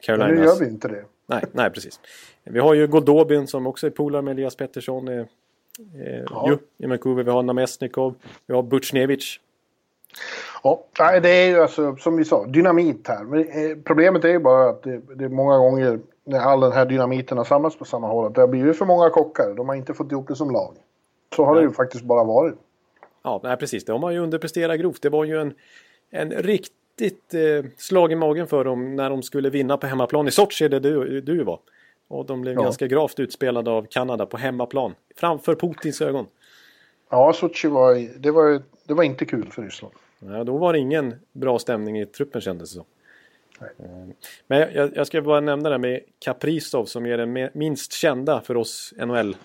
Carolinas. 0.00 0.30
Men 0.30 0.40
nu 0.40 0.44
gör 0.44 0.58
vi 0.58 0.66
inte 0.66 0.88
det. 0.88 1.04
Nej, 1.26 1.44
nej, 1.52 1.70
precis. 1.70 2.00
Vi 2.44 2.58
har 2.58 2.74
ju 2.74 2.86
Goldobin 2.86 3.46
som 3.46 3.66
också 3.66 3.86
är 3.86 3.90
polare 3.90 4.22
med 4.22 4.32
Elias 4.32 4.56
Pettersson. 4.56 5.08
Eh, 5.08 5.18
eh 5.18 6.24
ja. 6.30 6.58
i 6.78 6.86
Vancouver. 6.86 7.22
Vi 7.22 7.30
har 7.30 7.42
Namestnikov. 7.42 8.14
Vi 8.46 8.54
har 8.54 8.62
Butjnevich. 8.62 9.40
Ja, 10.62 10.84
det 10.98 11.28
är 11.28 11.48
ju 11.48 11.62
alltså 11.62 11.96
som 11.96 12.16
vi 12.16 12.24
sa, 12.24 12.46
dynamit 12.46 13.08
här. 13.08 13.24
Men 13.24 13.40
eh, 13.40 13.76
problemet 13.84 14.24
är 14.24 14.28
ju 14.28 14.38
bara 14.38 14.70
att 14.70 14.82
det, 14.82 15.00
det 15.14 15.24
är 15.24 15.28
många 15.28 15.58
gånger 15.58 16.00
när 16.24 16.38
all 16.38 16.60
den 16.60 16.72
här 16.72 16.86
dynamiten 16.86 17.38
har 17.38 17.44
samlats 17.44 17.78
på 17.78 17.84
samma 17.84 18.06
håll. 18.06 18.26
Att 18.26 18.34
det 18.34 18.40
har 18.40 18.48
blivit 18.48 18.78
för 18.78 18.86
många 18.86 19.10
kockar. 19.10 19.54
De 19.54 19.68
har 19.68 19.76
inte 19.76 19.94
fått 19.94 20.12
ihop 20.12 20.28
det 20.28 20.36
som 20.36 20.50
lag. 20.50 20.76
Så 21.36 21.44
har 21.44 21.54
nej. 21.54 21.62
det 21.62 21.68
ju 21.68 21.74
faktiskt 21.74 22.04
bara 22.04 22.24
varit. 22.24 22.54
Ja, 23.22 23.40
nej, 23.42 23.56
precis. 23.56 23.84
De 23.84 24.02
har 24.02 24.10
ju 24.10 24.18
underpresterat 24.18 24.80
grovt. 24.80 25.02
Det 25.02 25.08
var 25.08 25.24
ju 25.24 25.40
en, 25.40 25.54
en 26.10 26.32
rikt 26.32 26.72
riktigt 27.00 27.34
eh, 27.34 27.64
slag 27.76 28.12
i 28.12 28.14
magen 28.14 28.46
för 28.46 28.64
dem 28.64 28.96
när 28.96 29.10
de 29.10 29.22
skulle 29.22 29.50
vinna 29.50 29.76
på 29.76 29.86
hemmaplan. 29.86 30.28
I 30.28 30.30
Sochi 30.30 30.68
det 30.68 30.80
du, 30.80 31.20
du 31.20 31.44
var. 31.44 31.58
Och 32.08 32.26
de 32.26 32.40
blev 32.40 32.54
ja. 32.54 32.62
ganska 32.62 32.86
gravt 32.86 33.20
utspelade 33.20 33.70
av 33.70 33.86
Kanada 33.90 34.26
på 34.26 34.36
hemmaplan. 34.36 34.94
Framför 35.16 35.54
Putins 35.54 36.00
ögon. 36.00 36.26
Ja, 37.10 37.32
Sochi 37.32 37.68
var, 37.68 38.18
det 38.18 38.30
var, 38.30 38.62
det 38.84 38.94
var 38.94 39.04
inte 39.04 39.24
kul 39.24 39.50
för 39.52 39.62
Ryssland. 39.62 39.94
Ja, 40.18 40.44
då 40.44 40.56
var 40.56 40.72
det 40.72 40.78
ingen 40.78 41.14
bra 41.32 41.58
stämning 41.58 42.00
i 42.00 42.06
truppen 42.06 42.40
kändes 42.40 42.70
det 42.70 42.74
som. 42.74 42.84
Eh, 43.60 43.86
men 44.46 44.58
jag, 44.58 44.96
jag, 44.96 45.06
ska 45.06 45.22
bara 45.22 45.40
nämna 45.40 45.70
det 45.70 45.78
med 45.78 46.00
Kaprizov 46.18 46.84
som 46.84 47.06
är 47.06 47.18
den 47.18 47.48
minst 47.54 47.92
kända 47.92 48.40
för 48.40 48.56
oss 48.56 48.94
NHL-älskare. 48.96 49.36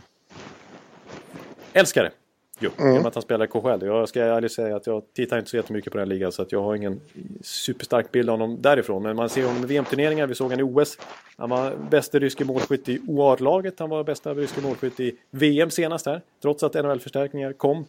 Jo, 2.60 2.70
mm. 2.78 2.92
genom 2.92 3.06
att 3.06 3.16
han 3.16 3.22
spelar 3.22 3.46
i 3.46 3.48
KHL. 3.48 3.86
Jag 3.86 4.10
ska 4.10 4.24
ärligt 4.24 4.52
säga 4.52 4.76
att 4.76 4.88
jag 4.88 5.04
tittar 5.14 5.38
inte 5.38 5.50
så 5.50 5.58
jättemycket 5.58 5.92
på 5.92 5.98
den 5.98 6.10
ligan 6.10 6.32
så 6.32 6.42
att 6.42 6.52
jag 6.52 6.62
har 6.62 6.76
ingen 6.76 7.02
superstark 7.42 8.12
bild 8.12 8.30
av 8.30 8.40
honom 8.40 8.62
därifrån. 8.62 9.04
Men 9.04 9.16
man 9.16 9.30
ser 9.30 9.46
honom 9.46 9.64
i 9.64 9.66
VM-turneringar, 9.66 10.28
vi 10.28 10.36
såg 10.36 10.52
han 10.52 10.60
i 10.60 10.64
OS. 10.64 10.98
Han 11.38 11.50
var 11.50 11.76
bästa 11.92 12.20
ryske 12.20 12.46
målskytt 12.46 12.90
i 12.90 13.00
OAR-laget, 13.08 13.80
han 13.80 13.90
var 13.90 14.04
bästa 14.04 14.34
ryske 14.34 14.62
målskytt 14.62 15.00
i 15.00 15.16
VM 15.32 15.70
senast 15.70 16.06
här. 16.06 16.22
Trots 16.42 16.64
att 16.64 16.74
NHL-förstärkningar 16.74 17.54
kom. 17.54 17.86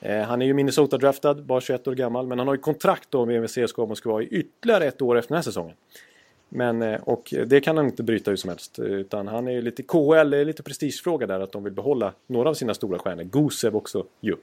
Eh, 0.00 0.22
han 0.22 0.42
är 0.42 0.46
ju 0.46 0.54
Minnesota-draftad, 0.54 1.34
bara 1.34 1.60
21 1.60 1.88
år 1.88 1.94
gammal. 1.94 2.26
Men 2.26 2.38
han 2.38 2.48
har 2.48 2.54
ju 2.54 2.60
kontrakt 2.60 3.10
då 3.10 3.26
med 3.26 3.50
CSKA 3.50 3.86
Moskva 3.86 4.22
i 4.22 4.26
ytterligare 4.26 4.84
ett 4.84 5.02
år 5.02 5.18
efter 5.18 5.28
den 5.28 5.36
här 5.36 5.42
säsongen. 5.42 5.76
Men, 6.54 6.82
eh, 6.82 7.00
och 7.00 7.34
det 7.46 7.60
kan 7.60 7.76
han 7.76 7.86
inte 7.86 8.02
bryta 8.02 8.30
hur 8.30 8.36
som 8.36 8.48
helst. 8.48 8.78
Utan 8.78 9.28
han 9.28 9.48
är 9.48 9.62
lite 9.62 9.82
KL, 9.82 10.30
det 10.30 10.38
är 10.38 10.44
lite 10.44 10.62
prestigefråga 10.62 11.26
där 11.26 11.40
att 11.40 11.52
de 11.52 11.64
vill 11.64 11.72
behålla 11.72 12.12
några 12.26 12.48
av 12.48 12.54
sina 12.54 12.74
stora 12.74 12.98
stjärnor. 12.98 13.22
Gusev 13.22 13.76
också 13.76 14.06
ju. 14.20 14.36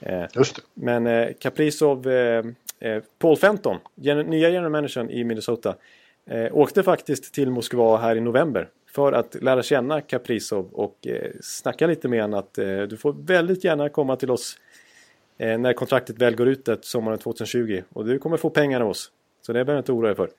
Eh, 0.00 0.24
Just 0.34 0.56
det. 0.56 0.62
Men 0.74 1.06
eh, 1.06 1.28
Kaprizov, 1.38 2.06
Paul 3.18 3.36
Fenton, 3.36 3.78
nya 4.26 4.50
general 4.50 4.70
managern 4.70 5.10
i 5.10 5.24
Minnesota, 5.24 5.74
åkte 6.52 6.82
faktiskt 6.82 7.34
till 7.34 7.50
Moskva 7.50 7.96
här 7.96 8.16
i 8.16 8.20
november. 8.20 8.68
För 8.90 9.12
att 9.12 9.42
lära 9.42 9.62
känna 9.62 10.00
Kaprizov 10.00 10.68
och 10.72 11.06
snacka 11.40 11.86
lite 11.86 12.08
med 12.08 12.22
honom 12.22 12.38
att 12.38 12.54
du 12.90 12.96
får 12.96 13.12
väldigt 13.12 13.64
gärna 13.64 13.88
komma 13.88 14.16
till 14.16 14.30
oss 14.30 14.58
när 15.38 15.72
kontraktet 15.72 16.18
väl 16.18 16.36
går 16.36 16.48
ut 16.48 16.68
sommaren 16.80 17.18
2020. 17.18 17.82
Och 17.92 18.04
du 18.04 18.18
kommer 18.18 18.36
få 18.36 18.50
pengar 18.50 18.80
av 18.80 18.88
oss. 18.88 19.10
Så 19.42 19.52
det 19.52 19.64
behöver 19.64 19.72
du 19.72 19.78
inte 19.78 19.92
oroa 19.92 20.06
dig 20.06 20.16
för. 20.16 20.30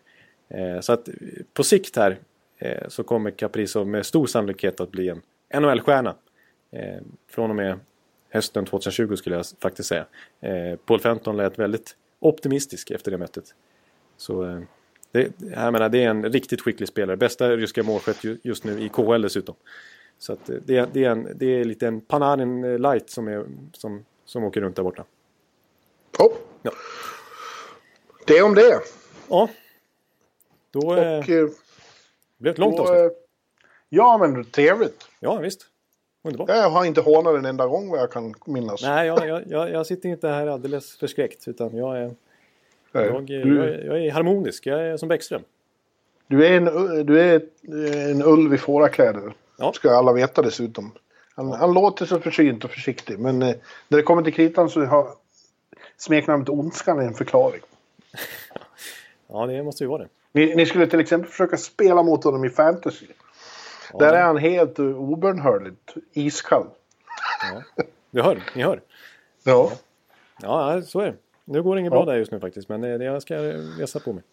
Eh, 0.49 0.79
så 0.79 0.93
att 0.93 1.09
på 1.53 1.63
sikt 1.63 1.95
här 1.95 2.19
eh, 2.57 2.87
så 2.87 3.03
kommer 3.03 3.31
Caprizo 3.31 3.85
med 3.85 4.05
stor 4.05 4.27
sannolikhet 4.27 4.79
att 4.79 4.91
bli 4.91 5.09
en 5.09 5.21
NHL-stjärna. 5.61 6.15
Eh, 6.71 7.01
från 7.29 7.49
och 7.49 7.55
med 7.55 7.79
hösten 8.29 8.65
2020 8.65 9.15
skulle 9.15 9.35
jag 9.35 9.45
faktiskt 9.59 9.89
säga. 9.89 10.05
Paul 10.85 10.99
Fenton 10.99 11.37
lät 11.37 11.59
väldigt 11.59 11.95
optimistisk 12.19 12.91
efter 12.91 13.11
det 13.11 13.17
mötet. 13.17 13.55
Så 14.17 14.63
det, 15.11 15.31
jag 15.39 15.73
menar, 15.73 15.89
det 15.89 16.03
är 16.03 16.09
en 16.09 16.31
riktigt 16.31 16.61
skicklig 16.61 16.89
spelare. 16.89 17.17
Bästa 17.17 17.49
ryska 17.49 17.83
målskytt 17.83 18.39
just 18.43 18.63
nu 18.63 18.81
i 18.81 18.89
KHL 18.89 19.21
dessutom. 19.21 19.55
Så 20.19 20.33
att 20.33 20.45
det, 20.45 20.89
det, 20.93 21.03
är 21.03 21.09
en, 21.09 21.27
det 21.35 21.45
är 21.45 21.65
lite 21.65 21.87
en 21.87 22.01
Panarin 22.01 22.77
light 22.81 23.09
som, 23.09 23.27
är, 23.27 23.45
som, 23.73 24.05
som 24.25 24.43
åker 24.43 24.61
runt 24.61 24.75
där 24.75 24.83
borta. 24.83 25.03
Oh. 26.19 26.33
Ja. 26.61 26.71
Det 28.27 28.41
om 28.41 28.55
det. 28.55 28.79
Ja. 29.29 29.49
Då 30.75 30.87
och, 30.87 30.97
eh, 30.97 31.49
blev 32.37 32.51
ett 32.51 32.57
långt 32.57 32.79
avsnitt. 32.79 32.99
Eh, 32.99 33.07
ja, 33.89 34.17
men 34.17 34.45
trevligt. 34.45 35.07
Ja, 35.19 35.37
visst. 35.37 35.67
Underbart. 36.23 36.49
Jag 36.49 36.69
har 36.69 36.85
inte 36.85 37.01
hånat 37.01 37.35
en 37.35 37.45
enda 37.45 37.67
gång 37.67 37.89
vad 37.89 37.99
jag 37.99 38.11
kan 38.11 38.33
minnas. 38.45 38.81
Nej, 38.83 39.07
jag, 39.07 39.27
jag, 39.27 39.43
jag, 39.47 39.71
jag 39.71 39.85
sitter 39.85 40.09
inte 40.09 40.27
här 40.27 40.47
alldeles 40.47 40.97
förskräckt. 40.97 41.47
Utan 41.47 41.77
jag 41.77 41.97
är, 41.97 42.15
jag, 42.91 43.25
du, 43.25 43.57
jag, 43.57 43.85
jag, 43.85 44.05
är 44.05 44.11
harmonisk. 44.11 44.65
Jag 44.65 44.81
är 44.81 44.97
som 44.97 45.09
Bäckström. 45.09 45.41
Du 46.27 46.45
är 46.47 46.51
en, 46.51 46.65
du 47.05 47.21
är 47.21 47.41
en 48.11 48.23
ulv 48.23 48.53
i 48.53 48.57
fårakläder. 48.57 49.33
Ja. 49.57 49.73
Ska 49.73 49.91
alla 49.91 50.13
veta 50.13 50.41
dessutom. 50.41 50.91
Han, 51.35 51.49
ja. 51.49 51.55
han 51.55 51.73
låter 51.73 52.05
så 52.05 52.19
försynt 52.19 52.63
och 52.63 52.71
försiktig. 52.71 53.19
Men 53.19 53.41
eh, 53.41 53.55
när 53.87 53.97
det 53.97 54.03
kommer 54.03 54.23
till 54.23 54.33
kritan 54.33 54.69
så 54.69 54.85
har 54.85 55.07
smeknamnet 55.97 56.49
Ondskan 56.49 56.99
en 56.99 57.13
förklaring. 57.13 57.61
ja, 59.27 59.45
det 59.45 59.63
måste 59.63 59.83
ju 59.83 59.87
vara 59.87 60.03
det. 60.03 60.09
Ni, 60.35 60.55
ni, 60.55 60.65
skulle 60.65 60.87
till 60.87 60.99
exempel 60.99 61.31
försöka 61.31 61.57
spela 61.57 62.03
mot 62.03 62.23
honom 62.23 62.45
i 62.45 62.49
fantasy. 62.49 63.05
Ja, 63.93 63.99
Där 63.99 64.13
är 64.13 64.21
han 64.21 64.37
helt 64.37 64.79
obönhörligt 64.79 65.93
iskall. 66.13 66.67
Ja. 67.53 67.83
Du 68.11 68.21
hör, 68.21 68.43
ni 68.55 68.63
hör. 68.63 68.81
Ja. 69.43 69.71
Ja, 70.41 70.81
så 70.81 70.99
är 70.99 71.05
det. 71.05 71.15
Nu 71.45 71.63
går 71.63 71.75
det 71.75 71.79
inget 71.79 71.93
ja. 71.93 72.03
bra 72.03 72.11
där 72.11 72.19
just 72.19 72.31
nu 72.31 72.39
faktiskt, 72.39 72.69
men 72.69 72.81
det, 72.81 73.03
jag 73.03 73.21
ska 73.21 73.35
resa 73.79 73.99
på 73.99 74.13
mig. 74.13 74.23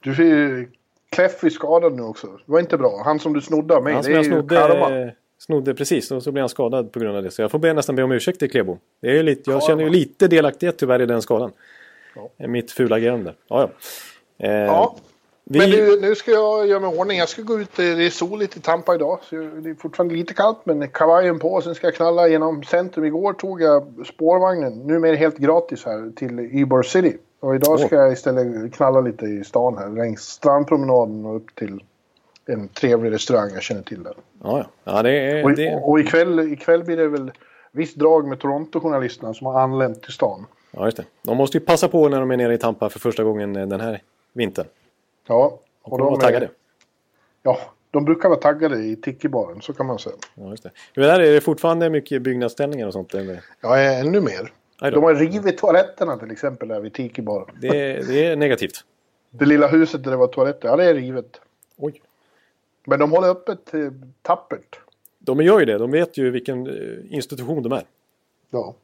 Du 0.00 0.14
ser 0.14 0.24
ju 0.24 0.70
Kleffi 1.10 1.50
skadad 1.50 1.96
nu 1.96 2.02
också. 2.02 2.26
Det 2.26 2.52
var 2.52 2.60
inte 2.60 2.78
bra. 2.78 3.02
Han 3.04 3.18
som 3.18 3.32
du 3.32 3.40
snodde 3.40 3.76
av 3.76 3.84
mig, 3.84 3.94
han 3.94 4.02
det 4.02 4.10
är 4.10 4.14
jag 4.14 4.26
snodde, 4.26 4.56
karma. 4.56 5.10
snodde 5.38 5.74
precis 5.74 6.10
och 6.10 6.22
så 6.22 6.32
blev 6.32 6.42
han 6.42 6.48
skadad 6.48 6.92
på 6.92 6.98
grund 6.98 7.16
av 7.16 7.22
det. 7.22 7.30
Så 7.30 7.42
jag 7.42 7.50
får 7.50 7.58
be, 7.58 7.72
nästan 7.72 7.96
be 7.96 8.02
om 8.02 8.12
ursäkt 8.12 8.38
till 8.38 8.50
Klebo. 8.50 8.78
Det 9.00 9.18
är 9.18 9.22
lite, 9.22 9.50
jag 9.50 9.62
känner 9.62 9.84
ju 9.84 9.90
lite 9.90 10.28
delaktighet 10.28 10.78
tyvärr 10.78 11.02
i 11.02 11.06
den 11.06 11.22
skadan. 11.22 11.52
Ja. 12.14 12.46
Mitt 12.46 12.72
fula 12.72 12.96
agerande. 12.96 13.34
Ja, 13.48 13.70
ja. 14.38 14.46
Eh, 14.46 14.52
ja. 14.52 14.96
Vi... 15.50 15.58
Men 15.58 15.70
nu, 15.70 16.00
nu 16.00 16.14
ska 16.14 16.30
jag 16.30 16.66
göra 16.66 16.80
mig 16.80 16.98
ordning. 16.98 17.18
Jag 17.18 17.28
ska 17.28 17.42
gå 17.42 17.60
ut. 17.60 17.76
Det 17.76 17.84
är 17.84 18.10
soligt 18.10 18.56
i 18.56 18.60
Tampa 18.60 18.94
idag. 18.94 19.18
Så 19.22 19.36
det 19.36 19.70
är 19.70 19.74
fortfarande 19.74 20.14
lite 20.14 20.34
kallt 20.34 20.58
men 20.64 20.88
kavajen 20.88 21.38
på. 21.38 21.60
Sen 21.60 21.74
ska 21.74 21.86
jag 21.86 21.94
knalla 21.94 22.28
genom 22.28 22.62
centrum. 22.62 23.04
Igår 23.04 23.32
tog 23.32 23.62
jag 23.62 24.06
spårvagnen. 24.06 24.72
Nu 24.72 24.96
är 24.96 25.00
det 25.00 25.16
helt 25.16 25.38
gratis 25.38 25.84
här 25.84 26.12
till 26.16 26.40
Ybor 26.40 26.82
City. 26.82 27.16
Och 27.40 27.54
idag 27.54 27.80
ska 27.80 27.96
jag 27.96 28.12
istället 28.12 28.74
knalla 28.74 29.00
lite 29.00 29.26
i 29.26 29.44
stan 29.44 29.78
här. 29.78 29.88
Längs 29.88 30.20
strandpromenaden 30.20 31.26
och 31.26 31.36
upp 31.36 31.54
till 31.54 31.82
en 32.46 32.68
trevlig 32.68 33.12
restaurang 33.12 33.50
jag 33.54 33.62
känner 33.62 33.82
till 33.82 34.02
där. 34.02 34.14
Ja, 34.42 34.58
ja. 34.58 34.92
ja 34.92 35.02
det 35.02 35.10
är... 35.10 35.44
Och, 35.44 35.54
det... 35.54 35.80
och 35.84 36.00
ikväll, 36.00 36.52
ikväll 36.52 36.84
blir 36.84 36.96
det 36.96 37.08
väl 37.08 37.32
visst 37.72 37.96
drag 37.96 38.28
med 38.28 38.38
Toronto-journalisterna 38.38 39.34
som 39.34 39.46
har 39.46 39.60
anlänt 39.60 40.02
till 40.02 40.12
stan. 40.12 40.46
Ja, 40.70 40.84
just 40.84 40.96
det. 40.96 41.04
De 41.22 41.36
måste 41.36 41.58
ju 41.58 41.64
passa 41.64 41.88
på 41.88 42.08
när 42.08 42.20
de 42.20 42.30
är 42.30 42.36
nere 42.36 42.54
i 42.54 42.58
Tampa 42.58 42.88
för 42.88 42.98
första 42.98 43.24
gången 43.24 43.56
eh, 43.56 43.66
den 43.66 43.80
här 43.80 44.02
vintern. 44.32 44.66
Ja. 45.26 45.58
Och 45.82 45.98
de 45.98 46.06
var 46.06 46.20
taggade. 46.20 46.50
Ja, 47.42 47.58
de 47.90 48.04
brukar 48.04 48.28
vara 48.28 48.38
taggade 48.40 48.76
i 48.78 48.96
Tiki-baren, 48.96 49.60
så 49.60 49.72
kan 49.72 49.86
man 49.86 49.98
säga. 49.98 50.16
Ja, 50.34 50.50
just 50.50 50.62
det. 50.62 50.70
Hur 50.94 51.04
är 51.04 51.18
det? 51.18 51.28
Är 51.28 51.32
det 51.32 51.40
fortfarande 51.40 51.90
mycket 51.90 52.22
byggnadsställningar 52.22 52.86
och 52.86 52.92
sånt? 52.92 53.14
Eller? 53.14 53.44
Ja, 53.60 53.78
ännu 53.78 54.20
mer. 54.20 54.52
De 54.78 55.02
har 55.04 55.14
rivit 55.14 55.58
toaletterna 55.58 56.16
till 56.16 56.30
exempel 56.30 56.68
där 56.68 56.80
vid 56.80 56.92
Tiki-baren. 56.92 57.54
Det, 57.60 57.68
är- 57.68 58.02
det 58.02 58.26
är 58.26 58.36
negativt. 58.36 58.84
Det 59.30 59.44
lilla 59.46 59.66
huset 59.68 60.04
där 60.04 60.10
det 60.10 60.16
var 60.16 60.26
toaletter, 60.26 60.68
ja 60.68 60.76
det 60.76 60.84
är 60.84 60.94
rivet. 60.94 61.40
Oj. 61.76 62.02
Men 62.86 62.98
de 62.98 63.12
håller 63.12 63.28
öppet 63.28 63.74
eh, 63.74 63.80
tappert. 64.22 64.80
De 65.18 65.40
gör 65.40 65.58
ju 65.60 65.64
det. 65.66 65.78
De 65.78 65.90
vet 65.90 66.16
ju 66.18 66.30
vilken 66.30 66.66
eh, 66.66 67.14
institution 67.14 67.62
de 67.62 67.72
är. 67.72 67.84
Ja. 68.50 68.74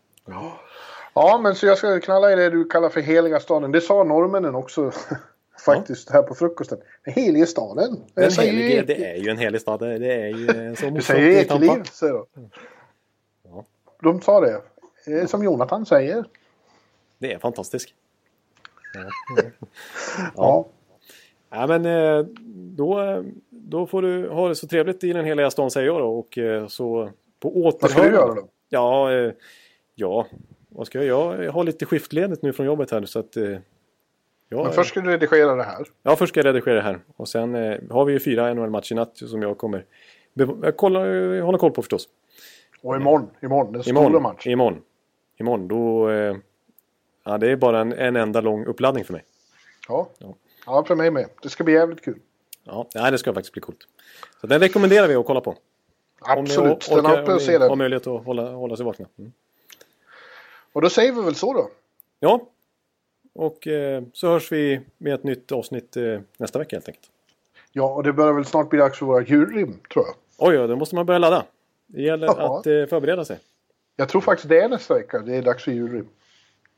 Ja, 1.14 1.38
men 1.42 1.54
så 1.54 1.66
jag 1.66 1.78
ska 1.78 2.00
knalla 2.00 2.32
i 2.32 2.36
det 2.36 2.50
du 2.50 2.64
kallar 2.64 2.88
för 2.88 3.00
heliga 3.00 3.40
staden. 3.40 3.72
Det 3.72 3.80
sa 3.80 4.04
norrmännen 4.04 4.54
också 4.54 4.92
faktiskt 5.60 6.10
här 6.10 6.22
på 6.22 6.34
frukosten. 6.34 6.78
Den 7.04 7.14
heliga 7.14 7.46
staden. 7.46 7.96
Den 8.14 8.30
ju 8.30 8.36
helige, 8.42 8.80
ek- 8.82 8.86
det 8.86 9.04
är 9.04 9.16
ju 9.16 9.28
en 9.30 9.38
helig 9.38 9.60
stad. 9.60 9.80
Det 9.80 10.14
är 10.14 10.26
ju 10.28 10.76
sån 10.76 10.94
Du 10.94 11.02
säger 11.02 11.40
ekeliv, 11.42 11.82
säger 11.82 12.12
de. 12.12 12.26
Ja. 13.44 13.64
De 14.02 14.20
sa 14.20 14.40
det. 14.40 14.62
Eh, 15.06 15.26
Som 15.26 15.44
Jonathan 15.44 15.86
säger. 15.86 16.24
Det 17.18 17.32
är 17.32 17.38
fantastiskt. 17.38 17.88
Ja. 20.36 20.66
Ja, 21.50 21.66
men 21.66 21.86
eh, 21.86 22.26
då, 22.54 23.22
då 23.50 23.86
får 23.86 24.02
du 24.02 24.28
ha 24.28 24.48
det 24.48 24.54
så 24.54 24.66
trevligt 24.68 25.04
i 25.04 25.12
den 25.12 25.24
heliga 25.24 25.50
stan 25.50 25.70
säger 25.70 25.86
jag 25.86 26.00
då. 26.00 26.18
Och 26.18 26.38
eh, 26.38 26.66
så 26.66 27.10
på 27.40 27.56
återhörande. 27.56 27.70
Vad 27.80 27.90
ska 27.90 28.02
du 28.02 28.14
göra 28.14 28.34
då? 28.34 28.48
Ja, 28.68 29.10
ja, 29.94 30.26
vad 30.68 30.86
ska 30.86 30.98
jag 30.98 31.06
göra? 31.06 31.44
Jag 31.44 31.52
har 31.52 31.64
lite 31.64 31.86
skiftledigt 31.86 32.42
nu 32.42 32.52
från 32.52 32.66
jobbet 32.66 32.90
här 32.90 33.04
så 33.04 33.18
att... 33.18 33.36
Ja, 34.52 34.62
Men 34.64 34.72
först 34.72 34.90
ska 34.90 35.00
du 35.00 35.10
redigera 35.10 35.54
det 35.54 35.62
här. 35.62 35.86
Ja, 36.02 36.16
först 36.16 36.32
ska 36.32 36.40
jag 36.40 36.46
redigera 36.46 36.74
det 36.74 36.80
här. 36.82 36.98
Och 37.16 37.28
sen 37.28 37.54
eh, 37.54 37.78
har 37.90 38.04
vi 38.04 38.12
ju 38.12 38.20
fyra 38.20 38.54
NHL-matcher 38.54 38.92
i 38.92 38.94
natt 38.94 39.16
som 39.16 39.42
jag 39.42 39.58
kommer 39.58 39.84
bev- 40.34 40.66
eh, 40.66 40.72
kolla, 40.72 41.06
eh, 41.36 41.44
hålla 41.44 41.58
koll 41.58 41.70
på 41.70 41.82
förstås. 41.82 42.08
Och 42.82 42.96
imorgon, 42.96 43.30
imorgon, 43.42 43.72
den 43.72 43.82
stora 43.82 43.98
Imorgon. 44.00 44.22
matchen. 44.22 44.52
Imorgon. 44.52 44.82
Imorgon. 45.36 45.68
Då... 45.68 46.10
Eh, 46.10 46.36
ja, 47.24 47.38
det 47.38 47.50
är 47.50 47.56
bara 47.56 47.80
en, 47.80 47.92
en 47.92 48.16
enda 48.16 48.40
lång 48.40 48.64
uppladdning 48.66 49.04
för 49.04 49.12
mig. 49.12 49.24
Ja. 49.88 50.08
Ja. 50.18 50.34
ja, 50.66 50.84
för 50.84 50.94
mig 50.94 51.10
med. 51.10 51.26
Det 51.42 51.48
ska 51.48 51.64
bli 51.64 51.74
jävligt 51.74 52.04
kul. 52.04 52.18
Ja, 52.64 52.88
nej, 52.94 53.10
det 53.12 53.18
ska 53.18 53.34
faktiskt 53.34 53.52
bli 53.52 53.60
coolt. 53.62 53.78
Så 54.40 54.46
den 54.46 54.60
rekommenderar 54.60 55.08
vi 55.08 55.14
att 55.14 55.26
kolla 55.26 55.40
på. 55.40 55.50
Om 55.50 55.56
ni 56.34 56.40
Absolut, 56.40 56.72
or- 56.72 56.80
stanna 56.80 57.08
orkar- 57.08 57.12
uppe 57.22 57.30
om 57.30 57.34
och 57.36 57.40
ni 57.40 57.46
se 57.46 57.52
har 57.58 57.68
den. 57.68 57.78
möjlighet 57.78 58.06
att 58.06 58.24
hålla, 58.24 58.50
hålla 58.50 58.76
sig 58.76 58.84
vakna. 58.86 59.06
Mm. 59.18 59.32
Och 60.72 60.82
då 60.82 60.90
säger 60.90 61.12
vi 61.12 61.22
väl 61.22 61.34
så 61.34 61.52
då. 61.54 61.70
Ja. 62.20 62.40
Och 63.34 63.66
eh, 63.66 64.02
så 64.12 64.28
hörs 64.28 64.52
vi 64.52 64.80
med 64.98 65.14
ett 65.14 65.24
nytt 65.24 65.52
avsnitt 65.52 65.96
eh, 65.96 66.20
nästa 66.38 66.58
vecka 66.58 66.76
helt 66.76 66.88
enkelt. 66.88 67.06
Ja, 67.72 67.94
och 67.94 68.02
det 68.02 68.12
börjar 68.12 68.32
väl 68.32 68.44
snart 68.44 68.70
bli 68.70 68.78
dags 68.78 68.98
för 68.98 69.06
våra 69.06 69.22
julrim, 69.24 69.78
tror 69.92 70.04
jag. 70.06 70.14
Oj, 70.48 70.54
ja, 70.54 70.66
då 70.66 70.76
måste 70.76 70.94
man 70.94 71.06
börja 71.06 71.18
ladda. 71.18 71.44
Det 71.86 72.02
gäller 72.02 72.26
Ja. 72.26 72.58
att 72.58 72.66
eh, 72.66 72.86
förbereda 72.86 73.24
sig. 73.24 73.38
Jag 73.96 74.08
tror 74.08 74.20
faktiskt 74.20 74.48
det 74.48 74.60
är 74.60 74.68
nästa 74.68 74.94
vecka. 74.94 75.18
Det 75.18 75.36
är 75.36 75.42
dags 75.42 75.64
för 75.64 75.72
julrim. 75.72 76.08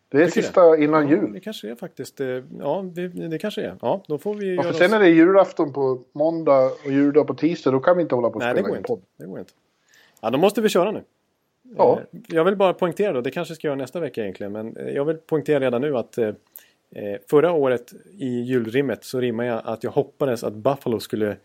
Det 0.09 0.23
är 0.23 0.27
Tycker 0.27 0.43
sista 0.43 0.77
innan 0.79 1.09
Ja, 1.09 1.17
jul. 1.17 1.33
det 1.33 1.41
kanske 1.41 1.71
är 1.71 1.75
faktiskt. 1.75 2.21
Ja, 2.59 2.85
det, 2.95 3.09
det 3.09 3.39
kanske 3.39 3.63
är. 3.63 3.77
Ja, 3.83 4.03
då 4.09 4.19
får 4.19 4.35
vi 4.35 4.55
Ja, 4.55 4.63
för 4.63 4.73
sen 4.73 4.87
oss- 4.91 4.93
är 4.95 5.01
det 5.01 5.09
julafton 5.09 5.73
på 5.73 6.03
måndag 6.13 6.65
och 6.85 6.91
juldag 6.93 7.27
på 7.27 7.35
tisdag. 7.35 7.71
Då 7.71 7.81
kan 7.81 7.97
vi 7.97 8.03
inte 8.03 8.15
hålla 8.15 8.31
på 8.31 8.35
och 8.35 8.41
Nej, 8.43 8.49
det 8.55 8.61
spela 8.61 8.69
går 8.69 8.77
in 8.77 8.79
inte. 8.81 8.89
podd. 8.89 9.03
Det 9.17 9.27
går 9.27 9.39
inte. 9.39 9.53
Ja, 10.21 10.31
då 10.31 10.39
måste 10.39 10.61
vi 10.61 10.69
köra 10.69 10.91
nu. 10.91 11.03
Ja. 11.77 12.01
Eh, 12.13 12.21
Jag 12.29 12.45
vill 12.45 12.57
bara 12.57 12.75
poängtera 12.75 13.13
då, 13.13 13.21
det 13.21 13.31
kanske 13.31 13.55
ska 13.55 13.67
göra 13.67 13.77
nästa 13.77 14.01
vecka 14.01 14.21
egentligen, 14.23 14.53
men 14.53 14.77
eh, 14.77 14.89
jag 14.89 15.05
vill 15.05 15.17
poängtera 15.17 15.61
redan 15.61 15.81
nu 15.81 15.97
att 15.97 16.19
eh, 16.19 16.33
förra 17.31 17.53
året 17.53 17.93
i 18.19 18.29
julrimmet 18.41 19.05
så 19.05 19.21
rimmade 19.21 19.49
jag 19.49 19.61
att 19.65 19.85
jag 19.85 19.91
hoppades 19.91 20.45
att 20.45 20.55
Buffalo 20.55 21.01
skulle 21.01 21.37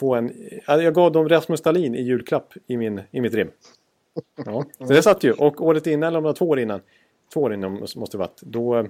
få 0.00 0.14
en... 0.14 0.30
eh, 0.68 0.74
Jag 0.76 0.94
gav 0.94 1.12
dem 1.12 1.28
Rasmus 1.28 1.60
Dahlin 1.62 1.94
i 1.94 2.02
julklapp 2.02 2.54
i, 2.66 2.76
min, 2.76 3.00
i 3.10 3.20
mitt 3.20 3.34
rim. 3.34 3.50
Ja, 4.46 4.64
så 4.78 4.84
det 4.92 5.02
satt 5.02 5.24
ju. 5.24 5.32
Och 5.32 5.60
året 5.66 5.86
innan, 5.86 6.08
eller 6.08 6.18
om 6.18 6.22
det 6.24 6.28
var 6.28 6.34
två 6.34 6.48
år 6.48 6.58
innan, 6.60 6.80
två 7.32 7.40
år 7.42 7.54
innan 7.54 7.72
måste 7.72 8.10
det 8.10 8.18
varit, 8.18 8.40
då, 8.42 8.86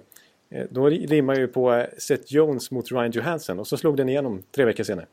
då 0.70 0.86
rimmade 0.88 1.38
jag 1.38 1.46
ju 1.46 1.52
på 1.52 1.86
Seth 1.98 2.22
Jones 2.34 2.70
mot 2.70 2.92
Ryan 2.92 3.10
Johansson 3.10 3.58
och 3.58 3.66
så 3.66 3.76
slog 3.76 3.96
den 3.96 4.08
igenom 4.08 4.42
tre 4.50 4.64
veckor 4.64 4.84
senare. 4.84 5.06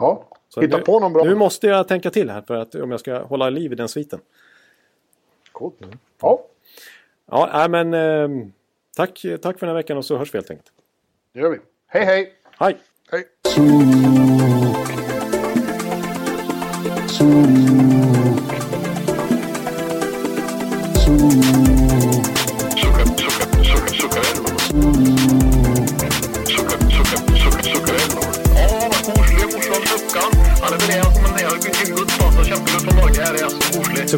Ja, 0.00 0.28
Så 0.48 0.60
hitta 0.60 0.76
nu, 0.76 0.82
på 0.82 1.00
någon 1.00 1.12
bra. 1.12 1.24
Nu 1.24 1.34
måste 1.34 1.66
jag 1.66 1.88
tänka 1.88 2.10
till 2.10 2.30
här 2.30 2.42
för 2.42 2.54
att 2.54 2.74
om 2.74 2.90
jag 2.90 3.00
ska 3.00 3.22
hålla 3.22 3.50
liv 3.50 3.72
i 3.72 3.74
den 3.74 3.88
sviten. 3.88 4.20
Coolt. 5.52 5.74
Ja, 6.20 6.46
Ja, 7.30 7.50
nej, 7.52 7.68
men 7.84 7.94
eh, 7.94 8.46
tack, 8.96 9.24
tack 9.42 9.58
för 9.58 9.66
den 9.66 9.68
här 9.68 9.74
veckan 9.74 9.96
och 9.96 10.04
så 10.04 10.16
hörs 10.16 10.34
vi 10.34 10.38
helt 10.38 10.50
enkelt. 10.50 10.72
det 11.32 11.40
gör 11.40 11.50
vi. 11.50 11.58
Hej, 11.86 12.04
hej! 12.04 12.34
Hej! 12.58 12.76
Hej! 13.10 14.19